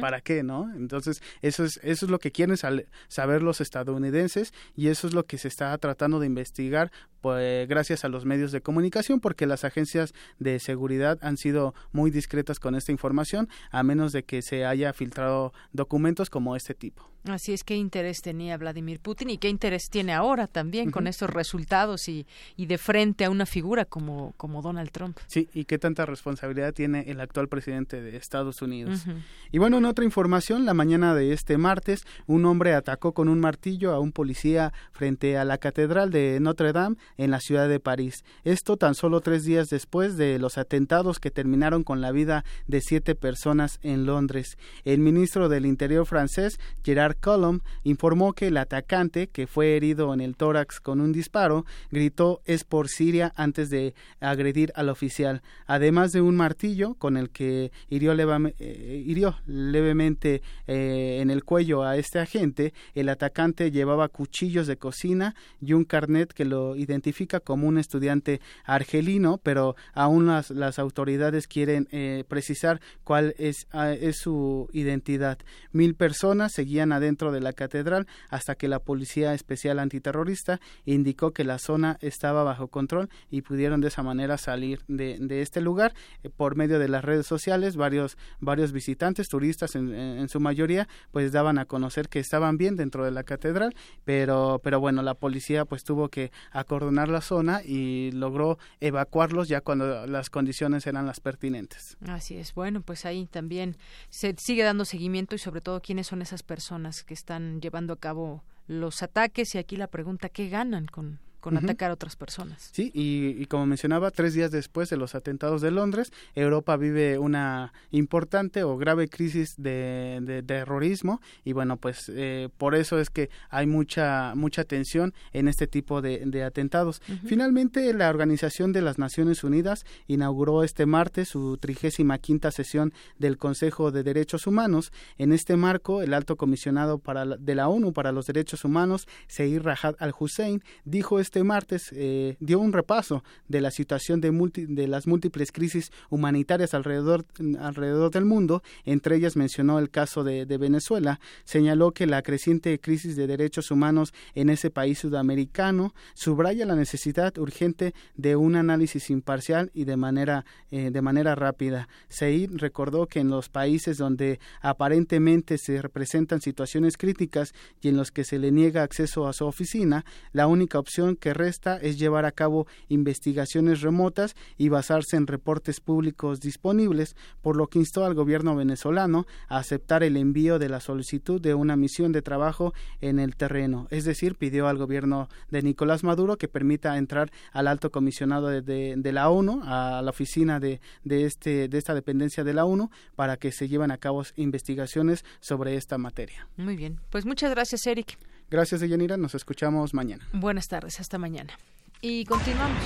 ¿Para 0.00 0.20
qué, 0.20 0.42
no? 0.42 0.72
Entonces, 0.74 1.22
eso 1.40 1.64
es, 1.64 1.78
eso 1.84 2.06
es 2.06 2.10
lo 2.10 2.18
que 2.18 2.32
quieren 2.32 2.56
saber 2.56 3.42
los 3.42 3.60
estadounidenses 3.60 4.52
y 4.74 4.88
eso 4.88 5.06
es 5.06 5.14
lo 5.14 5.24
que 5.24 5.38
se 5.38 5.46
está 5.46 5.76
tratando 5.78 6.18
de 6.18 6.26
investigar 6.26 6.90
pues, 7.20 7.68
gracias 7.68 8.04
a 8.04 8.08
los 8.08 8.24
medios 8.24 8.52
de 8.52 8.60
comunicación, 8.60 9.20
porque 9.20 9.46
las 9.46 9.64
agencias 9.64 10.14
de 10.38 10.58
seguridad 10.58 11.18
han 11.22 11.36
sido 11.36 11.74
muy 11.92 12.10
discretas 12.10 12.60
con 12.60 12.74
esta 12.74 12.92
información, 12.92 13.48
a 13.70 13.82
menos 13.82 14.12
de 14.12 14.24
que 14.24 14.42
se 14.42 14.64
haya 14.64 14.92
filtrado 14.92 15.52
documentos 15.72 16.30
como 16.30 16.56
este 16.56 16.74
tipo. 16.74 17.10
Así 17.24 17.52
es, 17.52 17.64
qué 17.64 17.76
interés 17.76 18.22
tenía 18.22 18.56
Vladimir 18.56 19.00
Putin 19.00 19.30
y 19.30 19.38
qué 19.38 19.48
interés 19.48 19.90
tiene 19.90 20.12
ahora 20.12 20.46
también 20.46 20.90
con 20.90 21.06
estos 21.06 21.28
resultados 21.28 22.08
y, 22.08 22.26
y, 22.56 22.66
de 22.66 22.78
frente 22.78 23.24
a 23.24 23.30
una 23.30 23.44
figura 23.44 23.84
como, 23.84 24.32
como 24.36 24.62
Donald 24.62 24.90
Trump. 24.90 25.18
Sí, 25.26 25.48
y 25.52 25.64
qué 25.64 25.78
tanta 25.78 26.06
responsabilidad 26.06 26.72
tiene 26.72 27.04
el 27.08 27.20
actual 27.20 27.48
presidente 27.48 28.00
de 28.00 28.16
Estados 28.16 28.62
Unidos. 28.62 29.04
Y 29.50 29.58
bueno, 29.58 29.78
en 29.78 29.84
otra 29.84 30.04
información, 30.04 30.64
la 30.64 30.74
mañana 30.74 31.14
de 31.14 31.32
este 31.32 31.58
martes, 31.58 32.04
un 32.26 32.46
hombre 32.46 32.74
atacó 32.74 33.12
con 33.12 33.28
un 33.28 33.40
martillo 33.40 33.92
a 33.92 34.00
un 34.00 34.12
policía 34.12 34.72
frente 34.92 35.36
a 35.36 35.44
la 35.44 35.58
Catedral 35.58 36.10
de 36.10 36.38
Notre 36.40 36.72
Dame 36.72 36.96
en 37.18 37.30
la 37.30 37.40
ciudad 37.40 37.68
de 37.68 37.80
París. 37.80 38.24
Esto 38.44 38.76
tan 38.78 38.94
solo 38.94 39.20
tres 39.20 39.44
días 39.44 39.68
después 39.68 40.16
de 40.16 40.38
los 40.38 40.56
atentados 40.56 41.18
que 41.18 41.30
terminaron 41.30 41.84
con 41.84 42.00
la 42.00 42.12
vida 42.12 42.44
de 42.66 42.80
siete 42.80 43.14
personas 43.14 43.78
en 43.82 44.06
Londres. 44.06 44.56
El 44.84 45.00
ministro 45.00 45.48
del 45.48 45.66
Interior 45.66 46.06
francés, 46.06 46.58
Gerard 46.82 47.16
Collomb, 47.20 47.60
informó 47.84 48.32
que 48.32 48.46
el 48.46 48.56
atacante, 48.56 49.26
que 49.26 49.46
fue 49.46 49.76
herido 49.76 50.14
en 50.14 50.20
el 50.20 50.36
tórax 50.36 50.80
con 50.80 51.00
un 51.00 51.12
disparo, 51.12 51.66
gritó 51.90 52.40
es 52.44 52.64
por 52.64 52.88
Siria 52.88 53.32
antes 53.36 53.68
de 53.68 53.94
agredir 54.20 54.72
al 54.74 54.88
oficial, 54.88 55.42
además 55.66 56.12
de 56.12 56.20
un 56.20 56.36
martillo 56.36 56.94
con 56.94 57.16
el 57.16 57.30
que 57.30 57.72
hirió, 57.88 58.12
eh, 58.12 59.34
levemente 59.46 60.42
eh, 60.66 61.18
en 61.20 61.30
el 61.30 61.44
cuello 61.44 61.82
a 61.82 61.96
este 61.96 62.18
agente. 62.18 62.72
El 62.94 63.08
atacante 63.08 63.70
llevaba 63.70 64.08
cuchillos 64.08 64.66
de 64.66 64.76
cocina 64.76 65.34
y 65.60 65.72
un 65.72 65.84
carnet 65.84 66.32
que 66.32 66.44
lo 66.44 66.76
identifica 67.08 67.40
como 67.40 67.66
un 67.66 67.78
estudiante 67.78 68.40
argelino, 68.64 69.40
pero 69.42 69.76
aún 69.94 70.26
las, 70.26 70.50
las 70.50 70.78
autoridades 70.78 71.46
quieren 71.46 71.88
eh, 71.90 72.24
precisar 72.28 72.80
cuál 73.02 73.34
es, 73.38 73.66
ah, 73.72 73.92
es 73.92 74.18
su 74.18 74.68
identidad. 74.72 75.38
Mil 75.72 75.94
personas 75.94 76.52
seguían 76.52 76.92
adentro 76.92 77.32
de 77.32 77.40
la 77.40 77.54
catedral 77.54 78.06
hasta 78.28 78.56
que 78.56 78.68
la 78.68 78.80
Policía 78.80 79.32
Especial 79.32 79.78
Antiterrorista 79.78 80.60
indicó 80.84 81.32
que 81.32 81.44
la 81.44 81.58
zona 81.58 81.96
estaba 82.02 82.42
bajo 82.42 82.68
control 82.68 83.08
y 83.30 83.40
pudieron 83.40 83.80
de 83.80 83.88
esa 83.88 84.02
manera 84.02 84.36
salir 84.36 84.80
de, 84.86 85.16
de 85.18 85.40
este 85.40 85.62
lugar 85.62 85.94
eh, 86.22 86.28
por 86.28 86.56
medio 86.56 86.78
de 86.78 86.88
las 86.88 87.04
redes 87.04 87.26
sociales. 87.26 87.76
Varios, 87.76 88.18
varios 88.38 88.72
visitantes, 88.72 89.28
turistas 89.28 89.74
en, 89.76 89.94
en, 89.94 90.28
su 90.28 90.40
mayoría, 90.40 90.88
pues 91.10 91.32
daban 91.32 91.58
a 91.58 91.64
conocer 91.64 92.10
que 92.10 92.18
estaban 92.18 92.58
bien 92.58 92.76
dentro 92.76 93.04
de 93.04 93.12
la 93.12 93.22
catedral, 93.22 93.74
pero, 94.04 94.60
pero 94.62 94.78
bueno, 94.78 95.00
la 95.02 95.14
policía 95.14 95.64
pues 95.64 95.84
tuvo 95.84 96.10
que 96.10 96.30
acordonar 96.50 96.97
la 97.06 97.20
zona 97.20 97.62
y 97.64 98.10
logró 98.12 98.58
evacuarlos 98.80 99.48
ya 99.48 99.60
cuando 99.60 100.06
las 100.06 100.30
condiciones 100.30 100.86
eran 100.86 101.06
las 101.06 101.20
pertinentes. 101.20 101.96
Así 102.08 102.36
es. 102.36 102.54
Bueno, 102.54 102.80
pues 102.80 103.04
ahí 103.04 103.26
también 103.26 103.76
se 104.08 104.34
sigue 104.38 104.64
dando 104.64 104.84
seguimiento 104.84 105.34
y 105.34 105.38
sobre 105.38 105.60
todo 105.60 105.80
quiénes 105.80 106.08
son 106.08 106.22
esas 106.22 106.42
personas 106.42 107.04
que 107.04 107.14
están 107.14 107.60
llevando 107.60 107.92
a 107.92 107.98
cabo 107.98 108.42
los 108.66 109.02
ataques 109.02 109.54
y 109.54 109.58
aquí 109.58 109.76
la 109.76 109.86
pregunta, 109.86 110.28
¿qué 110.28 110.48
ganan 110.48 110.86
con, 110.86 111.20
con 111.40 111.56
atacar 111.56 111.90
a 111.90 111.94
otras 111.94 112.16
personas. 112.16 112.70
Sí, 112.72 112.90
y, 112.94 113.46
como 113.46 113.66
mencionaba, 113.66 114.10
tres 114.10 114.34
días 114.34 114.50
después 114.50 114.90
de 114.90 114.96
los 114.96 115.14
atentados 115.14 115.62
de 115.62 115.70
Londres, 115.70 116.12
Europa 116.34 116.76
vive 116.76 117.18
una 117.18 117.72
importante 117.90 118.64
o 118.64 118.76
grave 118.76 119.08
crisis 119.08 119.54
de, 119.56 120.18
de, 120.22 120.42
terrorismo 120.42 121.20
y 121.44 121.52
bueno, 121.52 121.76
pues 121.76 122.10
eh, 122.14 122.48
por 122.56 122.74
eso 122.74 122.98
es 122.98 123.10
que 123.10 123.30
hay 123.50 123.66
mucha 123.66 124.34
mucha 124.34 124.64
tensión 124.64 125.14
en 125.32 125.48
este 125.48 125.66
tipo 125.66 126.02
de, 126.02 126.22
de 126.24 126.44
atentados. 126.44 127.00
Finalmente, 127.26 127.92
la 127.92 128.08
Organización 128.08 128.72
de 128.72 128.82
las 128.82 128.98
Naciones 128.98 129.44
Unidas 129.44 129.84
inauguró 130.06 130.64
este 130.64 130.86
martes 130.86 131.28
su 131.28 131.58
trigésima 131.58 132.18
quinta 132.18 132.50
sesión 132.50 132.92
del 133.18 133.38
Consejo 133.38 133.90
de 133.90 134.02
Derechos 134.02 134.46
Humanos. 134.46 134.92
En 135.16 135.32
este 135.32 135.56
marco, 135.56 136.02
el 136.02 136.14
alto 136.14 136.36
comisionado 136.36 136.98
para 136.98 137.24
de 137.24 137.54
la 137.54 137.68
ONU 137.68 137.92
para 137.92 138.12
los 138.12 138.26
Derechos 138.26 138.64
Humanos, 138.64 139.06
Seir 139.26 139.62
Rajad 139.64 139.94
al-Hussein, 139.98 140.62
dijo 140.84 141.20
este 141.28 141.44
martes 141.44 141.90
eh, 141.92 142.36
dio 142.40 142.58
un 142.58 142.72
repaso 142.72 143.22
de 143.48 143.60
la 143.60 143.70
situación 143.70 144.22
de, 144.22 144.30
de 144.66 144.88
las 144.88 145.06
múltiples 145.06 145.52
crisis 145.52 145.92
humanitarias 146.08 146.72
alrededor, 146.72 147.26
alrededor 147.60 148.10
del 148.10 148.24
mundo, 148.24 148.62
entre 148.86 149.16
ellas 149.16 149.36
mencionó 149.36 149.78
el 149.78 149.90
caso 149.90 150.24
de, 150.24 150.46
de 150.46 150.56
Venezuela, 150.56 151.20
señaló 151.44 151.92
que 151.92 152.06
la 152.06 152.22
creciente 152.22 152.80
crisis 152.80 153.14
de 153.14 153.26
derechos 153.26 153.70
humanos 153.70 154.14
en 154.34 154.48
ese 154.48 154.70
país 154.70 155.00
sudamericano 155.00 155.92
subraya 156.14 156.64
la 156.64 156.76
necesidad 156.76 157.36
urgente 157.36 157.94
de 158.16 158.34
un 158.36 158.56
análisis 158.56 159.10
imparcial 159.10 159.70
y 159.74 159.84
de 159.84 159.98
manera, 159.98 160.46
eh, 160.70 160.90
de 160.90 161.02
manera 161.02 161.34
rápida. 161.34 161.88
Seid 162.08 162.52
recordó 162.56 163.06
que 163.06 163.20
en 163.20 163.28
los 163.28 163.50
países 163.50 163.98
donde 163.98 164.40
aparentemente 164.62 165.58
se 165.58 165.82
representan 165.82 166.40
situaciones 166.40 166.96
críticas 166.96 167.52
y 167.82 167.88
en 167.88 167.98
los 167.98 168.10
que 168.10 168.24
se 168.24 168.38
le 168.38 168.50
niega 168.50 168.82
acceso 168.82 169.28
a 169.28 169.34
su 169.34 169.44
oficina, 169.44 170.06
la 170.32 170.46
única 170.46 170.78
opción 170.78 171.17
que 171.18 171.34
resta 171.34 171.76
es 171.76 171.98
llevar 171.98 172.24
a 172.24 172.32
cabo 172.32 172.66
investigaciones 172.88 173.80
remotas 173.80 174.34
y 174.56 174.68
basarse 174.68 175.16
en 175.16 175.26
reportes 175.26 175.80
públicos 175.80 176.40
disponibles, 176.40 177.16
por 177.42 177.56
lo 177.56 177.66
que 177.66 177.78
instó 177.78 178.04
al 178.04 178.14
gobierno 178.14 178.56
venezolano 178.56 179.26
a 179.48 179.58
aceptar 179.58 180.02
el 180.02 180.16
envío 180.16 180.58
de 180.58 180.68
la 180.68 180.80
solicitud 180.80 181.40
de 181.40 181.54
una 181.54 181.76
misión 181.76 182.12
de 182.12 182.22
trabajo 182.22 182.72
en 183.00 183.18
el 183.18 183.36
terreno. 183.36 183.86
Es 183.90 184.04
decir, 184.04 184.36
pidió 184.36 184.68
al 184.68 184.78
gobierno 184.78 185.28
de 185.50 185.62
Nicolás 185.62 186.04
Maduro 186.04 186.36
que 186.36 186.48
permita 186.48 186.96
entrar 186.96 187.30
al 187.52 187.66
alto 187.66 187.90
comisionado 187.90 188.48
de, 188.48 188.62
de, 188.96 189.12
la 189.12 189.30
ONU, 189.30 189.62
a 189.64 190.00
la 190.02 190.10
oficina 190.10 190.60
de, 190.60 190.80
de, 191.04 191.24
este, 191.24 191.68
de 191.68 191.78
esta 191.78 191.94
dependencia 191.94 192.44
de 192.44 192.54
la 192.54 192.64
ONU, 192.64 192.90
para 193.16 193.36
que 193.36 193.52
se 193.52 193.68
lleven 193.68 193.90
a 193.90 193.98
cabo 193.98 194.22
investigaciones 194.36 195.24
sobre 195.40 195.76
esta 195.76 195.98
materia. 195.98 196.48
Muy 196.56 196.76
bien, 196.76 196.98
pues 197.10 197.26
muchas 197.26 197.50
gracias, 197.50 197.86
Eric. 197.86 198.18
Gracias, 198.50 198.80
Deyanira. 198.80 199.16
Nos 199.16 199.34
escuchamos 199.34 199.94
mañana. 199.94 200.26
Buenas 200.32 200.68
tardes, 200.68 201.00
hasta 201.00 201.18
mañana. 201.18 201.52
Y 202.00 202.24
continuamos. 202.24 202.82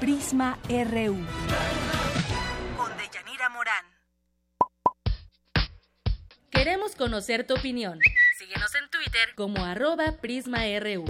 Prisma 0.00 0.58
RU. 0.68 1.16
Con 2.76 2.90
Deyanira 2.98 3.48
Morán. 3.50 3.84
Queremos 6.50 6.96
conocer 6.96 7.46
tu 7.46 7.54
opinión. 7.54 7.98
Síguenos 8.38 8.74
en 8.74 8.90
Twitter 8.90 9.34
como 9.36 9.64
arroba 9.64 10.12
PrismaRU. 10.20 11.04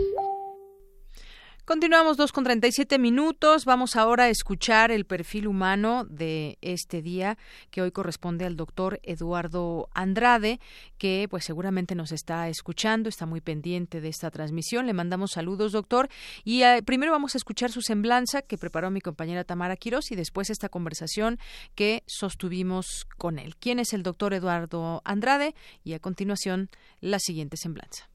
Continuamos 1.66 2.16
dos 2.16 2.30
con 2.30 2.44
37 2.44 2.96
minutos. 2.96 3.64
Vamos 3.64 3.96
ahora 3.96 4.24
a 4.24 4.28
escuchar 4.28 4.92
el 4.92 5.04
perfil 5.04 5.48
humano 5.48 6.04
de 6.08 6.58
este 6.60 7.02
día 7.02 7.38
que 7.72 7.82
hoy 7.82 7.90
corresponde 7.90 8.44
al 8.44 8.54
doctor 8.54 9.00
Eduardo 9.02 9.88
Andrade, 9.92 10.60
que 10.96 11.26
pues 11.28 11.44
seguramente 11.44 11.96
nos 11.96 12.12
está 12.12 12.48
escuchando, 12.48 13.08
está 13.08 13.26
muy 13.26 13.40
pendiente 13.40 14.00
de 14.00 14.06
esta 14.06 14.30
transmisión. 14.30 14.86
Le 14.86 14.92
mandamos 14.92 15.32
saludos, 15.32 15.72
doctor. 15.72 16.08
Y 16.44 16.62
eh, 16.62 16.84
primero 16.84 17.10
vamos 17.10 17.34
a 17.34 17.38
escuchar 17.38 17.72
su 17.72 17.82
semblanza 17.82 18.42
que 18.42 18.58
preparó 18.58 18.92
mi 18.92 19.00
compañera 19.00 19.42
Tamara 19.42 19.74
Quiroz 19.74 20.12
y 20.12 20.14
después 20.14 20.50
esta 20.50 20.68
conversación 20.68 21.40
que 21.74 22.04
sostuvimos 22.06 23.08
con 23.18 23.40
él. 23.40 23.56
¿Quién 23.56 23.80
es 23.80 23.92
el 23.92 24.04
doctor 24.04 24.34
Eduardo 24.34 25.02
Andrade? 25.04 25.56
Y 25.82 25.94
a 25.94 25.98
continuación 25.98 26.70
la 27.00 27.18
siguiente 27.18 27.56
semblanza. 27.56 28.08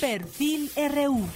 Perfil 0.00 0.72
RU. 0.76 1.28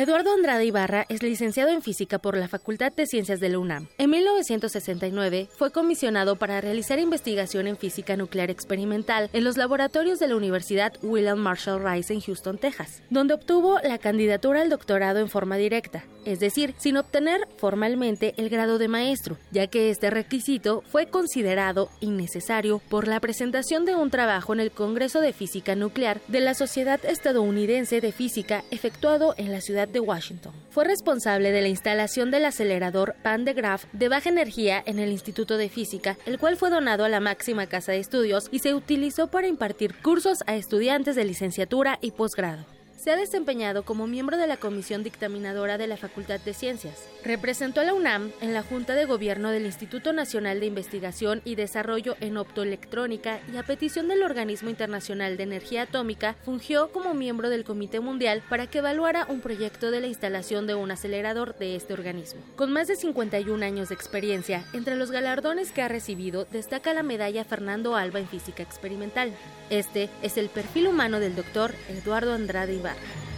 Eduardo 0.00 0.32
Andrade 0.32 0.64
Ibarra 0.64 1.04
es 1.10 1.22
licenciado 1.22 1.68
en 1.68 1.82
física 1.82 2.18
por 2.18 2.34
la 2.34 2.48
Facultad 2.48 2.90
de 2.90 3.06
Ciencias 3.06 3.38
de 3.38 3.50
la 3.50 3.58
UNAM. 3.58 3.86
En 3.98 4.08
1969 4.08 5.48
fue 5.54 5.70
comisionado 5.70 6.36
para 6.36 6.62
realizar 6.62 6.98
investigación 6.98 7.66
en 7.66 7.76
física 7.76 8.16
nuclear 8.16 8.48
experimental 8.48 9.28
en 9.34 9.44
los 9.44 9.58
laboratorios 9.58 10.18
de 10.18 10.28
la 10.28 10.36
Universidad 10.36 10.94
William 11.02 11.38
Marshall 11.38 11.84
Rice 11.84 12.14
en 12.14 12.22
Houston, 12.22 12.56
Texas, 12.56 13.02
donde 13.10 13.34
obtuvo 13.34 13.78
la 13.82 13.98
candidatura 13.98 14.62
al 14.62 14.70
doctorado 14.70 15.18
en 15.18 15.28
forma 15.28 15.58
directa, 15.58 16.02
es 16.24 16.40
decir, 16.40 16.74
sin 16.78 16.96
obtener 16.96 17.46
formalmente 17.58 18.32
el 18.38 18.48
grado 18.48 18.78
de 18.78 18.88
maestro, 18.88 19.36
ya 19.50 19.66
que 19.66 19.90
este 19.90 20.08
requisito 20.08 20.82
fue 20.90 21.08
considerado 21.08 21.90
innecesario 22.00 22.80
por 22.88 23.06
la 23.06 23.20
presentación 23.20 23.84
de 23.84 23.96
un 23.96 24.08
trabajo 24.08 24.54
en 24.54 24.60
el 24.60 24.70
Congreso 24.70 25.20
de 25.20 25.34
Física 25.34 25.74
Nuclear 25.76 26.22
de 26.28 26.40
la 26.40 26.54
Sociedad 26.54 27.04
Estadounidense 27.04 28.00
de 28.00 28.12
Física 28.12 28.64
efectuado 28.70 29.34
en 29.36 29.52
la 29.52 29.60
ciudad 29.60 29.89
de 29.92 30.00
Washington. 30.00 30.52
Fue 30.70 30.84
responsable 30.84 31.52
de 31.52 31.60
la 31.60 31.68
instalación 31.68 32.30
del 32.30 32.44
acelerador 32.44 33.14
Pan 33.22 33.44
de 33.44 33.52
Graph 33.52 33.84
de 33.92 34.08
baja 34.08 34.28
energía 34.28 34.82
en 34.84 34.98
el 34.98 35.10
Instituto 35.10 35.56
de 35.56 35.68
Física, 35.68 36.16
el 36.26 36.38
cual 36.38 36.56
fue 36.56 36.70
donado 36.70 37.04
a 37.04 37.08
la 37.08 37.20
máxima 37.20 37.66
casa 37.66 37.92
de 37.92 37.98
estudios 37.98 38.48
y 38.50 38.60
se 38.60 38.74
utilizó 38.74 39.28
para 39.28 39.48
impartir 39.48 39.94
cursos 40.02 40.38
a 40.46 40.56
estudiantes 40.56 41.16
de 41.16 41.24
licenciatura 41.24 41.98
y 42.00 42.12
posgrado. 42.12 42.79
Se 43.00 43.10
ha 43.10 43.16
desempeñado 43.16 43.82
como 43.82 44.06
miembro 44.06 44.36
de 44.36 44.46
la 44.46 44.58
Comisión 44.58 45.02
Dictaminadora 45.02 45.78
de 45.78 45.86
la 45.86 45.96
Facultad 45.96 46.38
de 46.38 46.52
Ciencias. 46.52 47.08
Representó 47.24 47.80
a 47.80 47.84
la 47.84 47.94
UNAM 47.94 48.30
en 48.42 48.52
la 48.52 48.62
Junta 48.62 48.94
de 48.94 49.06
Gobierno 49.06 49.50
del 49.50 49.64
Instituto 49.64 50.12
Nacional 50.12 50.60
de 50.60 50.66
Investigación 50.66 51.40
y 51.46 51.54
Desarrollo 51.54 52.16
en 52.20 52.36
Optoelectrónica 52.36 53.40
y 53.50 53.56
a 53.56 53.62
petición 53.62 54.08
del 54.08 54.22
Organismo 54.22 54.68
Internacional 54.68 55.38
de 55.38 55.44
Energía 55.44 55.84
Atómica 55.84 56.36
fungió 56.44 56.92
como 56.92 57.14
miembro 57.14 57.48
del 57.48 57.64
Comité 57.64 58.00
Mundial 58.00 58.42
para 58.50 58.66
que 58.66 58.80
evaluara 58.80 59.24
un 59.30 59.40
proyecto 59.40 59.90
de 59.90 60.02
la 60.02 60.06
instalación 60.06 60.66
de 60.66 60.74
un 60.74 60.90
acelerador 60.90 61.56
de 61.56 61.76
este 61.76 61.94
organismo. 61.94 62.42
Con 62.54 62.70
más 62.70 62.86
de 62.86 62.96
51 62.96 63.64
años 63.64 63.88
de 63.88 63.94
experiencia, 63.94 64.62
entre 64.74 64.96
los 64.96 65.10
galardones 65.10 65.72
que 65.72 65.80
ha 65.80 65.88
recibido 65.88 66.44
destaca 66.52 66.92
la 66.92 67.02
medalla 67.02 67.44
Fernando 67.44 67.96
Alba 67.96 68.18
en 68.18 68.28
Física 68.28 68.62
Experimental. 68.62 69.32
Este 69.70 70.10
es 70.20 70.36
el 70.36 70.50
perfil 70.50 70.88
humano 70.88 71.18
del 71.18 71.34
doctor 71.34 71.72
Eduardo 71.88 72.34
Andrade 72.34 72.89
Ibarra. 72.90 73.29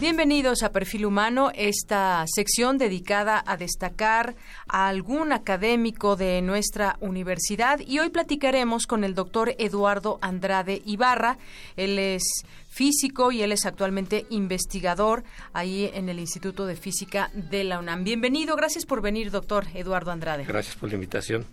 Bienvenidos 0.00 0.62
a 0.62 0.72
Perfil 0.72 1.04
Humano, 1.04 1.50
esta 1.54 2.24
sección 2.26 2.78
dedicada 2.78 3.44
a 3.46 3.58
destacar 3.58 4.34
a 4.66 4.88
algún 4.88 5.30
académico 5.30 6.16
de 6.16 6.40
nuestra 6.40 6.96
universidad 7.00 7.80
y 7.86 7.98
hoy 7.98 8.08
platicaremos 8.08 8.86
con 8.86 9.04
el 9.04 9.14
doctor 9.14 9.54
Eduardo 9.58 10.18
Andrade 10.22 10.80
Ibarra. 10.86 11.36
Él 11.76 11.98
es 11.98 12.22
físico 12.70 13.30
y 13.30 13.42
él 13.42 13.52
es 13.52 13.66
actualmente 13.66 14.24
investigador 14.30 15.22
ahí 15.52 15.90
en 15.92 16.08
el 16.08 16.18
Instituto 16.18 16.64
de 16.64 16.76
Física 16.76 17.30
de 17.34 17.64
la 17.64 17.78
UNAM. 17.78 18.02
Bienvenido, 18.02 18.56
gracias 18.56 18.86
por 18.86 19.02
venir, 19.02 19.30
doctor 19.30 19.66
Eduardo 19.74 20.12
Andrade. 20.12 20.44
Gracias 20.44 20.76
por 20.76 20.88
la 20.88 20.94
invitación. 20.94 21.44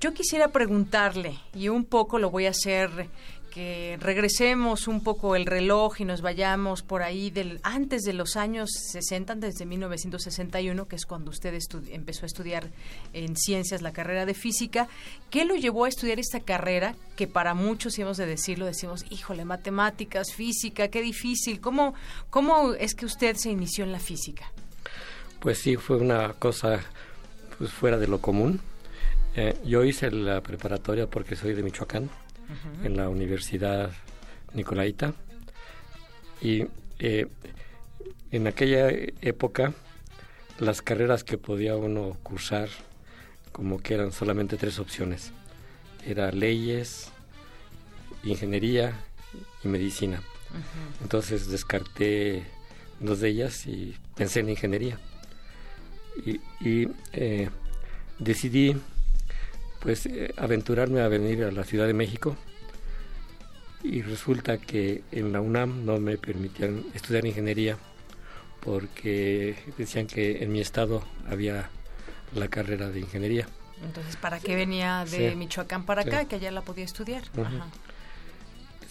Yo 0.00 0.14
quisiera 0.14 0.48
preguntarle, 0.48 1.38
y 1.52 1.68
un 1.68 1.84
poco 1.84 2.20
lo 2.20 2.30
voy 2.30 2.46
a 2.46 2.50
hacer 2.50 3.08
que 3.58 3.98
regresemos 4.00 4.86
un 4.86 5.02
poco 5.02 5.34
el 5.34 5.44
reloj 5.44 6.00
y 6.00 6.04
nos 6.04 6.22
vayamos 6.22 6.82
por 6.82 7.02
ahí 7.02 7.30
del 7.30 7.58
antes 7.64 8.02
de 8.02 8.12
los 8.12 8.36
años 8.36 8.70
60, 8.70 9.34
desde 9.34 9.66
1961, 9.66 10.86
que 10.86 10.94
es 10.94 11.04
cuando 11.04 11.32
usted 11.32 11.58
empezó 11.90 12.22
a 12.22 12.26
estudiar 12.26 12.70
en 13.12 13.34
ciencias 13.34 13.82
la 13.82 13.92
carrera 13.92 14.26
de 14.26 14.34
física. 14.34 14.86
¿Qué 15.28 15.44
lo 15.44 15.56
llevó 15.56 15.86
a 15.86 15.88
estudiar 15.88 16.20
esta 16.20 16.38
carrera 16.38 16.94
que 17.16 17.26
para 17.26 17.54
muchos, 17.54 17.98
hemos 17.98 18.16
de 18.16 18.26
decirlo, 18.26 18.64
decimos, 18.64 19.04
híjole, 19.10 19.44
matemáticas, 19.44 20.32
física, 20.32 20.86
qué 20.86 21.02
difícil? 21.02 21.60
¿Cómo, 21.60 21.94
cómo 22.30 22.74
es 22.74 22.94
que 22.94 23.06
usted 23.06 23.34
se 23.34 23.50
inició 23.50 23.82
en 23.82 23.90
la 23.90 23.98
física? 23.98 24.52
Pues 25.40 25.58
sí, 25.58 25.74
fue 25.74 25.96
una 25.96 26.34
cosa 26.34 26.78
pues, 27.58 27.72
fuera 27.72 27.98
de 27.98 28.06
lo 28.06 28.20
común. 28.20 28.60
Eh, 29.34 29.56
yo 29.64 29.82
hice 29.82 30.12
la 30.12 30.42
preparatoria 30.42 31.08
porque 31.08 31.34
soy 31.34 31.54
de 31.54 31.64
Michoacán 31.64 32.08
en 32.84 32.96
la 32.96 33.08
Universidad 33.08 33.90
Nicolaita. 34.54 35.14
Y 36.40 36.66
eh, 36.98 37.26
en 38.30 38.46
aquella 38.46 38.88
época 39.20 39.72
las 40.58 40.82
carreras 40.82 41.24
que 41.24 41.38
podía 41.38 41.76
uno 41.76 42.16
cursar 42.22 42.68
como 43.52 43.78
que 43.78 43.94
eran 43.94 44.12
solamente 44.12 44.56
tres 44.56 44.78
opciones. 44.78 45.32
Era 46.06 46.30
leyes, 46.30 47.10
ingeniería 48.24 48.92
y 49.64 49.68
medicina. 49.68 50.22
Entonces 51.02 51.48
descarté 51.48 52.44
dos 53.00 53.20
de 53.20 53.28
ellas 53.28 53.66
y 53.66 53.96
pensé 54.14 54.40
en 54.40 54.50
ingeniería. 54.50 54.98
Y, 56.24 56.88
eh, 57.12 57.48
decidí 58.18 58.76
pues 59.80 60.06
eh, 60.06 60.32
aventurarme 60.36 61.00
a 61.00 61.08
venir 61.08 61.44
a 61.44 61.52
la 61.52 61.64
Ciudad 61.64 61.86
de 61.86 61.94
México 61.94 62.36
y 63.82 64.02
resulta 64.02 64.58
que 64.58 65.02
en 65.12 65.32
la 65.32 65.40
UNAM 65.40 65.84
no 65.84 65.98
me 66.00 66.18
permitían 66.18 66.84
estudiar 66.94 67.24
ingeniería 67.26 67.76
porque 68.60 69.56
decían 69.76 70.06
que 70.06 70.42
en 70.42 70.52
mi 70.52 70.60
estado 70.60 71.04
había 71.28 71.70
la 72.34 72.48
carrera 72.48 72.90
de 72.90 73.00
ingeniería. 73.00 73.48
Entonces, 73.82 74.16
¿para 74.16 74.40
qué 74.40 74.56
venía 74.56 75.04
de 75.04 75.36
Michoacán 75.36 75.86
para 75.86 76.02
acá? 76.02 76.24
Que 76.24 76.36
allá 76.36 76.50
la 76.50 76.62
podía 76.62 76.84
estudiar. 76.84 77.22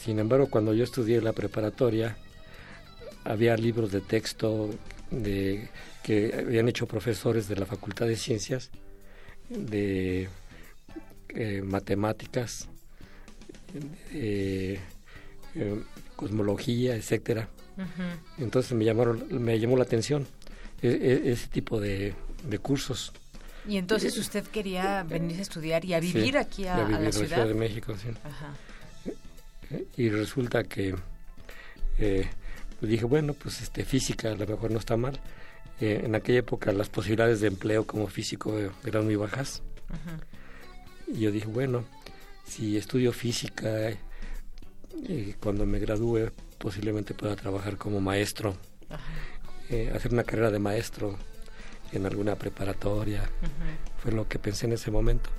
Sin 0.02 0.20
embargo, 0.20 0.48
cuando 0.50 0.74
yo 0.74 0.86
estudié 0.86 1.22
la 1.22 1.34
preparatoria, 1.34 2.18
había 3.26 3.58
libros 3.58 3.92
de 3.92 4.00
texto 4.00 4.70
de 5.12 5.70
que 6.04 6.34
habían 6.40 6.70
hecho 6.70 6.88
profesores 6.88 7.50
de 7.50 7.58
la 7.58 7.66
Facultad 7.66 8.06
de 8.06 8.16
Ciencias 8.16 8.72
de 9.50 10.30
eh, 11.40 11.62
matemáticas, 11.62 12.68
eh, 14.12 14.80
cosmología, 16.16 16.96
etcétera. 16.96 17.48
Entonces 18.40 18.72
me 18.74 18.86
llamaron, 18.86 19.28
me 19.30 19.60
llamó 19.60 19.78
la 19.78 19.84
atención 19.84 20.26
e, 20.82 20.88
e, 20.88 21.32
ese 21.32 21.48
tipo 21.48 21.80
de, 21.80 22.16
cursos. 22.64 23.14
Y 23.68 23.78
entonces 23.78 24.18
usted 24.18 24.48
quería 24.48 25.04
venir 25.04 25.38
a 25.38 25.42
estudiar 25.44 25.86
y 25.86 25.94
a 25.94 26.00
vivir 26.00 26.40
aquí 26.40 26.66
a, 26.66 26.88
la 26.88 27.12
ciudad? 27.12 27.46
de 27.46 27.54
México, 27.54 27.94
sí. 28.02 28.10
Y 29.96 30.10
resulta 30.10 30.64
que 30.64 30.96
eh, 32.00 32.28
dije, 32.82 33.06
bueno, 33.06 33.34
pues 33.34 33.62
este 33.62 33.86
física 33.86 34.32
a 34.32 34.36
lo 34.36 34.48
mejor 34.48 34.72
no 34.72 34.80
está 34.80 34.98
mal. 34.98 35.20
Eh, 35.80 36.02
en 36.04 36.16
aquella 36.16 36.40
época 36.40 36.72
las 36.72 36.90
posibilidades 36.90 37.42
de 37.42 37.48
empleo 37.50 37.86
como 37.86 38.08
físico 38.08 38.58
eran 38.84 39.06
muy 39.06 39.18
bajas. 39.18 39.62
Y 41.08 41.20
yo 41.20 41.32
dije, 41.32 41.48
bueno, 41.48 41.86
si 42.46 42.78
estudio 42.78 43.14
física, 43.14 43.90
eh, 43.90 45.36
cuando 45.40 45.66
me 45.66 45.80
gradúe 45.80 46.32
posiblemente 46.58 47.14
pueda 47.14 47.36
trabajar 47.36 47.78
como 47.78 48.02
maestro, 48.02 48.56
eh, 49.70 49.92
hacer 49.94 50.14
una 50.14 50.24
carrera 50.24 50.52
de 50.52 50.60
maestro 50.60 51.18
en 51.92 52.06
alguna 52.06 52.36
preparatoria. 52.36 53.30
Fue 54.02 54.12
lo 54.12 54.28
que 54.28 54.40
pensé 54.40 54.66
en 54.66 54.74
ese 54.74 54.92
momento. 54.92 55.30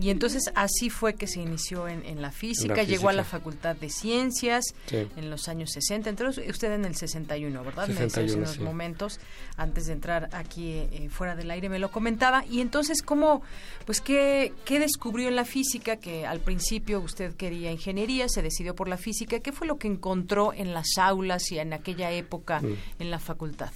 Y 0.00 0.08
entonces 0.08 0.50
así 0.54 0.88
fue 0.88 1.14
que 1.14 1.26
se 1.26 1.42
inició 1.42 1.86
en, 1.86 2.22
la, 2.22 2.30
física, 2.30 2.82
llegó 2.84 3.10
a 3.10 3.12
la 3.12 3.22
Facultad 3.22 3.76
de 3.76 3.90
Ciencias 3.90 4.64
en 4.90 5.28
los 5.28 5.46
años 5.46 5.72
60, 5.72 6.08
entonces 6.08 6.48
usted 6.48 6.72
en 6.72 6.86
el 6.86 6.96
61, 6.96 7.62
¿verdad? 7.62 7.86
61, 7.86 8.32
en 8.32 8.40
los 8.40 8.58
momentos 8.60 9.20
antes 9.58 9.86
de 9.86 9.92
entrar 9.92 10.30
aquí 10.32 10.70
eh, 10.72 11.08
fuera 11.10 11.36
del 11.36 11.50
aire 11.50 11.68
me 11.68 11.78
lo 11.78 11.90
comentaba. 11.90 12.46
Y 12.46 12.62
entonces, 12.62 13.02
¿cómo, 13.02 13.42
pues 13.84 14.00
qué, 14.00 14.54
qué 14.64 14.80
descubrió 14.80 15.28
en 15.28 15.36
la 15.36 15.44
física? 15.44 15.96
Que 15.96 16.26
al 16.26 16.40
principio 16.40 17.00
usted 17.00 17.34
quería 17.34 17.70
ingeniería, 17.70 18.26
se 18.30 18.40
decidió 18.40 18.74
por 18.74 18.88
la 18.88 18.96
física. 18.96 19.40
¿Qué 19.40 19.52
fue 19.52 19.66
lo 19.66 19.76
que 19.76 19.88
encontró 19.88 20.54
en 20.54 20.72
las 20.72 20.96
aulas 20.96 21.52
y 21.52 21.58
en 21.58 21.74
aquella 21.74 22.10
época 22.10 22.60
mm. 22.60 22.76
en 23.00 23.10
la 23.10 23.18
facultad? 23.18 23.70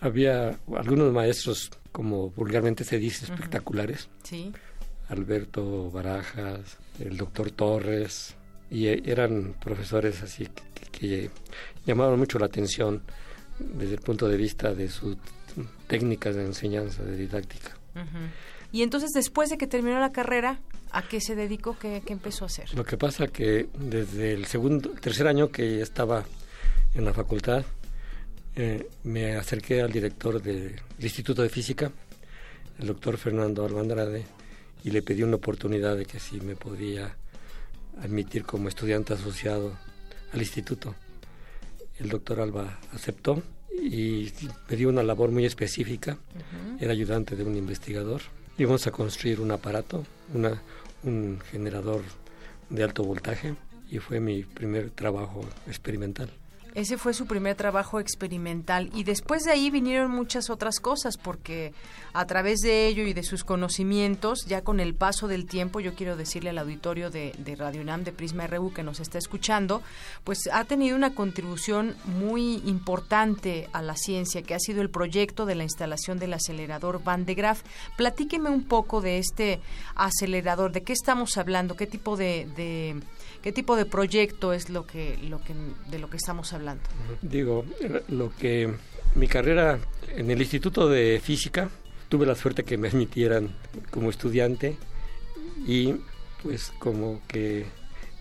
Había 0.00 0.58
algunos 0.76 1.12
maestros, 1.12 1.70
como 1.92 2.30
vulgarmente 2.30 2.82
se 2.82 2.98
dice, 2.98 3.26
espectaculares. 3.26 4.08
Sí 4.24 4.52
Alberto 5.08 5.90
Barajas, 5.90 6.78
el 7.00 7.16
doctor 7.16 7.50
Torres, 7.50 8.34
y 8.70 8.86
e, 8.86 9.02
eran 9.06 9.54
profesores 9.60 10.22
así 10.22 10.48
que, 10.92 11.30
llamaban 11.86 12.18
mucho 12.18 12.38
la 12.38 12.46
atención 12.46 13.02
desde 13.58 13.94
el 13.94 14.00
punto 14.00 14.28
de 14.28 14.36
vista 14.36 14.74
de 14.74 14.88
sus 14.88 15.16
técnicas 15.86 16.34
de 16.34 16.44
enseñanza, 16.44 17.02
de 17.02 17.16
didáctica. 17.16 17.76
Y 18.70 18.82
entonces, 18.82 19.10
después 19.12 19.50
de 19.50 19.58
que 19.58 19.66
terminó 19.66 19.98
la 19.98 20.12
carrera, 20.12 20.60
¿a 20.92 21.02
qué 21.02 21.20
se 21.20 21.34
dedicó? 21.34 21.76
¿Qué, 21.78 22.02
empezó 22.06 22.44
a 22.44 22.46
hacer? 22.46 22.72
Lo 22.74 22.84
que 22.84 22.96
pasa 22.96 23.28
que 23.28 23.68
desde 23.74 24.32
el 24.32 24.44
segundo, 24.46 24.90
tercer 24.90 25.26
año 25.26 25.48
que 25.48 25.80
estaba 25.80 26.24
en 26.94 27.04
la 27.04 27.12
facultad, 27.12 27.64
eh, 28.54 28.88
me 29.04 29.36
acerqué 29.36 29.80
al 29.82 29.90
director 29.90 30.42
del 30.42 30.80
Instituto 30.98 31.42
de 31.42 31.48
Física, 31.48 31.90
el 32.78 32.86
doctor 32.86 33.16
Fernando 33.16 33.64
Albandrade, 33.64 34.26
y 34.88 34.90
le 34.90 35.02
pedí 35.02 35.22
una 35.22 35.36
oportunidad 35.36 35.98
de 35.98 36.06
que 36.06 36.18
si 36.18 36.40
me 36.40 36.56
podía 36.56 37.14
admitir 38.02 38.44
como 38.44 38.68
estudiante 38.68 39.12
asociado 39.12 39.76
al 40.32 40.40
instituto. 40.40 40.94
El 41.98 42.08
doctor 42.08 42.40
Alba 42.40 42.78
aceptó 42.94 43.42
y 43.70 44.32
me 44.70 44.76
dio 44.76 44.88
una 44.88 45.02
labor 45.02 45.30
muy 45.30 45.44
específica. 45.44 46.16
Era 46.80 46.92
ayudante 46.92 47.36
de 47.36 47.44
un 47.44 47.54
investigador. 47.54 48.22
Íbamos 48.56 48.86
a 48.86 48.90
construir 48.90 49.40
un 49.40 49.50
aparato, 49.50 50.06
una, 50.32 50.62
un 51.02 51.38
generador 51.50 52.00
de 52.70 52.82
alto 52.82 53.04
voltaje 53.04 53.54
y 53.90 53.98
fue 53.98 54.20
mi 54.20 54.42
primer 54.42 54.88
trabajo 54.88 55.44
experimental. 55.66 56.30
Ese 56.74 56.98
fue 56.98 57.14
su 57.14 57.26
primer 57.26 57.56
trabajo 57.56 57.98
experimental 57.98 58.90
y 58.94 59.04
después 59.04 59.44
de 59.44 59.52
ahí 59.52 59.70
vinieron 59.70 60.10
muchas 60.10 60.50
otras 60.50 60.80
cosas 60.80 61.16
porque 61.16 61.72
a 62.12 62.26
través 62.26 62.60
de 62.60 62.86
ello 62.86 63.04
y 63.04 63.12
de 63.12 63.22
sus 63.22 63.44
conocimientos, 63.44 64.44
ya 64.46 64.62
con 64.62 64.80
el 64.80 64.94
paso 64.94 65.28
del 65.28 65.46
tiempo, 65.46 65.80
yo 65.80 65.94
quiero 65.94 66.16
decirle 66.16 66.50
al 66.50 66.58
auditorio 66.58 67.10
de, 67.10 67.32
Radio 67.58 67.80
UNAM, 67.80 68.04
de 68.04 68.12
Prisma 68.12 68.46
RU 68.46 68.72
que 68.72 68.82
nos 68.82 69.00
está 69.00 69.18
escuchando, 69.18 69.82
pues 70.24 70.48
ha 70.52 70.64
tenido 70.64 70.96
una 70.96 71.14
contribución 71.14 71.96
muy 72.04 72.62
importante 72.66 73.68
a 73.72 73.82
la 73.82 73.96
ciencia, 73.96 74.42
que 74.42 74.54
ha 74.54 74.60
sido 74.60 74.82
el 74.82 74.90
proyecto 74.90 75.46
de 75.46 75.54
la 75.54 75.64
instalación 75.64 76.18
del 76.18 76.34
acelerador 76.34 77.02
Van 77.02 77.24
de 77.24 77.34
Graaff. 77.34 77.62
Platíqueme 77.96 78.50
un 78.50 78.64
poco 78.64 79.00
de 79.00 79.18
este 79.18 79.60
acelerador, 79.94 80.72
de 80.72 80.82
qué 80.82 80.92
estamos 80.92 81.36
hablando, 81.38 81.76
qué 81.76 81.86
tipo 81.86 82.16
de 82.16 82.46
¿Qué 83.42 83.52
tipo 83.52 83.76
de 83.76 83.86
proyecto 83.86 84.52
es 84.52 84.68
lo 84.68 84.84
que, 84.84 85.16
lo 85.18 85.40
que, 85.40 85.54
de 85.90 85.98
lo 86.00 86.10
que 86.10 86.16
estamos 86.16 86.52
hablando? 86.52 86.57
Digo, 87.22 87.64
lo 88.08 88.32
que 88.36 88.72
mi 89.14 89.26
carrera 89.26 89.78
en 90.16 90.30
el 90.30 90.40
Instituto 90.40 90.88
de 90.88 91.20
Física, 91.22 91.70
tuve 92.08 92.26
la 92.26 92.34
suerte 92.34 92.64
que 92.64 92.78
me 92.78 92.88
admitieran 92.88 93.50
como 93.90 94.10
estudiante 94.10 94.76
y 95.66 95.94
pues 96.42 96.72
como 96.78 97.20
que 97.26 97.66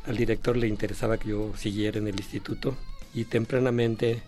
al 0.06 0.18
director 0.18 0.58
le 0.58 0.68
interesaba 0.68 1.18
que 1.18 1.30
yo 1.30 1.54
siguiera 1.58 1.98
en 1.98 2.08
el 2.08 2.16
instituto 2.16 2.76
y 3.14 3.26
tempranamente 3.26 4.22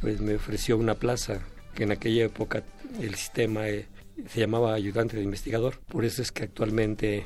pues 0.00 0.20
me 0.20 0.36
ofreció 0.36 0.76
una 0.76 0.94
plaza 0.94 1.40
que 1.74 1.84
en 1.84 1.92
aquella 1.92 2.24
época 2.24 2.62
el 3.00 3.14
sistema 3.14 3.68
eh, 3.68 3.86
se 4.28 4.40
llamaba 4.40 4.74
ayudante 4.74 5.16
de 5.16 5.22
investigador. 5.22 5.78
Por 5.88 6.04
eso 6.04 6.22
es 6.22 6.32
que 6.32 6.44
actualmente 6.44 7.24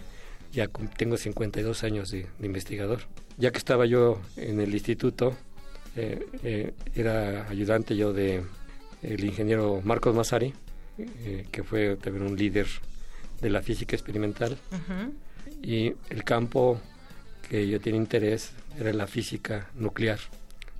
ya 0.53 0.69
tengo 0.97 1.17
52 1.17 1.85
años 1.85 2.11
de, 2.11 2.27
investigador. 2.43 3.01
Ya 3.39 3.51
que 3.51 3.59
estaba 3.59 3.87
yo 3.87 4.21
en 4.37 4.61
el 4.61 4.75
instituto, 4.75 5.35
eh, 5.97 6.27
eh, 6.43 6.75
era 6.95 7.49
ayudante 7.49 7.97
yo 7.97 8.13
de 8.13 8.43
el 9.03 9.25
ingeniero 9.25 9.81
Marcos 9.85 10.15
Masari, 10.15 10.55
eh, 10.99 11.47
que 11.51 11.63
fue 11.63 11.97
también 11.97 12.27
un 12.27 12.37
líder 12.37 12.67
de 13.41 13.51
la 13.51 13.63
física 13.63 13.97
experimental. 13.97 14.57
Y 15.63 15.93
el 16.11 16.25
campo 16.25 16.81
que 17.49 17.69
yo 17.69 17.81
tenía 17.81 18.01
interés 18.01 18.53
era 18.79 18.93
la 18.93 19.07
física 19.07 19.69
nuclear 19.75 20.19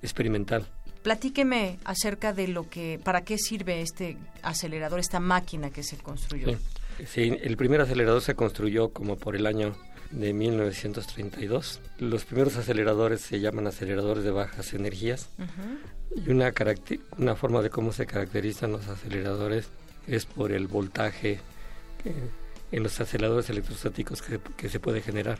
experimental. 0.01 0.65
Platíqueme 1.03 1.79
acerca 1.83 2.31
de 2.31 2.47
lo 2.47 2.69
que, 2.69 2.99
para 3.03 3.25
qué 3.25 3.37
sirve 3.37 3.81
este 3.81 4.17
acelerador, 4.41 4.99
esta 4.99 5.19
máquina 5.19 5.69
que 5.69 5.83
se 5.83 5.97
construyó. 5.97 6.57
Sí, 7.05 7.37
el 7.41 7.57
primer 7.57 7.81
acelerador 7.81 8.21
se 8.21 8.35
construyó 8.35 8.89
como 8.89 9.17
por 9.17 9.35
el 9.35 9.45
año 9.45 9.75
de 10.13 10.33
1932. 10.33 11.81
Los 11.99 12.25
primeros 12.25 12.55
aceleradores 12.57 13.21
se 13.21 13.39
llaman 13.39 13.67
aceleradores 13.67 14.23
de 14.23 14.31
bajas 14.31 14.73
energías 14.73 15.29
y 16.15 16.29
una, 16.29 16.53
una 17.17 17.35
forma 17.35 17.61
de 17.61 17.69
cómo 17.69 17.91
se 17.91 18.05
caracterizan 18.05 18.71
los 18.71 18.87
aceleradores 18.87 19.69
es 20.07 20.25
por 20.25 20.51
el 20.51 20.67
voltaje 20.67 21.39
en 22.71 22.83
los 22.83 22.99
aceleradores 22.99 23.49
electrostáticos 23.49 24.21
que 24.21 24.69
se 24.69 24.79
puede 24.79 25.01
generar. 25.01 25.39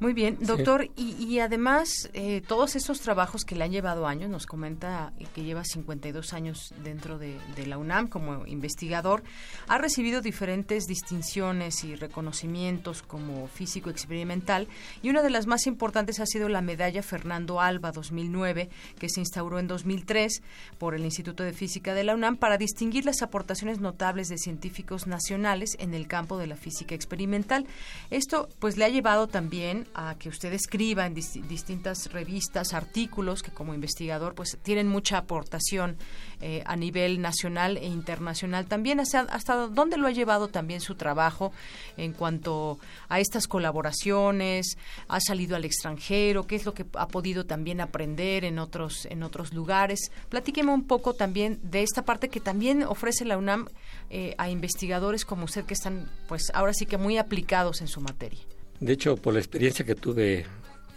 Muy 0.00 0.12
bien, 0.12 0.38
doctor, 0.40 0.88
y, 0.94 1.40
además 1.40 2.08
eh, 2.12 2.40
todos 2.46 2.76
esos 2.76 3.00
trabajos 3.00 3.44
que 3.44 3.56
le 3.56 3.64
han 3.64 3.72
llevado 3.72 4.06
años, 4.06 4.30
nos 4.30 4.46
comenta 4.46 5.12
que 5.34 5.42
lleva 5.42 5.64
52 5.64 6.32
años 6.34 6.72
dentro 6.84 7.18
de, 7.18 7.36
la 7.66 7.78
UNAM 7.78 8.06
como 8.06 8.46
investigador, 8.46 9.24
ha 9.66 9.76
recibido 9.76 10.20
diferentes 10.20 10.84
distinciones 10.84 11.82
y 11.82 11.96
reconocimientos 11.96 13.02
como 13.02 13.48
físico 13.48 13.90
experimental 13.90 14.68
y 15.02 15.10
una 15.10 15.22
de 15.22 15.30
las 15.30 15.48
más 15.48 15.66
importantes 15.66 16.20
ha 16.20 16.26
sido 16.26 16.48
la 16.48 16.62
medalla 16.62 17.02
Fernando 17.02 17.60
Alba 17.60 17.90
2009 17.90 18.70
que 19.00 19.08
se 19.08 19.18
instauró 19.18 19.58
en 19.58 19.66
2003 19.66 20.42
por 20.78 20.94
el 20.94 21.04
Instituto 21.04 21.42
de 21.42 21.52
Física 21.52 21.92
de 21.94 22.04
la 22.04 22.14
UNAM 22.14 22.36
para 22.36 22.56
distinguir 22.56 23.04
las 23.04 23.22
aportaciones 23.22 23.80
notables 23.80 24.28
de 24.28 24.38
científicos 24.38 25.08
nacionales 25.08 25.76
en 25.80 25.92
el 25.92 26.06
campo 26.06 26.38
de 26.38 26.46
la 26.46 26.56
física 26.56 26.94
experimental. 26.94 27.66
Esto 28.10 28.48
pues 28.60 28.76
le 28.76 28.84
ha 28.84 28.88
llevado 28.88 29.26
también 29.26 29.87
a 29.94 30.16
que 30.16 30.28
usted 30.28 30.52
escriba 30.52 31.06
en 31.06 31.14
distintas 31.14 32.12
revistas, 32.12 32.74
artículos 32.74 33.42
que 33.42 33.50
como 33.50 33.74
investigador 33.74 34.34
pues 34.34 34.58
tienen 34.62 34.88
mucha 34.88 35.18
aportación 35.18 35.96
eh, 36.40 36.62
a 36.66 36.76
nivel 36.76 37.20
nacional 37.20 37.76
e 37.76 37.86
internacional. 37.86 38.66
También 38.66 39.00
hasta, 39.00 39.20
hasta 39.20 39.66
dónde 39.68 39.96
lo 39.96 40.06
ha 40.06 40.12
llevado 40.12 40.48
también 40.48 40.80
su 40.80 40.94
trabajo 40.94 41.52
en 41.96 42.12
cuanto 42.12 42.78
a 43.08 43.20
estas 43.20 43.46
colaboraciones, 43.46 44.76
ha 45.08 45.20
salido 45.20 45.56
al 45.56 45.64
extranjero, 45.64 46.46
qué 46.46 46.56
es 46.56 46.64
lo 46.64 46.74
que 46.74 46.86
ha 46.94 47.08
podido 47.08 47.46
también 47.46 47.80
aprender 47.80 48.44
en 48.44 48.58
otros, 48.58 49.06
en 49.06 49.22
otros 49.22 49.52
lugares. 49.52 50.10
Platíqueme 50.28 50.72
un 50.72 50.86
poco 50.86 51.14
también 51.14 51.58
de 51.62 51.82
esta 51.82 52.02
parte 52.02 52.28
que 52.28 52.40
también 52.40 52.82
ofrece 52.82 53.24
la 53.24 53.38
UNAM 53.38 53.68
eh, 54.10 54.34
a 54.38 54.48
investigadores 54.48 55.24
como 55.24 55.44
usted 55.44 55.64
que 55.64 55.74
están 55.74 56.10
pues 56.28 56.50
ahora 56.54 56.72
sí 56.72 56.86
que 56.86 56.96
muy 56.96 57.18
aplicados 57.18 57.80
en 57.80 57.88
su 57.88 58.00
materia. 58.00 58.40
De 58.80 58.92
hecho, 58.92 59.16
por 59.16 59.34
la 59.34 59.40
experiencia 59.40 59.84
que 59.84 59.94
tuve 59.94 60.46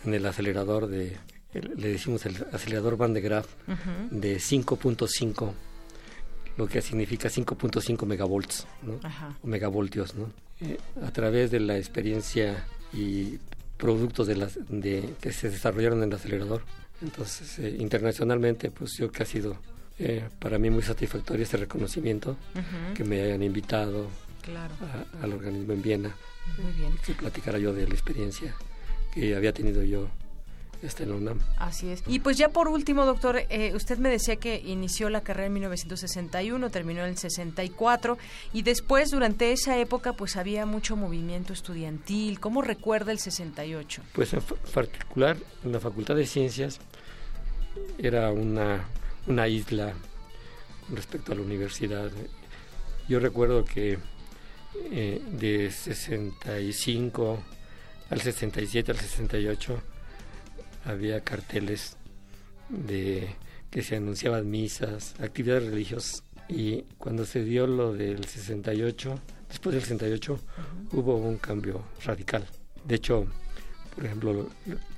en 0.06 0.14
el 0.14 0.26
acelerador 0.26 0.88
de, 0.88 1.18
le 1.54 1.90
decimos 1.90 2.26
el 2.26 2.36
acelerador 2.52 2.98
Van 2.98 3.14
de 3.14 3.22
Graaff, 3.22 3.48
de 4.10 4.38
5.5, 4.38 5.52
lo 6.58 6.68
que 6.68 6.82
significa 6.82 7.30
5.5 7.30 8.06
megavolts, 8.06 8.68
¿no? 8.84 9.00
O 9.42 9.48
megavoltios, 9.48 10.16
¿no? 10.16 10.32
Eh, 10.62 10.78
a 11.04 11.12
través 11.12 11.52
de 11.52 11.60
la 11.60 11.78
experiencia 11.78 12.66
y 12.94 13.40
productos 13.78 14.28
de 14.28 14.36
las, 14.36 14.60
de, 14.70 15.16
que 15.20 15.32
se 15.32 15.50
desarrollaron 15.50 16.04
en 16.04 16.10
el 16.10 16.16
acelerador. 16.16 16.64
Entonces, 17.02 17.58
eh, 17.60 17.76
internacionalmente, 17.80 18.70
pues 18.70 18.96
yo 18.98 19.12
que 19.12 19.24
ha 19.24 19.26
sido 19.26 19.58
eh, 19.98 20.24
para 20.40 20.60
mí 20.60 20.70
muy 20.70 20.84
satisfactorio 20.84 21.44
este 21.44 21.58
reconocimiento, 21.58 22.38
que 22.96 23.04
me 23.04 23.22
hayan 23.22 23.42
invitado 23.44 24.08
al 25.22 25.34
organismo 25.34 25.74
en 25.74 25.82
Viena 25.82 26.16
muy 26.58 26.72
bien. 26.74 26.94
Si 27.04 27.14
platicara 27.14 27.58
yo 27.58 27.74
de 27.74 27.88
la 27.88 27.94
experiencia 27.94 28.56
que 29.14 29.36
había 29.36 29.54
tenido 29.54 29.84
yo 29.84 30.10
está 30.82 31.04
en 31.04 31.10
la 31.10 31.16
UNAM. 31.16 31.40
Así 31.58 31.90
es. 31.90 32.04
Y 32.08 32.20
pues 32.20 32.38
ya 32.38 32.50
por 32.50 32.68
último, 32.68 33.06
doctor, 33.06 33.44
eh, 33.50 33.74
usted 33.76 33.98
me 33.98 34.10
decía 34.10 34.38
que 34.38 34.60
inició 34.60 35.10
la 35.10 35.22
carrera 35.22 35.48
en 35.48 35.54
1961, 35.54 36.70
terminó 36.70 37.02
en 37.02 37.10
el 37.10 37.18
64 37.18 38.18
y 38.54 38.64
después 38.64 39.12
durante 39.12 39.52
esa 39.52 39.78
época 39.78 40.14
pues 40.14 40.38
había 40.38 40.66
mucho 40.66 40.96
movimiento 40.96 41.54
estudiantil. 41.54 42.40
¿Cómo 42.40 42.62
recuerda 42.62 43.12
el 43.12 43.20
68? 43.20 44.02
Pues 44.14 44.34
en 44.34 44.42
particular 44.74 45.38
en 45.64 45.72
la 45.72 45.80
Facultad 45.80 46.16
de 46.16 46.26
Ciencias 46.26 46.80
era 47.98 48.32
una, 48.32 48.86
una 49.28 49.48
isla 49.48 49.94
respecto 50.92 51.32
a 51.32 51.36
la 51.36 51.42
universidad. 51.42 52.12
Yo 53.08 53.20
recuerdo 53.20 53.66
que 53.66 54.00
eh, 54.76 55.22
de 55.32 55.72
65 55.72 57.44
al 58.10 58.22
67 58.22 58.92
al 58.92 59.00
68 59.00 59.82
había 60.86 61.22
carteles 61.22 61.98
de 62.70 63.36
que 63.70 63.82
se 63.82 63.96
anunciaban 63.96 64.50
misas, 64.50 65.16
actividades 65.20 65.70
religiosas 65.70 66.24
y 66.50 66.84
cuando 66.98 67.26
se 67.26 67.44
dio 67.44 67.68
lo 67.68 67.94
del 67.94 68.26
68, 68.26 69.20
después 69.48 69.74
del 69.74 69.84
68 69.84 70.40
hubo 70.92 71.16
un 71.16 71.38
cambio 71.38 71.86
radical. 72.04 72.46
De 72.84 72.96
hecho, 72.96 73.26
por 73.96 74.06
ejemplo, 74.06 74.50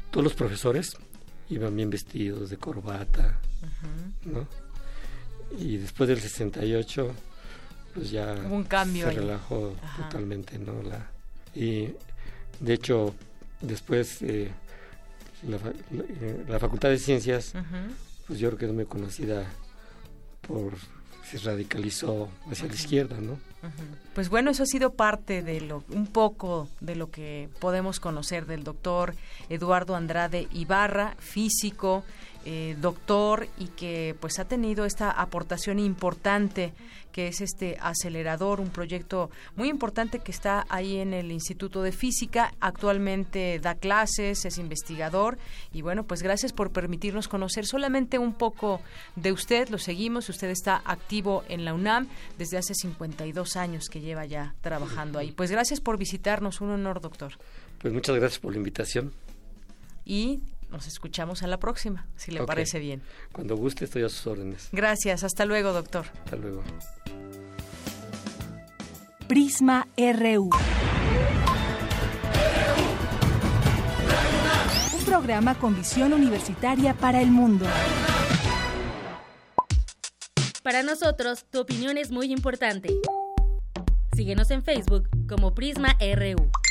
todos 0.09 0.23
los 0.23 0.33
profesores 0.33 0.97
iban 1.49 1.75
bien 1.75 1.91
vestidos 1.91 2.49
de 2.49 2.57
corbata, 2.57 3.39
¿no? 4.25 4.47
Y 5.59 5.77
después 5.77 6.09
del 6.09 6.19
68 6.19 7.13
pues 7.93 8.11
ya 8.11 8.33
un 8.49 8.63
cambio 8.63 9.09
se 9.09 9.15
relajó 9.15 9.75
totalmente, 9.97 10.57
¿no? 10.57 10.81
La, 10.83 11.07
y 11.55 11.89
de 12.59 12.73
hecho 12.73 13.13
después 13.61 14.21
eh, 14.21 14.51
eh, 15.43 16.45
la, 16.47 16.59
Facultad 16.59 16.89
de 16.89 16.99
Ciencias, 16.99 17.53
pues 18.27 18.39
yo 18.39 18.49
creo 18.49 18.59
que 18.59 18.65
es 18.65 18.71
muy 18.71 18.85
conocida 18.85 19.45
por 20.41 20.73
se 21.29 21.37
radicalizó 21.37 22.29
hacia 22.51 22.67
la 22.67 22.73
izquierda, 22.73 23.17
¿no? 23.19 23.39
Pues 24.13 24.29
bueno, 24.29 24.51
eso 24.51 24.63
ha 24.63 24.65
sido 24.65 24.91
parte 24.91 25.41
de 25.41 25.61
lo, 25.61 25.83
un 25.89 26.07
poco 26.07 26.67
de 26.81 26.95
lo 26.95 27.09
que 27.09 27.49
podemos 27.59 27.99
conocer 27.99 28.45
del 28.45 28.63
doctor 28.63 29.15
Eduardo 29.49 29.95
Andrade 29.95 30.47
Ibarra, 30.51 31.15
físico, 31.19 32.03
eh, 32.45 32.75
doctor 32.81 33.47
y 33.57 33.67
que 33.67 34.17
pues 34.19 34.37
ha 34.37 34.45
tenido 34.45 34.83
esta 34.83 35.09
aportación 35.09 35.79
importante 35.79 36.73
que 37.13 37.27
es 37.27 37.39
este 37.39 37.77
acelerador, 37.79 38.59
un 38.59 38.69
proyecto 38.69 39.29
muy 39.55 39.69
importante 39.69 40.19
que 40.19 40.31
está 40.31 40.65
ahí 40.67 40.97
en 40.97 41.13
el 41.13 41.31
Instituto 41.31 41.81
de 41.81 41.93
Física. 41.93 42.53
Actualmente 42.59 43.59
da 43.59 43.75
clases, 43.75 44.43
es 44.43 44.57
investigador 44.57 45.37
y 45.71 45.81
bueno, 45.81 46.03
pues 46.03 46.21
gracias 46.21 46.51
por 46.51 46.71
permitirnos 46.71 47.29
conocer 47.29 47.65
solamente 47.65 48.17
un 48.17 48.33
poco 48.33 48.81
de 49.15 49.31
usted. 49.31 49.69
Lo 49.69 49.77
seguimos, 49.77 50.27
usted 50.27 50.49
está 50.49 50.81
activo 50.83 51.43
en 51.47 51.63
la 51.63 51.73
UNAM 51.73 52.07
desde 52.37 52.57
hace 52.57 52.73
52 52.73 53.55
años 53.55 53.85
que 53.89 54.01
lleva 54.01 54.25
ya 54.25 54.55
trabajando 54.61 55.19
ahí. 55.19 55.31
Pues 55.31 55.51
gracias 55.51 55.79
por 55.79 55.97
visitarnos, 55.97 56.59
un 56.59 56.71
honor, 56.71 56.99
doctor. 56.99 57.33
Pues 57.79 57.93
muchas 57.93 58.15
gracias 58.15 58.39
por 58.39 58.53
la 58.53 58.57
invitación. 58.57 59.13
Y 60.05 60.41
nos 60.73 60.87
escuchamos 60.87 61.43
a 61.43 61.47
la 61.47 61.59
próxima, 61.59 62.07
si 62.15 62.31
le 62.31 62.43
parece 62.43 62.79
bien. 62.79 63.03
Cuando 63.31 63.55
guste, 63.55 63.85
estoy 63.85 64.03
a 64.03 64.09
sus 64.09 64.25
órdenes. 64.27 64.69
Gracias, 64.71 65.23
hasta 65.23 65.45
luego, 65.45 65.71
doctor. 65.71 66.07
Hasta 66.25 66.35
luego. 66.35 66.63
Prisma 69.27 69.87
RU. 69.95 70.49
Un 74.97 75.05
programa 75.05 75.55
con 75.59 75.75
visión 75.75 76.11
universitaria 76.11 76.95
para 76.95 77.21
el 77.21 77.29
mundo. 77.29 77.65
Para 80.63 80.81
nosotros, 80.81 81.45
tu 81.51 81.59
opinión 81.59 81.97
es 81.97 82.09
muy 82.09 82.31
importante. 82.31 82.89
Síguenos 84.15 84.49
en 84.49 84.63
Facebook 84.63 85.07
como 85.27 85.53
Prisma 85.53 85.95
RU. 85.99 86.62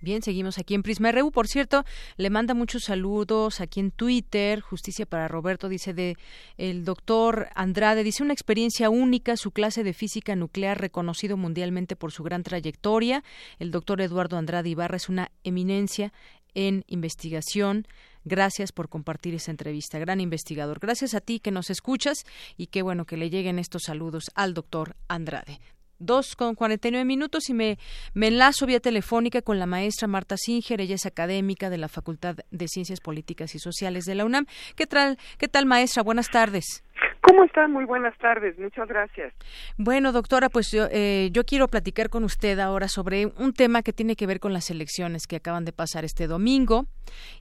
Bien, 0.00 0.22
seguimos 0.22 0.58
aquí 0.58 0.74
en 0.74 0.84
Prisma 0.84 1.10
RU. 1.10 1.32
Por 1.32 1.48
cierto, 1.48 1.84
le 2.16 2.30
manda 2.30 2.54
muchos 2.54 2.84
saludos 2.84 3.60
aquí 3.60 3.80
en 3.80 3.90
Twitter. 3.90 4.60
Justicia 4.60 5.06
para 5.06 5.26
Roberto 5.26 5.68
dice 5.68 5.92
de 5.92 6.16
el 6.56 6.84
doctor 6.84 7.48
Andrade 7.56 8.04
dice 8.04 8.22
una 8.22 8.32
experiencia 8.32 8.90
única, 8.90 9.36
su 9.36 9.50
clase 9.50 9.82
de 9.82 9.94
física 9.94 10.36
nuclear 10.36 10.80
reconocido 10.80 11.36
mundialmente 11.36 11.96
por 11.96 12.12
su 12.12 12.22
gran 12.22 12.44
trayectoria. 12.44 13.24
El 13.58 13.72
doctor 13.72 14.00
Eduardo 14.00 14.36
Andrade 14.36 14.68
Ibarra 14.68 14.96
es 14.96 15.08
una 15.08 15.32
eminencia 15.42 16.12
en 16.54 16.84
investigación. 16.86 17.84
Gracias 18.24 18.70
por 18.70 18.88
compartir 18.88 19.34
esa 19.34 19.50
entrevista, 19.50 19.98
gran 19.98 20.20
investigador. 20.20 20.78
Gracias 20.78 21.14
a 21.14 21.20
ti 21.20 21.40
que 21.40 21.50
nos 21.50 21.70
escuchas 21.70 22.24
y 22.56 22.68
qué 22.68 22.82
bueno 22.82 23.04
que 23.04 23.16
le 23.16 23.30
lleguen 23.30 23.58
estos 23.58 23.82
saludos 23.84 24.30
al 24.36 24.54
doctor 24.54 24.94
Andrade. 25.08 25.58
Dos 26.00 26.36
con 26.36 26.54
cuarenta 26.54 26.88
y 26.88 26.90
nueve 26.92 27.04
minutos 27.04 27.48
y 27.48 27.54
me, 27.54 27.78
me 28.14 28.28
enlazo 28.28 28.66
vía 28.66 28.78
telefónica 28.78 29.42
con 29.42 29.58
la 29.58 29.66
maestra 29.66 30.06
Marta 30.06 30.36
Singer, 30.36 30.80
ella 30.80 30.94
es 30.94 31.06
académica 31.06 31.70
de 31.70 31.78
la 31.78 31.88
Facultad 31.88 32.36
de 32.50 32.68
Ciencias 32.68 33.00
Políticas 33.00 33.54
y 33.54 33.58
Sociales 33.58 34.04
de 34.04 34.14
la 34.14 34.24
UNAM. 34.24 34.46
¿Qué 34.76 34.86
tal, 34.86 35.18
qué 35.38 35.48
tal 35.48 35.66
maestra? 35.66 36.04
Buenas 36.04 36.30
tardes. 36.30 36.84
¿Cómo 37.28 37.44
está? 37.44 37.68
Muy 37.68 37.84
buenas 37.84 38.16
tardes, 38.16 38.58
muchas 38.58 38.88
gracias. 38.88 39.34
Bueno, 39.76 40.12
doctora, 40.12 40.48
pues 40.48 40.70
yo, 40.70 40.86
eh, 40.90 41.28
yo 41.30 41.44
quiero 41.44 41.68
platicar 41.68 42.08
con 42.08 42.24
usted 42.24 42.58
ahora 42.58 42.88
sobre 42.88 43.26
un 43.26 43.52
tema 43.52 43.82
que 43.82 43.92
tiene 43.92 44.16
que 44.16 44.26
ver 44.26 44.40
con 44.40 44.54
las 44.54 44.70
elecciones 44.70 45.26
que 45.26 45.36
acaban 45.36 45.66
de 45.66 45.72
pasar 45.72 46.06
este 46.06 46.26
domingo 46.26 46.86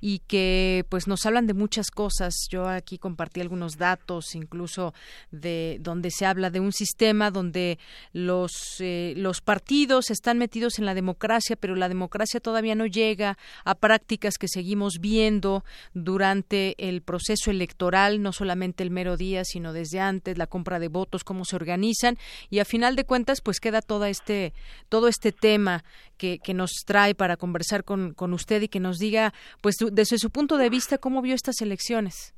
y 0.01 0.19
que 0.27 0.85
pues 0.89 1.07
nos 1.07 1.25
hablan 1.25 1.47
de 1.47 1.53
muchas 1.53 1.89
cosas. 1.89 2.33
Yo 2.49 2.67
aquí 2.67 2.97
compartí 2.97 3.39
algunos 3.39 3.77
datos, 3.77 4.35
incluso 4.35 4.93
de 5.31 5.77
donde 5.79 6.11
se 6.11 6.25
habla 6.25 6.49
de 6.49 6.59
un 6.59 6.73
sistema 6.73 7.31
donde 7.31 7.79
los 8.11 8.81
eh, 8.81 9.13
los 9.15 9.39
partidos 9.39 10.11
están 10.11 10.37
metidos 10.37 10.79
en 10.79 10.85
la 10.85 10.95
democracia, 10.95 11.55
pero 11.55 11.75
la 11.75 11.87
democracia 11.87 12.41
todavía 12.41 12.75
no 12.75 12.87
llega 12.87 13.37
a 13.63 13.75
prácticas 13.75 14.37
que 14.37 14.49
seguimos 14.49 14.99
viendo 14.99 15.63
durante 15.93 16.75
el 16.77 17.01
proceso 17.01 17.51
electoral, 17.51 18.21
no 18.21 18.33
solamente 18.33 18.83
el 18.83 18.91
mero 18.91 19.15
día, 19.15 19.45
sino 19.45 19.76
desde 19.77 19.99
antes, 19.99 20.37
la 20.37 20.47
compra 20.47 20.79
de 20.79 20.89
votos, 20.89 21.23
cómo 21.23 21.45
se 21.45 21.55
organizan 21.55 22.17
y 22.49 22.59
a 22.59 22.65
final 22.65 22.95
de 22.95 23.05
cuentas 23.05 23.41
pues 23.41 23.59
queda 23.59 23.81
todo 23.81 24.05
este 24.05 24.53
todo 24.89 25.07
este 25.07 25.31
tema 25.31 25.83
que, 26.17 26.39
nos 26.53 26.71
trae 26.85 27.13
para 27.13 27.37
conversar 27.37 27.83
con, 27.83 28.13
con 28.13 28.33
usted 28.33 28.63
y 28.63 28.67
que 28.67 28.79
nos 28.79 28.97
diga 28.97 29.33
pues 29.61 29.75
desde 29.91 30.17
su 30.17 30.31
punto 30.31 30.57
de 30.57 30.69
vista 30.69 30.97
cómo 30.97 31.21
vio 31.21 31.35
estas 31.35 31.61
elecciones. 31.61 32.33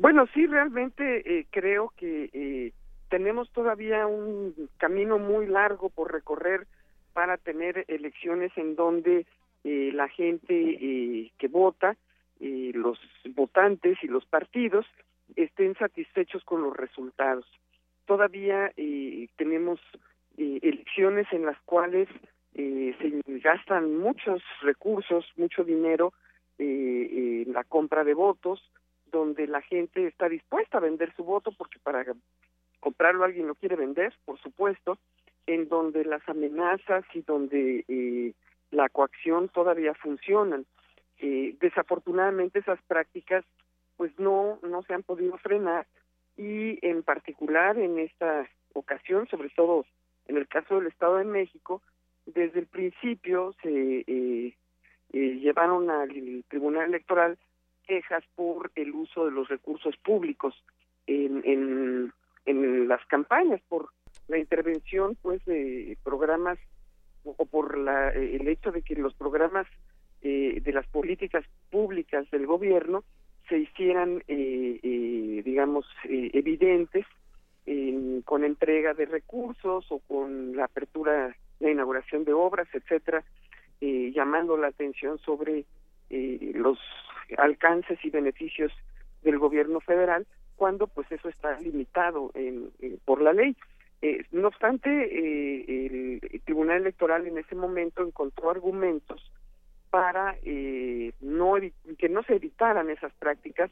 Bueno, 0.00 0.26
sí, 0.32 0.46
realmente 0.46 1.02
eh, 1.26 1.46
creo 1.50 1.92
que 1.94 2.30
eh, 2.32 2.72
tenemos 3.10 3.50
todavía 3.52 4.06
un 4.06 4.54
camino 4.78 5.18
muy 5.18 5.46
largo 5.46 5.90
por 5.90 6.10
recorrer 6.10 6.66
para 7.12 7.36
tener 7.36 7.84
elecciones 7.86 8.50
en 8.56 8.76
donde 8.76 9.26
eh, 9.62 9.90
la 9.92 10.08
gente 10.08 11.30
que 11.36 11.48
vota, 11.48 11.96
los 12.40 12.98
votantes 13.34 13.98
y 14.02 14.06
los 14.06 14.24
partidos 14.24 14.86
estén 15.36 15.74
satisfechos 15.76 16.44
con 16.44 16.62
los 16.62 16.76
resultados. 16.76 17.46
Todavía 18.06 18.72
eh, 18.76 19.28
tenemos 19.36 19.80
eh, 20.36 20.58
elecciones 20.62 21.26
en 21.32 21.46
las 21.46 21.60
cuales 21.62 22.08
eh, 22.54 22.94
se 22.98 23.38
gastan 23.38 23.96
muchos 23.96 24.42
recursos, 24.62 25.24
mucho 25.36 25.64
dinero 25.64 26.12
en 26.58 27.54
la 27.54 27.64
compra 27.64 28.04
de 28.04 28.12
votos, 28.12 28.60
donde 29.10 29.46
la 29.46 29.62
gente 29.62 30.06
está 30.06 30.28
dispuesta 30.28 30.76
a 30.76 30.82
vender 30.82 31.10
su 31.16 31.24
voto 31.24 31.52
porque 31.56 31.78
para 31.78 32.04
comprarlo 32.80 33.24
alguien 33.24 33.46
lo 33.46 33.54
quiere 33.54 33.76
vender, 33.76 34.12
por 34.26 34.38
supuesto, 34.40 34.98
en 35.46 35.70
donde 35.70 36.04
las 36.04 36.28
amenazas 36.28 37.04
y 37.14 37.22
donde 37.22 38.34
la 38.72 38.90
coacción 38.90 39.48
todavía 39.48 39.94
funcionan. 39.94 40.66
desafortunadamente 41.18 42.58
esas 42.58 42.82
prácticas 42.82 43.44
pues 44.00 44.18
no, 44.18 44.58
no 44.62 44.80
se 44.84 44.94
han 44.94 45.02
podido 45.02 45.36
frenar 45.36 45.86
y 46.34 46.78
en 46.80 47.02
particular 47.02 47.78
en 47.78 47.98
esta 47.98 48.48
ocasión, 48.72 49.28
sobre 49.28 49.50
todo 49.50 49.84
en 50.26 50.38
el 50.38 50.48
caso 50.48 50.76
del 50.76 50.86
Estado 50.86 51.18
de 51.18 51.26
México, 51.26 51.82
desde 52.24 52.60
el 52.60 52.66
principio 52.66 53.54
se 53.60 53.98
eh, 54.06 54.56
eh, 55.12 55.18
llevaron 55.42 55.90
al 55.90 56.08
Tribunal 56.48 56.86
Electoral 56.86 57.36
quejas 57.86 58.24
por 58.36 58.72
el 58.74 58.90
uso 58.92 59.26
de 59.26 59.32
los 59.32 59.48
recursos 59.48 59.94
públicos 59.98 60.54
en, 61.06 61.42
en, 61.44 62.10
en 62.46 62.88
las 62.88 63.04
campañas, 63.04 63.60
por 63.68 63.90
la 64.28 64.38
intervención 64.38 65.14
pues 65.20 65.44
de 65.44 65.98
programas 66.02 66.58
o 67.22 67.44
por 67.44 67.76
la, 67.76 68.12
el 68.12 68.48
hecho 68.48 68.72
de 68.72 68.80
que 68.80 68.94
los 68.94 69.12
programas 69.12 69.66
eh, 70.22 70.62
de 70.62 70.72
las 70.72 70.86
políticas 70.86 71.44
públicas 71.68 72.30
del 72.30 72.46
gobierno 72.46 73.04
se 73.50 73.58
hicieran, 73.58 74.22
eh, 74.28 74.80
eh, 74.82 75.42
digamos, 75.44 75.84
eh, 76.08 76.30
evidentes 76.32 77.04
con 78.24 78.42
entrega 78.42 78.94
de 78.94 79.06
recursos 79.06 79.86
o 79.90 80.00
con 80.00 80.56
la 80.56 80.64
apertura, 80.64 81.36
la 81.60 81.70
inauguración 81.70 82.24
de 82.24 82.32
obras, 82.32 82.66
etcétera, 82.72 83.22
llamando 83.80 84.56
la 84.56 84.68
atención 84.68 85.18
sobre 85.18 85.66
los 86.10 86.80
alcances 87.38 88.04
y 88.04 88.10
beneficios 88.10 88.72
del 89.22 89.38
gobierno 89.38 89.78
federal 89.78 90.26
cuando 90.56 90.88
pues 90.88 91.12
eso 91.12 91.28
está 91.28 91.60
limitado 91.60 92.32
en, 92.34 92.72
por 93.04 93.22
la 93.22 93.32
ley. 93.32 93.56
No 94.32 94.48
obstante, 94.48 94.90
el, 95.86 96.20
Tribunal 96.44 96.78
Electoral 96.78 97.28
en 97.28 97.38
ese 97.38 97.54
momento 97.54 98.04
encontró 98.04 98.50
argumentos 98.50 99.30
para 99.90 100.36
eh, 100.42 101.12
no 101.20 101.54
que 101.98 102.08
no 102.08 102.22
se 102.22 102.36
evitaran 102.36 102.90
esas 102.90 103.12
prácticas. 103.14 103.70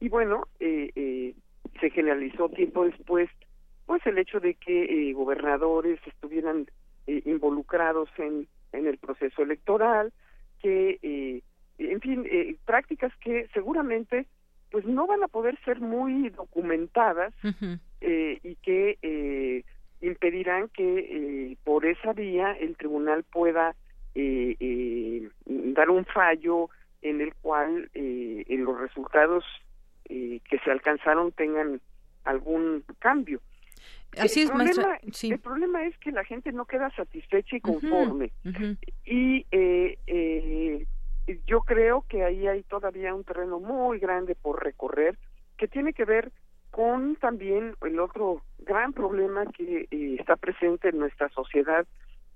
Y 0.00 0.08
bueno, 0.08 0.46
se 0.58 1.90
generalizó 1.90 2.48
tiempo 2.50 2.84
después 2.84 3.28
pues 3.86 4.06
el 4.06 4.18
hecho 4.18 4.38
de 4.38 4.54
que 4.54 5.12
gobernadores 5.12 5.98
estuvieran 6.06 6.66
involucrados 7.06 8.08
en, 8.18 8.46
en 8.72 8.86
el 8.86 8.98
proceso 8.98 9.42
electoral, 9.42 10.12
que 10.62 11.42
en 11.78 12.00
fin, 12.00 12.24
prácticas 12.64 13.12
que 13.16 13.48
seguramente 13.54 14.26
pues 14.70 14.84
no 14.84 15.06
van 15.06 15.22
a 15.22 15.28
poder 15.28 15.58
ser 15.64 15.80
muy 15.80 16.28
documentadas 16.30 17.32
eh, 18.00 18.38
y 18.42 18.54
que 18.56 18.98
eh, 19.02 19.64
impedirán 20.00 20.68
que 20.68 20.98
eh, 20.98 21.56
por 21.64 21.86
esa 21.86 22.12
vía 22.12 22.52
el 22.52 22.76
tribunal 22.76 23.24
pueda 23.24 23.74
dar 25.74 25.90
un 25.90 26.04
fallo 26.06 26.70
en 27.02 27.20
el 27.20 27.34
cual 27.36 27.90
en 27.94 28.64
los 28.64 28.78
resultados 28.78 29.44
que 30.04 30.58
se 30.64 30.70
alcanzaron 30.70 31.32
tengan 31.32 31.80
algún 32.24 32.84
cambio. 32.98 33.40
Así 34.16 34.40
el 34.40 34.46
es, 34.46 34.50
problema, 34.50 34.98
El 35.22 35.38
problema 35.38 35.84
es 35.84 35.98
que 35.98 36.12
la 36.12 36.24
gente 36.24 36.52
no 36.52 36.64
queda 36.64 36.90
satisfecha 36.90 37.56
y 37.56 37.60
conforme. 37.60 38.32
Y 39.04 39.46
eh, 39.50 40.86
yo 41.46 41.60
creo 41.60 42.04
que 42.08 42.24
ahí 42.24 42.46
hay 42.46 42.62
todavía 42.62 43.14
un 43.14 43.24
terreno 43.24 43.60
muy 43.60 43.98
grande 43.98 44.34
por 44.34 44.62
recorrer 44.62 45.18
que 45.56 45.68
tiene 45.68 45.92
que 45.92 46.04
ver 46.04 46.32
con 46.70 47.16
también 47.16 47.74
el 47.82 48.00
otro 48.00 48.42
gran 48.58 48.92
problema 48.92 49.44
que 49.46 49.88
eh, 49.90 50.16
está 50.18 50.36
presente 50.36 50.88
en 50.88 50.98
nuestra 50.98 51.28
sociedad, 51.30 51.86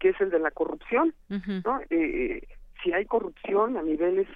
que 0.02 0.08
es 0.08 0.20
el 0.20 0.30
de 0.30 0.40
la 0.40 0.50
corrupción. 0.50 1.14
¿no? 1.28 1.80
Eh, 1.88 2.42
si 2.82 2.92
hay 2.92 3.04
corrupción 3.04 3.76
a 3.76 3.82
niveles 3.82 4.26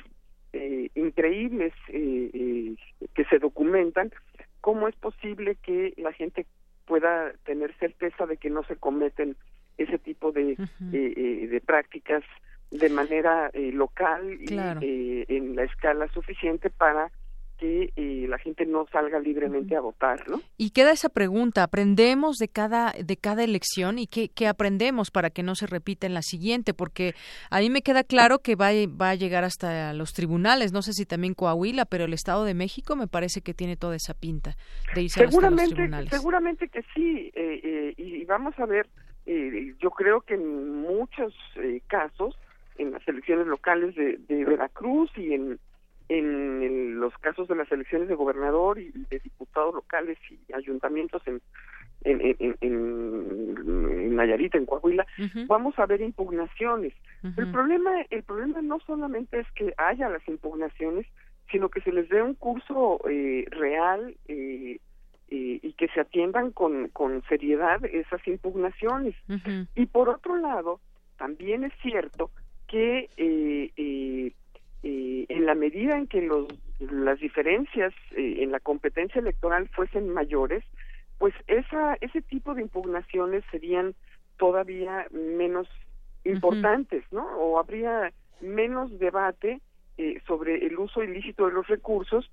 eh, 0.53 0.89
increíbles 0.95 1.73
que 1.89 3.25
se 3.29 3.39
documentan, 3.41 4.13
¿cómo 4.61 4.87
es 4.87 4.95
posible 4.95 5.57
que 5.57 5.93
la 5.97 6.13
gente 6.13 6.47
pueda 6.87 7.33
tener 7.45 7.75
certeza 7.79 8.27
de 8.27 8.37
que 8.37 8.49
no 8.49 8.63
se 8.63 8.77
cometen 8.77 9.37
ese 9.77 9.99
tipo 9.99 10.31
de, 10.31 10.57
de 10.79 11.63
prácticas 11.67 12.23
de 12.71 12.89
manera 12.89 13.51
eh, 13.53 13.73
local 13.73 14.39
y 14.41 14.55
eh, 14.55 15.25
en 15.29 15.57
la 15.57 15.65
escala 15.65 16.09
suficiente 16.13 16.71
para 16.71 17.11
que 17.59 17.93
eh, 17.97 18.27
la 18.29 18.39
gente 18.39 18.67
no 18.67 18.87
salga 18.93 19.19
libremente 19.19 19.77
a 19.77 19.81
votar, 19.81 20.29
¿no? 20.29 20.41
Y 20.57 20.71
queda 20.71 20.93
esa 20.93 21.09
pregunta, 21.09 21.63
aprendemos 21.63 22.37
de 22.37 22.49
cada 22.49 22.93
de 22.93 23.17
cada 23.17 23.45
elección 23.45 23.99
y 23.99 24.07
qué, 24.07 24.29
qué 24.29 24.47
aprendemos 24.47 25.11
para 25.11 25.31
que 25.31 25.43
no 25.43 25.55
se 25.55 25.67
repita 25.67 26.07
en 26.07 26.15
la 26.15 26.23
siguiente, 26.23 26.75
porque 26.75 27.15
a 27.51 27.61
mí 27.61 27.71
me 27.71 27.83
queda 27.83 28.05
claro 28.05 28.39
que 28.41 28.55
va, 28.55 28.71
va 29.01 29.11
a 29.11 29.15
llegar 29.15 29.45
hasta 29.45 29.93
los 29.93 30.13
tribunales, 30.13 30.73
no 30.73 30.83
sé 30.83 30.93
si 30.93 31.07
también 31.07 31.35
Coahuila, 31.35 31.85
pero 31.85 32.05
el 32.05 32.13
Estado 32.13 32.45
de 32.45 32.55
México 32.55 32.97
me 32.97 33.07
parece 33.07 33.41
que 33.41 33.55
tiene 33.55 33.77
toda 33.77 33.97
esa 33.97 34.15
pinta 34.15 34.57
de 34.95 35.03
irse 35.03 35.21
seguramente, 35.21 35.63
hasta 35.63 35.65
los 35.65 35.75
tribunales. 35.75 36.11
Seguramente 36.11 36.69
que 36.69 36.83
sí, 36.95 37.33
y 37.97 38.25
vamos 38.25 38.59
a 38.59 38.67
ver, 38.67 38.89
yo 39.79 39.91
creo 39.91 40.21
que 40.21 40.35
en 40.35 40.83
muchos 40.83 41.35
casos 41.87 42.37
en 42.79 42.93
las 42.93 43.07
elecciones 43.09 43.47
locales 43.47 43.95
de, 43.95 44.45
Veracruz 44.45 45.11
y 45.17 45.33
en, 45.33 45.59
en, 46.09 47.01
los 47.01 47.17
casos 47.19 47.49
de 47.49 47.57
las 47.57 47.71
elecciones 47.71 48.09
de 48.09 48.15
gobernador 48.15 48.79
y 48.79 48.91
de 49.11 49.19
diputados 49.19 49.75
locales 49.75 50.19
y 50.31 50.53
ayuntamientos 50.53 51.23
en 51.27 51.41
en, 52.05 52.21
en, 52.39 52.57
en, 52.61 54.15
Nayarit, 54.15 54.55
en 54.55 54.67
Coahuila, 54.67 55.07
vamos 55.47 55.77
a 55.79 55.87
ver 55.87 56.01
impugnaciones. 56.01 56.93
El 57.37 57.51
problema 57.51 57.91
el 58.11 58.23
problema 58.23 58.63
no 58.63 58.79
solamente 58.81 59.41
es 59.41 59.51
que 59.53 59.75
haya 59.77 60.09
las 60.09 60.27
impugnaciones, 60.29 61.07
sino 61.51 61.69
que 61.69 61.81
se 61.81 61.93
les 61.93 62.09
dé 62.09 62.23
un 62.23 62.35
curso 62.35 63.01
eh, 63.09 63.47
real 63.51 64.15
eh, 64.29 64.79
eh, 65.29 65.59
y 65.61 65.73
que 65.73 65.89
se 65.89 66.01
atiendan 66.01 66.53
con, 66.53 66.89
con 66.91 67.23
seriedad 67.29 67.85
esas 67.85 68.25
impugnaciones. 68.29 69.17
Y 69.75 69.87
por 69.87 70.09
otro 70.09 70.37
lado, 70.37 70.81
también 71.19 71.65
es 71.65 71.73
cierto 71.83 72.31
que 72.69 73.09
eh, 73.17 73.71
eh, 73.77 74.33
eh, 74.89 75.27
en 75.29 75.47
la 75.47 75.57
medida 75.57 75.99
en 75.99 76.07
que 76.07 76.23
los, 76.23 76.47
las 76.79 77.19
diferencias 77.19 77.93
en 78.13 78.53
la 78.53 78.61
competencia 78.61 79.21
electoral 79.21 79.69
fuesen 79.71 80.09
mayores, 80.09 80.63
pues 81.19 81.35
esa, 81.49 81.97
ese 82.01 82.23
tipo 82.23 82.55
de 82.55 82.63
impugnaciones 82.63 83.43
serían 83.51 83.97
todavía 84.39 85.07
menos 85.11 85.67
importantes, 86.25 87.03
¿no? 87.11 87.27
O 87.39 87.59
habría 87.59 88.13
menos 88.41 88.97
debate 89.01 89.61
sobre 90.27 90.67
el 90.67 90.79
uso 90.79 91.03
ilícito 91.03 91.47
de 91.47 91.53
los 91.55 91.67
recursos 91.67 92.31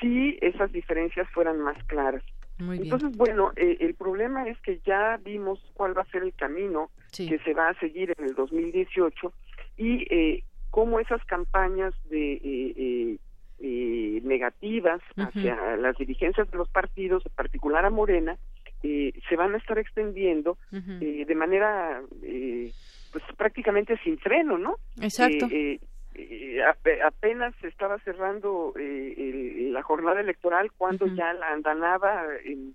si 0.00 0.38
esas 0.40 0.72
diferencias 0.72 1.28
fueran 1.30 1.60
más 1.60 1.76
claras. 1.84 2.22
Entonces, 2.58 3.16
bueno, 3.16 3.52
el 3.56 3.94
problema 3.94 4.48
es 4.48 4.58
que 4.60 4.80
ya 4.84 5.20
vimos 5.22 5.60
cuál 5.74 5.96
va 5.96 6.02
a 6.02 6.10
ser 6.10 6.22
el 6.22 6.32
camino 6.32 6.90
que 7.16 7.38
se 7.44 7.54
va 7.54 7.68
a 7.68 7.78
seguir 7.78 8.14
en 8.16 8.24
el 8.24 8.34
2018 8.34 9.32
y 9.76 10.06
eh, 10.10 10.44
cómo 10.72 10.98
esas 10.98 11.22
campañas 11.26 11.94
de 12.08 12.32
eh, 12.32 12.74
eh, 12.76 13.18
eh 13.60 14.20
negativas 14.24 15.00
hacia 15.16 15.76
las 15.76 15.96
dirigencias 15.98 16.50
de 16.50 16.56
los 16.56 16.68
partidos, 16.70 17.24
en 17.26 17.32
particular 17.32 17.84
a 17.84 17.90
Morena, 17.90 18.36
se 18.82 19.36
van 19.36 19.54
a 19.54 19.58
estar 19.58 19.78
extendiendo 19.78 20.58
de 20.70 21.34
manera 21.36 22.02
pues 23.12 23.24
prácticamente 23.36 23.96
sin 24.02 24.18
freno, 24.18 24.58
¿no? 24.58 24.76
Exacto. 25.00 25.46
apenas 27.06 27.54
estaba 27.62 27.98
cerrando 28.00 28.72
la 28.76 29.82
jornada 29.82 30.20
electoral 30.20 30.72
cuando 30.76 31.06
ya 31.06 31.32
la 31.34 31.52
andanaba 31.52 32.24
en, 32.44 32.74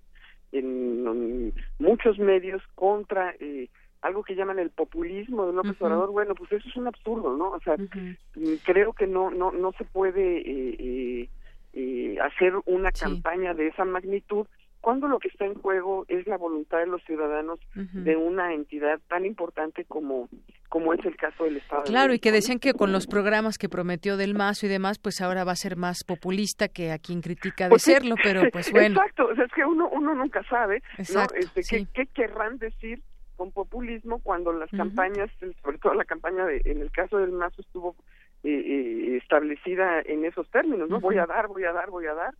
en, 0.52 1.52
muchos 1.78 2.18
medios 2.18 2.62
contra 2.74 3.34
eh, 3.40 3.68
algo 4.02 4.22
que 4.22 4.34
llaman 4.34 4.58
el 4.58 4.70
populismo 4.70 5.46
de 5.46 5.52
López 5.52 5.80
Obrador, 5.80 6.10
bueno, 6.10 6.34
pues 6.34 6.52
eso 6.52 6.68
es 6.68 6.76
un 6.76 6.86
absurdo, 6.86 7.36
¿no? 7.36 7.50
O 7.50 7.60
sea, 7.60 7.76
mm, 7.76 8.56
creo 8.64 8.92
que 8.92 9.06
no 9.06 9.30
no 9.30 9.50
no 9.50 9.72
se 9.72 9.84
puede 9.84 10.38
eh, 10.38 10.76
eh, 10.78 11.28
eh, 11.72 12.18
hacer 12.20 12.54
una 12.66 12.92
campaña 12.92 13.54
de 13.54 13.68
esa 13.68 13.84
magnitud 13.84 14.46
cuando 14.80 15.08
lo 15.08 15.18
que 15.18 15.28
está 15.28 15.44
en 15.44 15.54
juego 15.54 16.04
es 16.06 16.26
la 16.28 16.36
voluntad 16.36 16.78
de 16.78 16.86
los 16.86 17.02
ciudadanos 17.02 17.58
de 17.74 18.16
una 18.16 18.54
entidad 18.54 19.00
tan 19.08 19.26
importante 19.26 19.84
como 19.84 20.28
como 20.68 20.94
es 20.94 21.04
el 21.04 21.16
caso 21.16 21.44
del 21.44 21.56
Estado. 21.56 21.82
Claro, 21.84 22.12
y 22.12 22.20
que 22.20 22.30
decían 22.30 22.58
que 22.58 22.74
con 22.74 22.92
los 22.92 23.06
programas 23.06 23.58
que 23.58 23.68
prometió 23.68 24.16
del 24.16 24.34
Mazo 24.34 24.66
y 24.66 24.68
demás, 24.68 24.98
pues 24.98 25.20
ahora 25.20 25.42
va 25.42 25.52
a 25.52 25.56
ser 25.56 25.76
más 25.76 26.04
populista 26.04 26.68
que 26.68 26.92
a 26.92 26.98
quien 26.98 27.22
critica 27.22 27.64
de 27.64 27.70
pues 27.70 27.82
serlo, 27.82 28.14
pero 28.22 28.42
pues 28.52 28.70
bueno. 28.72 29.00
Exacto, 29.00 29.26
o 29.26 29.34
sea, 29.34 29.44
es 29.44 29.52
que 29.52 29.64
uno 29.64 29.88
uno 29.88 30.14
nunca 30.14 30.42
sabe, 30.44 30.82
¿no? 31.12 31.22
Este, 31.34 31.62
¿qué, 31.68 31.86
¿Qué 31.92 32.06
querrán 32.06 32.58
decir 32.58 33.02
con 33.38 33.52
populismo 33.52 34.18
cuando 34.18 34.52
las 34.52 34.68
campañas, 34.70 35.30
sobre 35.62 35.78
todo 35.78 35.94
la 35.94 36.04
campaña 36.04 36.44
de, 36.44 36.60
en 36.64 36.80
el 36.80 36.90
caso 36.90 37.18
del 37.18 37.30
Mazo 37.30 37.62
estuvo 37.62 37.94
eh, 38.42 38.50
eh, 38.50 39.16
establecida 39.16 40.00
en 40.04 40.24
esos 40.24 40.50
términos, 40.50 40.90
¿no? 40.90 41.00
Voy 41.00 41.18
a 41.18 41.26
dar, 41.26 41.46
voy 41.46 41.64
a 41.64 41.72
dar, 41.72 41.88
voy 41.88 42.06
a 42.06 42.14
dar 42.14 42.34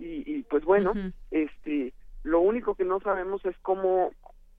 y, 0.00 0.42
pues 0.44 0.64
bueno, 0.64 0.92
este, 1.30 1.92
lo 2.24 2.40
único 2.40 2.74
que 2.74 2.84
no 2.84 3.00
sabemos 3.00 3.44
es 3.46 3.56
cómo 3.62 4.10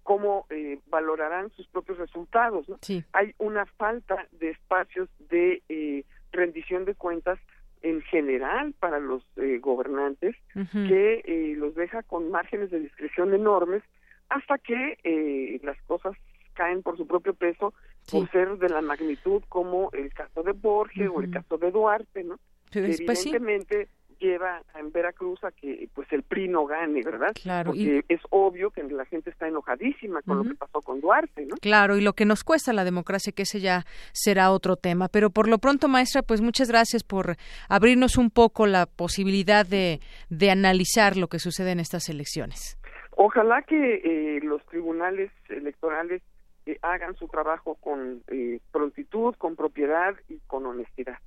cómo 0.04 0.46
eh, 0.50 0.80
valorarán 0.88 1.52
sus 1.52 1.68
propios 1.68 1.98
resultados. 1.98 2.68
¿no? 2.70 2.78
Hay 3.14 3.34
una 3.38 3.66
falta 3.66 4.28
de 4.32 4.50
espacios 4.50 5.10
de 5.30 6.06
rendición 6.32 6.86
de 6.86 6.96
cuentas 6.96 7.40
en 7.82 8.02
general 8.04 8.74
para 8.80 9.00
los 9.00 9.24
gobernantes 9.60 10.36
que 10.72 11.54
los 11.58 11.76
deja 11.76 12.02
con 12.04 12.32
márgenes 12.32 12.72
de 12.72 12.80
discreción 12.80 13.34
enormes 13.34 13.84
hasta 14.32 14.58
que 14.58 14.98
eh, 15.04 15.60
las 15.64 15.80
cosas 15.84 16.16
caen 16.54 16.82
por 16.82 16.98
su 16.98 17.06
propio 17.06 17.34
peso 17.34 17.74
por 18.10 18.30
ser 18.32 18.58
de 18.58 18.70
la 18.70 18.82
magnitud 18.82 19.44
como 19.48 19.90
el 19.94 20.12
caso 20.14 20.42
de 20.44 20.54
Borges 20.54 21.10
o 21.14 21.22
el 21.22 21.30
caso 21.30 21.58
de 21.58 21.72
Duarte, 21.72 22.24
¿no? 22.24 22.40
evidentemente 22.74 23.90
lleva 24.20 24.62
en 24.76 24.92
Veracruz 24.92 25.44
a 25.44 25.52
que 25.52 25.90
pues 25.94 26.08
el 26.12 26.22
PRI 26.24 26.48
no 26.48 26.66
gane, 26.66 27.02
¿verdad? 27.04 27.32
Claro. 27.34 27.72
Porque 27.72 28.06
es 28.08 28.22
obvio 28.30 28.70
que 28.70 28.84
la 28.84 29.06
gente 29.06 29.32
está 29.32 29.48
enojadísima 29.48 30.22
con 30.22 30.38
lo 30.38 30.44
que 30.44 30.56
pasó 30.56 30.80
con 30.82 31.02
Duarte, 31.02 31.46
¿no? 31.48 31.56
Claro, 31.58 31.98
y 31.98 32.02
lo 32.02 32.14
que 32.14 32.26
nos 32.26 32.44
cuesta 32.44 32.72
la 32.72 32.84
democracia, 32.84 33.34
que 33.34 33.44
ese 33.44 33.60
ya 33.60 33.84
será 34.14 34.52
otro 34.52 34.76
tema. 34.76 35.08
Pero 35.10 35.32
por 35.32 35.48
lo 35.48 35.58
pronto, 35.58 35.88
maestra, 35.88 36.22
pues 36.22 36.40
muchas 36.40 36.70
gracias 36.70 37.04
por 37.04 37.36
abrirnos 37.68 38.18
un 38.18 38.30
poco 38.30 38.68
la 38.68 38.86
posibilidad 38.86 39.66
de, 39.66 40.00
de 40.30 40.52
analizar 40.52 41.18
lo 41.18 41.28
que 41.28 41.40
sucede 41.40 41.72
en 41.72 41.80
estas 41.80 42.08
elecciones. 42.08 42.78
Ojalá 43.16 43.62
que 43.64 43.96
eh, 43.96 44.40
los 44.42 44.66
tribunales 44.66 45.32
electorales 45.50 46.22
eh, 46.66 46.78
hagan 46.82 47.16
su 47.16 47.28
trabajo 47.28 47.76
con 47.76 48.24
eh, 48.28 48.60
prontitud, 48.72 49.36
con 49.36 49.56
propiedad 49.56 50.16
y 50.30 50.40
con 50.48 50.66
honestidad. 50.66 51.18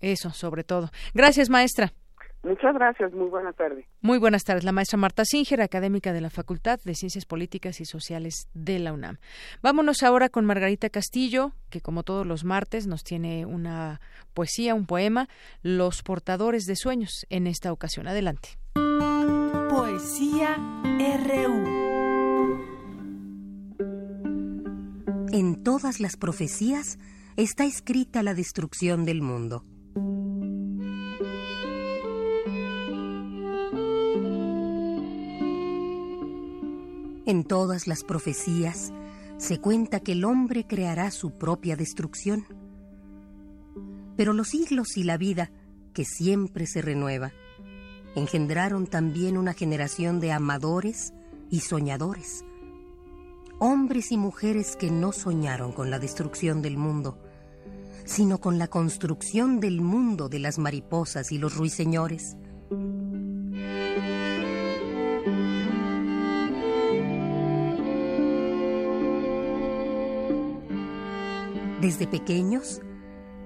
Eso, 0.00 0.30
sobre 0.30 0.64
todo. 0.64 0.90
Gracias, 1.14 1.50
maestra. 1.50 1.92
Muchas 2.42 2.72
gracias, 2.72 3.12
muy 3.12 3.28
buena 3.28 3.52
tarde. 3.52 3.86
Muy 4.00 4.18
buenas 4.18 4.44
tardes, 4.44 4.64
la 4.64 4.72
maestra 4.72 4.96
Marta 4.96 5.24
Singer, 5.26 5.60
académica 5.60 6.14
de 6.14 6.22
la 6.22 6.30
Facultad 6.30 6.80
de 6.82 6.94
Ciencias 6.94 7.26
Políticas 7.26 7.80
y 7.82 7.84
Sociales 7.84 8.48
de 8.54 8.78
la 8.78 8.94
UNAM. 8.94 9.18
Vámonos 9.62 10.02
ahora 10.02 10.30
con 10.30 10.46
Margarita 10.46 10.88
Castillo, 10.88 11.52
que 11.68 11.82
como 11.82 12.02
todos 12.02 12.26
los 12.26 12.44
martes 12.44 12.86
nos 12.86 13.04
tiene 13.04 13.44
una 13.44 14.00
poesía, 14.32 14.74
un 14.74 14.86
poema, 14.86 15.28
Los 15.62 16.02
portadores 16.02 16.64
de 16.64 16.76
sueños, 16.76 17.26
en 17.28 17.46
esta 17.46 17.72
ocasión. 17.72 18.08
Adelante. 18.08 18.56
Poesía 19.70 20.56
RU. 20.56 21.64
En 25.30 25.62
todas 25.62 26.00
las 26.00 26.16
profecías 26.16 26.98
está 27.36 27.66
escrita 27.66 28.24
la 28.24 28.34
destrucción 28.34 29.04
del 29.04 29.22
mundo. 29.22 29.64
En 37.26 37.44
todas 37.44 37.86
las 37.86 38.02
profecías 38.02 38.92
se 39.36 39.60
cuenta 39.60 40.00
que 40.00 40.12
el 40.12 40.24
hombre 40.24 40.66
creará 40.66 41.12
su 41.12 41.38
propia 41.38 41.76
destrucción. 41.76 42.44
Pero 44.16 44.32
los 44.32 44.48
siglos 44.48 44.96
y 44.96 45.04
la 45.04 45.16
vida, 45.16 45.52
que 45.94 46.04
siempre 46.04 46.66
se 46.66 46.82
renueva, 46.82 47.32
engendraron 48.14 48.86
también 48.86 49.36
una 49.36 49.54
generación 49.54 50.20
de 50.20 50.32
amadores 50.32 51.12
y 51.50 51.60
soñadores. 51.60 52.44
Hombres 53.58 54.10
y 54.12 54.16
mujeres 54.16 54.76
que 54.76 54.90
no 54.90 55.12
soñaron 55.12 55.72
con 55.72 55.90
la 55.90 55.98
destrucción 55.98 56.62
del 56.62 56.76
mundo, 56.76 57.18
sino 58.04 58.38
con 58.38 58.58
la 58.58 58.68
construcción 58.68 59.60
del 59.60 59.80
mundo 59.80 60.28
de 60.28 60.38
las 60.38 60.58
mariposas 60.58 61.30
y 61.32 61.38
los 61.38 61.56
ruiseñores. 61.56 62.36
Desde 71.80 72.06
pequeños 72.06 72.82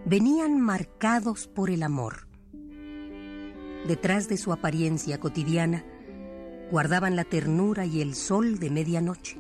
venían 0.05 0.61
marcados 0.61 1.47
por 1.47 1.71
el 1.71 1.83
amor. 1.83 2.34
Detrás 3.87 4.29
de 4.29 4.39
su 4.39 4.53
apariencia 4.53 5.21
cotidiana 5.21 5.85
guardaban 6.71 7.17
la 7.17 7.25
ternura 7.25 7.85
y 7.85 8.01
el 8.01 8.15
sol 8.15 8.59
de 8.59 8.71
medianoche. 8.71 9.37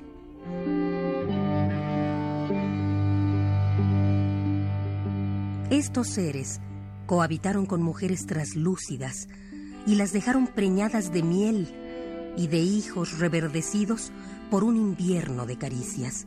Estos 5.70 6.08
seres 6.08 6.60
cohabitaron 7.06 7.64
con 7.64 7.82
mujeres 7.82 8.26
traslúcidas 8.26 9.28
y 9.86 9.96
las 9.96 10.12
dejaron 10.12 10.46
preñadas 10.46 11.10
de 11.10 11.22
miel 11.22 11.68
y 12.36 12.48
de 12.48 12.58
hijos 12.58 13.18
reverdecidos 13.18 14.12
por 14.50 14.62
un 14.62 14.76
invierno 14.76 15.46
de 15.46 15.56
caricias. 15.56 16.26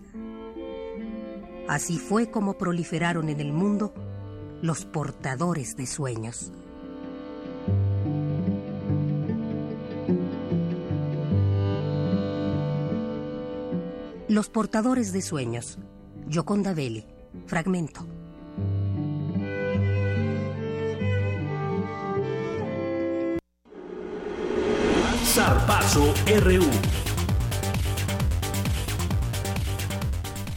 Así 1.67 1.99
fue 1.99 2.31
como 2.31 2.57
proliferaron 2.57 3.29
en 3.29 3.39
el 3.39 3.53
mundo 3.53 3.93
los 4.61 4.85
portadores 4.85 5.75
de 5.75 5.85
sueños. 5.85 6.51
Los 14.37 14.49
portadores 14.49 15.13
de 15.13 15.23
sueños. 15.23 15.79
Yoconda 16.27 16.75
Belli. 16.75 17.03
Fragmento. 17.47 18.05
Zarpazo 25.23 26.13
RU. 26.43 26.61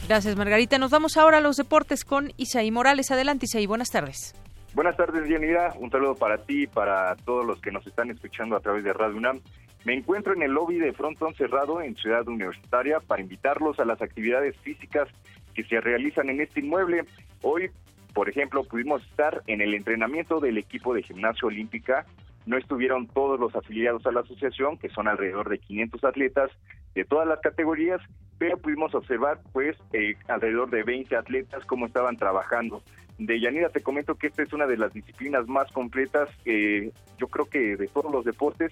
Gracias, 0.07 0.35
Margarita. 0.35 0.77
Nos 0.77 0.91
vamos 0.91 1.17
ahora 1.17 1.39
a 1.39 1.41
los 1.41 1.57
deportes 1.57 2.05
con 2.05 2.33
Isaí 2.37 2.69
Morales. 2.69 3.09
Adelante, 3.09 3.47
Isaí. 3.47 3.65
Buenas 3.65 3.89
tardes. 3.89 4.35
Buenas 4.75 4.95
tardes, 4.95 5.27
Yanira. 5.27 5.73
Un 5.79 5.89
saludo 5.89 6.13
para 6.13 6.37
ti 6.37 6.65
y 6.65 6.67
para 6.67 7.15
todos 7.15 7.47
los 7.47 7.59
que 7.59 7.71
nos 7.71 7.87
están 7.87 8.11
escuchando 8.11 8.55
a 8.55 8.59
través 8.59 8.83
de 8.83 8.93
Radio 8.93 9.17
UNAM. 9.17 9.41
Me 9.83 9.95
encuentro 9.95 10.33
en 10.33 10.43
el 10.43 10.51
lobby 10.51 10.77
de 10.77 10.93
Frontón 10.93 11.33
Cerrado 11.33 11.81
en 11.81 11.95
Ciudad 11.95 12.27
Universitaria 12.27 12.99
para 12.99 13.21
invitarlos 13.21 13.79
a 13.79 13.85
las 13.85 13.99
actividades 14.01 14.55
físicas 14.57 15.09
que 15.55 15.63
se 15.63 15.81
realizan 15.81 16.29
en 16.29 16.39
este 16.39 16.59
inmueble. 16.59 17.03
Hoy, 17.41 17.71
por 18.13 18.29
ejemplo, 18.29 18.63
pudimos 18.63 19.03
estar 19.07 19.41
en 19.47 19.59
el 19.59 19.73
entrenamiento 19.73 20.39
del 20.39 20.59
equipo 20.59 20.93
de 20.93 21.01
gimnasio 21.01 21.47
olímpica. 21.47 22.05
No 22.45 22.57
estuvieron 22.57 23.07
todos 23.07 23.39
los 23.39 23.55
afiliados 23.55 24.05
a 24.05 24.11
la 24.11 24.19
asociación, 24.19 24.77
que 24.77 24.89
son 24.89 25.07
alrededor 25.07 25.49
de 25.49 25.57
500 25.57 26.03
atletas 26.03 26.51
de 26.93 27.03
todas 27.03 27.27
las 27.27 27.39
categorías, 27.39 28.01
pero 28.37 28.57
pudimos 28.57 28.93
observar 28.93 29.39
pues 29.51 29.77
eh, 29.93 30.15
alrededor 30.27 30.69
de 30.69 30.83
20 30.83 31.15
atletas 31.15 31.65
cómo 31.65 31.87
estaban 31.87 32.17
trabajando. 32.17 32.83
De 33.17 33.39
Yanira 33.39 33.69
te 33.69 33.81
comento 33.81 34.15
que 34.15 34.27
esta 34.27 34.43
es 34.43 34.53
una 34.53 34.67
de 34.67 34.77
las 34.77 34.93
disciplinas 34.93 35.47
más 35.47 35.71
completas, 35.71 36.29
eh, 36.45 36.91
yo 37.17 37.27
creo 37.27 37.45
que 37.45 37.77
de 37.77 37.87
todos 37.87 38.11
los 38.11 38.25
deportes, 38.25 38.71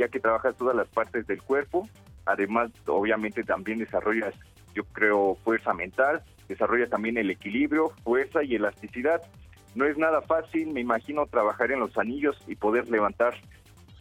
ya 0.00 0.08
que 0.08 0.18
trabajas 0.18 0.56
todas 0.56 0.74
las 0.74 0.88
partes 0.88 1.26
del 1.26 1.42
cuerpo, 1.42 1.86
además 2.24 2.70
obviamente 2.86 3.42
también 3.42 3.78
desarrollas, 3.78 4.34
yo 4.74 4.84
creo, 4.84 5.36
fuerza 5.44 5.74
mental, 5.74 6.22
desarrolla 6.48 6.88
también 6.88 7.18
el 7.18 7.30
equilibrio, 7.30 7.90
fuerza 8.02 8.42
y 8.42 8.54
elasticidad. 8.54 9.20
No 9.74 9.84
es 9.84 9.98
nada 9.98 10.22
fácil, 10.22 10.72
me 10.72 10.80
imagino, 10.80 11.26
trabajar 11.26 11.70
en 11.70 11.80
los 11.80 11.98
anillos 11.98 12.34
y 12.46 12.56
poder 12.56 12.88
levantar 12.88 13.34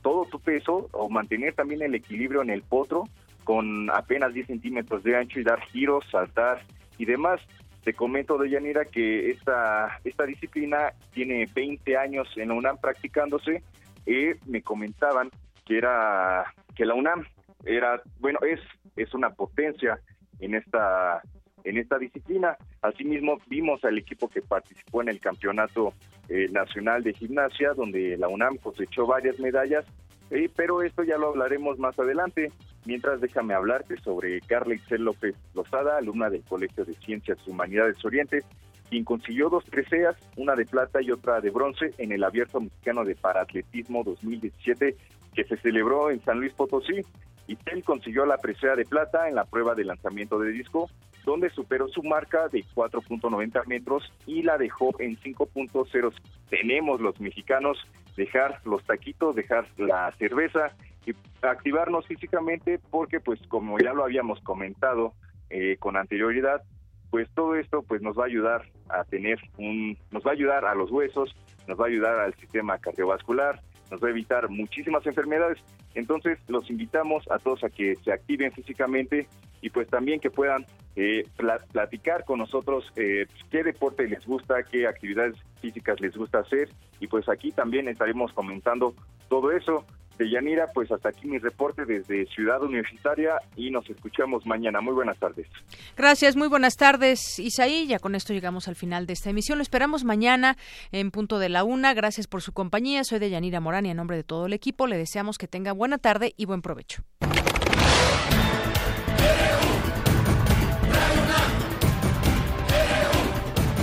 todo 0.02 0.24
tu 0.24 0.40
peso 0.40 0.88
o 0.94 1.10
mantener 1.10 1.54
también 1.54 1.82
el 1.82 1.94
equilibrio 1.94 2.42
en 2.42 2.50
el 2.50 2.62
potro 2.62 3.04
con 3.44 3.90
apenas 3.90 4.34
10 4.34 4.48
centímetros 4.48 5.04
de 5.04 5.18
ancho 5.18 5.40
y 5.40 5.44
dar 5.44 5.60
giros, 5.68 6.06
saltar 6.10 6.62
y 6.98 7.04
demás. 7.04 7.42
Te 7.84 7.94
comento, 7.94 8.38
de 8.38 8.50
Yanira, 8.50 8.86
que 8.86 9.32
esta, 9.32 10.00
esta 10.06 10.26
disciplina 10.26 10.94
tiene 11.12 11.46
20 11.54 11.98
años 11.98 12.30
en 12.38 12.50
la 12.50 12.54
UNAM 12.54 12.78
practicándose. 12.78 13.64
y 14.06 14.32
me 14.46 14.62
comentaban 14.62 15.30
que 15.70 15.78
era 15.78 16.52
que 16.76 16.84
la 16.84 16.96
UNAM 16.96 17.24
era, 17.64 18.02
bueno, 18.20 18.40
es, 18.42 18.60
es 18.96 19.14
una 19.14 19.30
potencia 19.30 20.00
en 20.40 20.56
esta 20.56 21.22
en 21.66 21.78
esta 21.78 22.00
disciplina. 22.00 22.58
Asimismo, 22.82 23.38
vimos 23.48 23.84
al 23.84 23.98
equipo 23.98 24.30
que 24.30 24.42
participó 24.42 25.02
en 25.02 25.10
el 25.10 25.20
Campeonato 25.20 25.94
eh, 26.30 26.48
Nacional 26.50 27.04
de 27.04 27.14
Gimnasia, 27.14 27.74
donde 27.74 28.18
la 28.18 28.30
UNAM 28.30 28.58
cosechó 28.58 29.06
varias 29.06 29.38
medallas, 29.40 29.86
eh, 30.32 30.50
pero 30.56 30.82
esto 30.82 31.04
ya 31.04 31.18
lo 31.18 31.28
hablaremos 31.28 31.78
más 31.78 32.00
adelante. 32.00 32.52
Mientras 32.86 33.20
déjame 33.20 33.54
hablarte 33.54 33.98
sobre 33.98 34.40
Carla 34.42 34.74
Itzel 34.74 35.04
López 35.04 35.36
Lozada, 35.54 35.98
alumna 35.98 36.30
del 36.30 36.44
Colegio 36.44 36.86
de 36.86 36.96
Ciencias 36.96 37.38
y 37.46 37.52
Humanidades 37.52 38.04
Oriente, 38.06 38.42
quien 38.90 39.04
consiguió 39.04 39.50
dos 39.50 39.66
preseas, 39.66 40.16
una 40.38 40.56
de 40.56 40.66
plata 40.66 41.02
y 41.02 41.12
otra 41.12 41.42
de 41.42 41.52
bronce, 41.52 41.94
en 41.98 42.14
el 42.14 42.24
Abierto 42.24 42.62
Mexicano 42.62 43.04
de 43.04 43.16
Paratletismo 43.16 44.04
2017 44.04 44.96
que 45.34 45.44
se 45.44 45.58
celebró 45.58 46.12
en 46.12 46.24
San 46.24 46.40
Luis 46.40 46.54
Potosí. 46.54 47.02
Itzel 47.48 47.84
consiguió 47.84 48.26
la 48.26 48.38
presea 48.38 48.76
de 48.76 48.86
plata 48.86 49.28
en 49.28 49.36
la 49.36 49.46
prueba 49.46 49.74
de 49.74 49.84
lanzamiento 49.84 50.38
de 50.40 50.52
disco, 50.52 50.90
donde 51.26 51.50
superó 51.50 51.88
su 51.88 52.04
marca 52.04 52.48
de 52.48 52.64
4.90 52.76 53.66
metros 53.68 54.12
y 54.26 54.44
la 54.44 54.58
dejó 54.58 54.92
en 55.00 55.18
5.0. 55.18 56.14
Tenemos 56.50 57.02
los 57.02 57.20
mexicanos 57.20 57.78
dejar 58.16 58.60
los 58.66 58.84
taquitos, 58.84 59.36
dejar 59.36 59.66
la 59.78 60.12
cerveza 60.18 60.72
y 61.06 61.14
activarnos 61.42 62.06
físicamente 62.06 62.80
porque 62.92 63.20
pues 63.20 63.40
como 63.48 63.80
ya 63.80 63.94
lo 63.94 64.04
habíamos 64.04 64.40
comentado 64.42 65.14
eh, 65.50 65.78
con 65.80 65.98
anterioridad, 65.98 66.62
pues 67.10 67.28
todo 67.34 67.56
esto 67.56 67.82
pues 67.82 68.02
nos 68.02 68.18
va 68.18 68.24
a 68.24 68.28
ayudar 68.28 68.66
a 68.90 69.04
tener 69.04 69.40
un, 69.58 69.98
nos 70.12 70.26
va 70.26 70.32
a 70.32 70.34
ayudar 70.34 70.66
a 70.66 70.76
los 70.76 70.92
huesos, 70.92 71.36
nos 71.68 71.80
va 71.80 71.86
a 71.86 71.88
ayudar 71.88 72.20
al 72.20 72.34
sistema 72.36 72.78
cardiovascular, 72.78 73.62
nos 73.92 74.02
va 74.02 74.08
a 74.08 74.12
evitar 74.12 74.50
muchísimas 74.50 75.06
enfermedades. 75.06 75.58
Entonces 75.96 76.38
los 76.48 76.70
invitamos 76.70 77.30
a 77.32 77.40
todos 77.40 77.64
a 77.64 77.70
que 77.70 77.96
se 78.04 78.12
activen 78.12 78.52
físicamente 78.52 79.28
y 79.62 79.70
pues 79.70 79.88
también 79.88 80.20
que 80.20 80.30
puedan 80.30 80.66
eh, 80.96 81.26
platicar 81.72 82.26
con 82.26 82.40
nosotros 82.40 82.92
eh, 82.96 83.26
qué 83.50 83.64
deporte 83.64 84.08
les 84.08 84.26
gusta, 84.26 84.64
qué 84.64 84.88
actividades 84.88 85.36
físicas 85.62 86.00
les 86.00 86.16
gusta 86.16 86.40
hacer 86.40 86.70
y 87.00 87.08
pues 87.08 87.28
aquí 87.30 87.52
también 87.52 87.88
estaremos 87.88 88.34
comentando 88.34 88.94
todo 89.30 89.52
eso. 89.52 89.86
De 90.20 90.30
Yanira, 90.30 90.68
pues 90.74 90.92
hasta 90.92 91.08
aquí 91.10 91.30
mi 91.30 91.38
reporte 91.38 91.86
desde 91.86 92.26
Ciudad 92.26 92.62
Universitaria 92.62 93.36
y 93.56 93.72
nos 93.72 93.90
escuchamos 93.90 94.46
mañana. 94.46 94.82
Muy 94.82 94.94
buenas 94.94 95.18
tardes. 95.18 95.48
Gracias, 95.96 96.36
muy 96.36 96.50
buenas 96.50 96.76
tardes, 96.76 97.40
Isaí. 97.40 97.88
Ya 97.88 98.00
con 98.00 98.16
esto 98.16 98.34
llegamos 98.34 98.68
al 98.68 98.76
final 98.76 99.08
de 99.08 99.14
esta 99.14 99.30
emisión. 99.30 99.60
Lo 99.60 99.62
esperamos 99.62 100.04
mañana 100.04 100.58
en 100.92 101.12
punto 101.12 101.40
de 101.40 101.48
la 101.48 101.64
una. 101.64 101.94
Gracias 101.94 102.28
por 102.28 102.42
su 102.42 102.52
compañía. 102.52 103.06
Soy 103.06 103.20
de 103.20 103.30
Yanira 103.30 103.62
Morán 103.62 103.86
y 103.86 103.92
en 103.92 103.96
nombre 103.96 104.18
de 104.18 104.26
todo 104.26 104.48
el 104.48 104.52
equipo 104.52 104.88
le 104.88 104.98
deseamos 104.98 105.38
que 105.38 105.48
tenga 105.48 105.72
buena 105.72 105.98
tarde 105.98 106.34
y 106.36 106.46
buen 106.46 106.62
provecho. 106.62 107.02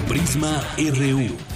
Prisma 0.06 0.60
RU. 0.76 1.55